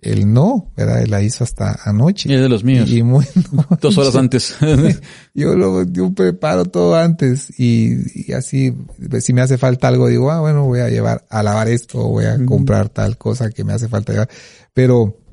Él 0.00 0.32
no, 0.32 0.72
¿verdad? 0.74 1.02
Él 1.02 1.10
la 1.10 1.20
hizo 1.22 1.44
hasta 1.44 1.80
anoche. 1.84 2.30
Y 2.30 2.34
es 2.34 2.40
de 2.40 2.48
los 2.48 2.64
míos. 2.64 2.88
Y, 2.88 3.02
Dos 3.80 3.98
horas 3.98 4.16
antes. 4.16 4.56
yo 5.34 5.54
lo, 5.54 5.82
yo 5.82 6.14
preparo 6.14 6.64
todo 6.64 6.96
antes 6.96 7.60
y, 7.60 8.32
así, 8.32 8.74
si 9.20 9.32
me 9.34 9.42
hace 9.42 9.58
falta 9.58 9.88
algo, 9.88 10.08
digo, 10.08 10.30
ah, 10.30 10.40
bueno, 10.40 10.64
voy 10.64 10.80
a 10.80 10.88
llevar 10.88 11.26
a 11.28 11.42
lavar 11.42 11.68
esto, 11.68 11.98
voy 12.08 12.24
a 12.24 12.42
comprar 12.46 12.88
tal 12.88 13.18
cosa 13.18 13.50
que 13.50 13.64
me 13.64 13.74
hace 13.74 13.88
falta 13.88 14.12
llevar. 14.12 14.30
Pero, 14.72 15.27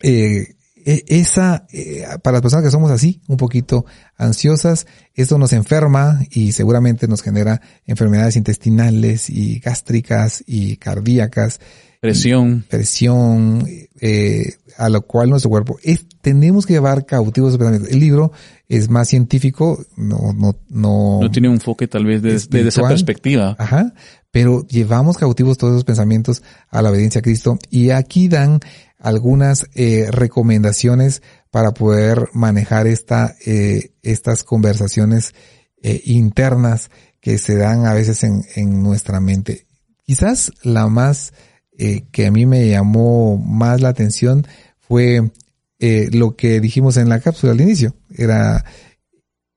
eh, 0.00 0.56
e, 0.86 1.04
esa, 1.08 1.66
eh, 1.72 2.04
para 2.22 2.34
las 2.34 2.42
personas 2.42 2.64
que 2.64 2.70
somos 2.70 2.92
así, 2.92 3.20
un 3.26 3.36
poquito 3.36 3.84
ansiosas, 4.16 4.86
esto 5.14 5.36
nos 5.36 5.52
enferma 5.52 6.20
y 6.30 6.52
seguramente 6.52 7.08
nos 7.08 7.22
genera 7.22 7.60
enfermedades 7.86 8.36
intestinales 8.36 9.28
y 9.28 9.58
gástricas 9.58 10.44
y 10.46 10.76
cardíacas. 10.76 11.60
Presión. 12.00 12.64
presión, 12.68 13.66
eh, 14.00 14.54
a 14.76 14.88
lo 14.88 15.02
cual 15.02 15.30
nuestro 15.30 15.50
cuerpo 15.50 15.76
es, 15.82 16.06
tenemos 16.20 16.66
que 16.66 16.74
llevar 16.74 17.04
cautivos 17.04 17.58
El 17.58 17.98
libro 17.98 18.30
es 18.68 18.88
más 18.88 19.08
científico, 19.08 19.84
no, 19.96 20.32
no, 20.34 20.56
no. 20.68 21.18
No 21.20 21.30
tiene 21.32 21.48
un 21.48 21.54
enfoque 21.54 21.88
tal 21.88 22.04
vez 22.04 22.22
desde 22.22 22.62
de 22.62 22.68
esa 22.68 22.86
perspectiva. 22.86 23.56
Ajá. 23.58 23.92
Pero 24.30 24.66
llevamos 24.68 25.16
cautivos 25.18 25.56
todos 25.56 25.72
esos 25.72 25.84
pensamientos 25.84 26.42
a 26.68 26.82
la 26.82 26.90
obediencia 26.90 27.20
a 27.20 27.22
Cristo 27.22 27.58
y 27.70 27.90
aquí 27.90 28.28
dan 28.28 28.60
algunas 28.98 29.66
eh, 29.74 30.08
recomendaciones 30.10 31.22
para 31.50 31.72
poder 31.72 32.28
manejar 32.32 32.86
esta, 32.86 33.34
eh, 33.44 33.92
estas 34.02 34.44
conversaciones 34.44 35.34
eh, 35.82 36.02
internas 36.04 36.90
que 37.20 37.38
se 37.38 37.56
dan 37.56 37.86
a 37.86 37.94
veces 37.94 38.24
en, 38.24 38.42
en 38.54 38.82
nuestra 38.82 39.20
mente. 39.20 39.66
Quizás 40.04 40.52
la 40.62 40.86
más 40.88 41.32
eh, 41.78 42.04
que 42.10 42.26
a 42.26 42.30
mí 42.30 42.46
me 42.46 42.68
llamó 42.68 43.36
más 43.36 43.80
la 43.80 43.88
atención 43.88 44.46
fue 44.78 45.32
eh, 45.78 46.08
lo 46.12 46.36
que 46.36 46.60
dijimos 46.60 46.96
en 46.96 47.08
la 47.08 47.20
cápsula 47.20 47.52
al 47.52 47.60
inicio. 47.60 47.94
Era 48.10 48.64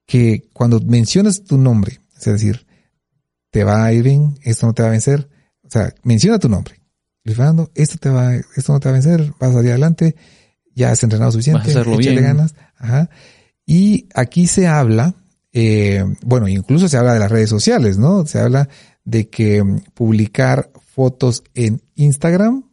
que 0.05 0.49
cuando 0.53 0.79
mencionas 0.81 1.43
tu 1.43 1.57
nombre, 1.57 1.99
es 2.17 2.25
decir, 2.25 2.65
te 3.51 3.63
va 3.63 3.85
a 3.85 3.93
ir 3.93 4.03
bien, 4.03 4.37
esto 4.41 4.65
no 4.65 4.73
te 4.73 4.81
va 4.81 4.89
a 4.89 4.91
vencer, 4.91 5.29
o 5.63 5.69
sea, 5.69 5.93
menciona 6.03 6.39
tu 6.39 6.49
nombre 6.49 6.78
Fernando, 7.25 7.69
esto 7.75 7.97
te 7.97 8.09
va, 8.09 8.35
esto 8.35 8.73
no 8.73 8.79
te 8.79 8.89
va 8.89 8.95
a 8.95 8.99
vencer, 8.99 9.33
vas 9.39 9.51
a 9.51 9.53
salir 9.53 9.71
adelante, 9.71 10.15
ya 10.75 10.91
has 10.91 11.03
entrenado 11.03 11.31
suficiente, 11.31 11.71
échale 11.71 12.21
ganas. 12.21 12.55
Ajá. 12.77 13.09
Y 13.65 14.07
aquí 14.15 14.47
se 14.47 14.67
habla, 14.67 15.13
eh, 15.51 16.03
bueno, 16.23 16.47
incluso 16.47 16.87
se 16.87 16.97
habla 16.97 17.13
de 17.13 17.19
las 17.19 17.31
redes 17.31 17.49
sociales, 17.49 17.97
¿no? 17.97 18.25
Se 18.25 18.39
habla 18.39 18.67
de 19.03 19.29
que 19.29 19.63
mm, 19.63 19.81
publicar 19.93 20.71
fotos 20.93 21.43
en 21.53 21.81
Instagram, 21.95 22.63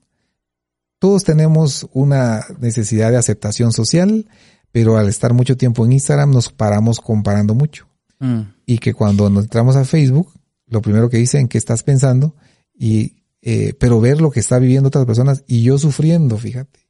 todos 0.99 1.25
tenemos 1.25 1.87
una 1.93 2.45
necesidad 2.59 3.11
de 3.11 3.19
aceptación 3.19 3.73
social, 3.73 4.27
pero 4.73 4.97
al 4.97 5.09
estar 5.09 5.35
mucho 5.35 5.57
tiempo 5.57 5.85
en 5.85 5.93
Instagram 5.93 6.31
nos 6.31 6.51
paramos 6.51 7.01
comparando 7.01 7.55
mucho. 7.55 7.87
Mm. 8.19 8.41
Y 8.65 8.79
que 8.79 8.95
cuando 8.95 9.29
nos 9.29 9.45
entramos 9.45 9.77
a 9.77 9.85
Facebook, 9.85 10.33
lo 10.67 10.81
primero 10.81 11.09
que 11.09 11.19
dicen 11.19 11.49
que 11.49 11.59
estás 11.59 11.83
pensando 11.83 12.35
y 12.75 13.16
eh, 13.49 13.75
pero 13.79 14.01
ver 14.01 14.21
lo 14.21 14.33
que 14.33 14.41
está 14.41 14.59
viviendo 14.59 14.89
otras 14.89 15.07
personas 15.07 15.45
y 15.47 15.63
yo 15.63 15.79
sufriendo, 15.79 16.37
fíjate. 16.37 16.81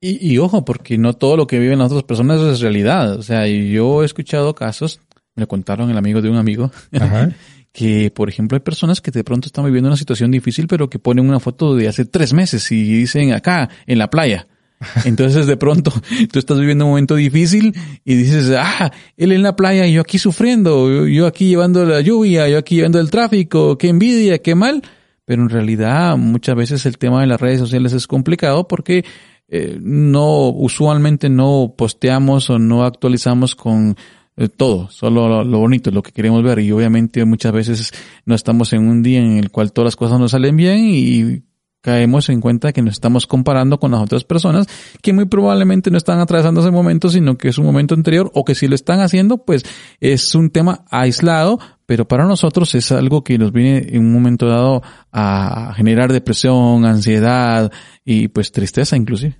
Y, 0.00 0.38
ojo, 0.38 0.64
porque 0.64 0.98
no 0.98 1.12
todo 1.12 1.36
lo 1.36 1.46
que 1.46 1.60
viven 1.60 1.78
las 1.78 1.92
otras 1.92 2.02
personas 2.02 2.40
es 2.40 2.58
realidad. 2.58 3.12
O 3.12 3.22
sea, 3.22 3.46
yo 3.46 4.02
he 4.02 4.06
escuchado 4.06 4.52
casos, 4.56 4.98
me 5.36 5.42
lo 5.42 5.46
contaron 5.46 5.88
el 5.88 5.96
amigo 5.96 6.20
de 6.20 6.28
un 6.28 6.36
amigo, 6.36 6.72
que 7.72 8.10
por 8.10 8.28
ejemplo 8.28 8.56
hay 8.56 8.60
personas 8.60 9.00
que 9.00 9.12
de 9.12 9.22
pronto 9.22 9.46
están 9.46 9.64
viviendo 9.66 9.88
una 9.88 9.96
situación 9.96 10.32
difícil, 10.32 10.66
pero 10.66 10.90
que 10.90 10.98
ponen 10.98 11.28
una 11.28 11.38
foto 11.38 11.76
de 11.76 11.86
hace 11.86 12.06
tres 12.06 12.32
meses 12.32 12.72
y 12.72 12.82
dicen 12.82 13.32
acá, 13.32 13.68
en 13.86 13.98
la 13.98 14.10
playa. 14.10 14.48
Entonces 15.04 15.46
de 15.46 15.56
pronto 15.56 15.92
tú 16.32 16.40
estás 16.40 16.58
viviendo 16.58 16.86
un 16.86 16.90
momento 16.90 17.14
difícil 17.14 17.72
y 18.04 18.14
dices, 18.16 18.50
ah, 18.58 18.90
él 19.16 19.30
en 19.30 19.44
la 19.44 19.54
playa 19.54 19.86
y 19.86 19.92
yo 19.92 20.00
aquí 20.00 20.18
sufriendo, 20.18 21.06
yo 21.06 21.28
aquí 21.28 21.46
llevando 21.46 21.84
la 21.84 22.00
lluvia, 22.00 22.48
yo 22.48 22.58
aquí 22.58 22.74
llevando 22.74 22.98
el 22.98 23.10
tráfico, 23.10 23.78
qué 23.78 23.90
envidia, 23.90 24.38
qué 24.38 24.56
mal 24.56 24.82
pero 25.30 25.44
en 25.44 25.48
realidad 25.48 26.16
muchas 26.16 26.56
veces 26.56 26.86
el 26.86 26.98
tema 26.98 27.20
de 27.20 27.28
las 27.28 27.40
redes 27.40 27.60
sociales 27.60 27.92
es 27.92 28.08
complicado 28.08 28.66
porque 28.66 29.04
eh, 29.46 29.78
no, 29.80 30.48
usualmente 30.48 31.28
no 31.28 31.72
posteamos 31.78 32.50
o 32.50 32.58
no 32.58 32.82
actualizamos 32.82 33.54
con 33.54 33.94
eh, 34.36 34.48
todo, 34.48 34.90
solo 34.90 35.44
lo, 35.44 35.58
bonito, 35.60 35.92
lo 35.92 36.02
que 36.02 36.10
queremos 36.10 36.42
ver. 36.42 36.58
Y 36.58 36.72
obviamente 36.72 37.24
muchas 37.26 37.52
veces 37.52 37.92
no 38.24 38.34
estamos 38.34 38.72
en 38.72 38.88
un 38.88 39.04
día 39.04 39.20
en 39.20 39.36
el 39.36 39.52
cual 39.52 39.72
todas 39.72 39.86
las 39.86 39.94
cosas 39.94 40.18
nos 40.18 40.32
salen 40.32 40.56
bien 40.56 40.80
y 40.80 41.44
caemos 41.80 42.28
en 42.28 42.40
cuenta 42.40 42.72
que 42.72 42.82
nos 42.82 42.94
estamos 42.94 43.28
comparando 43.28 43.78
con 43.78 43.92
las 43.92 44.02
otras 44.02 44.24
personas 44.24 44.66
que 45.00 45.12
muy 45.12 45.26
probablemente 45.26 45.92
no 45.92 45.96
están 45.96 46.18
atravesando 46.18 46.60
ese 46.60 46.72
momento, 46.72 47.08
sino 47.08 47.38
que 47.38 47.50
es 47.50 47.58
un 47.58 47.66
momento 47.66 47.94
anterior 47.94 48.32
o 48.34 48.44
que 48.44 48.56
si 48.56 48.66
lo 48.66 48.74
están 48.74 48.98
haciendo, 48.98 49.44
pues 49.44 49.62
es 50.00 50.34
un 50.34 50.50
tema 50.50 50.84
aislado, 50.90 51.60
pero 51.90 52.06
para 52.06 52.24
nosotros 52.24 52.72
es 52.76 52.92
algo 52.92 53.24
que 53.24 53.36
nos 53.36 53.50
viene 53.50 53.84
en 53.88 54.04
un 54.04 54.12
momento 54.12 54.46
dado 54.46 54.80
a 55.10 55.74
generar 55.74 56.12
depresión, 56.12 56.84
ansiedad 56.84 57.72
y 58.04 58.28
pues 58.28 58.52
tristeza 58.52 58.96
inclusive. 58.96 59.36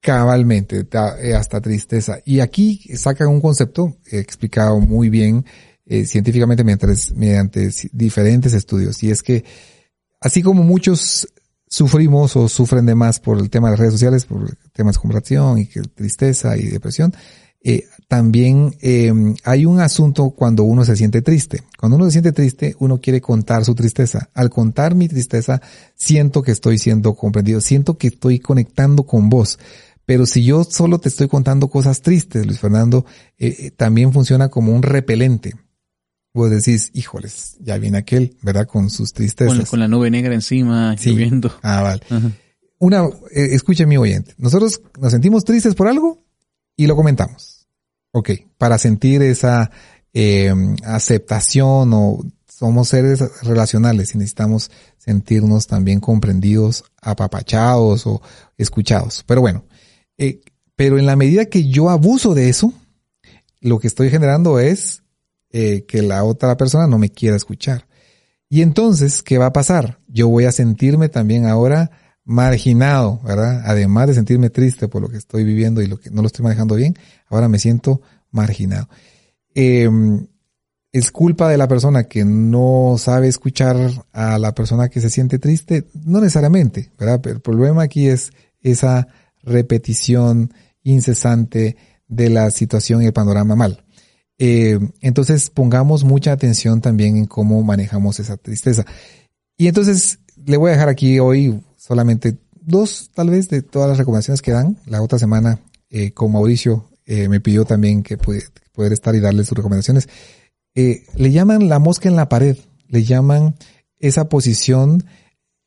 Cabalmente, 0.00 0.88
eh, 1.22 1.34
hasta 1.34 1.60
tristeza. 1.60 2.18
Y 2.24 2.40
aquí 2.40 2.80
sacan 2.96 3.28
un 3.28 3.40
concepto 3.40 3.96
explicado 4.10 4.80
muy 4.80 5.08
bien 5.08 5.44
eh, 5.86 6.04
científicamente 6.04 6.64
mediante, 6.64 6.88
mediante 7.14 7.70
diferentes 7.92 8.54
estudios. 8.54 9.00
Y 9.04 9.12
es 9.12 9.22
que 9.22 9.44
así 10.20 10.42
como 10.42 10.64
muchos 10.64 11.28
sufrimos 11.68 12.34
o 12.34 12.48
sufren 12.48 12.86
de 12.86 12.96
más 12.96 13.20
por 13.20 13.38
el 13.38 13.50
tema 13.50 13.68
de 13.68 13.74
las 13.74 13.78
redes 13.78 13.92
sociales, 13.92 14.26
por 14.26 14.56
temas 14.72 14.96
de 14.96 15.00
comparación 15.00 15.58
y 15.58 15.66
que 15.66 15.80
tristeza 15.82 16.56
y 16.56 16.64
depresión, 16.64 17.14
eh, 17.64 17.84
también 18.08 18.76
eh, 18.82 19.12
hay 19.42 19.64
un 19.66 19.80
asunto 19.80 20.30
cuando 20.30 20.64
uno 20.64 20.84
se 20.84 20.94
siente 20.96 21.22
triste. 21.22 21.62
Cuando 21.78 21.96
uno 21.96 22.04
se 22.04 22.12
siente 22.12 22.32
triste, 22.32 22.76
uno 22.78 23.00
quiere 23.00 23.20
contar 23.20 23.64
su 23.64 23.74
tristeza. 23.74 24.28
Al 24.34 24.50
contar 24.50 24.94
mi 24.94 25.08
tristeza, 25.08 25.60
siento 25.96 26.42
que 26.42 26.52
estoy 26.52 26.78
siendo 26.78 27.14
comprendido, 27.14 27.60
siento 27.60 27.96
que 27.96 28.08
estoy 28.08 28.38
conectando 28.38 29.04
con 29.04 29.28
vos. 29.30 29.58
Pero 30.06 30.26
si 30.26 30.44
yo 30.44 30.64
solo 30.64 30.98
te 31.00 31.08
estoy 31.08 31.28
contando 31.28 31.68
cosas 31.68 32.02
tristes, 32.02 32.44
Luis 32.46 32.60
Fernando, 32.60 33.06
eh, 33.38 33.56
eh, 33.58 33.70
también 33.70 34.12
funciona 34.12 34.48
como 34.50 34.72
un 34.72 34.82
repelente. 34.82 35.54
Vos 36.34 36.50
decís, 36.50 36.90
híjoles, 36.92 37.56
ya 37.60 37.78
viene 37.78 37.96
aquel, 37.98 38.36
¿verdad? 38.42 38.66
Con 38.66 38.90
sus 38.90 39.12
tristezas. 39.12 39.56
Con, 39.56 39.66
con 39.66 39.80
la 39.80 39.88
nube 39.88 40.10
negra 40.10 40.34
encima, 40.34 40.96
Sí. 40.98 41.10
lloviendo. 41.10 41.50
Ah, 41.62 41.80
vale. 41.80 42.02
Una, 42.78 43.04
eh, 43.30 43.48
escuche 43.52 43.86
mi 43.86 43.96
oyente. 43.96 44.34
Nosotros 44.36 44.82
nos 45.00 45.12
sentimos 45.12 45.44
tristes 45.44 45.74
por 45.74 45.88
algo 45.88 46.22
y 46.76 46.86
lo 46.86 46.96
comentamos. 46.96 47.53
Ok. 48.16 48.30
Para 48.58 48.78
sentir 48.78 49.22
esa 49.22 49.72
eh, 50.12 50.54
aceptación 50.84 51.92
o 51.92 52.20
somos 52.46 52.88
seres 52.88 53.42
relacionales 53.42 54.14
y 54.14 54.18
necesitamos 54.18 54.70
sentirnos 54.98 55.66
también 55.66 55.98
comprendidos, 55.98 56.84
apapachados 57.02 58.06
o 58.06 58.22
escuchados. 58.56 59.24
Pero 59.26 59.40
bueno, 59.40 59.64
eh, 60.16 60.42
pero 60.76 60.96
en 60.96 61.06
la 61.06 61.16
medida 61.16 61.46
que 61.46 61.68
yo 61.68 61.90
abuso 61.90 62.34
de 62.34 62.48
eso, 62.48 62.72
lo 63.60 63.80
que 63.80 63.88
estoy 63.88 64.10
generando 64.10 64.60
es 64.60 65.02
eh, 65.50 65.84
que 65.84 66.00
la 66.00 66.22
otra 66.22 66.56
persona 66.56 66.86
no 66.86 66.98
me 66.98 67.10
quiera 67.10 67.34
escuchar. 67.34 67.88
Y 68.48 68.62
entonces, 68.62 69.24
¿qué 69.24 69.38
va 69.38 69.46
a 69.46 69.52
pasar? 69.52 69.98
Yo 70.06 70.28
voy 70.28 70.44
a 70.44 70.52
sentirme 70.52 71.08
también 71.08 71.46
ahora 71.46 71.90
marginado, 72.24 73.20
¿verdad? 73.22 73.62
Además 73.64 74.08
de 74.08 74.14
sentirme 74.14 74.50
triste 74.50 74.88
por 74.88 75.02
lo 75.02 75.08
que 75.08 75.18
estoy 75.18 75.44
viviendo 75.44 75.82
y 75.82 75.86
lo 75.86 75.98
que 75.98 76.10
no 76.10 76.22
lo 76.22 76.26
estoy 76.26 76.42
manejando 76.42 76.74
bien, 76.74 76.96
ahora 77.28 77.48
me 77.48 77.58
siento 77.58 78.00
marginado. 78.30 78.88
Eh, 79.54 79.88
¿Es 80.94 81.10
culpa 81.10 81.48
de 81.48 81.58
la 81.58 81.66
persona 81.66 82.04
que 82.04 82.24
no 82.24 82.94
sabe 82.98 83.26
escuchar 83.26 83.76
a 84.12 84.38
la 84.38 84.54
persona 84.54 84.88
que 84.88 85.00
se 85.00 85.10
siente 85.10 85.40
triste? 85.40 85.88
No 86.04 86.20
necesariamente, 86.20 86.92
¿verdad? 86.96 87.20
Pero 87.20 87.34
el 87.34 87.42
problema 87.42 87.82
aquí 87.82 88.06
es 88.06 88.30
esa 88.60 89.08
repetición 89.42 90.54
incesante 90.84 91.76
de 92.06 92.30
la 92.30 92.48
situación 92.52 93.02
y 93.02 93.06
el 93.06 93.12
panorama 93.12 93.56
mal. 93.56 93.84
Eh, 94.38 94.78
entonces 95.00 95.50
pongamos 95.50 96.04
mucha 96.04 96.30
atención 96.30 96.80
también 96.80 97.16
en 97.16 97.26
cómo 97.26 97.60
manejamos 97.64 98.20
esa 98.20 98.36
tristeza. 98.36 98.84
Y 99.56 99.66
entonces 99.66 100.20
le 100.46 100.56
voy 100.56 100.68
a 100.68 100.74
dejar 100.74 100.90
aquí 100.90 101.18
hoy 101.18 101.60
solamente 101.86 102.38
dos, 102.54 103.10
tal 103.12 103.28
vez, 103.28 103.48
de 103.50 103.60
todas 103.60 103.88
las 103.88 103.98
recomendaciones 103.98 104.40
que 104.40 104.52
dan. 104.52 104.78
La 104.86 105.02
otra 105.02 105.18
semana, 105.18 105.60
eh, 105.90 106.12
con 106.12 106.32
Mauricio, 106.32 106.88
eh, 107.04 107.28
me 107.28 107.40
pidió 107.40 107.66
también 107.66 108.02
que 108.02 108.16
puede, 108.16 108.42
poder 108.72 108.94
estar 108.94 109.14
y 109.14 109.20
darle 109.20 109.44
sus 109.44 109.56
recomendaciones. 109.56 110.08
Eh, 110.74 111.02
le 111.14 111.30
llaman 111.30 111.68
la 111.68 111.78
mosca 111.78 112.08
en 112.08 112.16
la 112.16 112.30
pared, 112.30 112.56
le 112.88 113.04
llaman 113.04 113.56
esa 113.98 114.30
posición 114.30 115.04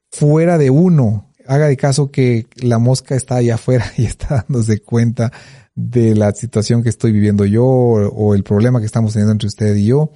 fuera 0.10 0.58
de 0.58 0.72
uno. 0.72 1.32
Haga 1.46 1.68
de 1.68 1.78
caso 1.78 2.10
que 2.10 2.48
la 2.56 2.80
mosca 2.80 3.16
está 3.16 3.36
allá 3.36 3.56
afuera 3.56 3.86
y 3.98 4.06
está 4.06 4.44
dándose 4.48 4.80
cuenta 4.80 5.32
de 5.76 6.16
la 6.16 6.32
situación 6.32 6.82
que 6.82 6.90
estoy 6.90 7.12
viviendo 7.12 7.46
yo 7.46 7.64
o, 7.64 8.08
o 8.08 8.34
el 8.34 8.44
problema 8.44 8.80
que 8.80 8.88
estamos 8.88 9.14
teniendo 9.14 9.34
entre 9.34 9.48
usted 9.48 9.76
y 9.76 9.86
yo. 9.86 10.12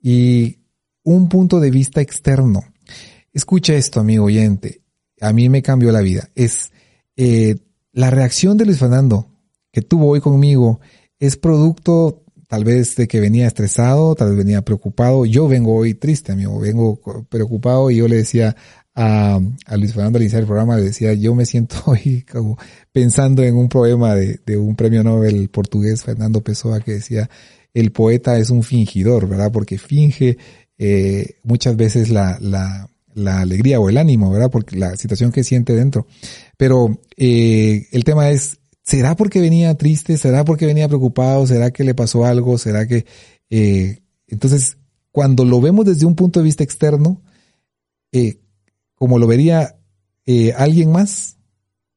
Y 0.00 0.58
un 1.04 1.28
punto 1.28 1.60
de 1.60 1.70
vista 1.70 2.00
externo. 2.00 2.64
Escucha 3.32 3.74
esto, 3.74 4.00
amigo 4.00 4.24
oyente. 4.24 4.83
A 5.24 5.32
mí 5.32 5.48
me 5.48 5.62
cambió 5.62 5.90
la 5.90 6.00
vida. 6.00 6.30
Es 6.34 6.70
eh, 7.16 7.56
la 7.92 8.10
reacción 8.10 8.56
de 8.56 8.66
Luis 8.66 8.78
Fernando 8.78 9.28
que 9.72 9.82
tuvo 9.82 10.08
hoy 10.08 10.20
conmigo 10.20 10.80
es 11.18 11.36
producto 11.36 12.22
tal 12.48 12.64
vez 12.64 12.94
de 12.96 13.08
que 13.08 13.20
venía 13.20 13.46
estresado, 13.46 14.14
tal 14.14 14.28
vez 14.28 14.38
venía 14.38 14.62
preocupado. 14.62 15.24
Yo 15.24 15.48
vengo 15.48 15.74
hoy 15.74 15.94
triste, 15.94 16.32
amigo, 16.32 16.60
vengo 16.60 17.00
preocupado 17.28 17.90
y 17.90 17.96
yo 17.96 18.06
le 18.06 18.16
decía 18.16 18.54
a, 18.94 19.40
Luis 19.76 19.94
Fernando 19.94 20.18
al 20.18 20.22
iniciar 20.22 20.42
el 20.42 20.46
programa, 20.46 20.76
le 20.76 20.84
decía, 20.84 21.14
yo 21.14 21.34
me 21.34 21.46
siento 21.46 21.76
hoy 21.86 22.24
como 22.30 22.58
pensando 22.92 23.42
en 23.42 23.56
un 23.56 23.68
poema 23.68 24.14
de, 24.14 24.40
de 24.44 24.56
un 24.56 24.76
premio 24.76 25.02
Nobel 25.02 25.48
portugués, 25.48 26.04
Fernando 26.04 26.42
Pessoa, 26.42 26.80
que 26.80 26.92
decía, 26.92 27.28
el 27.72 27.90
poeta 27.90 28.38
es 28.38 28.50
un 28.50 28.62
fingidor, 28.62 29.26
¿verdad? 29.28 29.50
Porque 29.50 29.78
finge 29.78 30.38
eh, 30.78 31.36
muchas 31.42 31.76
veces 31.76 32.10
la, 32.10 32.38
la, 32.40 32.88
la 33.14 33.40
alegría 33.40 33.80
o 33.80 33.88
el 33.88 33.98
ánimo, 33.98 34.30
¿verdad? 34.30 34.50
Porque 34.50 34.76
la 34.76 34.96
situación 34.96 35.32
que 35.32 35.44
siente 35.44 35.74
dentro. 35.74 36.06
Pero 36.56 37.00
eh, 37.16 37.86
el 37.92 38.04
tema 38.04 38.30
es, 38.30 38.58
¿será 38.82 39.16
porque 39.16 39.40
venía 39.40 39.74
triste? 39.76 40.16
¿Será 40.16 40.44
porque 40.44 40.66
venía 40.66 40.88
preocupado? 40.88 41.46
¿Será 41.46 41.70
que 41.70 41.84
le 41.84 41.94
pasó 41.94 42.24
algo? 42.24 42.58
¿Será 42.58 42.86
que... 42.86 43.06
Eh, 43.50 44.00
entonces, 44.26 44.78
cuando 45.12 45.44
lo 45.44 45.60
vemos 45.60 45.86
desde 45.86 46.06
un 46.06 46.16
punto 46.16 46.40
de 46.40 46.44
vista 46.44 46.64
externo, 46.64 47.22
eh, 48.10 48.40
como 48.94 49.18
lo 49.18 49.26
vería 49.26 49.76
eh, 50.26 50.52
alguien 50.56 50.90
más, 50.90 51.36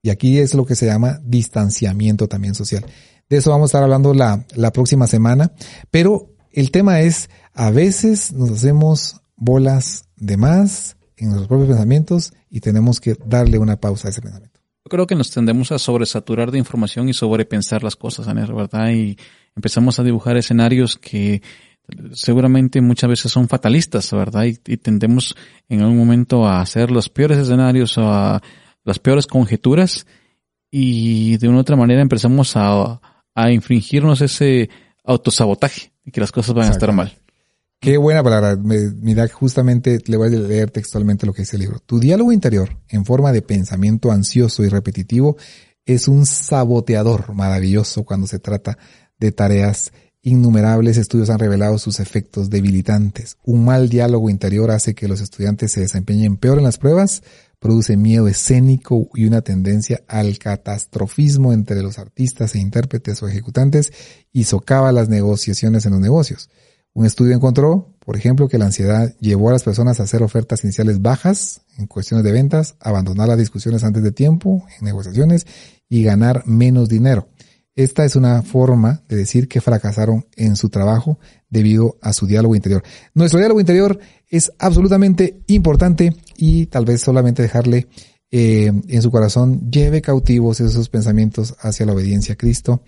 y 0.02 0.10
aquí 0.10 0.38
es 0.38 0.53
lo 0.53 0.65
que 0.65 0.76
se 0.76 0.85
llama 0.85 1.19
distanciamiento 1.23 2.27
también 2.27 2.53
social. 2.53 2.85
De 3.30 3.38
eso 3.38 3.49
vamos 3.49 3.65
a 3.65 3.69
estar 3.69 3.84
hablando 3.84 4.14
la, 4.14 4.45
la 4.56 4.72
próxima 4.72 5.07
semana, 5.07 5.53
pero 5.89 6.35
el 6.52 6.72
tema 6.72 7.02
es, 7.02 7.30
a 7.53 7.72
veces 7.72 8.34
nos 8.34 8.52
hacemos 8.52 9.22
bolas 9.35 10.06
de 10.15 10.38
más 10.38 10.97
en 11.18 11.30
nuestros 11.30 11.48
propios 11.48 11.69
pensamientos 11.69 12.34
y 12.49 12.60
tenemos 12.60 12.99
que 12.99 13.15
darle 13.26 13.60
una 13.60 13.77
pausa 13.77 14.07
a 14.07 14.11
ese 14.11 14.22
pensamiento. 14.22 14.60
Yo 14.85 14.89
creo 14.89 15.07
que 15.07 15.15
nos 15.15 15.31
tendemos 15.31 15.72
a 15.72 15.80
sobresaturar 15.80 16.52
de 16.52 16.60
información 16.60 17.10
y 17.10 17.14
sobrepensar 17.14 17.84
las 17.84 17.95
cosas, 17.95 18.27
Aner, 18.27 18.53
¿verdad? 18.53 18.91
Y 18.91 19.18
empezamos 19.56 19.99
a 19.99 20.03
dibujar 20.03 20.38
escenarios 20.38 20.98
que 20.98 21.41
seguramente 22.14 22.81
muchas 22.81 23.10
veces 23.10 23.31
son 23.31 23.48
fatalistas, 23.48 24.11
¿verdad? 24.11 24.45
Y, 24.45 24.57
y 24.65 24.77
tendemos 24.77 25.35
en 25.68 25.81
algún 25.81 25.98
momento 25.98 26.48
a 26.48 26.61
hacer 26.61 26.91
los 26.91 27.10
peores 27.10 27.38
escenarios 27.38 27.98
o 27.98 28.10
a 28.10 28.41
las 28.84 28.99
peores 28.99 29.27
conjeturas 29.27 30.06
y 30.72 31.38
de 31.38 31.48
una 31.48 31.57
u 31.57 31.61
otra 31.61 31.76
manera 31.76 32.02
empezamos 32.02 32.56
a, 32.56 33.02
a 33.35 33.52
infringirnos 33.52 34.22
ese 34.22 34.69
autosabotaje 35.03 35.91
y 36.06 36.11
que 36.11 36.22
las 36.22 36.31
cosas 36.31 36.53
van 36.56 36.68
a 36.68 36.72
estar 36.72 36.91
mal. 36.94 37.14
Qué 37.80 37.98
buena 37.98 38.24
palabra. 38.24 38.56
Mira, 38.56 39.28
justamente 39.28 39.99
le 40.08 40.18
voy 40.18 40.28
a 40.28 40.40
leer 40.40 40.72
textualmente 40.72 41.26
lo 41.26 41.34
que 41.34 41.44
dice 41.44 41.58
el 41.58 41.62
libro. 41.62 41.80
Tu 41.80 41.99
diálogo 41.99 42.32
interior, 42.32 42.78
en 42.90 43.06
forma 43.06 43.32
de 43.32 43.41
pensamiento 43.41 44.12
ansioso 44.12 44.64
y 44.64 44.70
repetitivo, 44.70 45.38
es 45.86 46.08
un 46.08 46.26
saboteador 46.26 47.34
maravilloso 47.34 48.04
cuando 48.04 48.28
se 48.28 48.40
trata 48.40 48.78
de 49.20 49.32
tareas 49.32 49.91
innumerables 50.22 50.98
estudios 50.98 51.30
han 51.30 51.40
revelado 51.40 51.78
sus 51.78 52.02
efectos 52.02 52.49
debilitantes. 52.49 53.38
Un 53.44 53.64
mal 53.64 53.88
diálogo 53.88 54.30
interior 54.30 54.72
hace 54.72 54.94
que 54.94 55.08
los 55.08 55.22
estudiantes 55.22 55.72
se 55.72 55.82
desempeñen 55.82 56.36
peor 56.36 56.58
en 56.58 56.66
las 56.66 56.78
pruebas, 56.78 57.24
produce 57.60 57.95
miedo 57.95 58.28
escénico 58.28 59.10
y 59.14 59.26
una 59.26 59.41
tendencia 59.41 60.04
al 60.08 60.38
catastrofismo 60.38 61.54
entre 61.54 61.82
los 61.82 61.98
artistas 61.98 62.56
e 62.56 62.60
intérpretes 62.60 63.24
o 63.24 63.28
ejecutantes 63.30 63.94
y 64.34 64.44
socava 64.44 64.91
las 64.91 65.08
negociaciones 65.08 65.86
en 65.86 65.94
los 65.94 66.02
negocios. 66.02 66.49
Un 66.98 67.06
estudio 67.06 67.36
encontró, 67.36 67.94
por 67.99 68.18
ejemplo, 68.18 68.48
que 68.48 68.57
la 68.57 68.65
ansiedad 68.65 69.14
llevó 69.19 69.49
a 69.49 69.52
las 69.52 69.61
personas 69.61 69.99
a 69.99 70.03
hacer 70.03 70.24
ofertas 70.24 70.64
iniciales 70.64 70.99
bajas 70.99 71.61
en 71.78 71.86
cuestiones 71.86 72.24
de 72.24 72.32
ventas, 72.32 72.76
abandonar 72.80 73.28
las 73.28 73.38
discusiones 73.38 73.84
antes 73.84 74.02
de 74.02 74.11
tiempo 74.11 74.65
en 74.80 74.86
negociaciones 74.86 75.45
y 75.88 76.02
ganar 76.02 76.41
menos 76.48 76.90
dinero. 76.90 77.28
Esta 77.76 78.03
es 78.03 78.15
una 78.15 78.41
forma 78.41 79.03
de 79.10 79.15
decir 79.15 79.48
que 79.48 79.61
fracasaron 79.61 80.26
en 80.36 80.56
su 80.56 80.69
trabajo 80.69 81.19
debido 81.52 81.99
a 82.02 82.14
su 82.14 82.26
diálogo 82.26 82.56
interior. 82.56 82.82
Nuestro 83.14 83.38
diálogo 83.38 83.60
interior 83.60 83.99
es 84.28 84.52
absolutamente 84.57 85.44
importante 85.45 86.15
y 86.36 86.65
tal 86.65 86.86
vez 86.86 87.02
solamente 87.02 87.44
dejarle 87.44 87.90
eh, 88.32 88.72
en 88.88 89.02
su 89.03 89.11
corazón 89.11 89.69
lleve 89.69 90.02
cautivos 90.02 90.61
esos 90.61 90.90
pensamientos 90.90 91.56
hacia 91.60 91.86
la 91.86 91.94
obediencia 91.94 92.34
a 92.34 92.38
Cristo 92.38 92.82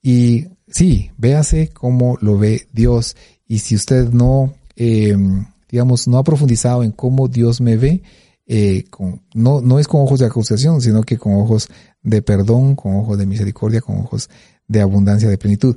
y 0.00 0.46
sí, 0.68 1.10
véase 1.18 1.70
cómo 1.70 2.16
lo 2.20 2.38
ve 2.38 2.68
Dios 2.72 3.16
y 3.46 3.58
si 3.58 3.74
usted 3.74 4.10
no, 4.10 4.54
eh, 4.76 5.16
digamos, 5.70 6.08
no 6.08 6.18
ha 6.18 6.24
profundizado 6.24 6.82
en 6.82 6.92
cómo 6.92 7.28
Dios 7.28 7.60
me 7.60 7.76
ve, 7.76 8.02
eh, 8.46 8.84
con, 8.90 9.22
no, 9.34 9.60
no 9.60 9.78
es 9.78 9.88
con 9.88 10.00
ojos 10.02 10.20
de 10.20 10.26
acusación, 10.26 10.80
sino 10.80 11.02
que 11.02 11.18
con 11.18 11.34
ojos 11.34 11.68
de 12.02 12.22
perdón, 12.22 12.76
con 12.76 12.96
ojos 12.96 13.18
de 13.18 13.26
misericordia, 13.26 13.80
con 13.80 13.98
ojos 13.98 14.30
de 14.68 14.80
abundancia, 14.80 15.28
de 15.28 15.38
plenitud. 15.38 15.76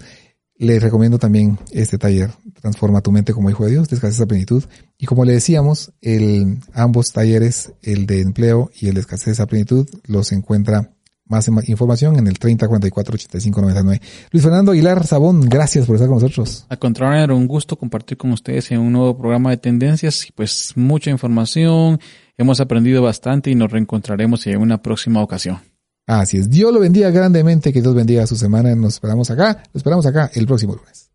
Le 0.55 0.79
recomiendo 0.79 1.17
también 1.17 1.57
este 1.71 1.97
taller, 1.97 2.31
Transforma 2.61 2.99
tu 2.99 3.11
mente 3.11 3.33
como 3.33 3.49
hijo 3.49 3.63
de 3.63 3.71
Dios, 3.71 3.87
descansa 3.87 4.17
esa 4.17 4.25
plenitud. 4.25 4.63
Y 4.97 5.05
como 5.05 5.23
le 5.23 5.31
decíamos, 5.31 5.93
el, 6.01 6.59
ambos 6.73 7.13
talleres, 7.13 7.71
el 7.81 8.05
de 8.05 8.19
empleo 8.19 8.69
y 8.79 8.89
el 8.89 8.95
de 8.95 9.01
escasez 9.01 9.39
a 9.39 9.47
plenitud, 9.47 9.87
los 10.05 10.33
encuentra 10.33 10.91
más 11.29 11.47
información 11.69 12.17
en 12.17 12.27
el 12.27 12.37
30 12.37 12.67
44 12.67 13.13
85 13.13 13.61
99. 13.61 14.01
Luis 14.31 14.43
Fernando 14.43 14.71
Aguilar 14.71 15.05
Sabón, 15.05 15.41
gracias 15.41 15.85
por 15.85 15.95
estar 15.95 16.09
con 16.09 16.17
nosotros. 16.17 16.65
Al 16.67 16.79
contrario, 16.79 17.23
era 17.23 17.33
un 17.33 17.47
gusto 17.47 17.77
compartir 17.77 18.17
con 18.17 18.31
ustedes 18.31 18.71
en 18.71 18.79
un 18.79 18.91
nuevo 18.91 19.17
programa 19.17 19.51
de 19.51 19.57
tendencias 19.57 20.27
y 20.27 20.31
pues 20.31 20.73
mucha 20.75 21.11
información. 21.11 21.99
Hemos 22.37 22.59
aprendido 22.59 23.01
bastante 23.01 23.51
y 23.51 23.55
nos 23.55 23.71
reencontraremos 23.71 24.45
en 24.47 24.59
una 24.59 24.81
próxima 24.81 25.21
ocasión. 25.21 25.59
Así 26.07 26.37
es. 26.37 26.49
Dios 26.49 26.73
lo 26.73 26.79
bendiga 26.79 27.11
grandemente, 27.11 27.71
que 27.71 27.81
Dios 27.81 27.93
bendiga 27.93 28.25
su 28.25 28.35
semana. 28.35 28.73
Nos 28.75 28.95
esperamos 28.95 29.29
acá, 29.29 29.63
lo 29.71 29.77
esperamos 29.77 30.05
acá 30.07 30.31
el 30.33 30.47
próximo 30.47 30.75
lunes. 30.75 31.11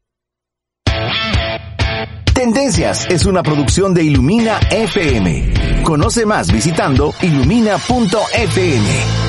Tendencias 2.32 3.07
es 3.09 3.27
una 3.27 3.43
producción 3.43 3.95
de 3.95 4.05
Ilumina 4.05 4.61
FM. 4.70 5.82
Conoce 5.82 6.27
más 6.27 6.53
visitando 6.53 7.12
ilumina.fm. 7.23 9.23